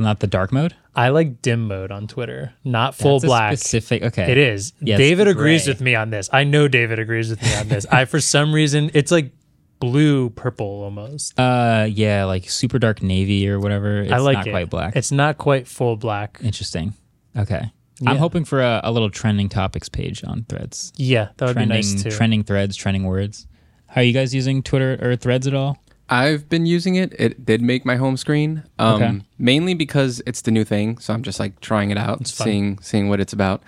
Not 0.00 0.20
the 0.20 0.28
dark 0.28 0.52
mode. 0.52 0.76
I 0.94 1.08
like 1.08 1.42
dim 1.42 1.66
mode 1.66 1.90
on 1.90 2.06
Twitter, 2.06 2.54
not 2.62 2.94
full 2.94 3.18
That's 3.18 3.28
black. 3.28 3.58
Specific. 3.58 4.02
Okay. 4.02 4.30
It 4.30 4.38
is. 4.38 4.72
Yeah, 4.80 4.96
David 4.96 5.26
agrees 5.26 5.66
with 5.66 5.80
me 5.80 5.94
on 5.96 6.10
this. 6.10 6.30
I 6.32 6.44
know 6.44 6.68
David 6.68 6.98
agrees 7.00 7.30
with 7.30 7.42
me 7.42 7.54
on 7.56 7.68
this. 7.68 7.84
I 7.86 8.04
for 8.04 8.20
some 8.20 8.52
reason 8.52 8.90
it's 8.94 9.10
like 9.10 9.32
blue 9.80 10.30
purple 10.30 10.82
almost. 10.84 11.38
Uh, 11.38 11.86
yeah, 11.90 12.24
like 12.24 12.48
super 12.48 12.78
dark 12.78 13.02
navy 13.02 13.48
or 13.48 13.58
whatever. 13.58 14.02
It's 14.02 14.12
I 14.12 14.18
like 14.18 14.38
not 14.38 14.46
it. 14.46 14.50
quite 14.50 14.70
black. 14.70 14.96
It's 14.96 15.10
not 15.12 15.38
quite 15.38 15.66
full 15.66 15.96
black. 15.96 16.38
interesting. 16.42 16.94
Okay. 17.36 17.72
I'm 18.06 18.16
hoping 18.16 18.44
for 18.44 18.60
a, 18.60 18.80
a 18.84 18.92
little 18.92 19.10
trending 19.10 19.48
topics 19.48 19.88
page 19.88 20.22
on 20.22 20.44
Threads. 20.48 20.92
Yeah, 20.96 21.30
that 21.36 21.46
would 21.46 21.52
trending, 21.54 21.68
be 21.68 21.74
nice 21.74 22.00
too. 22.00 22.10
trending 22.12 22.44
threads, 22.44 22.76
trending 22.76 23.02
words. 23.02 23.48
How 23.88 24.02
are 24.02 24.04
you 24.04 24.12
guys 24.12 24.32
using 24.32 24.62
Twitter 24.62 24.96
or 25.02 25.16
Threads 25.16 25.48
at 25.48 25.54
all? 25.54 25.82
I've 26.10 26.48
been 26.48 26.66
using 26.66 26.94
it. 26.94 27.14
It 27.18 27.44
did 27.44 27.60
make 27.62 27.84
my 27.84 27.96
home 27.96 28.16
screen. 28.16 28.64
Um, 28.78 29.02
Okay. 29.02 29.20
Mainly 29.38 29.74
because 29.74 30.22
it's 30.26 30.42
the 30.42 30.50
new 30.50 30.64
thing, 30.64 30.98
so 30.98 31.12
I'm 31.14 31.22
just 31.22 31.38
like 31.38 31.60
trying 31.60 31.90
it 31.90 31.98
out, 31.98 32.26
seeing 32.26 32.78
seeing 32.80 33.08
what 33.08 33.20
it's 33.20 33.32
about. 33.32 33.62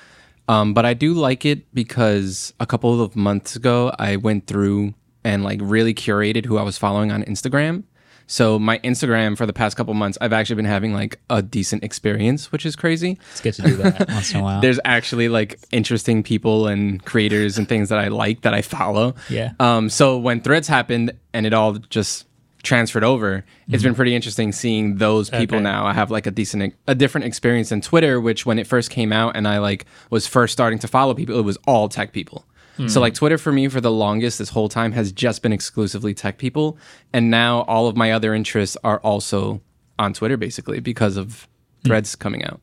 Um, 0.49 0.75
but 0.75 0.85
I 0.85 0.95
do 0.95 1.15
like 1.15 1.45
it 1.45 1.73
because 1.75 2.53
a 2.59 2.67
couple 2.67 3.01
of 3.01 3.15
months 3.15 3.55
ago 3.55 3.93
I 3.99 4.17
went 4.17 4.47
through 4.49 4.95
and 5.23 5.45
like 5.45 5.61
really 5.63 5.95
curated 5.95 6.45
who 6.47 6.59
I 6.59 6.63
was 6.63 6.77
following 6.79 7.13
on 7.13 7.23
Instagram. 7.25 7.85
So 8.27 8.59
my 8.61 8.79
Instagram 8.81 9.37
for 9.37 9.45
the 9.45 9.53
past 9.53 9.77
couple 9.77 9.93
months, 9.95 10.17
I've 10.21 10.33
actually 10.33 10.55
been 10.57 10.65
having 10.65 10.93
like 10.95 11.21
a 11.31 11.43
decent 11.43 11.83
experience, 11.83 12.53
which 12.53 12.65
is 12.65 12.75
crazy. 12.77 13.19
It's 13.33 13.41
good 13.41 13.55
to 13.55 13.63
do 13.63 13.77
that 13.77 14.09
once 14.09 14.33
in 14.33 14.41
a 14.41 14.43
while. 14.45 14.61
There's 14.61 14.79
actually 14.85 15.29
like 15.29 15.59
interesting 15.73 16.23
people 16.23 16.69
and 16.69 17.05
creators 17.05 17.59
and 17.59 17.69
things 17.69 17.89
that 17.89 17.99
I 17.99 18.07
like 18.09 18.43
that 18.43 18.55
I 18.55 18.63
follow. 18.63 19.15
Yeah. 19.29 19.53
Um. 19.61 19.89
So 19.91 20.17
when 20.17 20.41
Threads 20.41 20.69
happened 20.69 21.13
and 21.33 21.45
it 21.45 21.53
all 21.53 21.75
just 21.75 22.27
transferred 22.63 23.05
over, 23.05 23.45
it's 23.69 23.77
mm-hmm. 23.77 23.89
been 23.89 23.95
pretty 23.95 24.15
interesting 24.15 24.53
seeing 24.53 24.97
those 24.97 25.31
people 25.31 25.57
Okay. 25.57 25.63
now. 25.63 25.87
I 25.87 25.93
have 25.93 26.11
like 26.11 26.27
a 26.27 26.31
decent, 26.31 26.75
a 26.87 26.95
different 26.95 27.27
experience 27.27 27.71
than 27.71 27.81
Twitter, 27.81 28.21
which 28.21 28.45
when 28.45 28.59
it 28.59 28.67
first 28.67 28.91
came 28.91 29.13
out 29.13 29.37
and 29.37 29.49
I 29.49 29.59
like 29.59 29.87
was 30.11 30.27
first 30.27 30.53
starting 30.53 30.79
to 30.81 30.89
follow 30.89 31.15
people, 31.15 31.39
it 31.39 31.45
was 31.45 31.59
all 31.67 31.89
tech 31.89 32.13
people. 32.13 32.45
So 32.87 32.99
hmm. 32.99 33.01
like 33.01 33.15
Twitter 33.15 33.37
for 33.37 33.53
me 33.53 33.69
for 33.69 33.81
the 33.81 33.91
longest 33.91 34.39
this 34.39 34.49
whole 34.49 34.69
time 34.69 34.93
has 34.93 35.13
just 35.13 35.43
been 35.43 35.53
exclusively 35.53 36.15
tech 36.15 36.39
people, 36.39 36.79
and 37.13 37.31
now 37.31 37.63
all 37.63 37.89
of 37.89 37.97
my 37.97 38.13
other 38.13 38.33
interests 38.33 38.77
are 38.83 39.01
also 39.01 39.61
on 39.99 40.15
Twitter 40.15 40.39
basically 40.39 40.81
because 40.81 41.17
of 41.17 41.47
hmm. 41.83 41.89
Threads 41.89 42.17
coming 42.17 42.45
out. 42.45 42.61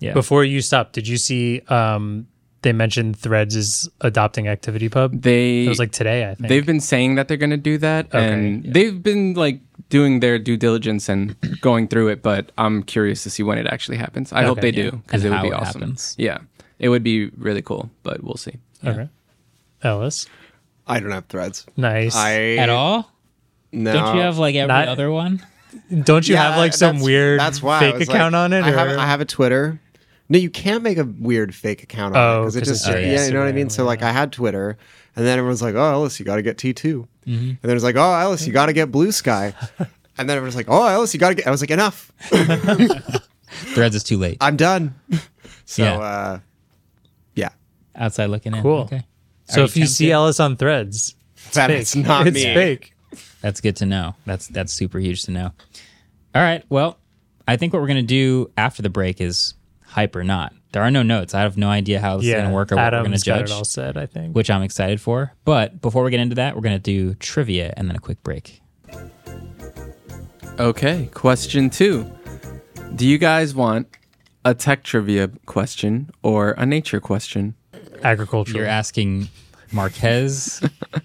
yeah. 0.00 0.12
Before 0.12 0.44
you 0.44 0.60
stop, 0.60 0.92
did 0.92 1.06
you 1.06 1.16
see 1.16 1.60
um 1.68 2.26
they 2.64 2.72
mentioned 2.72 3.16
Threads 3.16 3.54
is 3.54 3.88
adopting 4.00 4.46
ActivityPub? 4.46 5.22
They 5.22 5.64
It 5.64 5.68
was 5.68 5.78
like 5.78 5.92
today, 5.92 6.28
I 6.28 6.34
think. 6.34 6.48
They've 6.48 6.66
been 6.66 6.80
saying 6.80 7.14
that 7.14 7.28
they're 7.28 7.36
going 7.36 7.50
to 7.54 7.56
do 7.56 7.78
that, 7.78 8.06
Okay, 8.06 8.32
and 8.32 8.64
they've 8.64 9.00
been 9.00 9.34
like 9.34 9.60
doing 9.88 10.18
their 10.20 10.38
due 10.40 10.56
diligence 10.56 11.08
and 11.08 11.36
going 11.60 11.86
through 11.86 12.08
it. 12.08 12.22
But 12.22 12.50
I'm 12.58 12.82
curious 12.82 13.22
to 13.22 13.30
see 13.30 13.44
when 13.44 13.58
it 13.58 13.66
actually 13.68 13.98
happens. 13.98 14.32
I 14.32 14.42
hope 14.42 14.60
they 14.60 14.70
yeah. 14.72 14.90
do 14.90 14.96
because 15.06 15.24
it 15.24 15.30
would 15.30 15.42
be 15.42 15.48
it 15.48 15.54
awesome. 15.54 15.80
happens. 15.82 16.14
Yeah, 16.18 16.38
it 16.80 16.88
would 16.88 17.04
be 17.04 17.28
really 17.38 17.62
cool, 17.62 17.90
but 18.02 18.24
we'll 18.24 18.36
see. 18.36 18.56
okay. 18.84 19.08
Ellis, 19.82 20.26
I 20.86 20.98
don't 21.00 21.12
have 21.12 21.26
threads. 21.26 21.66
nice. 21.76 22.16
I 22.16 22.56
at 22.56 22.70
all? 22.70 23.10
no. 23.72 23.92
Don't 23.92 24.16
you 24.16 24.22
have 24.22 24.38
like 24.38 24.54
every 24.56 24.68
Not- 24.68 24.88
other 24.88 25.10
one? 25.10 25.44
Don't 26.04 26.26
you 26.28 26.34
Yeah, 26.36 26.50
have 26.50 26.56
like 26.56 26.72
some 26.72 26.96
that's- 26.96 27.04
weird 27.04 27.40
that's 27.40 27.60
why 27.60 27.80
fake 27.80 28.00
account 28.08 28.32
like, 28.32 28.40
on 28.44 28.52
it? 28.52 28.62
I 28.62 28.70
have, 28.70 28.96
I 28.98 29.06
have 29.06 29.20
a 29.20 29.24
Twitter. 29.24 29.80
No, 30.28 30.38
you 30.38 30.48
can't 30.50 30.82
make 30.82 30.96
a 30.98 31.04
weird 31.04 31.54
fake 31.54 31.82
account 31.82 32.16
on 32.16 32.22
Oh, 32.22 32.36
it 32.36 32.40
because 32.42 32.56
it 32.56 32.60
'cause 32.60 32.68
just 32.68 32.88
it's 32.88 32.96
yeah, 33.06 33.12
just 33.12 33.26
you 33.28 33.34
know 33.34 33.40
what 33.40 33.48
I 33.48 33.52
Instagram, 33.52 33.54
mean. 33.56 33.70
So 33.70 33.84
like 33.84 34.02
I 34.02 34.10
had 34.12 34.32
Twitter, 34.32 34.78
and 35.16 35.26
then 35.26 35.38
everyone's 35.38 35.60
like, 35.62 35.74
"Oh, 35.74 35.92
Ellis, 35.92 36.18
you 36.18 36.24
got 36.24 36.36
to 36.36 36.42
get 36.42 36.56
T 36.58 36.72
2 36.72 37.06
Mm-hmm. 37.26 37.32
and 37.48 37.58
then 37.62 37.70
it 37.70 37.74
was 37.74 37.84
like, 37.84 37.96
"Oh, 37.96 38.12
Ellis, 38.14 38.46
you 38.46 38.52
got 38.52 38.66
to 38.66 38.72
get 38.72 38.90
Bluesky," 38.90 39.54
and 40.18 40.28
then 40.28 40.36
everyone's 40.36 40.56
like, 40.56 40.66
"Oh, 40.68 40.86
Ellis, 40.86 41.12
you 41.14 41.20
got 41.20 41.28
to 41.30 41.34
get." 41.34 41.46
I 41.46 41.50
was 41.50 41.60
like, 41.60 41.70
"Enough, 41.70 42.10
Threads 43.74 43.94
is 43.96 44.02
too 44.04 44.18
late. 44.18 44.38
I'm 44.40 44.56
done." 44.56 44.94
So 45.66 45.82
Yeah. 45.84 45.94
uh, 45.98 46.38
yeah, 47.34 47.50
Outside 47.94 48.26
looking 48.26 48.54
in. 48.54 48.62
Cool. 48.62 48.80
Okay. 48.82 49.02
so 49.46 49.62
Are 49.62 49.64
if 49.64 49.76
you 49.76 49.86
see 49.86 50.06
tempted? 50.06 50.14
Ellis 50.14 50.40
on 50.40 50.56
Threads, 50.56 51.14
that 51.52 51.68
fake. 51.68 51.80
it's 51.80 51.96
not 51.96 52.26
it's 52.26 52.34
me. 52.34 52.42
fake. 52.54 52.94
That's 53.40 53.60
good 53.60 53.76
to 53.76 53.86
know. 53.86 54.14
That's 54.26 54.48
that's 54.48 54.72
super 54.72 54.98
huge 54.98 55.22
to 55.24 55.30
know. 55.30 55.52
All 56.34 56.42
right. 56.42 56.64
Well, 56.68 56.98
I 57.46 57.56
think 57.56 57.72
what 57.72 57.80
we're 57.82 57.88
gonna 57.88 58.02
do 58.02 58.50
after 58.56 58.82
the 58.82 58.90
break 58.90 59.20
is 59.20 59.54
hype 59.94 60.16
or 60.16 60.24
not. 60.24 60.52
There 60.72 60.82
are 60.82 60.90
no 60.90 61.04
notes. 61.04 61.34
I 61.34 61.42
have 61.42 61.56
no 61.56 61.68
idea 61.70 62.00
how 62.00 62.16
this 62.16 62.26
is 62.26 62.34
gonna 62.34 62.52
work 62.52 62.72
or 62.72 62.76
what 62.76 62.82
we're 62.86 62.90
gonna 62.90 63.00
Adam's 63.06 63.22
got 63.22 63.38
judge, 63.38 63.50
it 63.50 63.52
all 63.52 63.64
said. 63.64 63.96
I 63.96 64.06
think. 64.06 64.34
which 64.34 64.50
I'm 64.50 64.62
excited 64.62 65.00
for. 65.00 65.32
But 65.44 65.80
before 65.80 66.02
we 66.02 66.10
get 66.10 66.18
into 66.18 66.34
that, 66.34 66.56
we're 66.56 66.62
gonna 66.62 66.80
do 66.80 67.14
trivia 67.14 67.72
and 67.76 67.88
then 67.88 67.94
a 67.94 68.00
quick 68.00 68.20
break. 68.24 68.60
Okay, 70.58 71.08
question 71.14 71.70
two: 71.70 72.10
Do 72.96 73.06
you 73.06 73.18
guys 73.18 73.54
want 73.54 73.86
a 74.44 74.52
tech 74.52 74.82
trivia 74.82 75.28
question 75.46 76.10
or 76.22 76.52
a 76.58 76.66
nature 76.66 77.00
question? 77.00 77.54
Agriculture. 78.02 78.58
You're 78.58 78.66
asking 78.66 79.28
Marques 79.74 80.62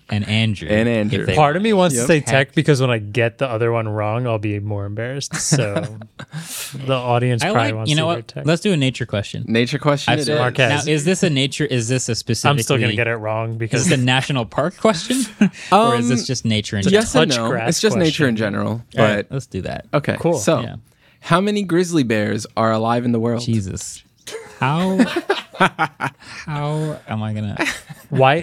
and 0.10 0.28
Andrew. 0.28 0.70
And 0.70 0.88
Andrew. 0.88 1.26
they- 1.26 1.36
Part 1.36 1.56
of 1.58 1.62
me 1.62 1.74
wants 1.74 1.96
Yep. 1.96 2.04
to 2.04 2.08
say 2.08 2.20
tech 2.22 2.54
because 2.56 2.80
when 2.80 2.90
I 2.90 3.00
get 3.00 3.40
the 3.40 3.50
other 3.50 3.72
one 3.72 3.88
wrong, 3.90 4.28
I'll 4.28 4.38
be 4.38 4.60
more 4.60 4.86
embarrassed. 4.86 5.36
So 5.36 5.98
the 6.86 6.94
audience 6.94 7.44
I 7.44 7.52
probably 7.52 7.68
like. 7.70 7.76
wants 7.76 7.90
You 7.90 7.96
know 7.98 8.04
to 8.04 8.10
hear 8.12 8.18
what? 8.20 8.28
tech. 8.28 8.46
Let's 8.46 8.62
do 8.62 8.72
a 8.72 8.78
nature 8.78 9.06
question. 9.06 9.44
Nature 9.48 9.80
question. 9.80 10.14
I've 10.14 10.20
it 10.20 10.26
seen- 10.26 10.36
is. 10.36 10.40
Marques. 10.40 10.86
Now, 10.86 10.92
is 10.92 11.06
this 11.06 11.24
a 11.24 11.30
nature? 11.30 11.66
Is 11.66 11.88
this 11.88 12.08
a 12.10 12.16
specific? 12.16 12.50
I'm 12.58 12.62
still 12.64 12.78
gonna 12.78 12.96
get 12.96 13.08
it 13.08 13.16
wrong 13.16 13.52
Is 13.52 13.58
because 13.58 13.90
this 13.90 13.98
a 14.00 14.02
national 14.02 14.46
park 14.46 14.78
question, 14.78 15.18
or 15.72 15.96
is 15.96 16.08
this 16.10 16.20
Um, 16.22 16.26
just 16.26 16.46
nature 16.46 16.78
in 16.78 16.84
Yes 16.88 17.14
general? 17.14 17.24
and 17.24 17.32
touch 17.32 17.38
no. 17.40 17.50
grass 17.50 17.70
It's 17.70 17.82
just 17.82 17.98
nature 17.98 18.28
in 18.28 18.36
question. 18.36 18.54
general. 18.54 18.70
All 18.70 18.84
But 18.96 19.16
right, 19.16 19.26
let's 19.32 19.48
do 19.48 19.62
that. 19.64 19.86
okay, 19.94 20.16
Cool. 20.20 20.38
So, 20.38 20.62
Yeah. 20.62 20.76
how 21.22 21.42
many 21.42 21.64
grizzly 21.64 22.04
bears 22.04 22.46
are 22.56 22.72
alive 22.72 23.04
in 23.06 23.12
the 23.12 23.20
world? 23.20 23.42
Jesus, 23.42 24.04
how 24.60 24.98
how 25.60 27.00
am 27.08 27.22
I 27.24 27.34
gonna? 27.34 27.58
why? 28.10 28.42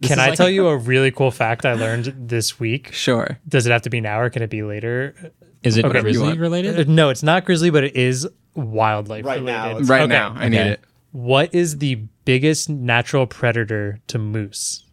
This 0.00 0.08
Can 0.08 0.18
I 0.18 0.28
like- 0.28 0.36
tell 0.36 0.50
you 0.50 0.68
a 0.68 0.76
really 0.76 1.10
cool 1.10 1.30
fact 1.30 1.64
I 1.66 1.74
learned 1.74 2.12
this 2.16 2.58
week? 2.58 2.92
Sure. 2.92 3.38
Does 3.48 3.66
it 3.66 3.72
have 3.72 3.82
to 3.82 3.90
be 3.90 4.00
now 4.00 4.20
or 4.20 4.30
can 4.30 4.42
it 4.42 4.50
be 4.50 4.62
later? 4.62 5.14
Is 5.62 5.76
it 5.76 5.84
Okay. 5.84 6.00
grizzly 6.00 6.26
want. 6.28 6.40
related? 6.40 6.80
Uh, 6.88 6.92
No, 6.92 7.08
it's 7.10 7.22
not 7.22 7.44
grizzly, 7.44 7.70
but 7.70 7.84
it 7.84 7.94
is 7.94 8.26
wildlife 8.54 9.24
Right 9.24 9.42
now, 9.42 9.62
related. 9.68 9.82
it's- 9.82 9.88
Right 9.90 10.02
Okay. 10.02 10.12
now, 10.12 10.34
I 10.36 10.48
need 10.48 10.58
it. 10.58 10.80
What 11.12 11.54
is 11.54 11.78
the 11.78 11.96
biggest 12.24 12.68
natural 12.68 13.26
predator 13.26 14.00
to 14.08 14.18
moose? 14.18 14.84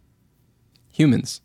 Humans. 0.92 1.40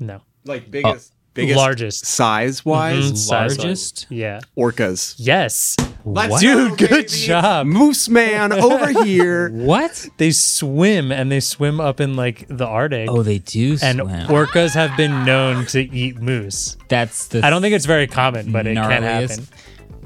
No. 0.00 0.22
Like 0.44 0.70
biggest, 0.70 1.13
biggest 1.34 1.56
Largest. 1.56 2.06
size 2.06 2.64
wise, 2.64 3.12
Mhm, 3.12 3.16
size-wise. 3.16 3.58
Largest? 3.58 4.06
Yeah. 4.08 4.40
orcas. 4.56 5.14
Yes. 5.18 5.76
Let's 6.06 6.40
Dude, 6.40 6.70
go, 6.70 6.76
good 6.76 6.90
baby. 6.90 7.08
job. 7.08 7.66
Moose 7.66 8.08
man 8.08 8.52
over 8.68 9.04
here. 9.04 9.50
What? 9.50 10.08
They 10.18 10.30
swim 10.32 11.10
and 11.10 11.30
they 11.32 11.40
swim 11.40 11.80
up 11.80 12.00
in 12.00 12.14
like 12.14 12.46
the 12.48 12.66
Arctic. 12.66 13.08
Oh, 13.10 13.22
they 13.22 13.38
do 13.38 13.76
and 13.82 14.00
swim. 14.00 14.26
orcas 14.28 14.74
have 14.74 14.96
been 14.96 15.24
known 15.24 15.66
to 15.66 15.80
eat 15.80 16.20
moose. 16.20 16.76
That's 16.88 17.28
the 17.28 17.44
I 17.44 17.50
don't 17.50 17.62
think 17.62 17.74
it's 17.74 17.86
very 17.86 18.06
common, 18.06 18.52
but 18.52 18.66
it 18.66 18.74
can 18.76 19.02
gnarliest- 19.02 19.28
happen. 19.30 19.46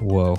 Whoa. 0.01 0.39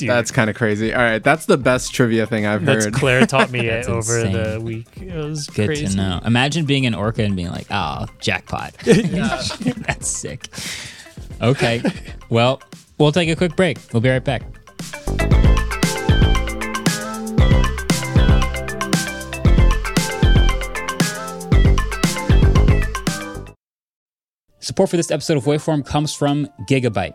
Dude, 0.00 0.10
That's 0.10 0.30
kind 0.30 0.50
of 0.50 0.56
crazy. 0.56 0.92
All 0.92 1.00
right, 1.02 1.22
that's 1.22 1.46
the 1.46 1.56
best 1.56 1.94
trivia 1.94 2.26
thing 2.26 2.46
I've 2.46 2.64
that's 2.64 2.86
heard. 2.86 2.94
Claire 2.94 3.26
taught 3.26 3.50
me 3.52 3.60
it 3.60 3.86
That's 3.86 3.88
over 3.88 4.18
insane. 4.18 4.32
the 4.54 4.60
week. 4.60 4.88
It 4.96 5.14
was 5.14 5.46
Good 5.46 5.66
crazy. 5.66 5.86
to 5.88 5.96
know. 5.96 6.20
Imagine 6.24 6.64
being 6.66 6.86
an 6.86 6.94
orca 6.94 7.22
and 7.22 7.36
being 7.36 7.50
like, 7.50 7.66
oh, 7.70 8.06
jackpot. 8.20 8.72
That's 8.84 10.08
sick. 10.08 10.48
Okay. 11.40 11.82
Well, 12.28 12.60
we'll 12.98 13.12
take 13.12 13.28
a 13.28 13.36
quick 13.36 13.56
break. 13.56 13.78
We'll 13.92 14.00
be 14.00 14.08
right 14.10 14.24
back. 14.24 14.42
Support 24.60 24.90
for 24.90 24.96
this 24.98 25.10
episode 25.10 25.38
of 25.38 25.44
Waveform 25.44 25.86
comes 25.86 26.14
from 26.14 26.46
Gigabyte. 26.68 27.14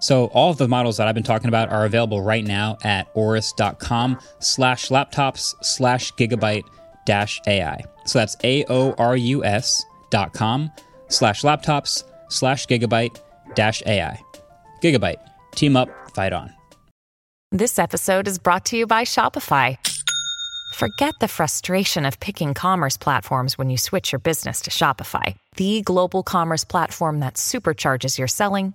So 0.00 0.26
all 0.26 0.50
of 0.50 0.58
the 0.58 0.68
models 0.68 0.98
that 0.98 1.08
I've 1.08 1.14
been 1.14 1.22
talking 1.22 1.48
about 1.48 1.70
are 1.70 1.86
available 1.86 2.20
right 2.20 2.44
now 2.44 2.76
at 2.82 3.12
aorus.com 3.14 4.18
slash 4.38 4.88
laptops 4.88 5.54
slash 5.62 6.12
gigabyte 6.12 6.64
dash 7.06 7.40
AI. 7.46 7.80
So 8.04 8.18
that's 8.18 8.36
A-O-R-U-S 8.44 9.84
dot 10.10 10.32
com 10.32 10.70
slash 11.08 11.42
laptops 11.42 12.04
slash 12.28 12.66
gigabyte 12.66 13.18
dash 13.54 13.82
AI. 13.86 14.20
Gigabyte. 14.82 15.20
Team 15.54 15.76
up, 15.76 15.88
fight 16.14 16.32
on. 16.32 16.52
This 17.50 17.78
episode 17.78 18.26
is 18.26 18.38
brought 18.38 18.66
to 18.66 18.76
you 18.76 18.86
by 18.86 19.04
Shopify. 19.04 19.78
Forget 20.74 21.14
the 21.20 21.28
frustration 21.28 22.04
of 22.04 22.18
picking 22.18 22.52
commerce 22.52 22.96
platforms 22.96 23.56
when 23.56 23.70
you 23.70 23.78
switch 23.78 24.10
your 24.10 24.18
business 24.18 24.62
to 24.62 24.70
Shopify, 24.70 25.36
the 25.56 25.82
global 25.82 26.24
commerce 26.24 26.64
platform 26.64 27.20
that 27.20 27.34
supercharges 27.34 28.18
your 28.18 28.26
selling 28.26 28.74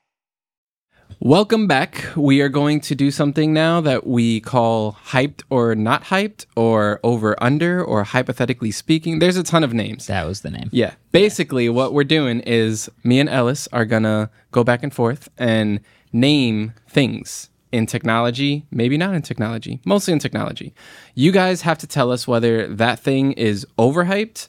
Welcome 1.23 1.67
back. 1.67 2.03
We 2.15 2.41
are 2.41 2.49
going 2.49 2.81
to 2.81 2.95
do 2.95 3.11
something 3.11 3.53
now 3.53 3.79
that 3.81 4.07
we 4.07 4.39
call 4.41 4.93
hyped 4.93 5.43
or 5.51 5.75
not 5.75 6.05
hyped, 6.05 6.47
or 6.55 6.99
over 7.03 7.35
under, 7.43 7.83
or 7.83 8.03
Hype-a-thetically 8.03 8.71
speaking. 8.71 9.19
There's 9.19 9.37
a 9.37 9.43
ton 9.43 9.63
of 9.63 9.71
names. 9.71 10.07
That 10.07 10.25
was 10.25 10.41
the 10.41 10.49
name. 10.49 10.69
Yeah. 10.71 10.95
Basically, 11.11 11.69
what 11.69 11.93
we're 11.93 12.05
doing 12.05 12.39
is 12.39 12.89
me 13.03 13.19
and 13.19 13.29
Ellis 13.29 13.67
are 13.71 13.85
going 13.85 14.01
to 14.01 14.31
go 14.49 14.63
back 14.63 14.81
and 14.81 14.91
forth 14.91 15.29
and 15.37 15.81
name 16.11 16.73
things 16.89 17.51
in 17.71 17.85
technology, 17.85 18.65
maybe 18.71 18.97
not 18.97 19.13
in 19.13 19.21
technology, 19.21 19.79
mostly 19.85 20.13
in 20.13 20.19
technology. 20.19 20.73
You 21.13 21.31
guys 21.31 21.61
have 21.61 21.77
to 21.77 21.87
tell 21.87 22.11
us 22.11 22.27
whether 22.27 22.65
that 22.67 22.99
thing 22.99 23.33
is 23.33 23.67
overhyped, 23.77 24.47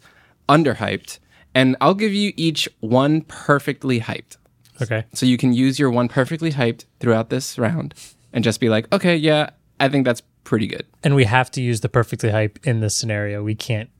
underhyped, 0.48 1.18
and 1.54 1.76
I'll 1.82 1.92
give 1.92 2.14
you 2.14 2.32
each 2.34 2.66
one 2.80 3.20
perfectly 3.20 4.00
hyped. 4.00 4.38
Okay. 4.82 5.04
So 5.14 5.26
you 5.26 5.36
can 5.36 5.52
use 5.52 5.78
your 5.78 5.90
one 5.90 6.08
perfectly 6.08 6.52
hyped 6.52 6.84
throughout 7.00 7.30
this 7.30 7.58
round 7.58 7.94
and 8.32 8.42
just 8.44 8.60
be 8.60 8.68
like, 8.68 8.92
okay, 8.92 9.16
yeah, 9.16 9.50
I 9.80 9.88
think 9.88 10.04
that's 10.04 10.22
pretty 10.44 10.66
good. 10.66 10.84
And 11.02 11.14
we 11.14 11.24
have 11.24 11.50
to 11.52 11.62
use 11.62 11.80
the 11.80 11.88
perfectly 11.88 12.30
hype 12.30 12.58
in 12.64 12.80
this 12.80 12.96
scenario. 12.96 13.42
We 13.42 13.54
can't 13.54 13.90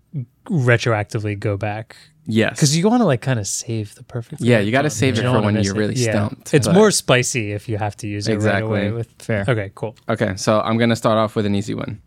retroactively 0.47 1.39
go 1.39 1.57
back 1.57 1.97
Yes. 2.27 2.53
because 2.53 2.77
you 2.77 2.89
want 2.89 3.01
to 3.01 3.05
like 3.07 3.21
kind 3.21 3.39
of 3.41 3.47
save 3.47 3.95
the 3.97 4.03
perfect. 4.05 4.41
yeah, 4.43 4.61
you 4.61 4.71
got 4.71 4.83
to 4.83 4.91
save 4.91 5.19
it 5.19 5.23
for 5.23 5.41
when 5.41 5.55
you're 5.63 5.75
it. 5.75 5.79
really 5.79 5.95
Yeah. 5.95 6.11
stumped. 6.13 6.55
It's 6.55 6.67
but- 6.67 6.75
more 6.75 6.91
spicy 6.91 7.53
if 7.53 7.69
you 7.69 7.79
have 7.79 7.97
to 7.99 8.07
use 8.09 8.29
it 8.29 8.35
Exactly. 8.35 8.63
right 8.63 8.87
away. 8.87 8.91
With 8.93 9.11
Fair. 9.19 9.45
okay, 9.49 9.73
cool. 9.75 9.97
Okay, 10.09 10.35
so 10.37 10.61
I'm 10.61 10.79
going 10.79 10.91
to 10.91 10.97
start 10.97 11.19
off 11.19 11.35
with 11.35 11.47
an 11.47 11.55
easy 11.55 11.75
one. 11.75 12.01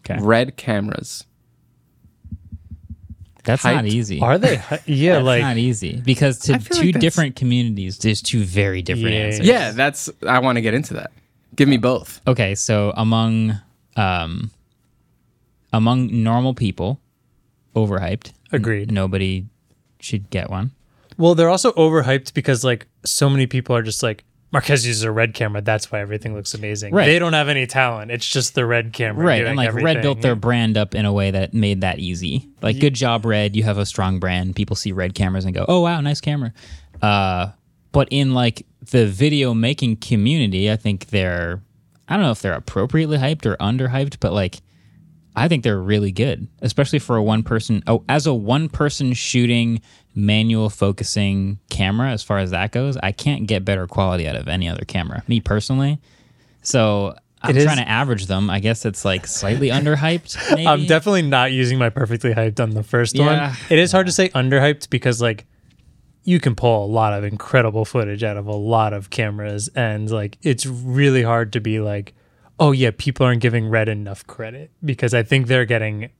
Okay. 0.00 0.18
Red 0.22 0.56
cameras. 0.56 1.24
That's 3.44 3.62
not 3.64 3.86
easy. 3.86 4.20
Are 4.20 4.38
they? 4.38 4.60
Yeah, 4.86 5.14
That's 5.14 5.24
like 5.24 5.42
not 5.42 5.56
easy 5.58 6.00
because 6.04 6.38
to 6.40 6.58
two 6.58 6.92
like 6.92 7.00
different 7.00 7.36
communities, 7.36 7.98
there's 7.98 8.20
two 8.22 8.42
very 8.44 8.82
different 8.82 9.14
Yeah. 9.14 9.20
answers. 9.20 9.46
Yeah, 9.46 9.70
that's 9.72 10.10
I 10.26 10.38
want 10.40 10.56
to 10.56 10.62
get 10.62 10.74
into 10.74 10.94
that. 10.94 11.12
Give 11.54 11.68
me 11.68 11.76
both. 11.76 12.20
Okay, 12.26 12.54
so 12.54 12.92
among 12.96 13.60
um 13.96 14.50
among 15.72 16.22
normal 16.22 16.54
people, 16.54 17.00
overhyped. 17.74 18.32
Agreed. 18.52 18.90
Nobody 18.90 19.46
should 20.00 20.30
get 20.30 20.50
one. 20.50 20.70
well, 21.16 21.34
they're 21.34 21.48
also 21.48 21.72
overhyped 21.72 22.34
because 22.34 22.64
like 22.64 22.86
so 23.04 23.28
many 23.30 23.46
people 23.46 23.74
are 23.76 23.82
just 23.82 24.02
like 24.02 24.24
Marques 24.54 24.86
uses 24.86 25.02
a 25.02 25.10
red 25.10 25.34
camera. 25.34 25.60
That's 25.60 25.90
why 25.90 26.00
everything 26.00 26.32
looks 26.34 26.54
amazing. 26.54 26.94
Right. 26.94 27.06
They 27.06 27.18
don't 27.18 27.32
have 27.32 27.48
any 27.48 27.66
talent. 27.66 28.10
It's 28.10 28.26
just 28.26 28.54
the 28.54 28.64
red 28.64 28.92
camera. 28.92 29.26
Right, 29.26 29.44
and 29.44 29.56
like 29.56 29.74
Red 29.74 30.00
built 30.00 30.22
their 30.22 30.36
brand 30.36 30.78
up 30.78 30.94
in 30.94 31.04
a 31.04 31.12
way 31.12 31.32
that 31.32 31.52
made 31.52 31.80
that 31.80 31.98
easy. 31.98 32.48
Like, 32.62 32.78
good 32.78 32.94
job, 32.94 33.26
Red. 33.26 33.56
You 33.56 33.64
have 33.64 33.78
a 33.78 33.84
strong 33.84 34.20
brand. 34.20 34.54
People 34.54 34.76
see 34.76 34.92
Red 34.92 35.14
cameras 35.14 35.44
and 35.44 35.52
go, 35.52 35.64
"Oh 35.68 35.80
wow, 35.80 36.00
nice 36.00 36.20
camera." 36.20 36.52
Uh, 37.02 37.48
but 37.90 38.08
in 38.10 38.32
like 38.32 38.64
the 38.90 39.06
video 39.06 39.54
making 39.54 39.96
community, 39.96 40.70
I 40.70 40.76
think 40.76 41.06
they're 41.06 41.60
I 42.08 42.14
don't 42.14 42.22
know 42.22 42.30
if 42.30 42.40
they're 42.40 42.54
appropriately 42.54 43.18
hyped 43.18 43.46
or 43.46 43.56
underhyped, 43.56 44.18
but 44.20 44.32
like 44.32 44.60
I 45.36 45.48
think 45.48 45.64
they're 45.64 45.80
really 45.80 46.12
good, 46.12 46.46
especially 46.62 46.98
for 47.00 47.16
a 47.16 47.22
one 47.22 47.42
person. 47.42 47.82
Oh, 47.86 48.04
as 48.08 48.26
a 48.26 48.34
one 48.34 48.68
person 48.68 49.12
shooting 49.14 49.80
manual 50.14 50.70
focusing 50.70 51.58
camera, 51.70 52.10
as 52.12 52.22
far 52.22 52.38
as 52.38 52.50
that 52.52 52.70
goes, 52.70 52.96
I 53.02 53.10
can't 53.12 53.46
get 53.46 53.64
better 53.64 53.86
quality 53.86 54.28
out 54.28 54.36
of 54.36 54.46
any 54.46 54.68
other 54.68 54.84
camera, 54.84 55.24
me 55.26 55.40
personally. 55.40 55.98
So 56.62 57.16
I'm 57.42 57.54
trying 57.54 57.78
to 57.78 57.88
average 57.88 58.26
them. 58.26 58.48
I 58.48 58.60
guess 58.60 58.84
it's 58.84 59.04
like 59.04 59.26
slightly 59.26 59.68
underhyped. 59.68 60.50
Maybe. 60.54 60.66
I'm 60.66 60.86
definitely 60.86 61.22
not 61.22 61.52
using 61.52 61.78
my 61.78 61.90
perfectly 61.90 62.32
hyped 62.32 62.60
on 62.60 62.70
the 62.70 62.82
first 62.82 63.16
Yeah. 63.16 63.48
one. 63.48 63.56
It 63.70 63.78
is 63.78 63.92
hard 63.92 64.06
to 64.06 64.12
say 64.12 64.28
underhyped 64.30 64.88
because 64.88 65.20
like 65.20 65.46
you 66.22 66.40
can 66.40 66.54
pull 66.54 66.84
a 66.84 66.86
lot 66.86 67.12
of 67.12 67.24
incredible 67.24 67.84
footage 67.84 68.22
out 68.22 68.36
of 68.38 68.46
a 68.46 68.54
lot 68.54 68.92
of 68.94 69.10
cameras 69.10 69.68
and 69.74 70.10
like 70.10 70.38
it's 70.42 70.64
really 70.64 71.22
hard 71.22 71.52
to 71.52 71.60
be 71.60 71.80
like 71.80 72.14
oh 72.58 72.72
yeah 72.72 72.90
people 72.96 73.26
aren't 73.26 73.40
giving 73.42 73.68
red 73.68 73.88
enough 73.88 74.26
credit 74.26 74.70
because 74.84 75.14
I 75.14 75.22
think 75.22 75.46
they're 75.48 75.64
getting 75.64 76.10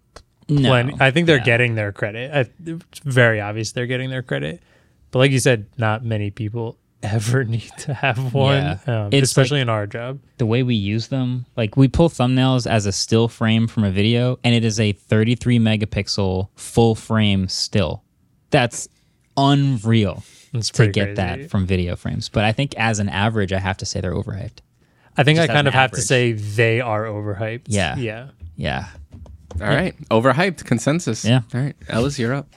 No. 0.48 0.72
I 1.00 1.10
think 1.10 1.26
they're 1.26 1.38
Yeah. 1.38 1.44
getting 1.44 1.74
their 1.74 1.92
credit. 1.92 2.30
I, 2.34 2.40
it's 2.66 2.98
very 3.04 3.40
obvious 3.40 3.72
they're 3.72 3.86
getting 3.86 4.10
their 4.10 4.22
credit. 4.22 4.62
But 5.10 5.20
like 5.20 5.30
you 5.30 5.38
said 5.38 5.66
not 5.78 6.04
many 6.04 6.30
people 6.30 6.76
ever 7.04 7.44
need 7.44 7.70
to 7.78 7.94
have 7.94 8.32
one 8.34 8.78
Yeah. 8.86 9.04
um, 9.06 9.10
especially 9.12 9.60
in 9.60 9.68
our 9.68 9.86
job. 9.86 10.20
the 10.38 10.46
way 10.46 10.62
we 10.62 10.74
use 10.74 11.08
them, 11.08 11.44
like 11.56 11.76
we 11.76 11.86
pull 11.86 12.08
thumbnails 12.08 12.66
as 12.70 12.86
a 12.86 12.92
still 12.92 13.28
frame 13.28 13.66
from 13.68 13.84
a 13.84 13.90
video, 13.90 14.38
and 14.42 14.54
it 14.54 14.64
is 14.64 14.80
a 14.80 14.92
33 14.92 15.58
megapixel 15.58 16.48
full 16.56 16.94
frame 16.94 17.46
still. 17.48 18.02
That's 18.50 18.88
unreal 19.36 20.22
to 20.52 20.86
get 20.88 21.04
crazy. 21.04 21.14
that 21.16 21.50
from 21.50 21.66
video 21.66 21.96
frames. 21.96 22.28
But 22.28 22.44
I 22.44 22.52
think 22.52 22.74
as 22.76 23.00
an 23.00 23.08
average, 23.08 23.52
I 23.52 23.58
have 23.58 23.76
to 23.78 23.86
say 23.86 24.00
they're 24.00 24.14
overhyped. 24.14 24.58
I 25.16 25.22
think 25.24 25.38
I 25.38 25.46
kind 25.46 25.60
an 25.60 25.66
of 25.68 25.74
have 25.74 25.92
to 25.92 26.00
say 26.00 26.32
they 26.32 26.80
are 26.80 27.04
overhyped. 27.04 27.62
Yeah. 27.66 27.96
Yeah. 27.96 28.28
Yeah. 28.56 28.88
All 29.60 29.68
right, 29.68 29.94
overhyped 30.08 30.64
consensus. 30.64 31.24
Yeah. 31.24 31.42
All 31.54 31.60
right, 31.60 31.76
Ellis, 31.88 32.18
you're 32.18 32.34
up. 32.34 32.48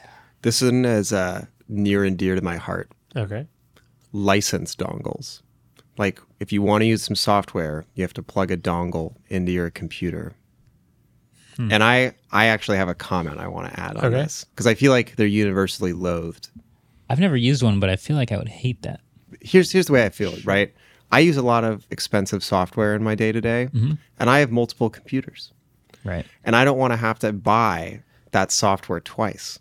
This 0.42 0.62
one 0.64 0.84
is 0.84 1.14
uh, 1.14 1.46
near 1.68 2.04
and 2.04 2.18
dear 2.18 2.34
to 2.36 2.42
my 2.42 2.58
heart. 2.58 2.92
Okay. 3.16 3.46
License 4.14 4.76
dongles. 4.76 5.42
Like 6.00 6.20
if 6.40 6.52
you 6.52 6.62
want 6.64 6.82
to 6.82 6.86
use 6.88 7.04
some 7.04 7.16
software, 7.16 7.86
you 7.94 8.04
have 8.04 8.14
to 8.16 8.24
plug 8.24 8.50
a 8.52 8.58
dongle 8.58 9.16
into 9.28 9.52
your 9.52 9.70
computer. 9.70 10.34
And 11.60 11.84
I, 11.84 12.14
I 12.32 12.46
actually 12.46 12.78
have 12.78 12.88
a 12.88 12.94
comment 12.94 13.40
I 13.40 13.48
want 13.48 13.74
to 13.74 13.80
add 13.80 13.98
on 13.98 14.06
Okay. 14.06 14.16
this 14.18 14.44
because 14.44 14.68
I 14.68 14.76
feel 14.76 14.92
like 14.92 15.16
they're 15.16 15.26
universally 15.26 15.92
loathed. 15.92 16.50
I've 17.10 17.20
never 17.20 17.36
used 17.36 17.64
one, 17.64 17.80
but 17.80 17.90
I 17.90 17.96
feel 17.96 18.16
like 18.16 18.32
I 18.32 18.38
would 18.38 18.48
hate 18.50 18.84
that. 18.84 19.00
here's 19.42 19.72
here's 19.72 19.88
the 19.88 19.94
way 19.94 20.06
I 20.06 20.10
feel, 20.10 20.36
right? 20.46 20.72
I 21.12 21.20
use 21.20 21.38
a 21.38 21.42
lot 21.42 21.64
of 21.64 21.86
expensive 21.90 22.44
software 22.44 22.94
in 22.96 23.04
my 23.04 23.16
day 23.16 23.32
to 23.32 23.40
day, 23.42 23.70
and 23.74 24.30
I 24.30 24.40
have 24.40 24.52
multiple 24.52 24.90
computers, 24.90 25.54
Right. 26.04 26.26
and 26.44 26.56
I 26.56 26.66
don't 26.66 26.78
want 26.78 26.92
to 26.94 26.98
have 26.98 27.20
to 27.20 27.32
buy 27.34 28.02
that 28.32 28.52
software 28.52 29.00
twice. 29.00 29.60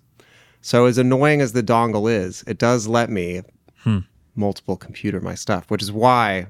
So 0.61 0.87
as 0.87 0.99
annoying 0.99 1.41
as 1.41 1.53
the 1.53 1.63
dongle 1.63 2.11
is, 2.13 2.43
it 2.49 2.59
does 2.59 2.89
let 2.89 3.11
me 3.11 3.43
multiple 4.35 4.77
computer 4.77 5.21
my 5.21 5.35
stuff, 5.35 5.71
which 5.71 5.83
is 5.83 5.91
why 5.93 6.47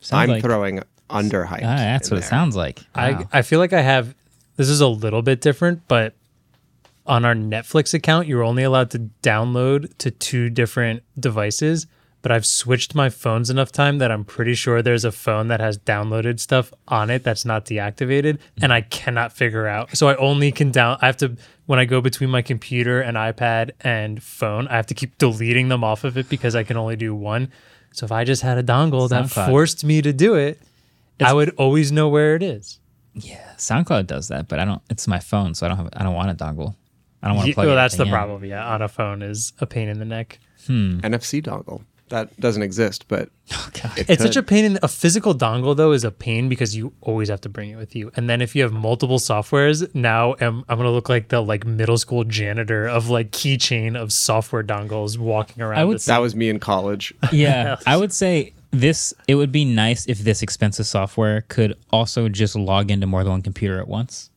Sounds 0.00 0.22
I'm 0.22 0.28
like, 0.30 0.42
throwing 0.42 0.80
underhyped. 1.10 1.62
Ah, 1.62 1.76
that's 1.76 2.08
in 2.10 2.16
what 2.16 2.24
it 2.24 2.26
sounds 2.26 2.56
like. 2.56 2.78
Wow. 2.96 3.26
I 3.32 3.38
I 3.38 3.42
feel 3.42 3.58
like 3.60 3.72
I 3.72 3.82
have 3.82 4.14
this 4.56 4.68
is 4.68 4.80
a 4.80 4.88
little 4.88 5.22
bit 5.22 5.40
different, 5.40 5.82
but 5.88 6.14
on 7.06 7.24
our 7.24 7.34
Netflix 7.34 7.92
account, 7.94 8.26
you're 8.28 8.42
only 8.42 8.62
allowed 8.62 8.90
to 8.92 9.10
download 9.22 9.96
to 9.98 10.10
two 10.10 10.48
different 10.50 11.02
devices. 11.18 11.86
But 12.22 12.30
I've 12.30 12.46
switched 12.46 12.94
my 12.94 13.10
phones 13.10 13.50
enough 13.50 13.72
time 13.72 13.98
that 13.98 14.12
I'm 14.12 14.24
pretty 14.24 14.54
sure 14.54 14.80
there's 14.80 15.04
a 15.04 15.10
phone 15.10 15.48
that 15.48 15.58
has 15.60 15.76
downloaded 15.76 16.38
stuff 16.38 16.72
on 16.86 17.10
it 17.10 17.24
that's 17.24 17.44
not 17.44 17.64
deactivated, 17.66 18.38
and 18.60 18.72
I 18.72 18.82
cannot 18.82 19.32
figure 19.32 19.66
out. 19.66 19.96
So 19.96 20.08
I 20.08 20.14
only 20.16 20.52
can 20.52 20.70
down. 20.70 20.98
I 21.02 21.06
have 21.06 21.16
to 21.18 21.36
when 21.66 21.80
I 21.80 21.84
go 21.84 22.00
between 22.00 22.30
my 22.30 22.40
computer 22.42 23.00
and 23.00 23.16
iPad 23.16 23.72
and 23.80 24.22
phone, 24.22 24.68
I 24.68 24.76
have 24.76 24.86
to 24.86 24.94
keep 24.94 25.18
deleting 25.18 25.68
them 25.68 25.82
off 25.82 26.04
of 26.04 26.16
it 26.16 26.28
because 26.28 26.54
I 26.54 26.62
can 26.62 26.76
only 26.76 26.94
do 26.96 27.12
one. 27.14 27.50
So 27.92 28.04
if 28.06 28.12
I 28.12 28.22
just 28.24 28.42
had 28.42 28.56
a 28.56 28.62
dongle 28.62 29.08
that 29.08 29.24
SoundCloud. 29.24 29.48
forced 29.48 29.84
me 29.84 30.00
to 30.02 30.12
do 30.12 30.34
it, 30.36 30.60
I 31.20 31.32
would 31.32 31.50
always 31.56 31.90
know 31.92 32.08
where 32.08 32.36
it 32.36 32.42
is. 32.42 32.78
yeah. 33.14 33.52
SoundCloud 33.58 34.06
does 34.06 34.28
that, 34.28 34.46
but 34.48 34.58
I 34.60 34.64
don't. 34.64 34.80
It's 34.90 35.06
my 35.08 35.18
phone, 35.18 35.54
so 35.54 35.66
I 35.66 35.68
don't 35.70 35.78
have. 35.78 35.88
I 35.94 36.04
don't 36.04 36.14
want 36.14 36.30
a 36.30 36.34
dongle. 36.34 36.76
I 37.22 37.26
don't 37.28 37.36
want 37.36 37.46
to 37.46 37.48
Ye- 37.50 37.54
plug. 37.54 37.66
well, 37.66 37.76
that's 37.76 37.96
the 37.96 38.04
in. 38.04 38.10
problem. 38.10 38.44
Yeah, 38.44 38.64
on 38.66 38.80
a 38.82 38.88
phone 38.88 39.22
is 39.22 39.52
a 39.60 39.66
pain 39.66 39.88
in 39.88 39.98
the 39.98 40.04
neck. 40.04 40.38
Hmm. 40.66 40.98
NFC 41.00 41.42
dongle. 41.42 41.82
That 42.12 42.38
doesn't 42.38 42.62
exist, 42.62 43.08
but 43.08 43.30
it 43.96 44.10
It's 44.10 44.22
such 44.22 44.36
a 44.36 44.42
pain. 44.42 44.66
In, 44.66 44.78
a 44.82 44.88
physical 44.88 45.34
dongle 45.34 45.74
though 45.74 45.92
is 45.92 46.04
a 46.04 46.10
pain 46.10 46.50
because 46.50 46.76
you 46.76 46.92
always 47.00 47.30
have 47.30 47.40
to 47.40 47.48
bring 47.48 47.70
it 47.70 47.76
with 47.76 47.96
you. 47.96 48.12
And 48.14 48.28
then 48.28 48.42
if 48.42 48.54
you 48.54 48.62
have 48.64 48.72
multiple 48.74 49.18
softwares, 49.18 49.92
now 49.94 50.34
I'm, 50.38 50.62
I'm 50.68 50.76
gonna 50.76 50.90
look 50.90 51.08
like 51.08 51.28
the 51.28 51.40
like 51.40 51.64
middle 51.64 51.96
school 51.96 52.24
janitor 52.24 52.86
of 52.86 53.08
like 53.08 53.30
keychain 53.30 53.96
of 53.96 54.12
software 54.12 54.62
dongles 54.62 55.16
walking 55.16 55.62
around. 55.62 55.78
I 55.78 55.84
would 55.84 55.94
this- 55.94 56.04
that 56.04 56.18
was 56.18 56.36
me 56.36 56.50
in 56.50 56.60
college. 56.60 57.14
Yeah, 57.32 57.76
I 57.86 57.96
would 57.96 58.12
say 58.12 58.52
this. 58.72 59.14
It 59.26 59.36
would 59.36 59.50
be 59.50 59.64
nice 59.64 60.04
if 60.04 60.18
this 60.18 60.42
expensive 60.42 60.86
software 60.86 61.46
could 61.48 61.78
also 61.90 62.28
just 62.28 62.54
log 62.54 62.90
into 62.90 63.06
more 63.06 63.24
than 63.24 63.30
one 63.30 63.42
computer 63.42 63.80
at 63.80 63.88
once. 63.88 64.28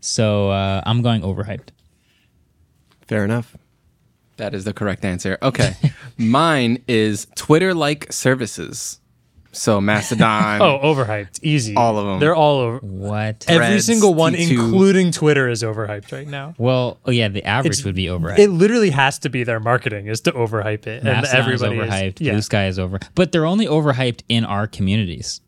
So 0.00 0.48
uh, 0.48 0.80
I'm 0.86 1.02
going 1.02 1.20
overhyped. 1.20 1.68
Fair 3.06 3.26
enough. 3.26 3.58
That 4.38 4.54
is 4.54 4.64
the 4.64 4.72
correct 4.72 5.04
answer. 5.04 5.38
Okay, 5.42 5.74
mine 6.18 6.82
is 6.88 7.26
Twitter-like 7.36 8.12
services. 8.12 9.00
So 9.50 9.80
Mastodon. 9.80 10.60
oh 10.62 10.78
overhyped, 10.82 11.40
easy. 11.42 11.74
All 11.74 11.98
of 11.98 12.06
them. 12.06 12.20
They're 12.20 12.34
all 12.34 12.58
over. 12.58 12.78
What? 12.78 13.44
Every 13.48 13.66
Threads, 13.66 13.86
single 13.86 14.14
one, 14.14 14.34
T2. 14.34 14.50
including 14.50 15.10
Twitter, 15.10 15.48
is 15.48 15.62
overhyped 15.62 16.12
right 16.12 16.28
now. 16.28 16.54
well, 16.58 17.00
oh 17.06 17.10
yeah, 17.10 17.28
the 17.28 17.44
average 17.44 17.72
It's- 17.78 17.84
would 17.84 17.94
be 17.94 18.04
overhyped. 18.06 18.38
It 18.38 18.50
literally 18.50 18.90
has 18.90 19.18
to 19.20 19.28
be 19.30 19.44
their 19.44 19.58
marketing 19.60 20.06
is 20.06 20.20
to 20.22 20.32
overhype 20.32 20.86
it, 20.86 20.98
and 20.98 21.04
Mastodon 21.04 21.24
is 21.52 21.62
everybody 21.62 21.76
overhyped. 21.90 22.20
Is, 22.20 22.26
yeah. 22.26 22.34
Bluesky 22.34 22.68
is 22.68 22.78
over, 22.78 22.98
but 23.14 23.32
they're 23.32 23.46
only 23.46 23.66
overhyped 23.66 24.22
in 24.28 24.44
our 24.44 24.66
communities. 24.66 25.40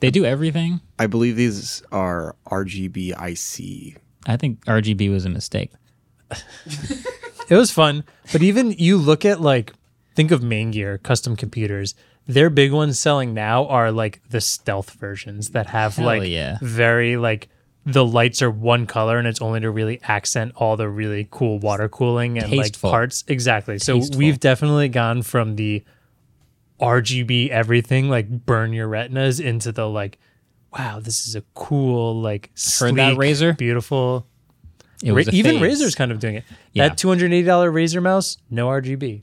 They 0.00 0.10
do 0.10 0.24
everything. 0.24 0.80
I 0.98 1.06
believe 1.06 1.36
these 1.36 1.82
are 1.92 2.36
RGB 2.46 3.10
IC. 3.12 4.00
I 4.26 4.36
think 4.36 4.64
RGB 4.66 5.10
was 5.10 5.24
a 5.24 5.28
mistake. 5.28 5.70
It 7.48 7.56
was 7.56 7.70
fun, 7.70 8.04
but 8.32 8.42
even 8.42 8.70
you 8.72 8.96
look 8.96 9.24
at 9.24 9.40
like 9.40 9.72
think 10.14 10.30
of 10.30 10.40
Maingear 10.40 11.02
custom 11.02 11.36
computers. 11.36 11.94
Their 12.26 12.50
big 12.50 12.72
ones 12.72 12.98
selling 13.00 13.34
now 13.34 13.66
are 13.66 13.90
like 13.90 14.20
the 14.30 14.40
stealth 14.40 14.90
versions 14.92 15.50
that 15.50 15.66
have 15.66 15.96
Hell 15.96 16.06
like 16.06 16.28
yeah. 16.28 16.58
very 16.62 17.16
like 17.16 17.48
the 17.84 18.04
lights 18.04 18.40
are 18.42 18.50
one 18.50 18.86
color 18.86 19.18
and 19.18 19.26
it's 19.26 19.40
only 19.42 19.58
to 19.60 19.70
really 19.70 20.00
accent 20.04 20.52
all 20.56 20.76
the 20.76 20.88
really 20.88 21.26
cool 21.30 21.58
water 21.58 21.88
cooling 21.88 22.38
and 22.38 22.48
Tasteful. 22.50 22.90
like 22.90 22.94
parts. 22.94 23.24
Exactly. 23.26 23.78
So 23.78 23.94
Tasteful. 23.98 24.18
we've 24.18 24.38
definitely 24.38 24.88
gone 24.88 25.22
from 25.22 25.56
the 25.56 25.82
RGB 26.80 27.48
everything 27.50 28.08
like 28.08 28.28
burn 28.44 28.72
your 28.72 28.88
retinas 28.88 29.38
into 29.38 29.70
the 29.70 29.88
like 29.88 30.18
wow 30.76 30.98
this 31.00 31.28
is 31.28 31.36
a 31.36 31.42
cool 31.54 32.20
like 32.20 32.46
Heard 32.78 32.96
that, 32.96 33.14
sleek, 33.14 33.18
Razer? 33.18 33.56
beautiful 33.56 34.26
Ra- 35.04 35.22
even 35.32 35.58
phase. 35.60 35.80
Razer's 35.80 35.94
kind 35.96 36.10
of 36.12 36.18
doing 36.20 36.36
it. 36.36 36.44
Yeah. 36.72 36.88
That 36.88 36.98
two 36.98 37.08
hundred 37.08 37.32
eighty 37.32 37.46
dollar 37.46 37.70
Razer 37.72 38.00
mouse, 38.02 38.36
no 38.50 38.68
RGB, 38.68 39.22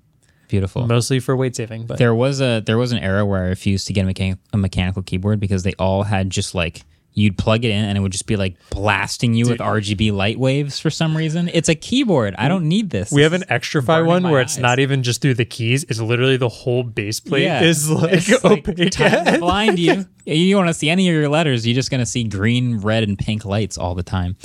beautiful. 0.50 0.86
mostly 0.88 1.20
for 1.22 1.36
weight 1.38 1.56
saving. 1.56 1.86
But 1.86 1.98
There 1.98 2.14
was 2.16 2.42
a 2.42 2.62
there 2.66 2.78
was 2.78 2.92
an 2.92 2.98
era 3.00 3.26
where 3.26 3.44
I 3.44 3.48
refused 3.48 3.88
to 3.88 3.94
get 3.94 4.06
a, 4.06 4.10
mechan- 4.10 4.38
a 4.54 4.58
mechanical 4.58 5.02
keyboard 5.04 5.40
because 5.40 5.64
they 5.64 5.74
all 5.80 6.04
had 6.04 6.30
just 6.30 6.54
like 6.54 6.82
you'd 7.20 7.38
plug 7.38 7.66
it 7.66 7.70
in 7.72 7.86
and 7.86 7.98
it 7.98 8.02
would 8.02 8.12
just 8.12 8.26
be 8.28 8.36
like 8.36 8.56
blasting 8.70 9.34
you 9.34 9.48
with 9.50 9.60
RGB 9.60 10.12
light 10.12 10.40
waves 10.40 10.80
for 10.80 10.90
some 10.90 11.16
reason. 11.18 11.50
It's 11.54 11.70
a 11.70 11.76
keyboard. 11.76 12.36
I 12.38 12.48
don't 12.48 12.68
need 12.68 12.90
this. 12.90 13.12
we 13.12 13.22
have 13.24 13.34
an 13.34 13.44
extra 13.50 13.82
fi 13.84 13.98
burning 13.98 14.08
one 14.08 14.24
my 14.24 14.32
where 14.32 14.42
it's 14.42 14.56
eyes. 14.58 14.62
not 14.62 14.80
even 14.80 15.04
just 15.04 15.22
through 15.22 15.34
the 15.36 15.46
keys; 15.46 15.84
it's 15.86 16.00
literally 16.00 16.38
the 16.38 16.50
whole 16.50 16.84
base 16.84 17.20
plate 17.20 17.44
Yeah. 17.44 17.62
is 17.62 17.90
like 17.90 18.14
It's 18.14 18.44
like 18.44 18.68
opaque. 18.70 18.92
time 18.92 19.26
to 19.26 19.40
blind 19.40 19.80
you. 19.80 20.06
You 20.26 20.52
don't 20.56 20.66
want 20.66 20.70
to 20.70 20.74
see 20.80 20.90
any 20.90 21.08
of 21.10 21.14
your 21.16 21.30
letters. 21.30 21.66
You're 21.68 21.76
just 21.76 21.92
gonna 21.92 22.06
see 22.06 22.24
green, 22.24 22.78
red, 22.80 23.04
and 23.04 23.18
pink 23.18 23.46
lights 23.46 23.78
all 23.78 23.96
the 23.96 24.04
time. 24.04 24.36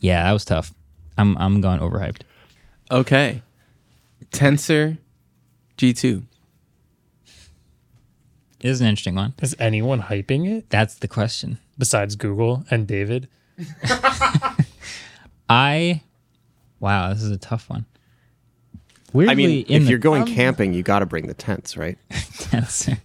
Yeah, 0.00 0.22
that 0.24 0.32
was 0.32 0.44
tough. 0.44 0.72
I'm 1.16 1.36
I'm 1.38 1.60
going 1.60 1.80
overhyped. 1.80 2.22
Okay. 2.90 3.42
Tensor 4.30 4.98
G2. 5.76 6.22
It 8.60 8.68
is 8.68 8.80
an 8.80 8.88
interesting 8.88 9.14
one. 9.14 9.34
is 9.40 9.54
anyone 9.58 10.02
hyping 10.02 10.48
it 10.50 10.68
That's 10.70 10.96
the 10.96 11.06
question. 11.08 11.58
Besides 11.78 12.16
Google 12.16 12.64
and 12.70 12.86
David? 12.86 13.28
I 15.48 16.02
wow, 16.80 17.12
this 17.12 17.22
is 17.22 17.30
a 17.30 17.38
tough 17.38 17.70
one. 17.70 17.86
Weirdly, 19.12 19.32
I 19.32 19.34
mean, 19.34 19.66
if 19.68 19.84
the 19.84 19.88
you're 19.88 19.98
going 19.98 20.22
um, 20.22 20.28
camping, 20.28 20.74
you 20.74 20.82
got 20.82 20.98
to 20.98 21.06
bring 21.06 21.26
the 21.26 21.34
tents, 21.34 21.76
right? 21.76 21.96
answer. 22.52 22.98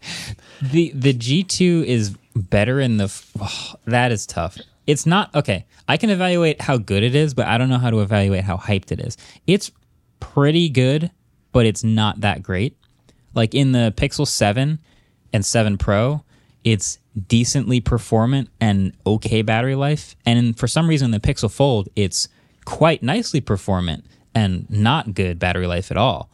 the 0.61 0.91
the 0.93 1.13
G2 1.13 1.86
is 1.86 2.15
better 2.36 2.80
in 2.80 2.97
the 2.97 3.24
oh, 3.39 3.74
that 3.86 4.11
is 4.11 4.26
tough. 4.26 4.57
It's 4.86 5.05
not 5.05 5.34
okay. 5.34 5.65
I 5.88 5.97
can 5.97 6.09
evaluate 6.09 6.61
how 6.61 6.78
good 6.78 7.03
it 7.03 7.15
is, 7.15 7.34
but 7.34 7.47
I 7.47 7.57
don't 7.57 7.69
know 7.69 7.78
how 7.78 7.89
to 7.89 8.01
evaluate 8.01 8.43
how 8.43 8.57
hyped 8.57 8.91
it 8.91 8.99
is. 8.99 9.17
It's 9.47 9.71
pretty 10.19 10.69
good, 10.69 11.11
but 11.51 11.65
it's 11.65 11.84
not 11.84 12.21
that 12.21 12.43
great. 12.43 12.78
Like 13.34 13.55
in 13.55 13.71
the 13.71 13.93
Pixel 13.95 14.28
7 14.28 14.80
and 15.32 15.45
7 15.45 15.78
Pro, 15.78 16.24
it's 16.64 16.99
decently 17.28 17.80
performant 17.80 18.49
and 18.59 18.93
okay 19.05 19.41
battery 19.41 19.76
life. 19.76 20.16
And 20.26 20.57
for 20.57 20.68
some 20.68 20.88
reason, 20.88 21.11
the 21.11 21.20
Pixel 21.20 21.51
Fold, 21.51 21.89
it's 21.95 22.28
quite 22.66 23.03
nicely 23.03 23.41
performant 23.41 24.05
and 24.34 24.70
not 24.70 25.14
good 25.14 25.39
battery 25.39 25.68
life 25.68 25.91
at 25.91 25.97
all. 25.97 26.30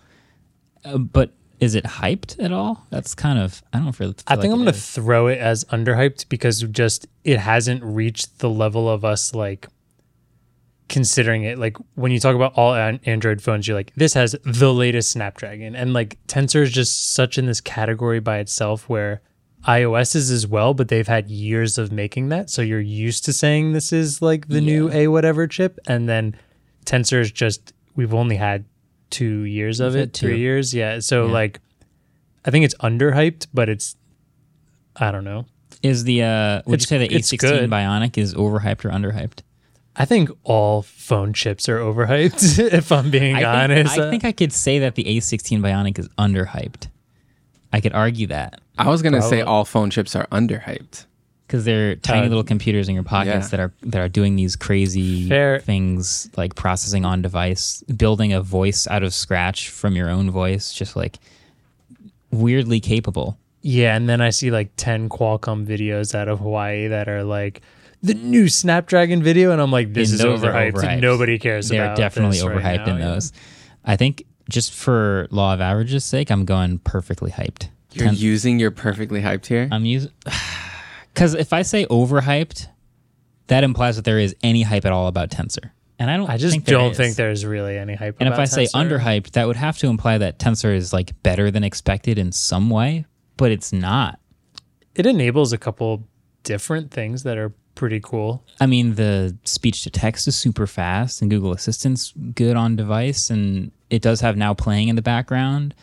Uh, 0.86 0.98
but 0.98 1.34
is 1.60 1.76
it 1.76 1.84
hyped 1.84 2.42
at 2.42 2.54
all? 2.54 2.86
That's 2.90 3.14
kind 3.14 3.38
of 3.40 3.62
I 3.74 3.80
don't 3.80 3.92
feel. 3.92 4.14
feel 4.14 4.24
I 4.28 4.36
think 4.36 4.46
like 4.46 4.52
I'm 4.54 4.58
gonna 4.60 4.70
is. 4.72 4.90
throw 4.92 5.28
it 5.28 5.40
as 5.40 5.66
underhyped 5.66 6.30
because 6.30 6.62
just 6.62 7.08
it 7.24 7.40
hasn't 7.40 7.84
reached 7.84 8.40
the 8.40 8.50
level 8.50 8.90
of 8.90 9.04
us 9.04 9.36
like 9.36 9.68
considering 10.88 11.44
it. 11.44 11.58
Like 11.58 11.78
when 11.96 12.12
you 12.12 12.20
talk 12.20 12.36
about 12.36 12.54
all 12.56 12.74
an- 12.74 13.02
Android 13.06 13.42
phones, 13.42 13.68
you're 13.68 13.76
like, 13.78 13.94
this 13.96 14.14
has 14.14 14.36
the 14.46 14.74
latest 14.74 15.12
Snapdragon, 15.12 15.76
and 15.76 15.94
like 15.94 16.18
Tensor 16.28 16.62
is 16.62 16.72
just 16.72 17.14
such 17.14 17.38
in 17.38 17.46
this 17.46 17.60
category 17.60 18.20
by 18.20 18.38
itself 18.38 18.88
where 18.88 19.22
iOS 19.68 20.16
is 20.16 20.32
as 20.32 20.48
well, 20.48 20.74
but 20.74 20.88
they've 20.88 21.08
had 21.08 21.30
years 21.30 21.78
of 21.78 21.92
making 21.92 22.30
that, 22.30 22.50
so 22.50 22.62
you're 22.62 22.80
used 22.80 23.26
to 23.26 23.34
saying 23.34 23.74
this 23.74 23.92
is 23.92 24.22
like 24.22 24.48
the 24.48 24.62
new 24.62 24.90
a 24.92 25.08
whatever 25.08 25.48
chip, 25.48 25.78
and 25.88 26.08
then 26.08 26.36
Tensor 26.86 27.20
is 27.20 27.32
just 27.32 27.74
we've 27.96 28.14
only 28.14 28.38
had 28.38 28.66
two 29.10 29.42
years 29.44 29.80
of 29.80 29.96
it, 29.96 30.14
three 30.14 30.40
years, 30.40 30.74
yeah. 30.74 31.00
So 31.00 31.26
Yeah. 31.26 31.34
like, 31.34 31.60
I 32.46 32.52
think 32.52 32.64
it's 32.66 32.76
underhyped, 32.76 33.48
but 33.54 33.68
it's 33.70 33.96
I 34.96 35.12
don't 35.12 35.24
know. 35.26 35.46
Is 35.84 36.04
the 36.06 36.24
uh, 36.24 36.62
would 36.66 36.82
It's- 36.82 36.92
you 36.92 36.98
say 37.00 37.08
the 37.08 37.16
it's 37.16 37.32
A16 37.32 37.40
good. 37.40 37.70
Bionic 37.70 38.18
is 38.18 38.34
overhyped 38.34 38.86
or 38.86 38.90
underhyped? 38.90 39.40
I 39.96 40.06
think 40.06 40.30
all 40.44 40.84
phone 40.84 41.34
chips 41.34 41.68
are 41.68 41.80
overhyped. 41.80 42.60
if 42.74 42.92
I'm 42.92 43.10
being 43.12 43.36
I 43.36 43.64
honest, 43.64 43.96
think, 43.96 44.06
I 44.06 44.10
think 44.10 44.26
I 44.26 44.32
could 44.32 44.54
say 44.54 44.80
that 44.80 44.96
the 44.96 45.04
A16 45.04 45.60
Bionic 45.60 46.00
is 46.00 46.08
underhyped. 46.18 46.88
I 47.72 47.82
could 47.82 47.94
argue 47.94 48.28
that 48.28 48.62
I 48.78 48.88
was 48.90 49.02
gonna 49.02 49.22
say 49.22 49.38
Probably. 49.38 49.42
all 49.44 49.66
phone 49.66 49.90
chips 49.90 50.16
are 50.16 50.26
underhyped. 50.28 51.06
because 51.48 51.66
they're 51.66 51.96
tiny 51.96 52.26
Uh, 52.28 52.30
little 52.30 52.44
computers 52.44 52.88
in 52.88 52.94
your 52.96 53.04
pockets 53.04 53.46
yeah. 53.48 53.50
that 53.50 53.60
are 53.60 53.74
that 53.84 54.00
are 54.02 54.10
doing 54.10 54.36
these 54.36 54.56
crazy 54.56 55.28
Fair. 55.28 55.60
things 55.60 56.30
like 56.38 56.56
processing 56.56 57.06
on 57.06 57.22
device, 57.22 57.84
building 57.98 58.34
a 58.34 58.42
voice 58.42 58.88
out 58.88 59.04
of 59.04 59.14
scratch 59.14 59.70
from 59.70 59.96
your 59.96 60.10
own 60.10 60.30
voice, 60.32 60.72
just 60.74 60.96
like 60.96 61.18
weirdly 62.32 62.80
capable. 62.80 63.38
yeah. 63.62 63.96
And 63.96 64.08
then 64.08 64.22
I 64.22 64.30
see 64.30 64.52
like 64.52 64.72
ten 64.78 65.10
Qualcomm 65.10 65.66
videos 65.66 66.14
out 66.16 66.28
of 66.28 66.40
Hawaii 66.40 66.88
that 66.88 67.08
are 67.10 67.24
like 67.24 67.62
the 68.02 68.14
new 68.14 68.48
Snapdragon 68.48 69.22
video, 69.22 69.52
and 69.52 69.62
I'm 69.62 69.72
like, 69.72 69.94
this 69.94 70.10
And 70.12 70.16
is 70.16 70.22
those 70.22 70.44
are 70.44 70.54
overhyped. 70.54 70.74
overhyped. 70.74 71.02
Nobody 71.02 71.38
cares. 71.38 71.68
They're 71.70 71.84
about 71.84 71.98
definitely 71.98 72.38
this 72.38 72.46
right 72.46 72.58
overhyped 72.80 72.88
now, 72.88 72.94
in 72.96 73.00
yeah. 73.02 73.06
those. 73.10 73.34
I 73.84 73.96
think 73.98 74.24
just 74.50 74.74
for 74.74 75.28
law 75.32 75.54
of 75.54 75.62
averages 75.62 76.04
sake, 76.04 76.30
I'm 76.32 76.46
going 76.46 76.80
perfectly 76.80 77.32
hyped. 77.32 77.70
You're 77.94 78.06
Ten- 78.08 78.16
using 78.16 78.60
your 78.60 78.72
perfectly 78.72 79.22
hyped 79.22 79.46
here. 79.48 79.68
I'm 79.72 79.86
using 79.86 80.12
because 81.14 81.34
if 81.34 81.54
I 81.54 81.62
say 81.64 81.86
overhyped, 81.86 82.68
that 83.48 83.64
implies 83.64 83.96
that 83.96 84.06
there 84.06 84.20
is 84.20 84.36
any 84.44 84.62
hype 84.64 84.86
at 84.86 84.92
all 84.92 85.08
about 85.08 85.30
Tensor, 85.32 85.72
and 85.98 86.10
I 86.12 86.18
don't. 86.18 86.30
I 86.30 86.38
just 86.38 86.54
think 86.54 86.66
don't 86.66 86.92
is. 86.92 86.98
think 86.98 87.16
there's 87.16 87.46
really 87.46 87.78
any 87.78 87.96
hype. 87.96 88.18
And 88.20 88.28
if 88.28 88.34
about 88.34 88.42
I 88.42 88.46
say 88.46 88.66
Tensor. 88.66 88.90
underhyped, 89.00 89.32
that 89.32 89.48
would 89.48 89.56
have 89.56 89.78
to 89.80 89.88
imply 89.88 90.18
that 90.20 90.38
Tensor 90.40 90.76
is 90.76 90.94
like 90.94 91.22
better 91.24 91.50
than 91.50 91.64
expected 91.64 92.18
in 92.20 92.32
some 92.32 92.70
way, 92.70 93.06
but 93.38 93.52
it's 93.52 93.74
not. 93.74 94.20
it 94.96 95.06
enables 95.06 95.52
a 95.54 95.58
couple 95.58 96.04
different 96.44 96.92
things 96.92 97.24
that 97.24 97.38
are 97.38 97.54
pretty 97.80 98.00
cool. 98.02 98.44
I 98.60 98.66
mean, 98.66 98.96
the 98.96 99.36
speech 99.46 99.84
to 99.84 99.90
text 99.90 100.28
is 100.28 100.36
super 100.36 100.68
fast, 100.68 101.22
and 101.22 101.32
Google 101.32 101.54
Assistant's 101.54 102.14
good 102.36 102.56
on 102.58 102.76
device, 102.76 103.30
and 103.30 103.72
it 103.90 104.02
does 104.02 104.20
have 104.22 104.36
now 104.38 104.54
playing 104.54 104.90
in 104.90 104.96
the 104.98 105.02
background. 105.02 105.74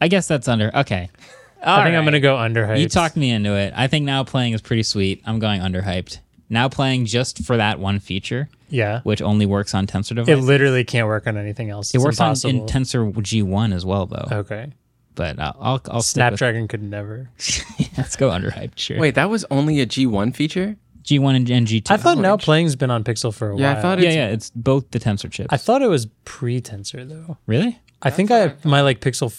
I 0.00 0.08
guess 0.08 0.28
that's 0.28 0.46
under. 0.48 0.70
Okay. 0.76 1.08
I 1.66 1.82
think 1.84 1.96
I'm 1.96 2.04
gonna 2.04 2.20
go 2.20 2.36
underhyped. 2.36 2.78
You 2.78 2.88
talked 2.90 3.16
me 3.16 3.30
into 3.30 3.54
it. 3.56 3.72
I 3.74 3.86
think 3.86 4.04
now 4.04 4.22
playing 4.22 4.52
is 4.52 4.60
pretty 4.60 4.82
sweet. 4.82 5.22
I'm 5.24 5.38
going 5.38 5.62
underhyped. 5.62 6.18
Now 6.50 6.68
playing 6.68 7.06
just 7.06 7.42
for 7.42 7.56
that 7.56 7.78
one 7.80 8.00
feature, 8.00 8.50
Yeah. 8.68 9.00
which 9.02 9.22
only 9.22 9.46
works 9.46 9.74
on 9.74 9.86
Tensor 9.86 10.14
Device. 10.16 10.28
It 10.28 10.36
literally 10.42 10.84
can't 10.84 11.06
work 11.06 11.26
on 11.26 11.38
anything 11.38 11.70
else. 11.70 11.94
It 11.94 11.96
It's 11.96 12.04
works 12.04 12.20
on 12.20 12.32
in. 12.50 12.66
Tensor 12.66 13.10
G1 13.10 13.74
as 13.74 13.86
well, 13.86 14.04
though. 14.04 14.28
Okay. 14.30 14.72
But 15.14 15.38
I'll 15.38 15.56
I'll, 15.58 15.80
I'll 15.90 16.02
stick 16.02 16.20
Snapdragon 16.20 16.68
could 16.68 16.82
never. 16.82 17.30
With, 17.78 17.88
let's 17.96 18.16
go 18.16 18.28
underhyped. 18.28 18.78
Sure. 18.78 18.98
Wait, 18.98 19.14
that 19.14 19.30
was 19.30 19.46
only 19.50 19.80
a 19.80 19.86
G1 19.86 20.34
feature? 20.36 20.76
G1 21.04 21.36
and, 21.36 21.50
and 21.50 21.66
G2. 21.66 21.90
I 21.90 21.96
thought 21.96 22.18
now 22.18 22.36
playing's 22.36 22.76
been 22.76 22.90
on 22.90 23.04
Pixel 23.04 23.32
for 23.32 23.50
a 23.50 23.56
Yeah, 23.56 23.70
I 23.70 23.72
while. 23.74 23.82
thought 23.82 23.98
Yeah, 23.98 24.04
it's- 24.08 24.16
yeah. 24.16 24.28
It's 24.28 24.50
both 24.50 24.90
the 24.90 24.98
Tensor 24.98 25.30
chips. 25.30 25.48
I 25.50 25.56
thought 25.56 25.82
it 25.82 25.88
was 25.88 26.06
pre 26.24 26.60
Tensor 26.60 27.08
though. 27.08 27.36
really? 27.46 27.78
I 28.02 28.10
think 28.10 28.30
I 28.30 28.54
my 28.64 28.80
like 28.82 29.00
Pixel 29.00 29.30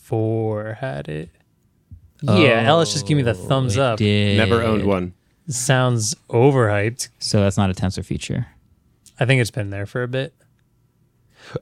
four 0.00 0.74
had 0.80 1.08
it. 1.08 1.30
Yeah, 2.22 2.62
oh, 2.64 2.68
Ellis 2.70 2.92
just 2.92 3.06
give 3.06 3.16
me 3.16 3.22
the 3.22 3.34
thumbs 3.34 3.76
Oh, 3.76 3.82
up. 3.82 3.98
did. 3.98 4.36
Never 4.38 4.62
owned 4.62 4.84
one. 4.86 5.12
Sounds 5.48 6.14
overhyped. 6.30 7.08
So 7.18 7.40
that's 7.40 7.56
not 7.56 7.68
a 7.70 7.74
Tensor 7.74 8.04
feature. 8.04 8.46
I 9.18 9.24
think 9.24 9.40
it's 9.40 9.50
been 9.50 9.70
there 9.70 9.86
for 9.86 10.02
a 10.04 10.08
bit. 10.08 10.32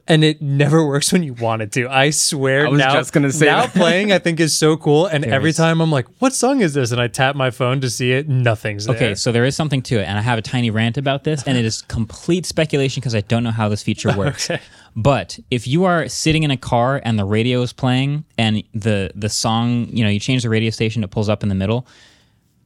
And 0.06 0.22
it 0.24 0.40
never 0.42 0.86
works 0.86 1.12
when 1.12 1.22
you 1.22 1.34
want 1.34 1.62
it 1.62 1.72
to. 1.72 1.88
I 1.88 2.10
swear. 2.10 2.66
I 2.66 2.70
was 2.70 2.78
now, 2.78 2.92
just 2.94 3.12
gonna 3.12 3.32
say 3.32 3.46
now 3.46 3.62
that. 3.62 3.72
playing 3.74 4.12
I 4.12 4.18
think 4.18 4.40
is 4.40 4.56
so 4.56 4.76
cool. 4.76 5.06
And 5.06 5.24
every 5.24 5.52
There's- 5.52 5.56
time 5.56 5.80
I'm 5.80 5.90
like, 5.90 6.06
"What 6.20 6.32
song 6.34 6.60
is 6.60 6.74
this?" 6.74 6.92
and 6.92 7.00
I 7.00 7.08
tap 7.08 7.36
my 7.36 7.50
phone 7.50 7.80
to 7.80 7.90
see 7.90 8.12
it, 8.12 8.28
nothing's 8.28 8.86
there. 8.86 8.96
Okay, 8.96 9.14
so 9.14 9.32
there 9.32 9.44
is 9.44 9.56
something 9.56 9.82
to 9.82 9.98
it, 10.00 10.04
and 10.04 10.18
I 10.18 10.22
have 10.22 10.38
a 10.38 10.42
tiny 10.42 10.70
rant 10.70 10.96
about 10.98 11.24
this, 11.24 11.42
and 11.44 11.56
it 11.58 11.64
is 11.64 11.82
complete 11.82 12.46
speculation 12.46 13.00
because 13.00 13.14
I 13.14 13.20
don't 13.22 13.42
know 13.44 13.50
how 13.50 13.68
this 13.68 13.82
feature 13.82 14.12
works. 14.16 14.50
Okay. 14.50 14.62
But 14.96 15.38
if 15.52 15.68
you 15.68 15.84
are 15.84 16.08
sitting 16.08 16.42
in 16.42 16.50
a 16.50 16.56
car 16.56 17.00
and 17.04 17.16
the 17.16 17.24
radio 17.24 17.62
is 17.62 17.72
playing, 17.72 18.24
and 18.36 18.62
the 18.74 19.12
the 19.14 19.28
song, 19.28 19.86
you 19.92 20.02
know, 20.02 20.10
you 20.10 20.18
change 20.18 20.42
the 20.42 20.48
radio 20.50 20.70
station, 20.70 21.04
it 21.04 21.10
pulls 21.12 21.28
up 21.28 21.44
in 21.44 21.48
the 21.48 21.54
middle. 21.54 21.86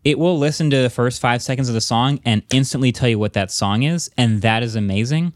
It 0.04 0.18
will 0.18 0.38
listen 0.38 0.70
to 0.70 0.82
the 0.82 0.90
first 0.90 1.20
five 1.20 1.42
seconds 1.42 1.68
of 1.68 1.74
the 1.74 1.80
song 1.80 2.20
and 2.24 2.42
instantly 2.50 2.92
tell 2.92 3.08
you 3.08 3.18
what 3.18 3.32
that 3.34 3.50
song 3.50 3.82
is, 3.82 4.10
and 4.16 4.40
that 4.42 4.62
is 4.62 4.74
amazing. 4.76 5.32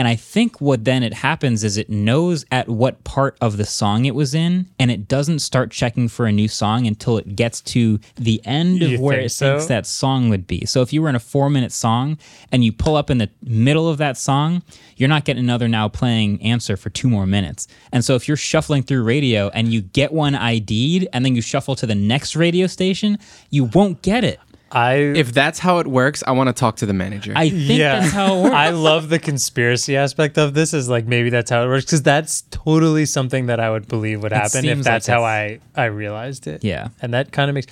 And 0.00 0.08
I 0.08 0.16
think 0.16 0.62
what 0.62 0.86
then 0.86 1.02
it 1.02 1.12
happens 1.12 1.62
is 1.62 1.76
it 1.76 1.90
knows 1.90 2.46
at 2.50 2.70
what 2.70 3.04
part 3.04 3.36
of 3.42 3.58
the 3.58 3.66
song 3.66 4.06
it 4.06 4.14
was 4.14 4.34
in, 4.34 4.64
and 4.78 4.90
it 4.90 5.08
doesn't 5.08 5.40
start 5.40 5.70
checking 5.70 6.08
for 6.08 6.24
a 6.24 6.32
new 6.32 6.48
song 6.48 6.86
until 6.86 7.18
it 7.18 7.36
gets 7.36 7.60
to 7.60 8.00
the 8.14 8.40
end 8.46 8.82
of 8.82 8.92
You 8.92 8.98
where 8.98 9.18
think 9.18 9.26
it 9.26 9.28
so? 9.28 9.50
thinks 9.50 9.66
that 9.66 9.84
song 9.84 10.30
would 10.30 10.46
be. 10.46 10.64
So 10.64 10.80
if 10.80 10.90
you 10.94 11.02
were 11.02 11.10
in 11.10 11.16
a 11.16 11.20
four 11.20 11.50
minute 11.50 11.70
song 11.70 12.16
and 12.50 12.64
you 12.64 12.72
pull 12.72 12.96
up 12.96 13.10
in 13.10 13.18
the 13.18 13.28
middle 13.42 13.90
of 13.90 13.98
that 13.98 14.16
song, 14.16 14.62
you're 14.96 15.06
not 15.06 15.26
getting 15.26 15.44
another 15.44 15.68
now 15.68 15.86
playing 15.86 16.40
answer 16.40 16.78
for 16.78 16.88
two 16.88 17.10
more 17.10 17.26
minutes. 17.26 17.68
And 17.92 18.02
so 18.02 18.14
if 18.14 18.26
you're 18.26 18.38
shuffling 18.38 18.82
through 18.82 19.02
radio 19.02 19.50
and 19.50 19.68
you 19.68 19.82
get 19.82 20.14
one 20.14 20.34
ID'd 20.34 21.08
and 21.12 21.26
then 21.26 21.36
you 21.36 21.42
shuffle 21.42 21.76
to 21.76 21.84
the 21.84 21.94
next 21.94 22.34
radio 22.34 22.66
station, 22.68 23.18
you 23.50 23.64
won't 23.64 24.00
get 24.00 24.24
it. 24.24 24.40
I 24.72 24.94
If 24.94 25.32
that's 25.32 25.58
how 25.58 25.78
it 25.78 25.86
works, 25.86 26.22
I 26.26 26.30
want 26.32 26.48
to 26.48 26.52
talk 26.52 26.76
to 26.76 26.86
the 26.86 26.92
manager. 26.92 27.32
I 27.34 27.50
think 27.50 27.78
that's 27.80 28.12
how 28.12 28.36
it 28.38 28.42
works. 28.44 28.54
I 28.54 28.70
love 28.70 29.08
the 29.08 29.18
conspiracy 29.18 29.96
aspect 29.96 30.38
of 30.38 30.54
this. 30.54 30.72
Is 30.74 30.88
like 30.88 31.06
maybe 31.06 31.30
that's 31.30 31.50
how 31.50 31.64
it 31.64 31.68
works 31.68 31.86
because 31.86 32.02
that's 32.02 32.42
totally 32.50 33.04
something 33.06 33.46
that 33.46 33.58
I 33.60 33.70
would 33.70 33.88
believe 33.88 34.22
would 34.22 34.32
happen 34.32 34.64
if 34.64 34.82
that's 34.84 35.08
like 35.08 35.16
how 35.16 35.24
I 35.24 35.58
I 35.76 35.86
realized 35.86 36.46
it. 36.46 36.62
Yeah. 36.62 36.88
and 37.02 37.12
that 37.14 37.32
kind 37.32 37.48
of 37.50 37.54
makes. 37.54 37.66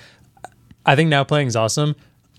I 0.86 0.96
think 0.96 1.10
now 1.10 1.22
playing 1.24 1.46
is 1.48 1.56
awesome. 1.56 1.94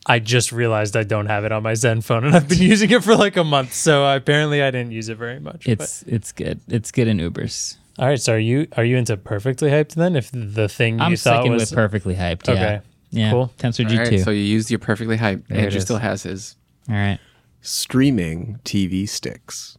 I 0.06 0.20
just 0.20 0.52
realized 0.52 0.96
I 0.98 1.04
don't 1.04 1.28
have 1.28 1.46
it 1.46 1.52
on 1.52 1.62
my 1.62 1.74
Zenfone, 1.74 2.26
and 2.26 2.36
I've 2.36 2.48
been 2.48 2.58
using 2.74 2.90
it 2.90 3.04
for 3.04 3.16
like 3.16 3.38
a 3.38 3.44
month. 3.44 3.74
So 3.74 4.06
apparently, 4.06 4.64
I 4.64 4.72
didn't 4.72 4.92
use 4.92 5.08
it 5.10 5.18
very 5.18 5.40
much. 5.40 5.66
but- 5.66 5.72
It's 5.74 6.04
it's 6.04 6.32
good. 6.32 6.60
It's 6.68 6.92
good 6.92 7.08
in 7.08 7.18
Ubers. 7.20 7.78
all 8.00 8.08
right. 8.08 8.20
So 8.20 8.34
are 8.34 8.40
you 8.40 8.68
are 8.76 8.84
you 8.84 8.98
into 8.98 9.16
perfectly 9.18 9.70
hyped 9.70 9.94
then? 9.96 10.16
If 10.16 10.32
the 10.34 10.68
thing 10.68 11.00
I'm 11.00 11.12
you 11.12 11.18
thought 11.18 11.36
sticking 11.42 11.52
was 11.54 11.64
with 11.70 11.74
perfectly 11.76 12.16
hyped. 12.16 12.50
Okay. 12.50 12.60
Yeah. 12.60 12.80
Cool. 13.12 13.52
Tensor 13.58 13.86
All 13.86 13.92
G2. 13.92 13.98
right, 14.12 14.20
so 14.20 14.32
you 14.32 14.42
used 14.42 14.70
your 14.70 14.80
perfectly 14.80 15.18
hyped. 15.18 15.44
it 15.50 15.58
Andrew 15.58 15.78
is. 15.78 15.84
still 15.84 15.98
has 15.98 16.24
his. 16.24 16.56
All 16.88 16.96
right. 16.96 17.20
Streaming 17.62 18.60
TV 18.64 19.08
sticks. 19.08 19.78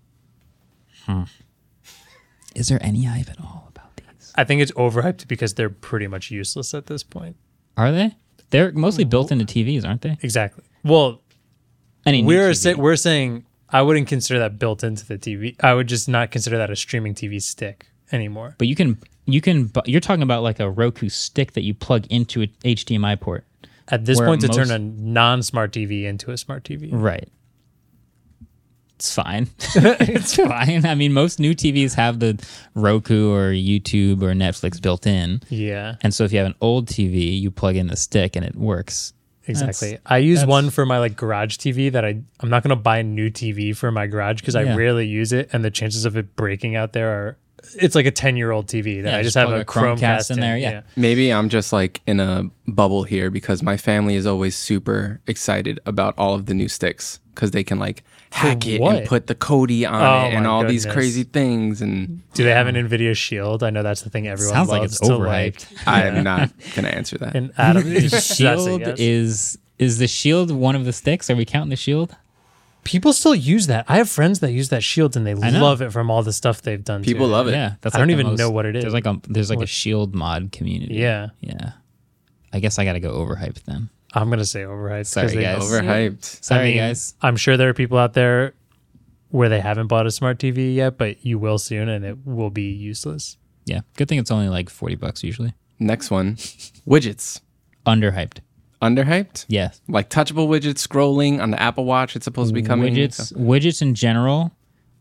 Hmm. 1.07 1.23
Is 2.55 2.69
there 2.69 2.79
any 2.83 3.05
hype 3.05 3.31
at 3.31 3.41
all 3.41 3.67
about 3.69 3.97
these? 3.97 4.33
I 4.37 4.45
think 4.45 4.61
it's 4.61 4.73
overhyped 4.73 5.29
because 5.29 5.55
they're 5.55 5.71
pretty 5.71 6.07
much 6.07 6.31
useless 6.31 6.75
at 6.75 6.87
this 6.87 7.03
point. 7.03 7.37
Are 7.77 7.93
they? 7.93 8.17
They're 8.51 8.73
mostly 8.73 9.05
built 9.05 9.31
into 9.31 9.45
TVs, 9.45 9.85
aren't 9.87 10.03
they? 10.03 10.19
Exactly. 10.23 10.65
Well, 10.85 11.23
Any 12.05 12.23
new 12.23 12.29
we're 12.29 12.51
TV. 12.51 12.57
say, 12.57 12.75
we're 12.75 12.97
saying 12.97 13.45
I 13.69 13.83
wouldn't 13.83 14.09
consider 14.09 14.41
that 14.41 14.59
built 14.59 14.83
into 14.83 15.07
the 15.07 15.17
TV. 15.19 15.55
I 15.63 15.75
would 15.75 15.87
just 15.87 16.09
not 16.09 16.31
consider 16.33 16.59
that 16.59 16.71
a 16.71 16.77
streaming 16.77 17.15
TV 17.15 17.41
stick 17.41 17.87
anymore. 18.13 18.57
but 18.59 18.67
you 18.67 18.75
can 18.75 18.99
you 19.33 19.41
can 19.41 19.71
you're 19.87 20.01
talking 20.01 20.23
about 20.23 20.43
like 20.43 20.61
a 20.61 20.71
Roku 20.71 21.09
stick 21.09 21.53
that 21.53 21.63
you 21.63 21.75
plug 21.75 22.07
into 22.09 22.43
an 22.43 22.49
HDMI 22.65 23.21
port. 23.21 23.45
At 23.89 24.05
this 24.05 24.21
point, 24.21 24.41
to 24.43 24.49
turn 24.49 24.71
a 24.71 24.79
non-smart 24.79 25.73
TV 25.73 26.05
into 26.05 26.31
a 26.31 26.37
smart 26.37 26.63
TV. 26.65 26.91
Right. 26.93 27.29
It's 28.95 29.15
fine. 29.15 29.49
it's 29.75 30.37
fine. 30.37 30.85
I 30.85 30.95
mean, 30.95 31.13
most 31.13 31.41
new 31.41 31.55
TVs 31.55 31.95
have 31.95 32.21
the 32.21 32.39
Roku 32.75 33.33
or 33.33 33.51
YouTube 33.51 34.23
or 34.23 34.33
Netflix 34.35 34.81
built 34.81 35.07
in. 35.07 35.41
Yeah, 35.49 35.97
And 36.03 36.13
so 36.13 36.25
if 36.25 36.33
you 36.33 36.39
have 36.39 36.47
an 36.47 36.55
old 36.61 36.87
TV, 36.87 37.41
you 37.41 37.51
plug 37.51 37.77
in 37.77 37.87
the 37.87 37.97
stick 37.97 38.37
and 38.37 38.45
it 38.45 38.55
works. 38.55 39.15
exactly. 39.47 39.93
That's- 39.93 40.03
I 40.05 40.19
use 40.19 40.45
one 40.45 40.69
for 40.69 40.85
my 40.85 40.99
like 40.99 41.17
garage 41.17 41.57
TV 41.57 41.91
that 41.93 42.05
I 42.05 42.21
I'm 42.41 42.51
not 42.51 42.63
gonna 42.63 42.77
buy 42.77 42.99
a 42.99 43.03
new 43.03 43.31
TV 43.31 43.75
for 43.75 43.91
my 43.91 44.07
garage 44.07 44.41
because 44.41 44.55
I 44.55 44.77
rarely 44.77 45.07
use 45.07 45.33
it, 45.33 45.49
and 45.53 45.65
the 45.65 45.71
chances 45.71 46.05
of 46.05 46.17
it 46.17 46.37
breaking 46.37 46.77
out 46.77 46.93
there 46.93 47.09
are. 47.11 47.37
It's 47.77 47.95
like 47.95 48.07
a 48.07 48.11
ten 48.11 48.37
year 48.37 48.51
old 48.51 48.67
TV 48.67 49.03
that 49.03 49.11
Yeah, 49.11 49.17
I 49.19 49.23
just, 49.23 49.35
just 49.35 49.37
have 49.37 49.51
a 49.51 49.61
a 49.61 49.65
Chromecast 49.65 49.99
Chromecast 49.99 50.31
in 50.33 50.41
there, 50.41 50.57
yeah. 50.57 50.83
Maybe 50.97 51.33
I'm 51.33 51.49
just 51.49 51.73
like 51.73 52.01
in 52.07 52.21
a 52.21 52.45
bubble 52.67 53.03
here 53.05 53.31
because 53.31 53.63
my 53.63 53.77
family 53.77 54.15
is 54.17 54.27
always 54.27 54.57
super 54.57 55.21
excited 55.27 55.81
about 55.87 56.15
all 56.19 56.35
of 56.35 56.47
the 56.47 56.55
new 56.55 56.69
sticks 56.69 57.21
because 57.35 57.51
they 57.53 57.65
can 57.65 57.79
like 57.79 58.03
hack 58.33 58.67
it 58.67 58.81
and 58.81 59.07
put 59.09 59.27
the 59.27 59.35
Kodi 59.35 59.89
on 59.91 60.03
Oh 60.03 60.27
it 60.29 60.35
and 60.35 60.45
my 60.45 60.51
all 60.51 60.65
these 60.65 60.87
crazy 60.87 61.25
things. 61.25 61.81
And 61.83 62.23
Do 62.35 62.45
they 62.45 62.51
have 62.51 62.67
an 62.67 62.75
Nvidia 62.77 63.17
Shield? 63.17 63.63
I 63.63 63.71
know 63.71 63.83
that's 63.83 64.03
the 64.03 64.11
thing 64.11 64.29
everyone 64.29 64.55
Sounds 64.55 64.69
like 64.69 64.83
it's 64.83 65.01
to 65.01 65.07
overhyped. 65.07 65.77
like. 65.87 65.89
I 65.89 66.03
am 66.07 66.23
not 66.23 66.51
going 66.75 66.85
to 66.85 66.95
answer 66.95 67.19
that. 67.19 67.35
And 67.41 67.53
Adam, 67.57 67.83
The 67.89 68.01
that's 68.09 68.35
shield 68.35 68.81
yes. 68.81 68.99
is 68.99 69.59
is 69.79 69.99
the 69.99 70.07
shield 70.09 70.51
one 70.51 70.77
of 70.77 70.85
the 70.85 70.93
sticks? 70.93 71.31
Are 71.31 71.37
we 71.37 71.47
counting 71.47 71.71
the 71.71 71.77
shield? 71.77 72.15
People 72.85 73.13
still 73.13 73.35
use 73.35 73.67
that. 73.69 73.85
I 73.89 73.97
have 73.99 74.09
friends 74.09 74.41
that 74.41 74.53
use 74.53 74.71
that 74.71 74.83
shield 74.83 75.17
and 75.17 75.27
they 75.27 75.35
love 75.35 75.83
it 75.83 75.91
from 75.93 76.11
all 76.11 76.23
the 76.23 76.33
stuff 76.33 76.63
they've 76.63 76.83
done. 76.83 77.03
People 77.03 77.27
to 77.27 77.33
it. 77.33 77.37
love 77.37 77.49
it. 77.49 77.53
Yeah, 77.53 77.75
that's 77.81 77.95
I 77.95 77.99
like 77.99 78.03
don't 78.03 78.11
even 78.11 78.27
most- 78.29 78.39
know 78.39 78.51
what 78.51 78.67
it 78.67 78.77
is. 78.77 78.83
There's 78.83 78.95
like 78.95 79.07
a 79.07 79.21
there's 79.29 79.51
like 79.51 79.61
a 79.61 79.67
shield 79.67 80.15
mod 80.15 80.51
community. 80.53 80.95
Yeah, 80.95 81.29
yeah. 81.41 81.73
I 82.53 82.61
guess 82.61 82.79
I 82.79 82.85
got 82.85 82.95
to 82.95 83.01
go 83.01 83.13
overhyped 83.13 83.63
then. 83.65 83.91
I'm 84.13 84.29
gonna 84.31 84.45
say 84.45 84.63
overhyped. 84.63 84.99
'cause 85.01 85.09
Sorry, 85.09 85.29
they- 85.29 85.43
guys. 85.43 85.63
Overhyped. 85.63 86.25
Sorry, 86.45 86.61
I 86.61 86.65
mean, 86.65 86.77
guys. 86.79 87.15
I'm 87.23 87.37
sure 87.37 87.57
there 87.57 87.69
are 87.69 87.75
people 87.75 87.97
out 87.99 88.15
there 88.15 88.55
where 89.29 89.49
they 89.49 89.61
haven't 89.61 89.87
bought 89.87 90.07
a 90.07 90.11
smart 90.11 90.39
TV 90.39 90.75
yet, 90.75 90.99
but 90.99 91.25
you 91.25 91.39
will 91.39 91.59
soon, 91.59 91.89
and 91.89 92.05
it 92.05 92.19
will 92.25 92.51
be 92.51 92.73
useless. 92.73 93.37
Yeah, 93.67 93.83
good 93.97 94.09
thing 94.09 94.19
it's 94.19 94.31
only 94.33 94.49
like 94.49 94.69
forty 94.71 94.97
bucks 94.97 95.23
usually. 95.23 95.53
Next 95.79 96.11
one 96.11 96.37
widgets. 96.87 97.41
Underhyped. 97.87 98.39
Underhyped? 98.83 99.45
Yes. 99.49 99.81
Like 99.89 100.09
touchable 100.11 100.49
widgets 100.49 100.87
scrolling 100.87 101.41
on 101.43 101.51
the 101.51 101.61
Apple 101.61 101.85
Watch. 101.85 102.17
It's 102.17 102.25
supposed 102.25 102.49
to 102.51 102.55
be 102.55 102.63
coming. 102.63 102.95
widgets 102.95 103.15
So- 103.29 103.37
widgets 103.37 103.83
in 103.83 103.95
general 103.95 104.53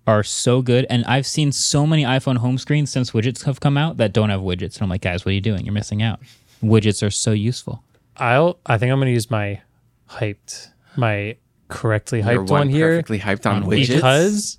are 0.07 0.23
so 0.23 0.63
good 0.63 0.87
and 0.89 1.05
i've 1.05 1.27
seen 1.27 1.51
so 1.51 1.85
many 1.85 2.03
iphone 2.03 2.37
home 2.37 2.57
screens 2.57 2.89
since 2.89 3.11
widgets 3.11 3.43
have 3.43 3.59
come 3.59 3.77
out 3.77 3.97
that 3.97 4.11
don't 4.11 4.31
have 4.31 4.41
widgets 4.41 4.73
and 4.75 4.81
i'm 4.83 4.89
like 4.89 5.01
guys 5.01 5.23
what 5.23 5.29
are 5.31 5.33
you 5.35 5.41
doing 5.41 5.63
you're 5.63 5.73
missing 5.73 6.01
out 6.01 6.19
widgets 6.63 7.05
are 7.05 7.11
so 7.11 7.31
useful 7.31 7.83
I'll. 8.17 8.57
I 8.65 8.79
think 8.79 8.91
I'm 8.91 8.97
gonna 8.99 9.11
use 9.11 9.29
my 9.29 9.61
hyped, 10.09 10.69
my 10.97 11.35
correctly 11.67 12.19
Your 12.21 12.43
hyped 12.43 12.49
one 12.49 12.69
here 12.69 12.93
Perfectly 12.93 13.19
hyped 13.19 13.45
on, 13.45 13.63
On 13.63 13.69
widgets. 13.69 13.93
because 13.95 14.57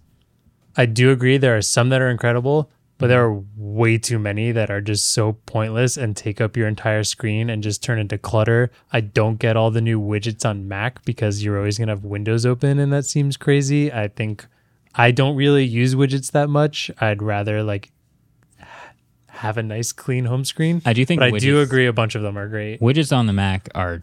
I 0.77 0.87
do 0.87 1.11
agree 1.11 1.37
there 1.37 1.57
are 1.57 1.63
some 1.63 1.89
that 1.89 2.01
are 2.01 2.11
incredible, 2.11 2.71
but 3.01 3.09
there 3.09 3.25
are 3.25 3.43
way 3.57 3.99
too 3.99 4.19
many 4.19 4.53
that 4.53 4.71
are 4.71 4.81
just 4.81 5.13
so 5.13 5.33
pointless 5.47 5.97
and 5.97 6.17
take 6.17 6.41
up 6.41 6.57
your 6.57 6.69
entire 6.69 7.03
screen 7.03 7.51
and 7.51 7.63
just 7.63 7.83
turn 7.83 7.99
into 7.99 8.19
clutter. 8.19 8.71
I 8.93 9.01
don't 9.01 9.39
get 9.39 9.57
all 9.57 9.71
the 9.73 9.81
new 9.81 10.01
widgets 10.01 10.45
on 10.49 10.69
Mac 10.69 11.05
because 11.05 11.43
you're 11.43 11.57
always 11.59 11.79
gonna 11.79 11.93
have 11.93 12.05
Windows 12.05 12.47
open, 12.47 12.79
and 12.79 12.93
that 12.93 13.07
seems 13.07 13.37
crazy. 13.37 13.93
I 13.93 14.09
think 14.09 14.47
I 14.95 15.11
don't 15.11 15.35
really 15.37 15.65
use 15.65 15.95
widgets 15.95 16.31
that 16.33 16.49
much. 16.49 16.91
I'd 17.01 17.23
rather 17.23 17.63
like 17.63 17.91
have 19.29 19.57
a 19.57 19.63
nice 19.63 19.93
clean 19.93 20.27
home 20.27 20.45
screen. 20.45 20.83
I 20.85 20.93
do 20.93 21.05
think 21.07 21.21
but 21.21 21.33
I 21.35 21.39
do 21.39 21.61
agree 21.61 21.87
a 21.87 21.93
bunch 21.93 22.15
of 22.15 22.23
them 22.23 22.37
are 22.37 22.49
great. 22.49 22.81
widgets 22.81 23.17
on 23.17 23.27
the 23.27 23.33
mac 23.33 23.69
are 23.75 24.03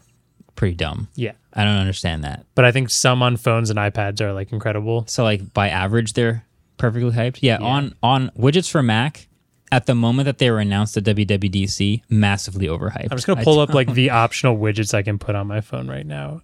pretty 0.55 0.73
dumb 0.73 1.07
Yeah. 1.13 1.33
i 1.53 1.63
don't 1.63 1.75
understand 1.75 2.23
that 2.23 2.43
But 2.55 2.65
I 2.65 2.71
think 2.71 2.89
some 2.89 3.21
on 3.21 3.37
phones 3.37 3.69
and 3.69 3.77
iPads 3.77 4.19
are 4.21 4.33
like 4.33 4.51
incredible. 4.51 5.05
so 5.07 5.23
like 5.23 5.53
by 5.53 5.69
average 5.69 6.13
they're 6.13 6.43
perfectly 6.77 7.11
hyped 7.11 7.39
yeah, 7.41 7.57
on 7.57 7.93
on 8.03 8.29
widgets 8.37 8.69
for 8.69 8.81
mac 8.83 9.27
at 9.71 9.85
the 9.85 9.95
moment 9.95 10.25
that 10.25 10.37
they 10.37 10.49
were 10.51 10.59
announced 10.59 10.95
at 10.97 11.03
wwdc 11.03 12.01
massively 12.09 12.67
overhyped 12.67 13.07
I'm 13.11 13.17
just 13.17 13.27
gonna 13.27 13.43
pull 13.43 13.55
don't- 13.55 13.69
up 13.69 13.75
like 13.75 13.93
the 13.93 14.11
optional 14.11 14.57
widgets 14.57 14.93
I 14.93 15.01
can 15.01 15.17
put 15.19 15.35
on 15.35 15.47
my 15.47 15.61
phone 15.61 15.87
right 15.89 16.05
now. 16.05 16.41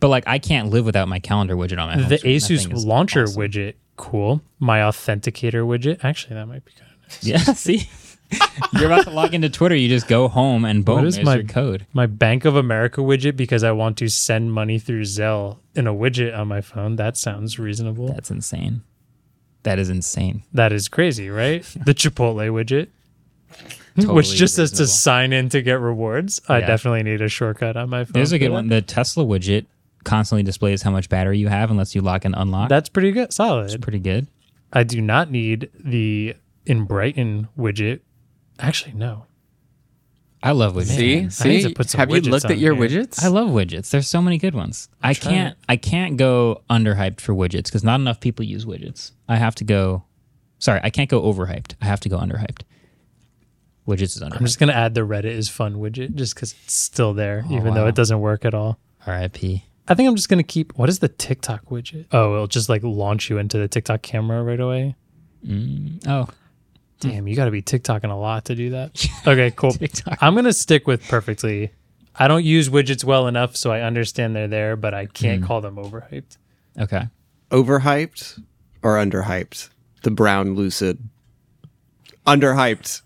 but 0.00 0.08
like 0.08 0.24
i 0.26 0.38
can't 0.38 0.70
live 0.70 0.84
without 0.84 1.08
my 1.08 1.18
calendar 1.18 1.56
widget 1.56 1.78
on 1.78 2.00
my 2.00 2.08
The 2.08 2.18
screen. 2.18 2.36
Asus 2.38 2.84
launcher 2.86 3.24
awesome. 3.24 3.42
widget, 3.42 3.74
cool. 3.96 4.40
My 4.58 4.78
authenticator 4.80 5.66
widget, 5.66 6.04
actually, 6.04 6.34
that 6.34 6.46
might 6.46 6.64
be 6.64 6.72
kind 6.72 6.90
of 6.92 6.98
nice. 7.08 7.24
yeah 7.24 7.38
see 7.54 7.88
you're 8.72 8.86
about 8.86 9.04
to 9.04 9.10
log 9.10 9.34
into 9.34 9.48
twitter 9.48 9.76
you 9.76 9.88
just 9.88 10.08
go 10.08 10.26
home 10.26 10.64
and 10.64 10.84
boom 10.84 10.96
What 10.96 11.04
is 11.04 11.20
my- 11.22 11.42
code 11.42 11.86
My 11.92 12.06
Bank 12.06 12.44
of 12.44 12.56
America 12.56 13.00
widget 13.00 13.36
because 13.36 13.62
I 13.62 13.70
want 13.72 13.98
to 13.98 14.08
send 14.08 14.52
money 14.52 14.78
through 14.80 15.02
Zelle 15.02 15.58
in 15.76 15.86
a 15.86 15.94
widget 15.94 16.36
on 16.36 16.48
my 16.48 16.60
phone. 16.60 16.96
That 16.96 17.16
sounds 17.16 17.58
reasonable. 17.58 18.08
That's 18.08 18.30
insane. 18.30 18.82
That 19.66 19.78
is 19.78 19.90
insane. 19.90 20.42
that 20.54 20.72
is 20.72 20.88
crazy, 20.88 21.28
right? 21.28 21.62
the 21.84 21.92
Chipotle 21.92 22.48
widget, 22.50 22.88
Totally 23.96 24.14
which 24.14 24.30
just 24.34 24.54
says 24.54 24.70
to 24.72 24.86
sign 24.86 25.32
in 25.32 25.48
to 25.50 25.60
get 25.62 25.80
rewards. 25.80 26.40
I 26.48 26.58
Yeah. 26.60 26.66
definitely 26.66 27.02
need 27.02 27.20
a 27.20 27.28
shortcut 27.28 27.76
on 27.76 27.90
my 27.90 28.04
phone. 28.04 28.12
There's 28.14 28.32
a 28.32 28.38
good 28.38 28.50
that. 28.50 28.54
one. 28.54 28.68
The 28.68 28.82
Tesla 28.82 29.24
widget 29.24 29.66
constantly 30.04 30.42
displays 30.44 30.82
how 30.82 30.90
much 30.90 31.08
battery 31.08 31.38
you 31.38 31.48
have 31.48 31.70
unless 31.70 31.94
you 31.94 32.00
lock 32.00 32.24
and 32.24 32.34
unlock. 32.36 32.68
That's 32.68 32.88
pretty 32.88 33.10
good. 33.12 33.32
Solid. 33.32 33.64
That's 33.64 33.76
pretty 33.76 33.98
good. 33.98 34.26
I 34.72 34.82
do 34.84 35.00
not 35.00 35.30
need 35.30 35.68
the 35.78 36.34
in 36.66 36.84
Brighton 36.84 37.48
widget. 37.58 38.00
Actually, 38.58 38.92
no. 38.94 39.26
I 40.42 40.52
love 40.52 40.74
widgets. 40.74 40.86
See, 40.96 41.18
I 41.18 41.52
need 41.52 41.62
see. 41.62 41.68
to 41.70 41.74
put 41.74 41.88
some 41.90 41.98
Have 41.98 42.10
you 42.10 42.16
widgets 42.20 42.30
looked 42.30 42.44
at 42.50 42.58
your 42.58 42.74
here. 42.74 43.02
widgets? 43.04 43.22
I 43.24 43.28
love 43.28 43.48
widgets. 43.48 43.90
There's 43.90 44.06
so 44.06 44.20
many 44.22 44.38
good 44.38 44.54
ones. 44.54 44.88
I 45.02 45.14
trying 45.14 45.34
can't. 45.34 45.58
I 45.68 45.76
can't 45.76 46.16
go 46.16 46.62
underhyped 46.70 47.20
for 47.20 47.34
widgets 47.34 47.64
because 47.64 47.82
not 47.82 48.00
enough 48.00 48.20
people 48.20 48.44
use 48.44 48.64
widgets. 48.64 49.12
I 49.28 49.36
have 49.36 49.54
to 49.56 49.64
go. 49.64 50.04
Sorry, 50.58 50.80
I 50.84 50.90
can't 50.90 51.10
go 51.10 51.22
overhyped. 51.22 51.74
I 51.82 51.86
have 51.86 52.00
to 52.00 52.08
go 52.08 52.18
underhyped. 52.18 52.62
Widgets 53.88 54.16
is 54.16 54.22
underhyped. 54.22 54.38
I'm 54.40 54.46
just 54.46 54.58
gonna 54.58 54.72
add 54.72 54.94
the 54.94 55.02
Reddit 55.02 55.24
is 55.26 55.48
fun 55.48 55.76
widget 55.76 56.14
just 56.14 56.34
because 56.34 56.54
it's 56.64 56.74
still 56.74 57.14
there, 57.14 57.44
oh, 57.48 57.54
even 57.56 57.74
though 57.74 57.80
Oh, 57.80 57.84
wow. 57.84 57.88
it 57.88 57.94
doesn't 57.94 58.20
work 58.20 58.44
at 58.44 58.52
all. 58.54 58.78
R.I.P. 59.06 59.64
I 59.88 59.94
think 59.94 60.08
I'm 60.08 60.16
just 60.16 60.28
gonna 60.28 60.42
keep. 60.42 60.76
What 60.76 60.88
is 60.88 60.98
the 60.98 61.08
TikTok 61.08 61.66
widget? 61.66 62.06
Oh, 62.12 62.34
it'll 62.34 62.46
just 62.48 62.68
like 62.68 62.82
launch 62.82 63.30
you 63.30 63.38
into 63.38 63.58
the 63.58 63.68
TikTok 63.68 64.02
camera 64.02 64.42
right 64.42 64.58
away. 64.60 64.96
Mm, 65.46 66.04
oh, 66.08 66.28
Damn, 67.00 67.28
you 67.28 67.36
got 67.36 67.44
to 67.44 67.50
be 67.50 67.62
TikToking 67.62 68.10
a 68.10 68.14
lot 68.14 68.46
to 68.46 68.54
do 68.54 68.70
that. 68.70 69.06
Okay, 69.26 69.50
cool. 69.56 69.72
TikTok. 69.72 70.18
I'm 70.22 70.34
gonna 70.34 70.52
stick 70.52 70.86
with 70.86 71.02
perfectly. 71.08 71.72
I 72.14 72.28
don't 72.28 72.44
use 72.44 72.68
widgets 72.70 73.02
well 73.04 73.26
enough, 73.26 73.56
so 73.56 73.70
I 73.72 73.80
understand 73.82 74.34
they're 74.36 74.46
there, 74.48 74.76
but 74.76 74.94
I 74.94 75.06
can't 75.06 75.40
Hmm. 75.40 75.46
call 75.46 75.60
them 75.60 75.76
overhyped. 75.76 76.36
okay. 76.78 77.08
Overhyped 77.50 78.42
or 78.82 78.96
underhyped? 78.96 79.68
The 80.02 80.10
brown 80.10 80.54
lucid. 80.54 80.98
Underhyped. 82.26 83.02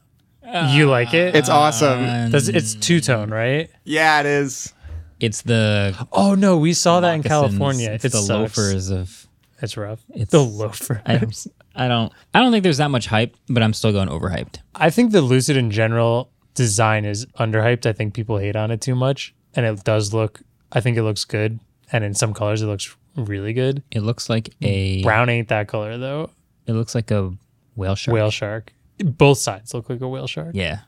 you 0.74 0.88
like 0.88 1.14
it? 1.14 1.34
It's 1.34 1.48
awesome. 1.48 2.30
Does 2.30 2.48
it's 2.48 2.74
two 2.74 3.00
tone, 3.00 3.30
right? 3.30 3.70
Yeah, 3.84 4.20
it 4.20 4.26
is. 4.26 4.72
It's 5.20 5.42
the 5.42 5.94
Oh 6.12 6.34
no, 6.34 6.56
we 6.58 6.72
saw 6.72 7.00
that 7.00 7.12
in 7.14 7.18
moccasins, 7.18 7.28
California. 7.58 7.90
It's 7.92 8.04
It 8.06 8.12
the 8.12 8.18
sucks. 8.22 8.28
loafers 8.58 8.90
of. 8.90 9.26
It's 9.62 9.76
rough. 9.76 10.00
It's 10.14 10.30
the 10.32 10.42
loafer. 10.42 11.02
I 11.04 11.18
don't, 11.18 11.46
I 11.74 11.88
don't. 11.88 12.12
I 12.34 12.40
don't 12.40 12.50
think 12.52 12.62
there's 12.62 12.78
that 12.78 12.90
much 12.90 13.06
hype, 13.06 13.36
but 13.48 13.62
I'm 13.62 13.72
still 13.72 13.92
going 13.92 14.08
overhyped. 14.08 14.56
I 14.74 14.90
think 14.90 15.12
the 15.12 15.20
Lucid 15.22 15.56
in 15.56 15.70
general 15.70 16.30
design 16.54 17.04
is 17.04 17.26
underhyped. 17.38 17.86
I 17.86 17.92
think 17.92 18.14
people 18.14 18.38
hate 18.38 18.56
on 18.56 18.70
it 18.70 18.80
too 18.80 18.94
much, 18.94 19.34
and 19.54 19.64
it 19.64 19.84
does 19.84 20.12
look. 20.12 20.40
I 20.72 20.80
think 20.80 20.96
it 20.96 21.02
looks 21.02 21.24
good, 21.24 21.60
and 21.92 22.04
in 22.04 22.14
some 22.14 22.34
colors 22.34 22.62
it 22.62 22.66
looks 22.66 22.94
really 23.16 23.52
good. 23.52 23.82
It 23.90 24.00
looks 24.00 24.28
like 24.28 24.50
a 24.62 25.02
Brown 25.02 25.28
ain't 25.28 25.48
that 25.48 25.68
color 25.68 25.96
though. 25.98 26.30
It 26.66 26.72
looks 26.72 26.94
like 26.94 27.10
a 27.10 27.32
whale 27.76 27.94
shark. 27.94 28.14
Whale 28.14 28.30
shark. 28.30 28.72
Both 28.98 29.38
sides 29.38 29.72
look 29.74 29.88
like 29.88 30.00
a 30.00 30.08
whale 30.08 30.26
shark. 30.26 30.50
Yeah. 30.54 30.80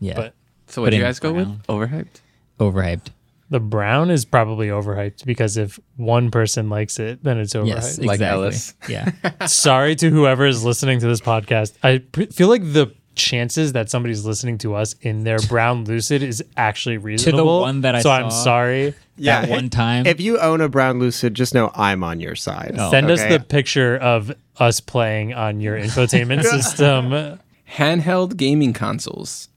Yeah. 0.00 0.14
But 0.16 0.34
So 0.66 0.82
what 0.82 0.90
do 0.90 0.96
you 0.96 1.02
guys 1.02 1.18
go 1.18 1.32
with? 1.32 1.48
Overhyped. 1.66 2.20
overhyped. 2.60 3.06
The 3.50 3.60
brown 3.60 4.10
is 4.10 4.24
probably 4.24 4.68
overhyped 4.68 5.24
because 5.24 5.56
if 5.56 5.78
one 5.96 6.30
person 6.30 6.68
likes 6.70 6.98
it, 6.98 7.22
then 7.22 7.38
it's 7.38 7.54
overhyped. 7.54 7.66
Yes, 7.68 7.98
Like 7.98 8.14
exactly. 8.16 8.26
Ellis. 8.26 8.74
Yeah. 8.88 9.46
Sorry 9.46 9.94
to 9.96 10.10
whoever 10.10 10.46
is 10.46 10.64
listening 10.64 11.00
to 11.00 11.06
this 11.06 11.20
podcast. 11.20 11.74
I 11.82 11.98
pr- 11.98 12.24
feel 12.32 12.48
like 12.48 12.62
the 12.72 12.94
chances 13.16 13.74
that 13.74 13.88
somebody's 13.90 14.24
listening 14.26 14.58
to 14.58 14.74
us 14.74 14.94
in 15.02 15.22
their 15.22 15.38
brown 15.48 15.84
lucid 15.84 16.20
is 16.22 16.42
actually 16.56 16.96
reasonable. 16.98 17.38
To 17.38 17.44
the 17.44 17.60
one 17.60 17.80
that 17.82 17.94
I 17.94 18.00
saw. 18.00 18.18
so 18.18 18.24
I'm 18.24 18.30
saw. 18.30 18.42
sorry. 18.44 18.94
That 19.18 19.48
one 19.48 19.68
time. 19.70 20.06
If 20.06 20.20
you 20.20 20.38
own 20.40 20.60
a 20.60 20.68
brown 20.68 20.98
lucid, 20.98 21.34
just 21.34 21.54
know 21.54 21.70
I'm 21.76 22.02
on 22.02 22.18
your 22.18 22.34
side. 22.34 22.74
Oh. 22.76 22.90
Send 22.90 23.08
us 23.10 23.22
the 23.22 23.38
picture 23.38 23.96
of 23.96 24.32
us 24.58 24.80
playing 24.80 25.32
on 25.34 25.60
your 25.60 25.78
infotainment 25.78 26.42
system. 26.50 27.38
Handheld 27.70 28.36
gaming 28.36 28.72
consoles. 28.72 29.48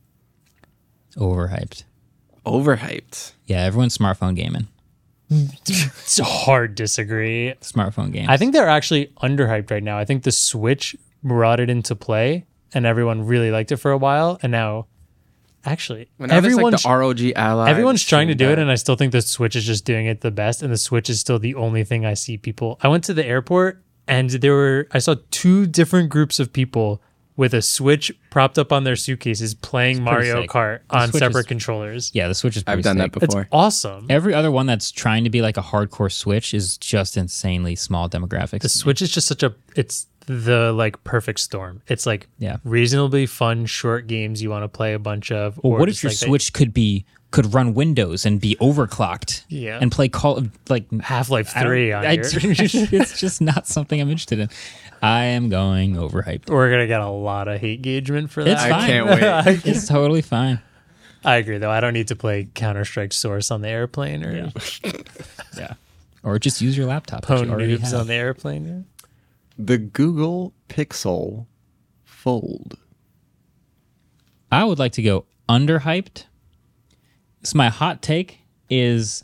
overhyped. 1.15 1.83
Overhyped. 2.47 3.33
Yeah, 3.45 3.63
everyone's 3.63 3.97
smartphone 3.97 4.35
gaming. 4.35 4.67
It's 5.29 6.19
a 6.19 6.23
hard 6.23 6.75
disagree. 6.75 7.53
Smartphone 7.61 8.13
games. 8.13 8.27
I 8.29 8.37
think 8.37 8.53
they're 8.53 8.69
actually 8.69 9.07
underhyped 9.21 9.69
right 9.71 9.83
now. 9.83 9.97
I 9.97 10.05
think 10.05 10.23
the 10.23 10.31
Switch 10.31 10.95
brought 11.21 11.59
it 11.59 11.69
into 11.69 11.95
play 11.95 12.45
and 12.73 12.85
everyone 12.85 13.25
really 13.27 13.51
liked 13.51 13.71
it 13.73 13.77
for 13.77 13.91
a 13.91 13.97
while. 13.97 14.39
And 14.41 14.51
now, 14.53 14.87
actually, 15.65 16.07
Well, 16.17 16.29
now 16.29 16.39
there's 16.39 16.55
like 16.55 16.61
everyone's, 16.73 16.83
the 16.83 16.89
ROG 16.89 17.19
Ally. 17.35 17.69
everyone's 17.69 18.03
trying 18.05 18.29
to 18.29 18.35
do 18.35 18.49
it. 18.49 18.57
And 18.57 18.71
I 18.71 18.75
still 18.75 18.95
think 18.95 19.11
the 19.11 19.21
Switch 19.21 19.55
is 19.57 19.65
just 19.65 19.83
doing 19.83 20.05
it 20.05 20.21
the 20.21 20.31
best. 20.31 20.63
And 20.63 20.71
the 20.71 20.77
Switch 20.77 21.09
is 21.09 21.19
still 21.19 21.39
the 21.39 21.55
only 21.55 21.83
thing 21.83 22.05
I 22.05 22.13
see 22.13 22.37
people. 22.37 22.79
I 22.81 22.87
went 22.87 23.03
to 23.05 23.13
the 23.13 23.25
airport 23.25 23.83
and 24.07 24.29
there 24.29 24.53
were, 24.53 24.87
I 24.93 24.99
saw 24.99 25.15
two 25.31 25.65
different 25.67 26.09
groups 26.09 26.39
of 26.39 26.53
people 26.53 27.01
with 27.37 27.53
a 27.53 27.61
Switch 27.61 28.11
propped 28.29 28.57
up 28.59 28.73
on 28.73 28.83
their 28.83 28.95
suitcases 28.97 29.53
playing 29.53 30.03
Mario 30.03 30.41
sick. 30.41 30.49
Kart 30.49 30.79
The 30.89 30.97
on 30.97 31.09
Switch 31.09 31.19
separate 31.19 31.41
is- 31.41 31.45
controllers. 31.47 32.11
yeah, 32.13 32.27
the 32.27 32.35
Switch 32.35 32.57
is. 32.57 32.63
Pretty 32.63 32.79
I've 32.79 32.83
done 32.83 32.97
sick. 32.97 33.13
that 33.13 33.23
It's 33.23 33.33
before. 33.35 33.47
awesome. 33.51 34.07
Every 34.09 34.33
other 34.33 34.51
one 34.51 34.65
that's 34.65 34.91
trying 34.91 35.23
to 35.23 35.29
be 35.29 35.41
like 35.41 35.55
a 35.55 35.61
hardcore 35.61 36.11
Switch 36.11 36.53
is 36.53 36.77
just 36.77 37.15
insanely 37.15 37.75
small 37.75 38.09
demographics. 38.09 38.61
the 38.61 38.69
Switch 38.69 39.01
is 39.01 39.09
just 39.11 39.27
such 39.27 39.43
a 39.43 39.53
it's 39.77 40.07
the 40.25 40.73
like 40.73 41.01
perfect 41.05 41.39
storm. 41.39 41.81
It's 41.87 42.05
like 42.05 42.27
Yeah. 42.37 42.57
reasonably 42.65 43.25
fun 43.27 43.65
short 43.65 44.07
games 44.07 44.41
you 44.41 44.49
want 44.49 44.63
to 44.65 44.67
play 44.67 44.93
a 44.93 44.99
bunch 44.99 45.31
of. 45.31 45.57
Well, 45.63 45.73
or 45.73 45.79
what 45.79 45.87
if 45.89 46.03
your 46.03 46.09
like 46.09 46.19
the- 46.19 46.25
Switch 46.25 46.51
could 46.51 46.73
be 46.73 47.05
could 47.29 47.53
run 47.53 47.73
Windows 47.73 48.25
and 48.25 48.39
be 48.41 48.55
overclocked? 48.59 49.43
Yeah. 49.49 49.79
and 49.81 49.91
play 49.91 50.07
Call 50.09 50.37
of 50.37 50.49
like 50.69 50.89
Half-Life 51.01 51.51
I 51.55 51.59
don't- 51.63 51.69
3 51.69 51.91
on 51.93 52.05
I- 52.05 52.11
your- 52.13 52.23
it's 52.33 53.19
just 53.19 53.41
not 53.41 53.67
something 53.67 53.99
I'm 54.01 54.09
interested 54.09 54.39
in. 54.39 54.49
I 55.01 55.23
am 55.25 55.49
going 55.49 55.95
overhyped. 55.95 56.49
We're 56.49 56.69
gonna 56.71 56.87
get 56.87 57.01
a 57.01 57.09
lot 57.09 57.47
of 57.47 57.59
hate 57.61 57.75
engagement 57.77 58.31
for 58.31 58.43
that. 58.43 58.51
It's 58.51 58.61
I 58.61 58.69
fine. 58.69 58.87
can't 58.87 59.05
wait. 59.07 59.65
It's 59.65 59.87
totally 59.87 60.21
fine. 60.21 60.59
I 61.23 61.35
agree 61.37 61.57
though. 61.57 61.71
I 61.71 61.79
don't 61.79 61.93
need 61.93 62.07
to 62.09 62.15
play 62.15 62.47
Counter 62.53 62.85
Strike 62.85 63.13
Source 63.13 63.51
on 63.51 63.61
the 63.61 63.69
airplane 63.69 64.23
or 64.23 64.51
Yeah, 65.57 65.73
or 66.23 66.39
just 66.39 66.61
use 66.61 66.77
your 66.77 66.85
laptop. 66.87 67.25
that 67.25 67.39
Pwn 67.39 67.67
you 67.69 67.77
Noobs 67.77 67.97
on 67.99 68.07
the 68.07 68.13
airplane. 68.13 68.65
Yeah. 68.67 69.03
The 69.57 69.77
Google 69.77 70.53
Pixel 70.69 71.47
Fold. 72.03 72.77
I 74.51 74.63
would 74.63 74.79
like 74.79 74.93
to 74.93 75.01
go 75.01 75.25
underhyped. 75.49 76.25
So 77.43 77.57
my 77.57 77.69
hot 77.69 78.01
take 78.01 78.39
is 78.69 79.23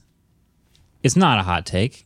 it's 1.03 1.15
not 1.15 1.39
a 1.39 1.43
hot 1.43 1.65
take, 1.65 2.05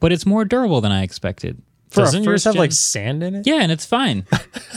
but 0.00 0.12
it's 0.12 0.24
more 0.26 0.44
durable 0.44 0.80
than 0.80 0.92
I 0.92 1.02
expected. 1.02 1.60
For 1.96 2.02
Doesn't 2.02 2.24
yours 2.24 2.44
have 2.44 2.52
gen- 2.54 2.60
like 2.60 2.72
sand 2.72 3.22
in 3.22 3.34
it? 3.36 3.46
Yeah, 3.46 3.56
and 3.62 3.72
it's 3.72 3.86
fine. 3.86 4.26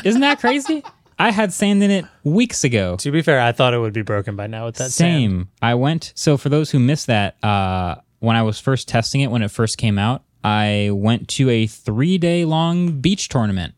Isn't 0.06 0.22
that 0.22 0.40
crazy? 0.40 0.84
I 1.20 1.32
had 1.32 1.52
sand 1.52 1.84
in 1.84 1.92
it 1.92 2.06
weeks 2.24 2.64
ago. 2.64 2.96
To 2.96 3.12
be 3.12 3.22
fair, 3.22 3.42
I 3.42 3.52
thought 3.52 3.74
it 3.74 3.80
would 3.80 3.92
be 3.92 4.04
broken 4.04 4.38
by 4.38 4.48
now 4.48 4.66
with 4.68 4.76
that 4.76 4.92
Same. 4.92 5.32
sand. 5.32 5.48
I 5.62 5.76
went. 5.76 6.14
So 6.16 6.38
for 6.38 6.48
those 6.48 6.72
who 6.72 6.80
missed 6.80 7.08
that, 7.08 7.36
uh, 7.44 7.96
when 8.20 8.38
I 8.38 8.44
was 8.44 8.58
first 8.58 8.88
testing 8.88 9.20
it, 9.20 9.30
when 9.30 9.42
it 9.42 9.52
first 9.52 9.78
came 9.78 10.00
out, 10.00 10.24
I 10.46 10.92
went 10.94 11.28
to 11.30 11.50
a 11.50 11.68
three 11.68 12.18
day 12.18 12.46
long 12.46 13.02
beach 13.02 13.28
tournament, 13.28 13.74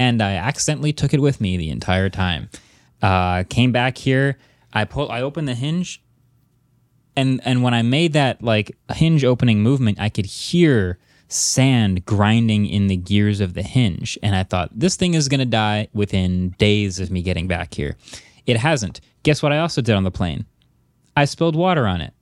and 0.00 0.20
I 0.20 0.32
accidentally 0.34 0.92
took 0.92 1.14
it 1.14 1.20
with 1.20 1.40
me 1.40 1.56
the 1.56 1.70
entire 1.70 2.10
time. 2.10 2.50
Uh, 3.00 3.44
came 3.44 3.70
back 3.70 3.96
here. 3.98 4.36
I 4.72 4.84
pull. 4.84 5.08
I 5.12 5.20
opened 5.20 5.46
the 5.46 5.54
hinge, 5.54 6.02
and 7.14 7.40
and 7.44 7.62
when 7.62 7.72
I 7.74 7.82
made 7.82 8.14
that 8.14 8.42
like 8.42 8.76
hinge 8.92 9.24
opening 9.24 9.60
movement, 9.62 10.00
I 10.00 10.08
could 10.08 10.26
hear 10.26 10.98
sand 11.34 12.04
grinding 12.06 12.66
in 12.66 12.86
the 12.86 12.96
gears 12.96 13.40
of 13.40 13.54
the 13.54 13.62
hinge, 13.62 14.18
and 14.22 14.34
I 14.34 14.42
thought 14.42 14.70
this 14.72 14.96
thing 14.96 15.14
is 15.14 15.28
gonna 15.28 15.44
die 15.44 15.88
within 15.92 16.50
days 16.58 17.00
of 17.00 17.10
me 17.10 17.22
getting 17.22 17.46
back 17.46 17.74
here. 17.74 17.96
It 18.46 18.56
hasn't. 18.58 19.00
Guess 19.22 19.42
what? 19.42 19.52
I 19.52 19.58
also 19.58 19.82
did 19.82 19.94
on 19.94 20.04
the 20.04 20.10
plane. 20.10 20.46
I 21.16 21.24
spilled 21.24 21.56
water 21.56 21.86
on 21.86 22.00
it. 22.00 22.12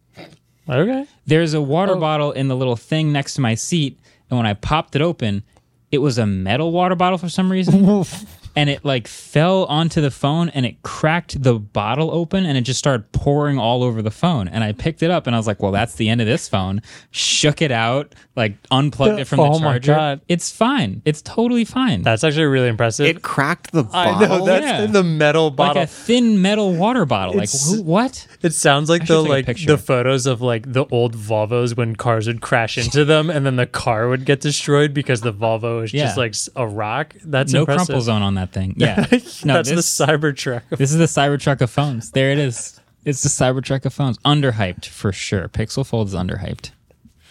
Okay. 0.68 1.06
There's 1.26 1.54
a 1.54 1.60
water 1.60 1.96
oh. 1.96 2.00
bottle 2.00 2.32
in 2.32 2.48
the 2.48 2.56
little 2.56 2.76
thing 2.76 3.12
next 3.12 3.34
to 3.34 3.40
my 3.40 3.54
seat, 3.54 3.98
and 4.30 4.38
when 4.38 4.46
I 4.46 4.54
popped 4.54 4.94
it 4.96 5.02
open, 5.02 5.42
it 5.90 5.98
was 5.98 6.18
a 6.18 6.26
metal 6.26 6.72
water 6.72 6.94
bottle 6.94 7.18
for 7.18 7.28
some 7.28 7.50
reason. 7.50 8.04
and 8.54 8.68
it 8.68 8.84
like 8.84 9.08
fell 9.08 9.64
onto 9.64 10.00
the 10.00 10.10
phone 10.10 10.48
and 10.50 10.66
it 10.66 10.82
cracked 10.82 11.42
the 11.42 11.54
bottle 11.54 12.10
open 12.10 12.44
and 12.44 12.58
it 12.58 12.62
just 12.62 12.78
started 12.78 13.10
pouring 13.12 13.58
all 13.58 13.82
over 13.82 14.02
the 14.02 14.10
phone. 14.10 14.48
And 14.48 14.62
I 14.62 14.72
picked 14.72 15.02
it 15.02 15.10
up 15.10 15.26
and 15.26 15.34
I 15.34 15.38
was 15.38 15.46
like, 15.46 15.62
well, 15.62 15.72
that's 15.72 15.94
the 15.94 16.08
end 16.08 16.20
of 16.20 16.26
this 16.26 16.48
phone. 16.48 16.82
Shook 17.10 17.62
it 17.62 17.70
out, 17.70 18.14
like 18.36 18.56
unplugged 18.70 19.20
it 19.20 19.24
from 19.24 19.40
Oh 19.40 19.54
the 19.58 19.64
my 19.64 19.72
charger. 19.78 19.94
God. 19.94 20.20
It's 20.28 20.50
fine. 20.50 21.02
It's 21.04 21.22
totally 21.22 21.64
fine. 21.64 22.02
That's 22.02 22.24
actually 22.24 22.44
really 22.44 22.68
impressive. 22.68 23.06
It 23.06 23.22
cracked 23.22 23.72
the 23.72 23.84
I 23.92 24.12
bottle. 24.12 24.38
know 24.38 24.44
that's 24.46 24.66
Yeah. 24.66 24.86
the 24.86 25.02
metal 25.02 25.50
bottle. 25.50 25.80
like 25.80 25.88
a 25.88 25.90
thin 25.90 26.42
metal 26.42 26.74
water 26.74 27.04
bottle. 27.06 27.34
Like 27.34 27.44
It's- 27.44 27.70
who, 27.74 27.82
what? 27.82 28.26
It 28.42 28.52
sounds 28.52 28.88
like 28.90 29.02
should 29.06 29.14
the 29.14 29.22
like 29.22 29.46
the 29.46 29.78
photos 29.78 30.26
of 30.26 30.40
like 30.42 30.72
the 30.72 30.84
old 30.90 31.16
Volvos 31.16 31.76
when 31.76 31.96
cars 31.96 32.26
would 32.26 32.40
crash 32.40 32.76
into 32.76 33.04
them 33.12 33.30
and 33.30 33.46
then 33.46 33.56
the 33.56 33.66
car 33.66 34.08
would 34.08 34.24
get 34.24 34.40
destroyed 34.40 34.92
because 34.92 35.20
the 35.22 35.32
Volvo 35.32 35.84
is 35.84 35.94
Yeah. 35.94 36.04
just 36.04 36.16
like 36.16 36.34
a 36.56 36.66
rock. 36.66 37.14
That's 37.24 37.52
No 37.52 37.60
impressive. 37.60 37.86
crumple 37.86 38.02
zone 38.02 38.22
on 38.22 38.34
that 38.34 38.41
thing. 38.50 38.74
Yeah. 38.76 39.06
No, 39.44 39.54
That's 39.54 39.68
this, 39.70 39.98
the 39.98 40.06
Cybertruck. 40.06 40.62
this 40.70 40.92
is 40.92 40.98
the 40.98 41.04
Cybertruck 41.06 41.60
of 41.60 41.70
phones. 41.70 42.10
There 42.12 42.30
it 42.30 42.38
is. 42.38 42.80
It's 43.04 43.22
the 43.22 43.28
Cybertruck 43.28 43.84
of 43.84 43.92
phones. 43.92 44.18
Underhyped 44.18 44.86
for 44.86 45.12
sure. 45.12 45.48
Pixel 45.48 45.84
Fold 45.86 46.08
is 46.08 46.14
underhyped. 46.14 46.70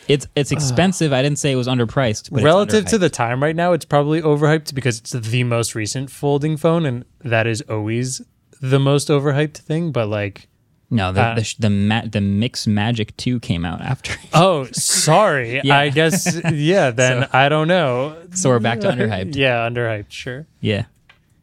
It's 0.07 0.27
it's 0.35 0.51
expensive. 0.51 1.13
I 1.13 1.21
didn't 1.21 1.37
say 1.39 1.51
it 1.51 1.55
was 1.55 1.67
underpriced. 1.67 2.29
Relative 2.43 2.85
to 2.87 2.97
the 2.97 3.09
time 3.09 3.41
right 3.41 3.55
now, 3.55 3.71
it's 3.73 3.85
probably 3.85 4.21
overhyped 4.21 4.73
because 4.73 4.99
it's 4.99 5.11
the 5.11 5.43
most 5.43 5.75
recent 5.75 6.09
folding 6.09 6.57
phone, 6.57 6.85
and 6.85 7.05
that 7.23 7.47
is 7.47 7.61
always 7.69 8.21
the 8.59 8.79
most 8.79 9.07
overhyped 9.09 9.57
thing. 9.57 9.91
But 9.91 10.07
like, 10.07 10.47
no 10.89 11.13
the 11.13 11.21
uh, 11.21 11.35
the 11.35 11.55
the, 11.59 11.69
ma- 11.69 12.03
the 12.05 12.19
Mix 12.19 12.67
Magic 12.67 13.15
Two 13.15 13.39
came 13.39 13.63
out 13.63 13.79
after. 13.81 14.13
oh, 14.33 14.65
sorry, 14.73 15.61
Yeah. 15.63 15.77
I 15.77 15.89
guess 15.89 16.35
yeah. 16.51 16.89
Then 16.91 17.29
I 17.31 17.47
don't 17.47 17.67
know. 17.69 18.17
so 18.33 18.49
we're 18.49 18.59
back 18.59 18.81
to 18.81 18.87
underhyped. 18.89 19.35
Yeah, 19.35 19.69
underhyped. 19.69 20.09
Sure. 20.11 20.47
Yeah. 20.59 20.85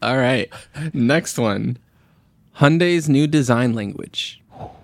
All 0.02 0.16
right. 0.16 0.52
Next 0.92 1.38
one. 1.38 1.78
Hyundai's 2.56 3.08
new 3.08 3.26
design 3.26 3.74
language. 3.74 4.40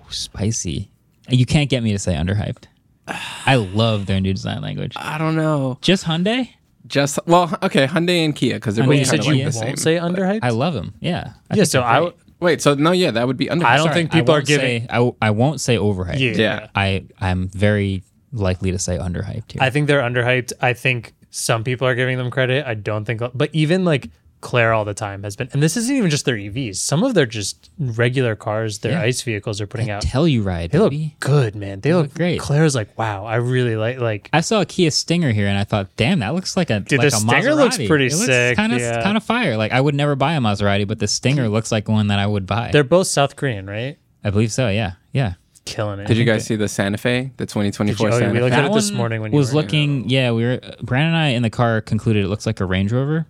Spicy. 0.09 0.91
You 1.29 1.47
can't 1.47 1.71
get 1.71 1.83
me 1.83 1.93
to 1.93 1.99
say 1.99 2.15
underhyped. 2.15 2.65
I 3.47 3.57
love 3.57 4.07
their 4.07 4.21
new 4.21 4.33
design 4.33 4.63
language. 4.63 4.95
I 4.97 5.19
don't 5.19 5.37
know. 5.37 5.79
Just 5.81 6.05
Hyundai? 6.05 6.51
Just 6.87 7.19
well, 7.27 7.57
okay, 7.63 7.87
Hyundai 7.87 8.25
and 8.25 8.37
Kia 8.37 8.55
because 8.55 8.77
they're 8.77 8.85
both 8.87 8.95
and 8.99 9.07
kind 9.07 9.21
of 9.21 9.27
like 9.27 9.37
You 9.37 9.51
the 9.51 9.59
won't 9.59 9.67
same. 9.67 9.77
say 9.77 9.97
underhyped. 9.97 10.41
I 10.43 10.51
love 10.51 10.75
them. 10.75 10.95
Yeah. 11.01 11.33
I 11.51 11.57
yeah. 11.57 11.65
So 11.65 11.81
they're 11.81 11.89
I, 11.89 12.13
Wait, 12.41 12.61
so 12.61 12.75
no, 12.75 12.93
yeah, 12.93 13.11
that 13.11 13.27
would 13.27 13.39
be 13.39 13.49
under. 13.49 13.65
I 13.65 13.77
don't 13.77 13.87
Sorry, 13.87 13.95
think 13.95 14.13
people 14.13 14.35
are 14.35 14.43
giving. 14.43 14.83
Say, 14.83 14.87
I, 14.91 14.97
w- 14.97 15.17
I 15.23 15.31
won't 15.31 15.63
say 15.63 15.77
overhyped. 15.77 16.19
Yeah. 16.19 16.33
Yeah. 16.37 16.67
I 16.75 17.07
I'm 17.21 17.49
very 17.49 18.03
likely 18.33 18.71
to 18.71 18.79
say 18.79 18.99
underhyped 18.99 19.53
here. 19.53 19.63
I 19.63 19.71
think 19.71 19.87
they're 19.87 20.03
underhyped. 20.03 20.53
I 20.61 20.75
think 20.75 21.15
some 21.31 21.65
people 21.65 21.87
are 21.89 21.95
giving 21.95 22.19
them 22.19 22.31
credit. 22.31 22.67
I 22.67 22.75
don't 22.75 23.07
think, 23.07 23.23
but 23.33 23.49
even 23.55 23.87
like 23.87 24.11
Claire 24.45 24.73
all 24.75 24.85
the 24.85 24.95
time 24.95 25.23
has 25.25 25.35
been, 25.35 25.49
and 25.53 25.63
this 25.63 25.77
isn't 25.77 25.97
even 25.97 26.11
just 26.11 26.27
their 26.27 26.37
EVs. 26.37 26.77
Some 26.77 27.03
of 27.03 27.15
their 27.15 27.27
just 27.27 27.71
regular 27.79 28.37
cars, 28.37 28.79
their 28.81 28.93
Yeah. 28.93 29.01
ICE 29.03 29.23
vehicles 29.23 29.61
are 29.61 29.67
putting 29.67 29.91
out. 29.91 30.03
Tell 30.03 30.29
you, 30.29 30.43
Telluride, 30.45 30.71
They 30.71 30.79
look 30.79 30.91
baby. 30.91 31.17
good, 31.19 31.57
man. 31.57 31.81
They, 31.81 31.95
look, 31.95 32.05
look 32.09 32.15
great. 32.15 32.39
Claire's 32.39 32.75
like, 32.75 32.97
wow, 32.99 33.25
I 33.25 33.37
really 33.37 33.75
like 33.77 33.99
like. 33.99 34.29
I 34.33 34.41
saw 34.43 34.61
a 34.61 34.67
Kia 34.67 34.91
Stinger 34.91 35.33
here, 35.33 35.47
and 35.49 35.57
I 35.59 35.65
thought, 35.65 35.89
"Damn, 35.97 36.19
that 36.21 36.35
looks 36.35 36.57
like 36.57 36.71
a 36.71 36.81
Dude, 36.81 36.99
like 36.99 37.11
the 37.11 37.17
a 37.17 37.21
Stinger 37.21 37.55
looks 37.55 37.77
pretty 37.79 38.07
it 38.07 38.13
looks 38.13 38.27
sick, 38.27 38.57
Kind 38.57 38.73
of, 38.73 38.81
yeah. 38.81 39.03
kind 39.03 39.17
of 39.17 39.25
fire. 39.25 39.57
Like 39.57 39.73
I 39.73 39.81
would 39.81 39.95
never 39.95 40.15
buy 40.15 40.35
a 40.35 40.41
Maserati, 40.41 40.87
but 40.87 40.99
the 40.99 41.09
Stinger 41.09 41.49
looks 41.49 41.73
like 41.73 41.89
one 41.89 42.07
that 42.09 42.19
I 42.19 42.27
would 42.27 42.47
buy. 42.47 42.71
They're 42.73 42.85
both 42.85 43.07
South 43.07 43.37
Korean, 43.37 43.67
right? 43.67 43.97
I 44.23 44.31
believe 44.31 44.53
so. 44.53 44.69
Yeah, 44.69 44.93
yeah. 45.13 45.35
Killing 45.65 45.99
it. 46.01 46.07
Did 46.07 46.19
you 46.19 46.27
guys 46.27 46.45
see 46.45 46.57
the 46.57 46.69
Santa 46.69 46.99
Fe, 46.99 47.31
the 47.39 47.47
2024 47.47 47.87
Did 47.87 47.99
you- 48.13 48.17
oh, 48.17 48.19
Santa 48.21 48.33
we 48.35 48.39
Fe? 48.39 48.43
looked 48.45 48.55
at 48.55 48.65
it 48.67 48.73
this 48.75 48.91
morning 48.91 49.23
when 49.23 49.33
you 49.33 49.39
was 49.39 49.55
were- 49.55 49.63
looking. 49.63 50.11
Yeah, 50.11 50.33
we 50.33 50.45
were. 50.45 50.61
Brandon 50.83 51.15
and 51.15 51.17
I 51.17 51.29
in 51.29 51.43
the 51.43 51.49
car 51.49 51.81
concluded 51.81 52.23
it 52.23 52.29
looks 52.29 52.45
like 52.45 52.61
a 52.61 52.67
Range 52.67 52.93
Rover, 52.93 53.27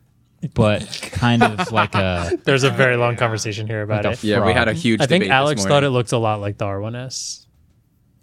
but 0.54 1.08
kind 1.12 1.42
of 1.42 1.72
like 1.72 1.94
a. 1.94 2.38
There's 2.44 2.64
a 2.64 2.70
very 2.70 2.96
long 2.96 3.16
conversation 3.16 3.66
here 3.66 3.82
about 3.82 4.04
Like 4.04 4.16
a 4.16 4.18
it. 4.18 4.24
Yeah, 4.24 4.44
we 4.44 4.52
had 4.52 4.68
a 4.68 4.72
Frog. 4.72 4.76
huge. 4.82 5.00
I 5.00 5.06
think 5.06 5.24
debate 5.24 5.28
this 5.30 5.34
Alex 5.34 5.64
thought 5.64 5.84
it 5.84 5.90
looked 5.90 6.12
a 6.12 6.18
lot 6.18 6.40
like 6.40 6.58
the 6.58 6.64
R1S, 6.66 7.46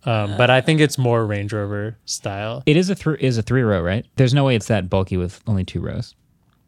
um, 0.05 0.35
but 0.37 0.49
I 0.49 0.61
think 0.61 0.79
it's 0.81 0.97
more 0.97 1.25
Range 1.25 1.51
Rover 1.53 1.97
style. 2.05 2.63
It 2.65 2.77
is 2.77 2.89
a 2.89 2.95
thr 2.95 3.13
is 3.13 3.37
a 3.37 3.41
three 3.41 3.61
row, 3.61 3.81
right? 3.81 4.05
There's 4.15 4.33
no 4.33 4.43
way 4.43 4.55
it's 4.55 4.67
that 4.67 4.89
bulky 4.89 5.17
with 5.17 5.41
only 5.47 5.63
two 5.63 5.79
rows. 5.81 6.15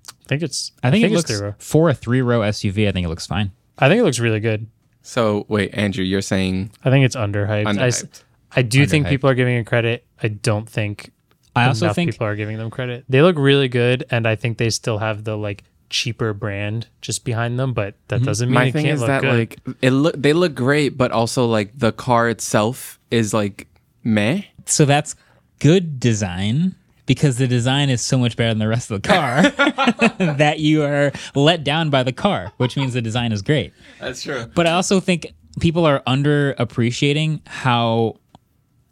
I 0.10 0.26
think 0.28 0.42
it's. 0.44 0.72
I 0.84 0.92
think, 0.92 1.04
it 1.04 1.08
it's 1.08 1.16
looks 1.16 1.32
three-row. 1.32 1.56
for 1.58 1.90
a 1.90 1.94
three 1.94 2.22
row 2.22 2.40
SUV. 2.42 2.88
I 2.88 2.92
think 2.92 3.06
it 3.06 3.10
looks 3.10 3.28
fine. 3.28 3.52
I 3.78 3.90
think 3.90 4.00
it 4.00 4.04
looks 4.04 4.20
really 4.20 4.40
good. 4.40 4.68
So 5.02 5.46
wait, 5.50 5.74
Andrew, 5.74 6.04
you're 6.04 6.22
saying 6.22 6.72
I 6.86 6.90
think 6.90 7.06
it's 7.06 7.16
underhyped. 7.16 7.78
I, 7.80 7.88
s- 7.88 8.04
Underhyped. 8.04 8.24
I 8.56 8.62
do 8.62 8.86
think 8.86 9.06
Underhyped. 9.06 9.10
people 9.10 9.30
are 9.32 9.36
giving 9.36 9.56
it 9.58 9.66
credit. 9.66 10.06
I 10.22 10.28
don't 10.30 10.70
think 10.70 11.12
I 11.56 11.68
also 11.68 11.94
think 11.94 12.12
people 12.12 12.28
are 12.28 12.36
giving 12.36 12.58
them 12.58 12.72
credit. 12.72 13.06
They 13.08 13.22
look 13.22 13.38
really 13.38 13.68
good, 13.68 14.06
and 14.10 14.28
I 14.28 14.36
think 14.36 14.58
they 14.58 14.70
still 14.70 14.98
have 14.98 15.24
the 15.24 15.38
like 15.38 15.64
cheaper 15.90 16.34
brand 16.34 16.88
just 17.02 17.24
behind 17.24 17.60
them. 17.60 17.74
But 17.74 17.96
that 18.08 18.18
mm-hmm. 18.18 18.26
doesn't 18.26 18.50
mean 18.50 18.56
my 18.56 18.66
it 18.66 18.72
thing 18.72 18.86
can't 18.86 18.96
is 18.96 19.02
look 19.02 19.08
that 19.08 19.22
good. 19.22 19.38
like 19.38 19.60
it 19.82 19.92
look 19.92 20.16
they 20.18 20.34
look 20.34 20.56
great, 20.56 20.98
but 20.98 21.12
also 21.12 21.46
like 21.46 21.78
the 21.78 21.92
car 21.92 22.30
itself 22.30 23.00
is 23.12 23.34
like 23.34 23.68
meh. 24.04 24.44
so 24.66 24.86
that's 24.86 25.16
good 25.60 26.00
design 26.00 26.76
because 27.06 27.38
the 27.38 27.48
design 27.48 27.90
is 27.90 28.02
so 28.02 28.18
much 28.18 28.36
better 28.36 28.50
than 28.50 28.60
the 28.60 28.68
rest 28.68 28.90
of 28.90 29.02
the 29.02 29.08
car 29.08 29.42
that 30.38 30.60
you 30.60 30.84
are 30.84 31.12
let 31.36 31.64
down 31.64 31.90
by 31.90 32.04
the 32.04 32.14
car, 32.14 32.52
which 32.58 32.78
means 32.78 32.94
the 32.94 33.02
design 33.02 33.32
is 33.32 33.42
great. 33.42 33.74
That's 34.00 34.24
true. 34.24 34.46
But 34.56 34.68
I 34.68 34.72
also 34.72 35.00
think 35.00 35.28
people 35.60 35.86
are 35.86 36.02
under 36.08 36.54
appreciating 36.58 37.42
how 37.46 38.18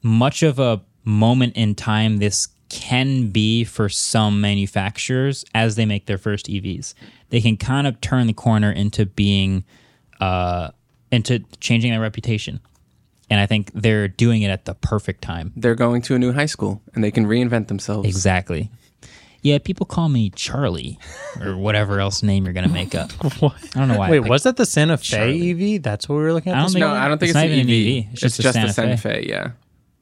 much 0.03 0.43
of 0.43 0.59
a 0.59 0.81
moment 1.03 1.55
in 1.55 1.75
time 1.75 2.17
this 2.17 2.47
can 2.69 3.29
be 3.31 3.63
for 3.65 3.89
some 3.89 4.39
manufacturers 4.39 5.43
as 5.53 5.75
they 5.75 5.85
make 5.85 6.05
their 6.05 6.17
first 6.17 6.47
EVs. 6.47 6.93
They 7.29 7.41
can 7.41 7.57
kind 7.57 7.85
of 7.85 7.99
turn 8.01 8.27
the 8.27 8.33
corner 8.33 8.71
into 8.71 9.05
being 9.05 9.63
uh 10.19 10.69
into 11.11 11.39
changing 11.59 11.91
their 11.91 11.99
reputation. 11.99 12.59
And 13.29 13.39
I 13.39 13.45
think 13.45 13.71
they're 13.73 14.07
doing 14.07 14.41
it 14.41 14.49
at 14.49 14.65
the 14.65 14.73
perfect 14.73 15.21
time. 15.21 15.51
They're 15.55 15.75
going 15.75 16.01
to 16.03 16.15
a 16.15 16.19
new 16.19 16.31
high 16.33 16.45
school 16.45 16.81
and 16.93 17.03
they 17.03 17.11
can 17.11 17.25
reinvent 17.25 17.67
themselves. 17.67 18.07
Exactly. 18.07 18.69
Yeah, 19.41 19.57
people 19.57 19.85
call 19.85 20.07
me 20.09 20.29
Charlie 20.29 20.99
or 21.41 21.57
whatever 21.57 21.99
else 21.99 22.21
name 22.23 22.45
you're 22.45 22.53
gonna 22.53 22.67
make 22.69 22.93
up. 22.93 23.11
I 23.23 23.49
don't 23.73 23.87
know 23.87 23.97
why. 23.97 24.09
Wait, 24.11 24.19
was 24.29 24.43
that 24.43 24.55
the 24.57 24.65
Santa 24.67 24.97
Fe 24.97 25.03
Charlie. 25.17 25.75
EV? 25.77 25.81
That's 25.83 26.07
what 26.07 26.17
we 26.17 26.21
were 26.21 26.33
looking 26.33 26.51
at. 26.51 26.57
I 26.57 26.59
don't 26.59 26.67
this 26.67 26.73
think- 26.73 26.81
No. 26.85 26.91
I 26.93 27.07
don't 27.07 27.17
think 27.17 27.29
It's 27.31 27.37
it's, 27.37 27.43
not 27.43 27.45
an 27.45 27.51
even 27.51 27.69
EV. 27.69 27.97
an 27.97 28.03
EV. 28.07 28.13
It's 28.13 28.21
just 28.21 28.39
a 28.39 28.43
the 28.43 28.53
Santa 28.53 28.73
Santa 28.73 28.97
Fe. 28.97 29.23
Fe. 29.23 29.29
Yeah. 29.29 29.51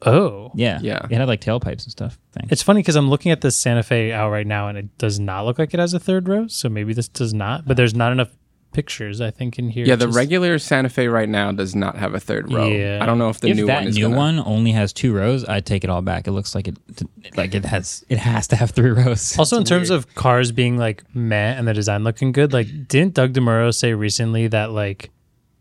Oh, 0.05 0.51
Yeah, 0.55 0.79
Yeah. 0.81 1.05
It 1.09 1.11
had 1.17 1.27
like 1.27 1.41
tailpipes 1.41 1.83
and 1.83 1.91
stuff. 1.91 2.17
Thanks. 2.31 2.51
It's 2.51 2.61
funny 2.63 2.79
because 2.81 2.95
I'm 2.95 3.09
looking 3.09 3.31
at 3.31 3.41
the 3.41 3.51
Santa 3.51 3.83
Fe 3.83 4.11
out 4.13 4.29
right 4.31 4.47
now, 4.47 4.67
and 4.69 4.77
it 4.77 4.97
does 4.97 5.19
not 5.19 5.45
look 5.45 5.59
like 5.59 5.73
it 5.73 5.79
has 5.79 5.93
a 5.93 5.99
third 5.99 6.27
row. 6.29 6.47
So 6.47 6.69
maybe 6.69 6.93
this 6.93 7.07
does 7.09 7.33
not. 7.33 7.65
But 7.67 7.75
there's 7.77 7.93
not 7.93 8.11
enough 8.13 8.29
pictures, 8.71 9.19
I 9.19 9.31
think, 9.31 9.57
in 9.59 9.69
here. 9.69 9.85
Yeah, 9.85 9.95
the 9.95 10.05
Just- 10.05 10.15
regular 10.15 10.57
Santa 10.59 10.87
Fe 10.89 11.07
right 11.07 11.27
now 11.27 11.51
does 11.51 11.75
not 11.75 11.97
have 11.97 12.13
a 12.13 12.19
third 12.19 12.51
row. 12.53 12.67
Yeah. 12.67 12.99
I 13.01 13.05
don't 13.07 13.17
know 13.17 13.29
if 13.29 13.39
the 13.41 13.49
if 13.49 13.57
new 13.57 13.65
that 13.65 13.79
one 13.79 13.87
is 13.87 13.95
new 13.97 14.03
gonna. 14.03 14.15
one 14.15 14.39
only 14.39 14.71
has 14.71 14.93
two 14.93 15.11
rows, 15.13 15.43
I'd 15.43 15.65
take 15.65 15.83
it 15.83 15.89
all 15.89 16.01
back. 16.03 16.27
It 16.27 16.31
looks 16.31 16.53
like 16.55 16.67
it, 16.67 16.77
like 17.35 17.53
it 17.55 17.65
has, 17.65 18.05
it 18.09 18.19
has 18.19 18.47
to 18.49 18.55
have 18.55 18.71
three 18.71 18.91
rows. 18.91 19.35
Also, 19.39 19.57
in 19.57 19.63
terms 19.65 19.89
of 19.89 20.13
cars 20.15 20.51
being 20.51 20.77
like 20.77 21.03
meh 21.15 21.35
and 21.57 21.67
the 21.67 21.73
design 21.73 22.03
looking 22.03 22.31
good, 22.31 22.53
like 22.53 22.67
didn't 22.87 23.15
Doug 23.15 23.33
DeMuro 23.33 23.73
say 23.73 23.93
recently 23.95 24.47
that 24.47 24.71
like 24.71 25.09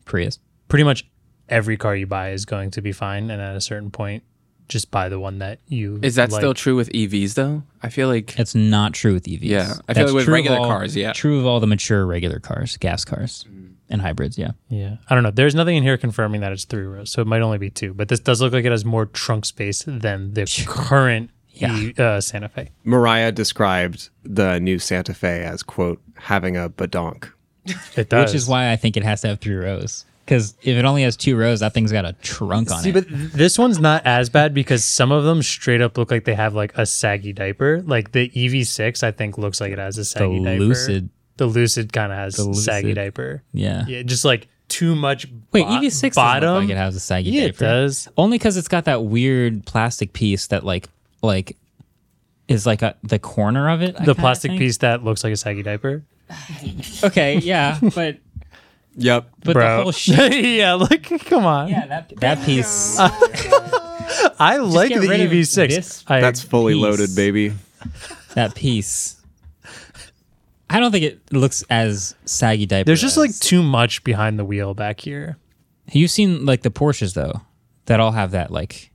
Prius. 0.04 0.38
pretty 0.68 0.84
much 0.84 1.06
every 1.48 1.78
car 1.78 1.96
you 1.96 2.06
buy 2.06 2.32
is 2.32 2.44
going 2.44 2.70
to 2.72 2.82
be 2.82 2.92
fine, 2.92 3.30
and 3.30 3.40
at 3.40 3.56
a 3.56 3.60
certain 3.62 3.90
point, 3.90 4.22
just 4.68 4.90
buy 4.90 5.08
the 5.08 5.18
one 5.18 5.38
that 5.38 5.58
you 5.68 5.98
Is 6.02 6.14
that 6.16 6.30
like. 6.30 6.40
still 6.40 6.54
true 6.54 6.76
with 6.76 6.90
EVs 6.92 7.34
though? 7.34 7.62
I 7.82 7.88
feel 7.88 8.08
like 8.08 8.38
It's 8.38 8.54
not 8.54 8.92
true 8.94 9.14
with 9.14 9.24
EVs. 9.24 9.40
Yeah, 9.42 9.74
I 9.88 9.94
feel 9.94 10.06
like 10.06 10.14
with 10.14 10.24
true 10.24 10.34
of 10.34 10.38
regular 10.38 10.58
all- 10.58 10.66
cars, 10.66 10.94
yeah. 10.96 11.12
True 11.12 11.38
of 11.38 11.46
all 11.46 11.60
the 11.60 11.66
mature 11.66 12.04
regular 12.06 12.38
cars, 12.40 12.76
gas 12.76 13.04
cars, 13.04 13.44
Mm. 13.50 13.70
and 13.88 14.02
hybrids. 14.02 14.36
Yeah. 14.38 14.50
Yeah, 14.68 14.96
I 15.08 15.14
don't 15.14 15.22
know. 15.24 15.30
There's 15.30 15.54
nothing 15.54 15.76
in 15.76 15.82
here 15.82 15.96
confirming 15.96 16.40
that 16.42 16.52
it's 16.52 16.64
three 16.64 16.84
rows, 16.84 17.10
so 17.10 17.22
it 17.22 17.26
might 17.26 17.40
only 17.42 17.58
be 17.58 17.70
two. 17.70 17.94
But 17.94 18.08
this 18.08 18.20
does 18.20 18.40
look 18.42 18.52
like 18.52 18.64
it 18.64 18.70
has 18.72 18.84
more 18.84 19.06
trunk 19.06 19.44
space 19.46 19.84
than 19.86 20.34
the 20.34 20.44
current 20.66 21.30
E- 21.60 21.92
uh, 21.98 22.20
Santa 22.20 22.48
Fe. 22.48 22.70
Mariah 22.84 23.32
described 23.32 24.10
the 24.22 24.60
new 24.60 24.78
Santa 24.78 25.12
Fe 25.14 25.42
as 25.44 25.62
quote 25.64 26.00
having 26.16 26.56
a 26.56 26.68
badonk. 26.68 27.30
It 27.96 28.08
does, 28.08 28.30
Which 28.30 28.36
is 28.36 28.46
why 28.48 28.70
I 28.70 28.76
think 28.76 28.96
it 28.96 29.02
has 29.02 29.20
to 29.22 29.28
have 29.28 29.40
three 29.40 29.54
rows. 29.56 30.04
Because 30.28 30.54
if 30.60 30.76
it 30.76 30.84
only 30.84 31.04
has 31.04 31.16
two 31.16 31.36
rows, 31.38 31.60
that 31.60 31.72
thing's 31.72 31.90
got 31.90 32.04
a 32.04 32.12
trunk 32.12 32.70
on 32.70 32.80
it. 32.80 32.82
See, 32.82 32.90
it. 32.90 32.92
but 32.92 33.08
th- 33.08 33.32
this 33.32 33.58
one's 33.58 33.78
not 33.78 34.04
as 34.04 34.28
bad 34.28 34.52
because 34.52 34.84
some 34.84 35.10
of 35.10 35.24
them 35.24 35.42
straight 35.42 35.80
up 35.80 35.96
look 35.96 36.10
like 36.10 36.24
they 36.24 36.34
have 36.34 36.54
like 36.54 36.76
a 36.76 36.84
saggy 36.84 37.32
diaper. 37.32 37.80
Like 37.86 38.12
the 38.12 38.28
EV6, 38.28 39.02
I 39.02 39.10
think 39.10 39.38
looks 39.38 39.58
like 39.58 39.72
it 39.72 39.78
has 39.78 39.96
a 39.96 40.00
the 40.00 40.04
saggy 40.04 40.44
diaper. 40.44 40.64
Lucid. 40.64 41.08
The 41.38 41.46
Lucid 41.46 41.92
kind 41.94 42.12
of 42.12 42.18
has 42.18 42.36
The 42.36 42.52
saggy 42.52 42.88
Lucid. 42.88 42.96
diaper. 42.96 43.42
Yeah. 43.54 43.84
Yeah, 43.88 44.02
just 44.02 44.26
like 44.26 44.48
too 44.68 44.94
much. 44.94 45.26
Wait, 45.52 45.62
bo- 45.64 45.70
EV6 45.70 45.90
doesn't 45.92 46.14
bottom. 46.16 46.50
look 46.54 46.60
like 46.64 46.70
it 46.70 46.76
has 46.76 46.94
a 46.94 47.00
saggy 47.00 47.30
Yeah, 47.30 47.42
it 47.44 47.52
diaper. 47.52 47.64
does. 47.64 48.08
Only 48.18 48.36
because 48.36 48.58
it's 48.58 48.68
got 48.68 48.84
that 48.84 49.04
weird 49.04 49.64
plastic 49.64 50.12
piece 50.12 50.48
that 50.48 50.62
like 50.62 50.88
like 51.22 51.56
is 52.48 52.66
like 52.66 52.82
a, 52.82 52.96
the 53.02 53.18
corner 53.18 53.70
of 53.70 53.80
it. 53.82 53.90
I 53.96 54.00
the 54.00 54.12
kinda 54.12 54.14
plastic 54.16 54.50
think. 54.50 54.58
piece 54.60 54.76
that 54.78 55.04
looks 55.04 55.24
like 55.24 55.32
a 55.32 55.36
saggy 55.36 55.62
diaper. 55.62 56.02
Okay, 57.02 57.38
yeah, 57.38 57.78
but 57.94 58.18
Yep. 58.98 59.30
but 59.44 59.52
Bro. 59.54 59.76
the 59.76 59.82
whole 59.84 59.92
shit. 59.92 60.44
yeah, 60.44 60.74
look, 60.74 61.02
come 61.26 61.44
on. 61.46 61.68
Yeah, 61.68 61.86
that 61.86 62.12
that 62.16 62.44
piece. 62.44 62.98
I 64.40 64.56
like 64.58 64.90
the 64.92 65.00
EV6. 65.00 66.04
That's 66.06 66.42
fully 66.42 66.74
piece. 66.74 66.82
loaded, 66.82 67.14
baby. 67.16 67.52
that 68.34 68.54
piece. 68.54 69.16
I 70.70 70.80
don't 70.80 70.92
think 70.92 71.04
it 71.04 71.32
looks 71.32 71.62
as 71.70 72.14
saggy 72.26 72.66
diaper. 72.66 72.84
there's 72.86 73.00
just 73.00 73.16
like 73.16 73.36
too 73.38 73.62
much 73.62 74.04
behind 74.04 74.38
the 74.38 74.44
wheel 74.44 74.74
back 74.74 75.00
here. 75.00 75.38
you've 75.92 76.10
seen 76.10 76.44
like 76.44 76.62
the 76.62 76.70
Porsches 76.70 77.14
though 77.14 77.40
that 77.86 78.00
all 78.00 78.12
have 78.12 78.32
that 78.32 78.50
like 78.50 78.90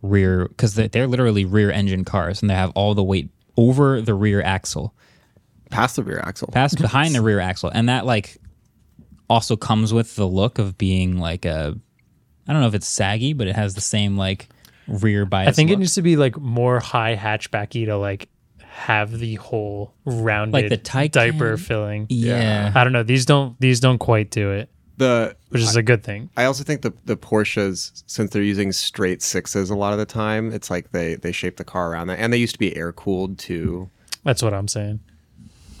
rear 0.00 0.48
because 0.48 0.74
they're, 0.74 0.88
they're 0.88 1.06
literally 1.06 1.44
rear 1.44 1.70
engine 1.70 2.04
cars 2.06 2.40
and 2.40 2.48
they 2.48 2.54
have 2.54 2.70
all 2.74 2.94
the 2.94 3.04
weight 3.04 3.28
over 3.58 4.00
the 4.00 4.14
rear 4.14 4.40
axle, 4.40 4.94
Past 5.70 5.96
the 5.96 6.02
rear 6.02 6.20
axle. 6.20 6.48
past 6.52 6.78
behind 6.80 7.14
the 7.14 7.20
rear 7.28 7.38
axle, 7.40 7.68
and 7.72 7.88
that 7.90 8.06
like 8.06 8.38
also 9.30 9.56
comes 9.56 9.94
with 9.94 10.16
the 10.16 10.26
look 10.26 10.58
of 10.58 10.76
being 10.76 11.16
like 11.16 11.46
a 11.46 11.78
I 12.46 12.52
don't 12.52 12.60
know 12.60 12.68
if 12.68 12.74
it's 12.74 12.88
saggy, 12.88 13.32
but 13.32 13.46
it 13.46 13.54
has 13.54 13.74
the 13.74 13.80
same 13.80 14.16
like 14.18 14.48
rear 14.88 15.24
bias. 15.24 15.48
I 15.48 15.52
think 15.52 15.70
it 15.70 15.78
needs 15.78 15.94
to 15.94 16.02
be 16.02 16.16
like 16.16 16.36
more 16.38 16.80
high 16.80 17.16
hatchbacky 17.16 17.86
to 17.86 17.96
like 17.96 18.28
have 18.58 19.18
the 19.18 19.36
whole 19.36 19.94
rounded 20.04 20.52
like 20.52 20.68
the 20.68 20.78
Taycan? 20.78 21.12
diaper 21.12 21.56
filling. 21.56 22.06
yeah. 22.08 22.72
I 22.74 22.82
don't 22.82 22.92
know. 22.92 23.04
These 23.04 23.24
don't 23.24 23.58
these 23.60 23.78
don't 23.78 23.98
quite 23.98 24.30
do 24.30 24.50
it, 24.50 24.68
The 24.96 25.36
which 25.50 25.62
is 25.62 25.76
a 25.76 25.82
good 25.82 26.02
thing. 26.02 26.30
I 26.36 26.44
also 26.44 26.64
think 26.64 26.82
the 26.82 26.92
the 27.04 27.16
Porsches, 27.16 28.02
since 28.06 28.30
they're 28.32 28.42
using 28.42 28.72
straight 28.72 29.22
sixes 29.22 29.70
a 29.70 29.76
lot 29.76 29.92
of 29.92 30.00
the 30.00 30.06
time, 30.06 30.52
it's 30.52 30.70
like 30.70 30.90
they 30.90 31.14
they 31.14 31.30
shape 31.32 31.56
the 31.56 31.64
car 31.64 31.92
around 31.92 32.08
that, 32.08 32.18
and 32.18 32.32
they 32.32 32.38
used 32.38 32.54
to 32.54 32.58
be 32.58 32.76
air 32.76 32.92
cooled 32.92 33.38
too. 33.38 33.90
That's 34.24 34.42
what 34.42 34.52
I'm 34.54 34.66
saying. 34.68 35.00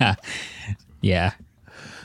yeah, 0.00 0.14
yeah. 1.00 1.32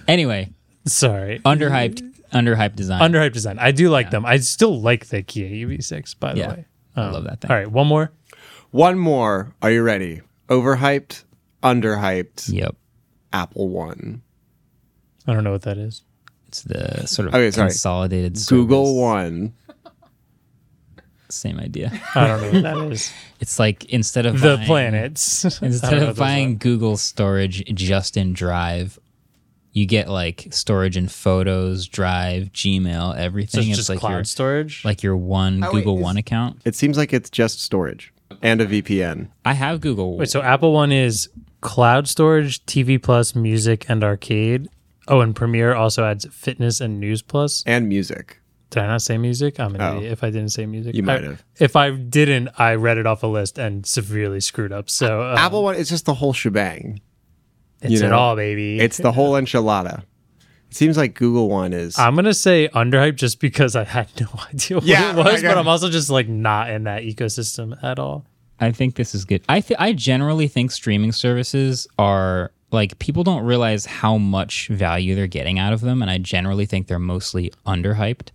Anyway, 0.10 0.50
Sorry. 0.86 1.40
underhyped, 1.46 2.02
underhyped 2.34 2.76
design. 2.76 3.00
Underhyped 3.02 3.34
design. 3.34 3.60
I 3.60 3.72
do 3.72 3.90
like 3.90 4.10
them. 4.12 4.26
I 4.26 4.38
still 4.38 4.80
like 4.82 5.08
the 5.08 5.22
Kia 5.24 5.48
EV6, 5.68 6.16
by 6.20 6.34
the 6.34 6.40
Yeah. 6.40 6.50
way. 6.50 6.66
I 6.96 7.10
love 7.12 7.24
that 7.26 7.42
thing. 7.42 7.52
All 7.52 7.58
right, 7.58 7.72
one 7.72 7.88
more. 7.88 8.12
One 8.72 8.98
more. 9.00 9.54
Are 9.62 9.72
you 9.72 9.84
ready? 9.84 10.22
Overhyped, 10.50 11.24
underhyped. 11.64 12.52
Yep. 12.52 12.76
Apple 13.32 13.70
One. 13.70 14.22
I 15.28 15.34
don't 15.34 15.44
know 15.44 15.52
what 15.52 15.62
that 15.64 15.78
is. 15.78 16.02
It's 16.48 16.64
the 16.64 17.06
sort 17.08 17.28
of 17.28 17.36
Okay, 17.36 17.52
sorry. 17.52 17.70
consolidated 17.70 18.38
Google 18.48 18.86
service. 18.86 19.00
One. 19.02 19.54
Same 21.30 21.60
idea. 21.60 21.92
I 22.16 22.26
don't 22.28 22.42
know 22.42 22.52
what 22.52 22.64
that 22.64 22.92
is. 22.92 23.12
It's 23.40 23.58
like 23.58 23.86
instead 23.86 24.26
of 24.26 24.42
the 24.42 24.56
buying, 24.58 24.68
planets. 24.68 25.46
I 25.46 25.50
don't 25.50 25.64
instead 25.72 25.92
know 25.92 25.98
of 26.10 26.16
those 26.16 26.18
buying 26.18 26.54
are. 26.56 26.58
Google 26.58 26.98
storage 26.98 27.64
just 27.74 28.18
in 28.18 28.34
Drive, 28.34 29.00
you 29.72 29.86
get 29.86 30.10
like 30.10 30.48
storage 30.52 30.98
in 30.98 31.08
Photos, 31.08 31.88
Drive, 31.88 32.46
Gmail, 32.54 33.14
So 33.14 33.18
everything. 33.20 33.60
it's 33.62 33.68
it's 33.70 33.78
just 33.78 33.90
like 33.90 34.00
cloud 34.00 34.12
your 34.16 34.24
storage. 34.24 34.84
like 34.86 35.04
your 35.04 35.16
one 35.18 35.64
Oh, 35.64 35.72
Google 35.72 35.98
is- 35.98 36.04
One 36.04 36.18
account. 36.18 36.62
It 36.66 36.76
seems 36.76 36.98
like 36.98 37.14
it's 37.14 37.30
just 37.30 37.62
storage 37.62 38.14
and 38.42 38.62
a 38.62 38.66
VPN. 38.66 39.30
I 39.46 39.54
have 39.54 39.82
Google. 39.82 40.18
Wait, 40.18 40.30
so 40.30 40.42
Apple 40.42 40.72
One 40.74 40.92
is 40.92 41.30
cloud 41.62 42.08
storage, 42.08 42.66
TV 42.66 43.02
Plus, 43.02 43.36
music, 43.36 43.86
and 43.90 44.04
arcade. 44.04 44.70
Oh, 45.08 45.22
and 45.22 45.36
Premiere 45.36 45.74
also 45.74 46.04
adds 46.06 46.26
fitness 46.32 46.80
and 46.82 47.00
news 47.00 47.22
plus. 47.22 47.64
and 47.66 47.90
music. 47.90 48.40
Did 48.70 48.84
I 48.84 48.88
not 48.88 49.02
say 49.02 49.18
music? 49.18 49.60
I'm 49.60 49.74
an 49.74 49.82
Oh. 49.82 49.98
idiot 49.98 50.12
if 50.12 50.24
I 50.24 50.30
didn't 50.30 50.50
say 50.52 50.68
music. 50.68 50.94
You 50.96 51.02
might 51.02 51.24
have. 51.24 51.44
If 51.60 51.76
I 51.76 51.90
didn't, 51.90 52.50
I 52.60 52.76
read 52.76 53.00
it 53.00 53.08
off 53.08 53.24
a 53.24 53.28
list 53.28 53.58
and 53.58 53.84
severely 53.84 54.40
screwed 54.40 54.72
up. 54.72 54.92
So 54.92 55.24
um, 55.24 55.38
Apple 55.40 55.64
one, 55.64 55.74
it's 55.76 55.90
just 55.90 56.06
the 56.06 56.14
whole 56.14 56.34
shebang. 56.34 57.02
It's 57.82 57.94
you 58.02 58.06
it 58.06 58.12
all, 58.12 58.36
baby. 58.36 58.80
It's 58.80 58.98
the 58.98 59.12
whole 59.12 59.34
enchilada. 59.34 60.04
It 60.70 60.76
seems 60.76 60.98
like 60.98 61.16
Google 61.16 61.50
one 61.50 61.74
is. 61.74 61.98
I'm 61.98 62.16
gonna 62.16 62.34
say 62.34 62.68
underhyped 62.70 63.16
just 63.16 63.40
because 63.40 63.76
I 63.76 63.84
had 63.86 64.08
no 64.20 64.28
idea 64.54 64.78
what 64.78 64.86
Yeah, 64.86 65.12
it 65.12 65.16
was, 65.18 65.42
but 65.42 65.58
I'm 65.58 65.68
also 65.68 65.90
just 65.90 66.10
like 66.10 66.28
not 66.28 66.70
in 66.70 66.84
that 66.84 67.04
ecosystem 67.04 67.82
at 67.84 67.98
all. 68.00 68.26
I 68.60 68.72
think 68.72 68.96
this 68.96 69.16
is 69.16 69.26
good. 69.26 69.42
I 69.50 69.62
th- 69.62 69.80
I 69.80 69.94
generally 69.94 70.48
think 70.48 70.72
streaming 70.72 71.12
services 71.12 71.88
are 71.98 72.52
like 72.72 73.00
people 73.00 73.24
don't 73.24 73.44
realize 73.44 73.86
how 73.86 74.18
much 74.18 74.68
value 74.68 75.16
they're 75.16 75.28
getting 75.28 75.58
out 75.58 75.74
of 75.74 75.82
them, 75.82 76.02
and 76.02 76.12
I 76.12 76.18
generally 76.20 76.66
think 76.66 76.88
they're 76.88 77.00
mostly 77.00 77.52
underhyped. 77.66 78.30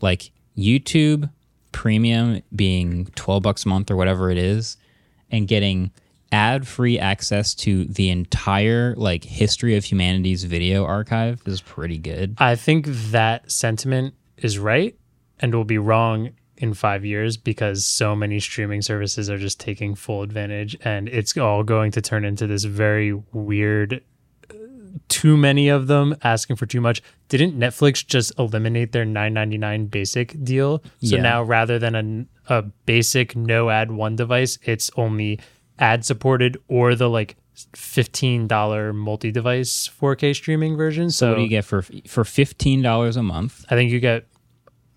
Like 0.00 0.32
YouTube 0.58 1.30
Premium 1.72 2.42
being 2.54 3.06
twelve 3.14 3.42
bucks 3.42 3.64
a 3.64 3.68
month 3.68 3.90
or 3.90 3.96
whatever 3.96 4.30
it 4.30 4.38
is, 4.38 4.76
and 5.30 5.46
getting 5.48 5.92
ad-free 6.32 6.98
access 6.98 7.54
to 7.56 7.84
the 7.86 8.08
entire 8.10 8.94
like 8.96 9.24
history 9.24 9.76
of 9.76 9.84
humanity's 9.84 10.44
video 10.44 10.84
archive 10.84 11.42
is 11.46 11.60
pretty 11.60 11.98
good. 11.98 12.36
I 12.38 12.54
think 12.56 12.86
that 12.86 13.50
sentiment 13.50 14.14
is 14.36 14.58
right 14.58 14.96
and 15.40 15.54
will 15.54 15.64
be 15.64 15.78
wrong 15.78 16.30
in 16.56 16.74
five 16.74 17.04
years 17.04 17.36
because 17.38 17.86
so 17.86 18.14
many 18.14 18.38
streaming 18.38 18.82
services 18.82 19.30
are 19.30 19.38
just 19.38 19.58
taking 19.58 19.94
full 19.94 20.22
advantage 20.22 20.76
and 20.82 21.08
it's 21.08 21.36
all 21.38 21.62
going 21.62 21.90
to 21.92 22.02
turn 22.02 22.24
into 22.24 22.46
this 22.46 22.64
very 22.64 23.14
weird 23.32 24.02
too 25.08 25.36
many 25.36 25.68
of 25.68 25.86
them 25.86 26.14
asking 26.22 26.56
for 26.56 26.66
too 26.66 26.80
much 26.80 27.00
didn't 27.28 27.58
netflix 27.58 28.04
just 28.06 28.32
eliminate 28.38 28.92
their 28.92 29.04
999 29.04 29.86
basic 29.86 30.42
deal 30.44 30.78
so 31.02 31.16
Yeah. 31.16 31.22
now 31.22 31.42
rather 31.42 31.78
than 31.78 32.26
a, 32.48 32.54
a 32.58 32.62
basic 32.62 33.34
no 33.36 33.70
ad 33.70 33.90
one 33.92 34.16
device 34.16 34.58
it's 34.62 34.90
only 34.96 35.38
ad 35.80 36.04
supported 36.04 36.56
or 36.68 36.94
the 36.94 37.08
like 37.08 37.36
$15 37.94 38.94
multi-device 38.94 39.90
4k 40.00 40.34
streaming 40.34 40.76
version 40.76 41.10
so 41.10 41.30
what 41.30 41.36
do 41.36 41.42
you 41.42 41.48
get 41.48 41.64
for 41.64 41.82
for 42.06 42.24
fifteen 42.24 42.82
dollars 42.82 43.16
a 43.16 43.22
month? 43.22 43.64
I 43.70 43.74
think 43.74 43.90
you 43.90 44.00
get 44.00 44.26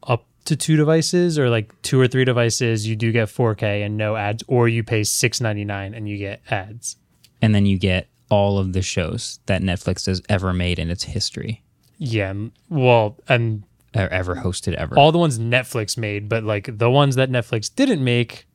up 0.08 0.26
to 0.46 0.56
two 0.56 0.76
devices 0.78 1.38
or 1.40 1.50
like 1.50 1.74
two 1.82 2.00
or 2.00 2.08
three 2.08 2.26
devices. 2.26 2.88
You 2.88 2.96
do 2.96 3.12
get 3.12 3.30
4K 3.30 3.86
and 3.86 3.98
no 3.98 4.16
ads, 4.16 4.44
or 4.48 4.68
you 4.68 4.84
pay 4.84 5.02
6.99 5.02 5.96
and 5.96 6.08
you 6.10 6.18
get 6.18 6.42
ads. 6.52 6.98
and 7.42 7.54
then 7.56 7.66
you 7.66 7.78
get 7.78 8.08
all 8.30 8.58
of 8.58 8.74
the 8.74 8.82
shows 8.82 9.40
that 9.46 9.62
Netflix 9.62 10.06
has 10.08 10.22
ever 10.30 10.54
made 10.54 10.80
in 10.80 10.90
its 10.90 11.04
history 11.04 11.64
Yeah, 11.98 12.34
well, 12.70 13.18
and 13.30 13.64
or 13.96 14.08
ever 14.10 14.36
hosted 14.38 14.74
ever. 14.74 14.98
all 14.98 15.12
the 15.12 15.20
ones 15.20 15.38
Netflix 15.40 15.98
made, 15.98 16.28
but 16.30 16.44
like 16.44 16.78
the 16.78 16.90
ones 16.90 17.16
that 17.16 17.30
Netflix 17.30 17.74
didn't 17.74 18.04
make, 18.04 18.48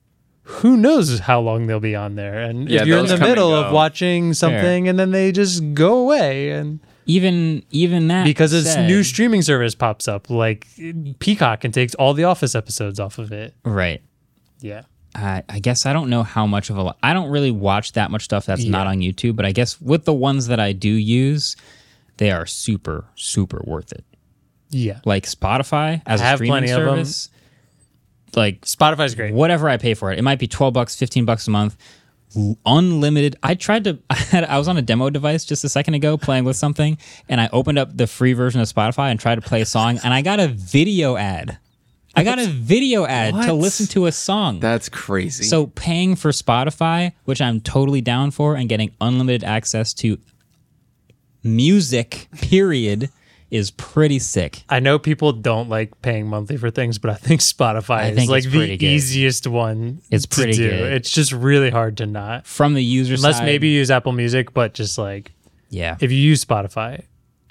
who 0.49 0.77
knows 0.77 1.19
how 1.21 1.41
long 1.41 1.67
they'll 1.67 1.79
be 1.81 1.95
on 1.95 2.15
there? 2.15 2.41
And 2.41 2.69
Yeah, 2.69 2.81
if 2.83 2.87
you're 2.87 2.99
in 2.99 3.07
the 3.07 3.19
middle 3.19 3.55
of 3.55 3.73
watching 3.73 4.33
something 4.35 4.89
and 4.89 4.99
then 4.99 5.11
they 5.11 5.31
just 5.33 5.75
go 5.75 5.99
away, 5.99 6.51
and 6.51 6.81
even 7.07 7.63
even 7.71 8.09
that 8.09 8.25
because 8.25 8.53
a 8.53 8.63
said- 8.63 8.87
new 8.87 9.03
streaming 9.03 9.43
service 9.43 9.75
pops 9.75 10.09
up, 10.09 10.29
like 10.31 10.67
Peacock, 11.19 11.65
and 11.65 11.73
takes 11.75 11.95
all 11.95 12.15
the 12.15 12.25
Office 12.25 12.55
episodes 12.55 12.99
off 13.01 13.19
of 13.19 13.33
it. 13.33 13.55
right. 13.65 14.03
Yeah. 14.61 14.83
I, 15.15 15.43
I 15.49 15.59
guess 15.59 15.87
I 15.87 15.93
don't 15.93 16.11
know 16.11 16.23
how 16.23 16.47
much 16.47 16.69
of 16.71 16.79
a. 16.79 16.95
I 17.03 17.13
don't 17.15 17.31
really 17.31 17.51
watch 17.51 17.93
that 17.93 18.11
much 18.11 18.23
stuff 18.25 18.45
that's 18.47 18.65
not 18.65 18.87
on 18.87 18.99
YouTube, 18.99 19.37
but 19.37 19.47
I 19.47 19.53
guess 19.53 19.81
with 19.81 20.05
the 20.05 20.13
ones 20.13 20.47
that 20.49 20.61
I 20.61 20.73
do 20.73 20.91
use, 20.91 21.57
they 22.19 22.31
are 22.31 22.45
super 22.47 23.07
super 23.17 23.63
worth 23.67 23.91
it. 23.93 24.05
Yeah. 24.71 25.01
Like 25.07 25.25
Spotify 25.25 26.03
as 26.07 26.21
I 26.21 26.25
a 26.25 26.29
have 26.29 26.39
streaming 26.39 26.53
plenty 26.53 26.71
of 26.73 26.81
'em. 26.81 26.89
service, 26.89 27.31
like 28.37 28.63
Spotify's 28.63 29.15
great. 29.15 29.33
whatever 29.33 29.69
I 29.69 29.77
pay 29.77 29.95
for 29.95 30.13
it. 30.13 30.19
It 30.19 30.23
might 30.23 30.39
be 30.39 30.47
12 30.47 30.75
bucks, 30.75 30.97
15 30.97 31.25
bucks 31.25 31.47
a 31.47 31.51
month. 31.51 31.77
Unlimited. 32.67 33.37
I 33.43 33.55
tried 33.55 33.85
to 33.85 33.99
I, 34.11 34.15
had, 34.15 34.45
I 34.45 34.59
was 34.59 34.69
on 34.69 34.77
a 34.77 34.83
demo 34.83 35.11
device 35.11 35.45
just 35.45 35.65
a 35.65 35.69
second 35.69 35.95
ago 35.95 36.17
playing 36.19 36.45
with 36.45 36.57
something 36.57 36.99
and 37.29 37.41
I 37.41 37.49
opened 37.53 37.79
up 37.79 37.97
the 37.97 38.07
free 38.07 38.35
version 38.35 38.61
of 38.61 38.69
Spotify 38.69 39.11
and 39.11 39.19
tried 39.19 39.37
to 39.37 39.41
play 39.41 39.61
a 39.63 39.67
song 39.67 39.99
and 40.05 40.13
I 40.13 40.23
got 40.23 40.41
a 40.41 40.49
video 40.49 41.17
ad. 41.17 41.59
I 42.15 42.25
got 42.25 42.39
a 42.41 42.47
video 42.47 43.07
ad 43.07 43.33
to 43.47 43.53
listen 43.53 43.87
to 43.89 44.07
a 44.07 44.13
song. 44.13 44.59
That's 44.59 44.89
crazy. 44.89 45.45
so 45.45 45.69
paying 45.69 46.17
for 46.17 46.33
Spotify, 46.33 47.13
which 47.25 47.41
I'm 47.41 47.61
totally 47.61 48.01
down 48.01 48.33
for 48.33 48.57
and 48.57 48.69
getting 48.69 48.91
unlimited 49.01 49.45
access 49.45 49.95
to 49.95 50.19
music 51.45 52.29
period 52.33 53.11
is 53.51 53.71
pretty 53.71 54.19
sick. 54.19 54.63
I 54.69 54.79
know 54.81 54.99
people 54.99 55.33
don't 55.33 55.69
like 55.69 56.03
paying 56.03 56.27
monthly 56.27 56.57
for 56.59 56.71
things, 56.71 56.99
but 56.99 57.11
I 57.11 57.15
think 57.15 57.41
Spotify 57.41 57.91
I 57.97 58.09
is 58.11 58.29
like 58.29 58.45
the 58.45 58.51
good. 58.77 58.83
easiest 58.83 59.47
one. 59.47 60.03
It's 60.11 60.27
to 60.27 60.37
pretty 60.37 60.53
do. 60.53 60.69
good. 60.69 60.93
It's 60.93 61.11
just 61.11 61.33
really 61.33 61.71
hard 61.71 61.97
to 61.99 62.07
not, 62.07 62.47
From 62.47 62.75
the 62.75 62.85
user 62.85 63.15
unless 63.15 63.39
side. 63.39 63.47
maybe 63.47 63.69
you 63.69 63.79
use 63.79 63.91
Apple 63.91 64.13
Music. 64.13 64.53
But 64.53 64.75
just 64.75 64.99
like 64.99 65.33
Yeah. 65.71 65.97
if 66.01 66.13
you 66.13 66.19
use 66.19 66.45
Spotify, 66.45 67.05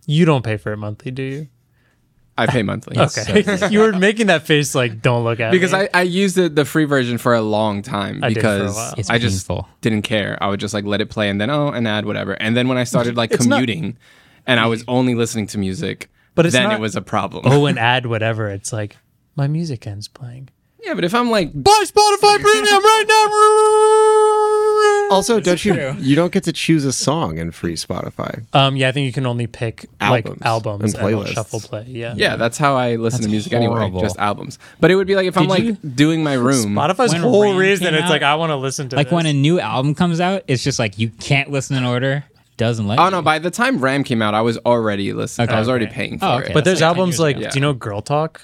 you 0.05 0.25
don't 0.25 0.43
pay 0.43 0.57
for 0.57 0.71
it 0.71 0.77
monthly, 0.77 1.11
do 1.11 1.23
you? 1.23 1.47
I 2.39 2.45
pay 2.45 2.61
monthly. 2.61 2.95
Okay, 2.99 3.67
you 3.71 3.79
were 3.79 3.93
making 3.93 4.27
that 4.27 4.43
face 4.45 4.75
like 4.75 5.01
don't 5.01 5.23
look 5.23 5.39
at 5.39 5.51
Because 5.51 5.73
me. 5.73 5.79
I, 5.79 5.89
I 5.95 6.01
used 6.03 6.35
the, 6.35 6.47
the 6.49 6.65
free 6.65 6.85
version 6.85 7.17
for 7.17 7.33
a 7.33 7.41
long 7.41 7.81
time 7.81 8.23
I 8.23 8.29
did 8.29 8.35
for 8.35 8.47
a 8.47 8.59
because 8.59 8.75
while. 8.75 8.93
It's 8.97 9.09
I 9.09 9.17
just 9.17 9.49
didn't 9.81 10.03
care. 10.03 10.37
I 10.39 10.47
would 10.49 10.59
just 10.59 10.75
like 10.75 10.85
let 10.85 11.01
it 11.01 11.09
play 11.09 11.29
and 11.29 11.41
then 11.41 11.49
oh 11.49 11.69
an 11.69 11.87
ad 11.87 12.05
whatever. 12.05 12.33
And 12.33 12.55
then 12.55 12.67
when 12.67 12.77
I 12.77 12.83
started 12.83 13.17
like 13.17 13.31
It's 13.31 13.47
not- 13.47 13.55
commuting 13.55 13.97
and 14.47 14.59
I 14.59 14.65
was 14.65 14.83
only 14.87 15.13
listening 15.13 15.45
to 15.47 15.57
music, 15.59 16.09
But 16.33 16.45
it's 16.47 16.53
then 16.53 16.63
not- 16.69 16.73
it 16.73 16.79
was 16.79 16.95
a 16.95 17.01
problem. 17.01 17.43
oh, 17.45 17.65
and 17.67 17.77
add 17.93 18.05
whatever. 18.07 18.49
It's 18.49 18.73
like 18.73 18.97
my 19.35 19.47
music 19.47 19.85
ends 19.85 20.07
playing. 20.07 20.49
yeah, 20.83 20.93
but 20.95 21.03
if 21.03 21.13
I'm 21.13 21.29
like 21.29 21.51
Buy 21.53 21.83
Spotify 21.85 22.39
Premium 22.41 22.83
right 22.83 23.05
now. 23.07 24.33
Also, 25.09 25.39
don't 25.39 25.63
you 25.63 25.95
you 25.99 26.17
don't 26.17 26.33
get 26.33 26.43
to 26.43 26.51
choose 26.51 26.83
a 26.83 26.91
song 26.91 27.37
in 27.37 27.51
free 27.51 27.75
Spotify. 27.75 28.43
Um, 28.53 28.75
yeah, 28.75 28.89
I 28.89 28.91
think 28.91 29.05
you 29.05 29.13
can 29.13 29.25
only 29.25 29.47
pick 29.47 29.85
Albums 30.01 30.27
like 30.41 30.45
albums 30.45 30.93
and 30.95 31.01
and, 31.01 31.09
it'll 31.13 31.23
playlists. 31.23 31.27
shuffle 31.33 31.59
play. 31.61 31.85
Yeah, 31.87 32.13
yeah, 32.17 32.35
that's 32.35 32.57
how 32.57 32.75
I 32.75 32.97
listen 32.97 33.21
to 33.21 33.29
music 33.29 33.53
horrible. 33.53 33.77
anyway, 33.81 34.01
just 34.01 34.17
albums. 34.19 34.59
But 34.81 34.91
it 34.91 34.95
would 34.95 35.07
be 35.07 35.15
like 35.15 35.25
if 35.25 35.37
I'm 35.37 35.43
Did 35.43 35.49
like 35.49 35.63
you- 35.63 35.73
doing 35.75 36.23
my 36.25 36.33
room. 36.33 36.73
Spotify's 36.75 37.13
When 37.13 37.21
whole 37.21 37.43
Ram 37.43 37.55
reason 37.55 37.85
came 37.85 37.93
it's 37.95 38.03
out- 38.03 38.09
like 38.09 38.21
I 38.21 38.35
want 38.35 38.49
to 38.49 38.57
listen 38.57 38.89
to 38.89 38.97
like 38.97 39.07
this. 39.07 39.13
when 39.13 39.25
a 39.27 39.31
new 39.33 39.61
album 39.61 39.95
comes 39.95 40.19
out, 40.19 40.43
it's 40.47 40.61
just 40.61 40.77
like 40.77 40.99
you 40.99 41.07
can't 41.09 41.51
listen 41.51 41.77
in 41.77 41.85
order. 41.85 42.25
Doesn't 42.57 42.87
let 42.87 42.97
Oh 42.99 43.05
you. 43.05 43.11
no! 43.11 43.21
By 43.21 43.39
the 43.39 43.51
time 43.51 43.77
Ram 43.79 44.03
came 44.03 44.21
out, 44.21 44.33
I 44.33 44.41
was 44.41 44.57
already 44.59 45.13
listening. 45.13 45.49
I 45.49 45.59
was 45.59 45.69
already 45.69 45.87
paying 45.87 46.17
for 46.19 46.25
Oh, 46.25 46.37
it. 46.37 46.43
okay. 46.45 46.53
But 46.53 46.65
there's 46.65 46.81
like 46.81 46.87
albums 46.87 47.19
like, 47.19 47.37
ago. 47.37 47.49
do 47.49 47.55
you 47.55 47.61
know 47.61 47.73
Girl 47.73 48.01
Talk? 48.01 48.41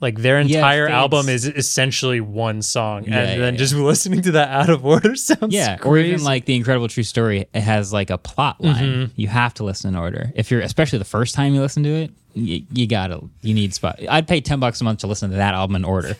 Like 0.00 0.16
their 0.20 0.38
entire 0.40 0.86
it's- 0.86 0.96
album 0.98 1.28
is 1.28 1.44
essentially 1.46 2.22
one 2.22 2.62
song, 2.62 3.04
Yeah, 3.04 3.18
and 3.18 3.28
yeah, 3.32 3.36
then 3.36 3.52
yeah. 3.54 3.58
just 3.58 3.74
listening 3.92 4.22
to 4.22 4.30
that 4.32 4.48
out 4.48 4.70
of 4.70 4.86
order 4.86 5.14
sounds 5.14 5.52
Yeah, 5.54 5.76
crazy. 5.76 5.88
or 5.90 5.98
even 6.14 6.24
like 6.24 6.46
the 6.46 6.56
Incredible 6.56 6.88
True 6.88 7.02
Story. 7.02 7.46
It 7.52 7.60
has 7.60 7.92
like 7.92 8.08
a 8.08 8.16
plot 8.16 8.62
line. 8.62 8.82
Mm-hmm. 8.82 9.12
You 9.20 9.28
have 9.28 9.52
to 9.54 9.64
listen 9.64 9.90
in 9.90 9.96
order. 10.00 10.32
If 10.34 10.50
you're, 10.50 10.62
especially 10.62 11.00
the 11.00 11.04
first 11.04 11.34
time 11.34 11.52
you 11.52 11.60
listen 11.60 11.82
to 11.82 11.90
it, 11.90 12.12
you, 12.32 12.64
you 12.72 12.86
gotta, 12.86 13.20
you 13.42 13.52
need 13.52 13.74
spot. 13.74 14.00
I'd 14.08 14.26
pay 14.26 14.40
ten 14.40 14.58
bucks 14.58 14.80
a 14.80 14.84
month 14.84 15.00
to 15.00 15.06
listen 15.06 15.28
to 15.32 15.36
that 15.36 15.52
album 15.52 15.76
in 15.76 15.84
order. 15.84 16.16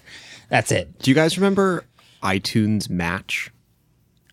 That's 0.51 0.71
it. 0.73 0.99
Do 0.99 1.11
you 1.11 1.15
guys 1.15 1.39
remember 1.39 1.85
iTunes 2.23 2.91
Match? 2.91 3.51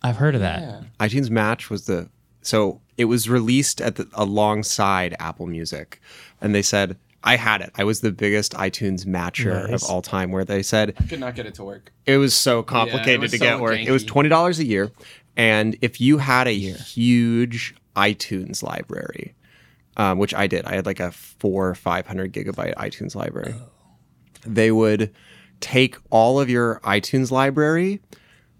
I've 0.02 0.16
heard 0.16 0.34
of 0.34 0.42
that. 0.42 0.82
iTunes 1.00 1.30
Match 1.30 1.70
was 1.70 1.86
the 1.86 2.10
so 2.42 2.82
it 2.98 3.06
was 3.06 3.28
released 3.30 3.80
at 3.80 3.96
the 3.96 4.06
alongside 4.12 5.16
Apple 5.18 5.46
Music, 5.46 6.00
and 6.40 6.54
they 6.54 6.62
said 6.62 6.96
I 7.24 7.36
had 7.36 7.60
it. 7.62 7.70
I 7.76 7.84
was 7.84 8.00
the 8.00 8.12
biggest 8.12 8.52
iTunes 8.52 9.04
matcher 9.06 9.70
Nice. 9.70 9.82
of 9.82 9.88
all 9.90 10.02
time. 10.02 10.30
Where 10.30 10.44
they 10.44 10.62
said 10.62 10.94
I 11.00 11.04
could 11.04 11.20
not 11.20 11.34
get 11.34 11.46
it 11.46 11.54
to 11.54 11.64
work. 11.64 11.92
it 12.06 12.18
was 12.18 12.34
so 12.34 12.62
complicated 12.62 13.20
was 13.20 13.30
to 13.32 13.38
so 13.38 13.44
get 13.44 13.60
work. 13.60 13.78
It 13.78 13.90
was 13.90 14.04
twenty 14.04 14.28
dollars 14.28 14.58
a 14.58 14.64
year, 14.66 14.90
and 15.36 15.76
if 15.80 16.00
you 16.00 16.18
had 16.18 16.46
a 16.46 16.52
huge 16.58 17.74
iTunes 17.96 18.62
library, 18.62 19.34
um, 19.96 20.18
which 20.18 20.32
I 20.34 20.46
did, 20.46 20.64
I 20.66 20.74
had 20.76 20.86
like 20.86 21.00
a 21.00 21.10
four 21.10 21.68
or 21.68 21.74
five 21.74 22.06
hundred 22.06 22.32
gigabyte 22.32 22.74
iTunes 22.76 23.14
library. 23.14 23.54
They 24.46 24.70
would 24.70 25.12
take 25.60 25.96
all 26.10 26.38
of 26.38 26.48
your 26.48 26.78
iTunes 26.84 27.32
library, 27.32 28.00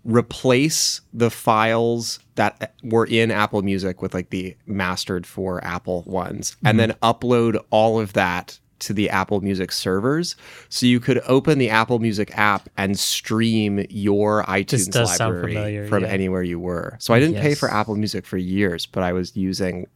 replace 0.09 1.03
the 1.13 1.31
files 1.31 2.19
that 2.37 2.75
were 2.83 3.07
in 3.07 3.31
Apple 3.31 3.63
Music 3.63 4.01
with 4.01 4.15
like 4.15 4.31
the 4.31 4.57
mastered 4.67 5.27
for 5.27 5.63
Apple 5.63 6.03
ones, 6.07 6.57
and 6.65 6.79
mm-hmm. 6.79 6.89
then 6.89 6.97
upload 7.03 7.63
all 7.71 8.01
of 8.01 8.15
that 8.15 8.59
to 8.81 8.93
the 8.93 9.11
Apple 9.11 9.41
Music 9.41 9.71
servers. 9.71 10.35
So 10.71 10.87
you 10.87 10.99
could 10.99 11.21
open 11.27 11.59
the 11.59 11.69
Apple 11.69 11.99
Music 11.99 12.37
app 12.39 12.69
and 12.77 12.99
stream 12.99 13.85
your 13.91 14.45
iTunes 14.45 14.95
library 14.95 15.55
familiar, 15.55 15.89
from 15.89 16.05
yeah. 16.05 16.11
anywhere 16.11 16.43
you 16.43 16.59
were. 16.59 16.97
So 17.01 17.13
I 17.13 17.21
didn't 17.21 17.41
pay 17.41 17.55
for 17.55 17.71
Apple 17.71 17.97
Music 17.97 18.25
for 18.25 18.39
years, 18.39 18.87
but 18.87 19.03
I 19.03 19.13
was 19.13 19.37
using 19.37 19.87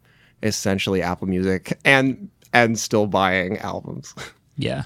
essentially 0.43 1.01
Apple 1.01 1.29
Music 1.29 1.79
and 1.85 2.29
and 2.53 2.79
still 2.79 3.07
buying 3.07 3.59
albums. 3.59 4.15
Yeah, 4.55 4.85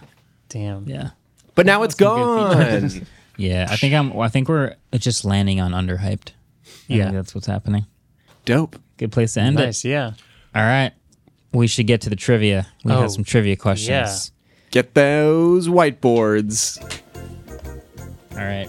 Damn. 0.48 0.89
yeah, 0.89 1.11
But 1.57 1.66
now 1.66 1.82
it's 1.82 1.98
some 1.98 2.16
good 2.16 2.93
gone. 2.93 3.07
yeah. 3.37 3.67
I 3.71 3.77
think 3.77 3.95
I'm. 3.95 4.19
I 4.19 4.29
think 4.29 4.49
we're 4.49 4.75
just 4.95 5.25
landing 5.25 5.61
on 5.61 5.73
underhyped. 5.73 6.29
I 6.29 6.33
Yeah. 6.89 7.05
think 7.05 7.17
that's 7.17 7.35
what's 7.35 7.47
happening. 7.47 7.87
Dope. 8.45 8.77
Good 8.97 9.13
place 9.13 9.35
to 9.35 9.41
end 9.41 9.57
Nice, 9.57 9.85
yeah. 9.85 10.13
All 10.55 10.63
right. 10.63 10.93
We 11.53 11.67
should 11.67 11.87
get 11.87 12.01
to 12.03 12.11
the 12.11 12.17
trivia. 12.17 12.67
We 12.85 12.93
Oh, 12.93 13.01
have 13.03 13.11
some 13.11 13.25
trivia 13.25 13.57
questions. 13.57 13.89
yeah. 13.89 14.71
Get 14.71 14.95
those 14.95 15.69
whiteboards. 15.69 16.81
All 18.33 18.39
right. 18.39 18.69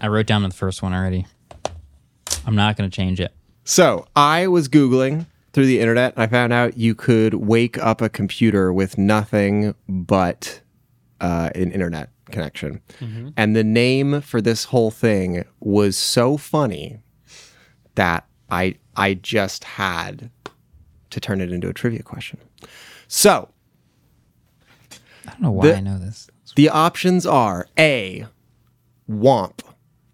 I 0.00 0.08
wrote 0.08 0.26
down 0.26 0.42
the 0.42 0.50
first 0.50 0.82
one 0.82 0.92
already. 0.94 1.26
I'm 2.46 2.54
not 2.54 2.76
going 2.76 2.88
to 2.88 2.94
change 2.94 3.20
it. 3.20 3.32
So 3.64 4.06
I 4.16 4.46
was 4.46 4.68
Googling 4.68 5.26
through 5.52 5.66
the 5.66 5.80
internet 5.80 6.14
and 6.14 6.22
I 6.22 6.26
found 6.28 6.52
out 6.52 6.76
you 6.76 6.94
could 6.94 7.34
wake 7.34 7.76
up 7.78 8.00
a 8.00 8.08
computer 8.08 8.72
with 8.72 8.96
nothing 8.96 9.74
but 9.88 10.60
uh, 11.20 11.50
an 11.54 11.72
internet 11.72 12.10
connection. 12.30 12.80
Mm-hmm. 13.00 13.28
And 13.36 13.54
the 13.56 13.64
name 13.64 14.20
for 14.20 14.40
this 14.40 14.64
whole 14.66 14.90
thing 14.90 15.44
was 15.60 15.96
so 15.96 16.36
funny 16.36 17.00
that 17.94 18.26
I 18.50 18.76
I 18.96 19.14
just 19.14 19.64
had 19.64 20.30
to 21.10 21.20
turn 21.20 21.40
it 21.40 21.52
into 21.52 21.68
a 21.68 21.72
trivia 21.72 22.02
question. 22.02 22.38
So 23.06 23.48
I 24.92 25.30
don't 25.30 25.40
know 25.42 25.50
why 25.52 25.68
The- 25.68 25.76
I 25.76 25.80
know 25.80 25.98
this. 25.98 26.28
the 26.56 26.68
options 26.68 27.26
are 27.26 27.66
A, 27.78 28.26
WOMP, 29.08 29.60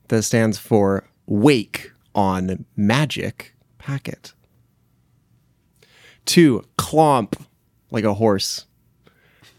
that 0.09 0.23
stands 0.23 0.59
for 0.59 1.09
Wake 1.27 1.93
on 2.15 2.65
Magic 2.77 3.55
Packet. 3.79 4.33
Two, 6.25 6.65
Clomp, 6.79 7.35
like 7.91 8.05
a 8.05 8.15
horse, 8.15 8.67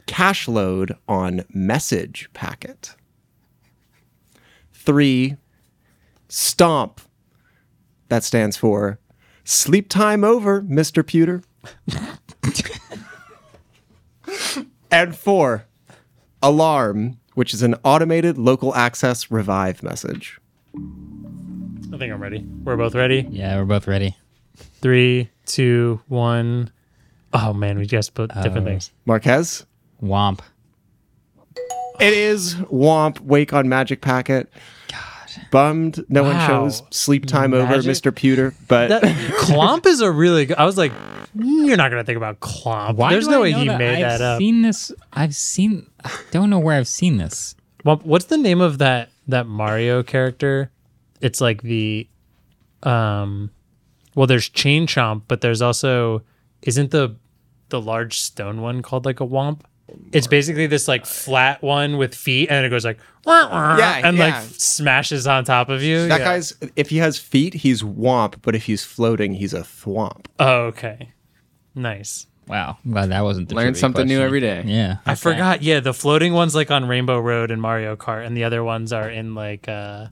Cash 0.05 0.47
Load 0.47 0.95
on 1.07 1.43
Message 1.53 2.29
Packet. 2.33 2.95
Three, 4.73 5.37
Stomp, 6.27 7.01
that 8.09 8.23
stands 8.23 8.57
for 8.57 8.99
Sleep 9.43 9.89
Time 9.89 10.23
Over, 10.23 10.61
Mr. 10.61 11.05
Pewter. 11.05 11.41
and 14.91 15.15
four, 15.15 15.65
Alarm, 16.41 17.17
which 17.33 17.53
is 17.53 17.63
an 17.63 17.75
automated 17.83 18.37
local 18.37 18.75
access 18.75 19.31
revive 19.31 19.81
message. 19.81 20.39
I 20.75 21.97
think 21.97 22.13
I'm 22.13 22.21
ready. 22.21 22.45
We're 22.63 22.77
both 22.77 22.93
ready. 22.93 23.27
Yeah, 23.29 23.57
we're 23.57 23.65
both 23.65 23.87
ready. 23.87 24.15
Three, 24.55 25.29
two, 25.45 26.01
one. 26.07 26.71
Oh 27.33 27.53
man, 27.53 27.77
we 27.77 27.85
just 27.85 28.13
put 28.13 28.33
different 28.33 28.59
oh. 28.59 28.65
things. 28.65 28.91
Marques? 29.05 29.65
Womp. 30.01 30.39
It 31.99 32.13
is 32.13 32.55
Womp 32.55 33.19
Wake 33.21 33.53
on 33.53 33.69
Magic 33.69 34.01
Packet. 34.01 34.51
God. 34.89 35.01
Bummed 35.51 36.03
no 36.09 36.23
one 36.23 36.35
Wow. 36.35 36.47
chose 36.47 36.83
Sleep 36.91 37.25
Time 37.25 37.53
Over, 37.53 37.75
Mr. 37.77 38.13
Pewter, 38.13 38.53
but 38.67 38.89
That 38.89 39.03
Clomp 39.39 39.85
is 39.85 40.01
a 40.01 40.11
really 40.11 40.45
good. 40.45 40.57
I 40.57 40.65
was 40.65 40.77
like, 40.77 40.91
"Mm, 41.37 41.67
you're 41.67 41.77
not 41.77 41.89
gonna 41.91 42.03
think 42.03 42.17
about 42.17 42.39
Clomp. 42.41 42.95
Why 42.95 43.11
There's 43.11 43.27
no 43.27 43.39
I 43.39 43.41
way 43.43 43.51
he 43.53 43.67
that? 43.67 43.77
made 43.79 44.03
I've 44.03 44.19
that 44.19 44.21
up. 44.21 44.39
seen 44.39 44.61
this. 44.61 44.91
I've 45.13 45.35
seen. 45.35 45.87
I 46.03 46.11
don't 46.31 46.49
know 46.49 46.59
where 46.59 46.77
I've 46.77 46.87
seen 46.87 47.17
this. 47.17 47.55
Well, 47.85 48.01
what's 48.03 48.25
the 48.25 48.37
name 48.37 48.59
of 48.61 48.77
that 48.79 49.09
that 49.27 49.47
Mario 49.47 50.03
character? 50.03 50.71
It's 51.21 51.39
like 51.39 51.61
the, 51.61 52.07
um, 52.83 53.51
well, 54.15 54.27
there's 54.27 54.49
Chain 54.49 54.85
Chomp, 54.87 55.23
but 55.27 55.41
there's 55.41 55.61
also 55.61 56.23
isn't 56.61 56.91
the 56.91 57.15
the 57.69 57.79
large 57.81 58.19
stone 58.19 58.61
one 58.61 58.81
called 58.81 59.05
like 59.05 59.19
a 59.21 59.25
Womp? 59.25 59.61
It's 60.11 60.27
basically 60.27 60.65
this 60.67 60.87
like 60.87 61.05
flat 61.05 61.61
one 61.61 61.97
with 61.97 62.15
feet, 62.15 62.49
and 62.49 62.65
it 62.65 62.69
goes 62.69 62.83
like 62.85 62.97
Yeah, 63.27 64.01
and 64.03 64.17
like 64.17 64.35
smashes 64.43 65.27
on 65.27 65.43
top 65.45 65.69
of 65.69 65.83
you. 65.83 66.07
that 66.07 66.19
Yeah. 66.21 66.25
guy's, 66.25 66.53
if 66.75 66.89
he 66.89 66.97
has 66.97 67.17
feet, 67.19 67.53
he's 67.53 67.81
Whomp, 67.83 68.35
but 68.41 68.55
if 68.55 68.63
he's 68.65 68.83
floating, 68.83 69.33
he's 69.35 69.53
a 69.53 69.61
Thwomp. 69.61 70.25
Oh, 70.39 70.63
okay, 70.67 71.09
nice. 71.75 72.27
Wow. 72.47 72.77
I'm 72.85 72.91
glad 72.91 73.09
that 73.09 73.21
wasn't 73.23 73.49
the 73.49 73.55
Learn 73.55 73.65
trivia 73.65 73.79
something 73.79 74.07
new 74.07 74.21
every 74.21 74.39
day. 74.39 74.63
Yeah. 74.67 74.97
I 75.05 75.15
forgot. 75.15 75.63
Yeah, 75.63 75.79
the 75.79 75.93
floating 75.95 76.33
ones 76.33 76.53
like 76.53 76.69
on 76.69 76.87
Rainbow 76.87 77.19
Road 77.19 77.49
and 77.51 77.59
Mario 77.61 77.95
Kart, 77.95 78.25
and 78.25 78.37
the 78.37 78.43
other 78.43 78.63
ones 78.63 78.93
are 78.93 79.09
in 79.09 79.33
like 79.35 79.67
uh 79.67 80.07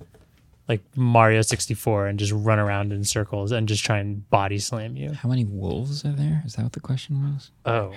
like 0.68 0.82
Mario 0.96 1.42
64 1.42 2.08
and 2.08 2.18
just 2.18 2.32
run 2.32 2.58
around 2.58 2.92
in 2.94 3.04
circles 3.04 3.52
and 3.52 3.68
just 3.68 3.84
try 3.84 3.98
and 4.00 4.28
body 4.30 4.58
slam 4.60 4.96
you. 4.96 5.12
How 5.12 5.28
many 5.30 5.44
wolves 5.46 6.06
are 6.06 6.14
there? 6.14 6.42
Is 6.46 6.54
that 6.54 6.64
what 6.64 6.72
the 6.74 6.80
question 6.80 7.22
was? 7.34 7.52
Oh. 7.66 7.92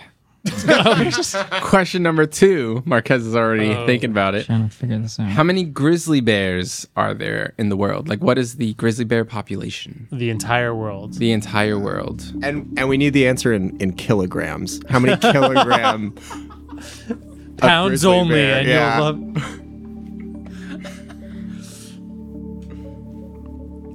Question 1.62 2.02
number 2.02 2.26
two. 2.26 2.82
Marques 2.86 3.22
is 3.22 3.34
already 3.36 3.72
Oh. 3.74 3.86
thinking 3.86 4.10
about 4.10 4.34
it. 4.34 4.46
Trying 4.46 4.68
to 4.68 4.74
figure 4.74 4.98
this 4.98 5.18
out. 5.18 5.28
How 5.28 5.42
many 5.42 5.64
grizzly 5.64 6.20
bears 6.20 6.86
are 6.96 7.14
there 7.14 7.54
in 7.58 7.68
the 7.68 7.76
world? 7.76 8.08
Like, 8.08 8.22
what 8.22 8.38
is 8.38 8.56
the 8.56 8.74
grizzly 8.74 9.04
bear 9.04 9.24
population? 9.24 10.08
The 10.12 10.30
entire 10.30 10.74
world. 10.74 11.14
The 11.14 11.32
entire 11.32 11.78
world. 11.78 12.22
And 12.42 12.72
and 12.78 12.88
we 12.88 12.96
need 12.96 13.10
the 13.10 13.26
answer 13.28 13.52
in, 13.52 13.76
in 13.78 13.92
kilograms. 13.94 14.80
How 14.88 14.98
many 14.98 15.16
kilogram 15.16 16.12
Pounds 17.58 18.04
only, 18.04 18.34
bear? 18.34 18.58
and 18.60 18.68
Yeah. 18.68 18.96
you'll 18.98 19.04
love 19.14 19.52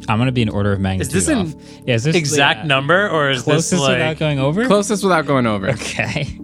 I'm 0.09 0.17
gonna 0.17 0.31
be 0.31 0.41
in 0.41 0.49
order 0.49 0.73
of 0.73 0.79
magnitude. 0.81 1.15
Is 1.15 1.25
this 1.27 1.33
an 1.33 1.47
off. 1.47 1.53
Yeah, 1.85 1.95
is 1.95 2.03
this 2.03 2.15
exact 2.15 2.61
the, 2.61 2.63
uh, 2.63 2.67
number 2.67 3.07
or 3.09 3.29
is 3.29 3.43
closest 3.43 3.71
this 3.71 3.79
like 3.79 3.93
without 3.93 4.17
going 4.17 4.39
over? 4.39 4.65
Closest 4.65 5.03
without 5.03 5.25
going 5.25 5.45
over. 5.45 5.69
Okay. 5.69 6.37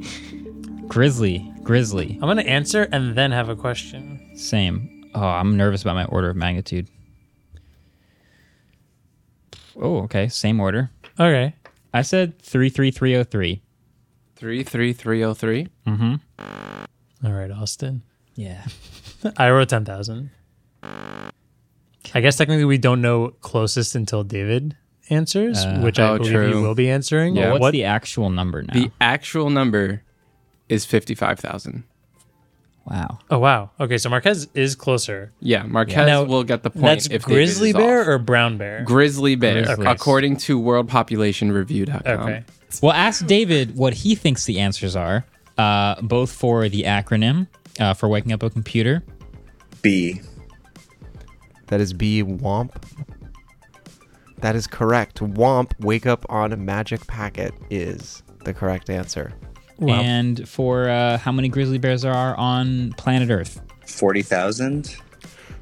Grizzly. 0.87 1.51
Grizzly. 1.63 2.17
I'm 2.21 2.27
gonna 2.27 2.41
answer 2.43 2.87
and 2.91 3.15
then 3.15 3.31
have 3.31 3.49
a 3.49 3.55
question. 3.55 4.31
Same. 4.35 5.09
Oh, 5.13 5.21
I'm 5.21 5.57
nervous 5.57 5.81
about 5.81 5.95
my 5.95 6.05
order 6.05 6.29
of 6.29 6.35
magnitude. 6.35 6.87
Oh, 9.75 10.03
okay. 10.03 10.27
Same 10.27 10.59
order. 10.59 10.91
Okay. 11.19 11.55
I 11.93 12.01
said 12.01 12.39
three 12.39 12.69
three 12.69 12.91
three 12.91 13.15
oh 13.15 13.23
three. 13.23 13.61
33303. 14.35 14.93
33303? 14.93 15.67
Mm 15.87 15.97
hmm. 15.97 17.25
All 17.25 17.33
right, 17.33 17.49
Austin. 17.49 18.03
Yeah. 18.35 18.63
I 19.37 19.49
wrote 19.49 19.69
10,000. 19.69 20.29
I 20.83 22.21
guess 22.21 22.37
technically 22.37 22.65
we 22.65 22.77
don't 22.77 23.01
know 23.01 23.29
closest 23.41 23.95
until 23.95 24.23
David 24.23 24.77
answers, 25.09 25.65
which 25.79 25.99
I 25.99 26.09
oh, 26.09 26.17
believe 26.17 26.31
true. 26.31 26.47
he 26.47 26.53
will 26.53 26.75
be 26.75 26.89
answering. 26.89 27.35
Yeah. 27.35 27.51
What's 27.51 27.61
What 27.61 27.71
the 27.71 27.85
actual 27.85 28.29
number 28.29 28.61
now? 28.61 28.73
The 28.73 28.91
actual 29.01 29.49
number 29.49 30.03
is 30.69 30.85
55,000. 30.85 31.83
wow. 32.85 33.19
Oh 33.29 33.39
wow. 33.39 33.71
Okay, 33.79 33.97
so 33.97 34.09
Marques 34.09 34.47
is 34.53 34.75
closer. 34.75 35.31
Yeah, 35.39 35.63
Marques 35.63 35.95
Now, 35.95 36.23
will 36.23 36.43
get 36.43 36.63
the 36.63 36.69
point 36.69 36.83
That's 37.01 37.05
if 37.07 37.23
David 37.25 37.33
grizzly 37.35 37.69
is 37.69 37.75
bear 37.75 38.01
off. 38.01 38.07
or 38.07 38.17
brown 38.17 38.57
bear? 38.57 38.83
Grizzly 38.83 39.35
bear, 39.35 39.63
Grizzly. 39.65 39.85
according 39.85 40.37
to 40.37 40.59
worldpopulationreview.com. 40.59 42.19
okay. 42.21 42.43
Well, 42.81 42.91
ask 42.93 43.25
David 43.25 43.75
what 43.77 43.93
he 43.93 44.13
thinks 44.15 44.45
the 44.45 44.59
answers 44.59 44.95
are, 44.95 45.25
uh, 45.57 46.01
both 46.01 46.31
for 46.31 46.67
the 46.69 46.83
acronym 46.83 47.47
uh, 47.79 47.93
for 47.93 48.07
waking 48.09 48.31
up 48.33 48.43
a 48.43 48.49
computer. 48.49 49.03
B. 49.81 50.21
That 51.67 51.79
is 51.81 51.93
B 51.93 52.23
Womp. 52.23 52.71
That 54.39 54.55
is 54.55 54.67
correct. 54.67 55.19
Womp 55.19 55.71
Wake 55.79 56.05
Up 56.05 56.25
on 56.29 56.53
a 56.53 56.57
Magic 56.57 57.05
Packet 57.07 57.53
is 57.69 58.21
the 58.43 58.53
correct 58.53 58.89
answer. 58.89 59.33
Wow. 59.79 59.95
And 59.95 60.47
for 60.47 60.89
uh, 60.89 61.17
how 61.17 61.31
many 61.31 61.49
grizzly 61.49 61.77
bears 61.77 62.01
there 62.01 62.13
are 62.13 62.35
on 62.35 62.93
planet 62.93 63.29
Earth. 63.29 63.61
40,000. 63.85 64.95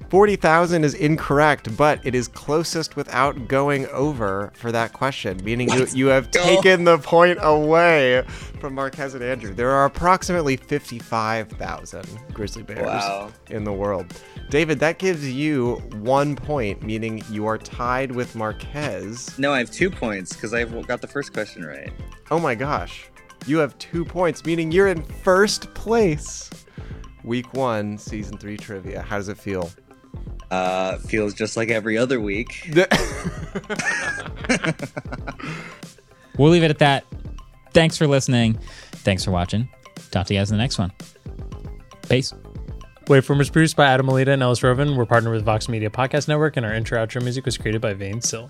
40,000 0.09 0.83
is 0.83 0.93
incorrect, 0.93 1.75
but 1.75 1.99
it 2.05 2.13
is 2.13 2.27
closest 2.27 2.95
without 2.95 3.47
going 3.47 3.87
over 3.87 4.51
for 4.55 4.71
that 4.71 4.93
question, 4.93 5.41
meaning 5.43 5.69
you, 5.71 5.87
you 5.93 6.05
have 6.07 6.29
taken 6.31 6.83
the 6.83 6.99
point 6.99 7.39
away 7.41 8.23
from 8.61 8.75
Marques 8.75 9.13
and 9.15 9.23
Andrew. 9.23 9.53
There 9.53 9.71
are 9.71 9.85
approximately 9.85 10.57
55,000 10.57 12.05
grizzly 12.33 12.63
bears 12.63 12.85
Wow. 12.85 13.31
in 13.49 13.63
the 13.63 13.73
world. 13.73 14.13
David, 14.49 14.79
that 14.79 14.99
gives 14.99 15.27
you 15.29 15.77
one 16.01 16.35
point, 16.35 16.83
meaning 16.83 17.23
you 17.31 17.47
are 17.47 17.57
tied 17.57 18.11
with 18.11 18.35
Marques. 18.35 19.37
No, 19.39 19.51
I 19.53 19.57
have 19.57 19.71
two 19.71 19.89
points 19.89 20.33
because 20.33 20.53
I 20.53 20.63
got 20.65 21.01
the 21.01 21.07
first 21.07 21.33
question 21.33 21.65
right. 21.65 21.91
Oh 22.29 22.39
my 22.39 22.53
gosh. 22.53 23.09
You 23.47 23.57
have 23.59 23.77
two 23.77 24.05
points, 24.05 24.45
meaning 24.45 24.71
you're 24.71 24.87
in 24.87 25.03
first 25.03 25.73
place. 25.73 26.49
Week 27.23 27.53
one, 27.53 27.97
season 27.97 28.37
three 28.37 28.57
trivia. 28.57 29.01
How 29.01 29.17
does 29.17 29.29
it 29.29 29.37
feel? 29.37 29.71
Uh, 30.51 30.97
feels 30.97 31.33
just 31.33 31.57
like 31.57 31.69
every 31.69 31.97
other 31.97 32.19
week. 32.19 32.71
We'll 36.37 36.51
leave 36.51 36.63
it 36.63 36.71
at 36.71 36.79
that. 36.79 37.05
Thanks 37.73 37.97
for 37.97 38.07
listening. 38.07 38.57
Thanks 38.91 39.23
for 39.23 39.31
watching. 39.31 39.69
Talk 40.11 40.27
to 40.27 40.33
you 40.33 40.39
guys 40.39 40.51
in 40.51 40.57
the 40.57 40.63
next 40.63 40.77
one. 40.77 40.91
Peace. 42.09 42.33
Waveform 43.05 43.39
is 43.39 43.49
produced 43.49 43.75
by 43.75 43.85
Adam 43.85 44.07
Alita 44.07 44.29
and 44.29 44.41
Ellis 44.41 44.61
Rovin. 44.61 44.95
We're 44.95 45.05
partnered 45.05 45.33
with 45.33 45.45
Vox 45.45 45.69
Media 45.69 45.89
Podcast 45.89 46.27
Network, 46.27 46.57
and 46.57 46.65
our 46.65 46.73
intro 46.73 47.03
outro 47.03 47.21
music 47.21 47.45
was 47.45 47.57
created 47.57 47.81
by 47.81 47.93
Vane 47.93 48.21
Sill. 48.21 48.49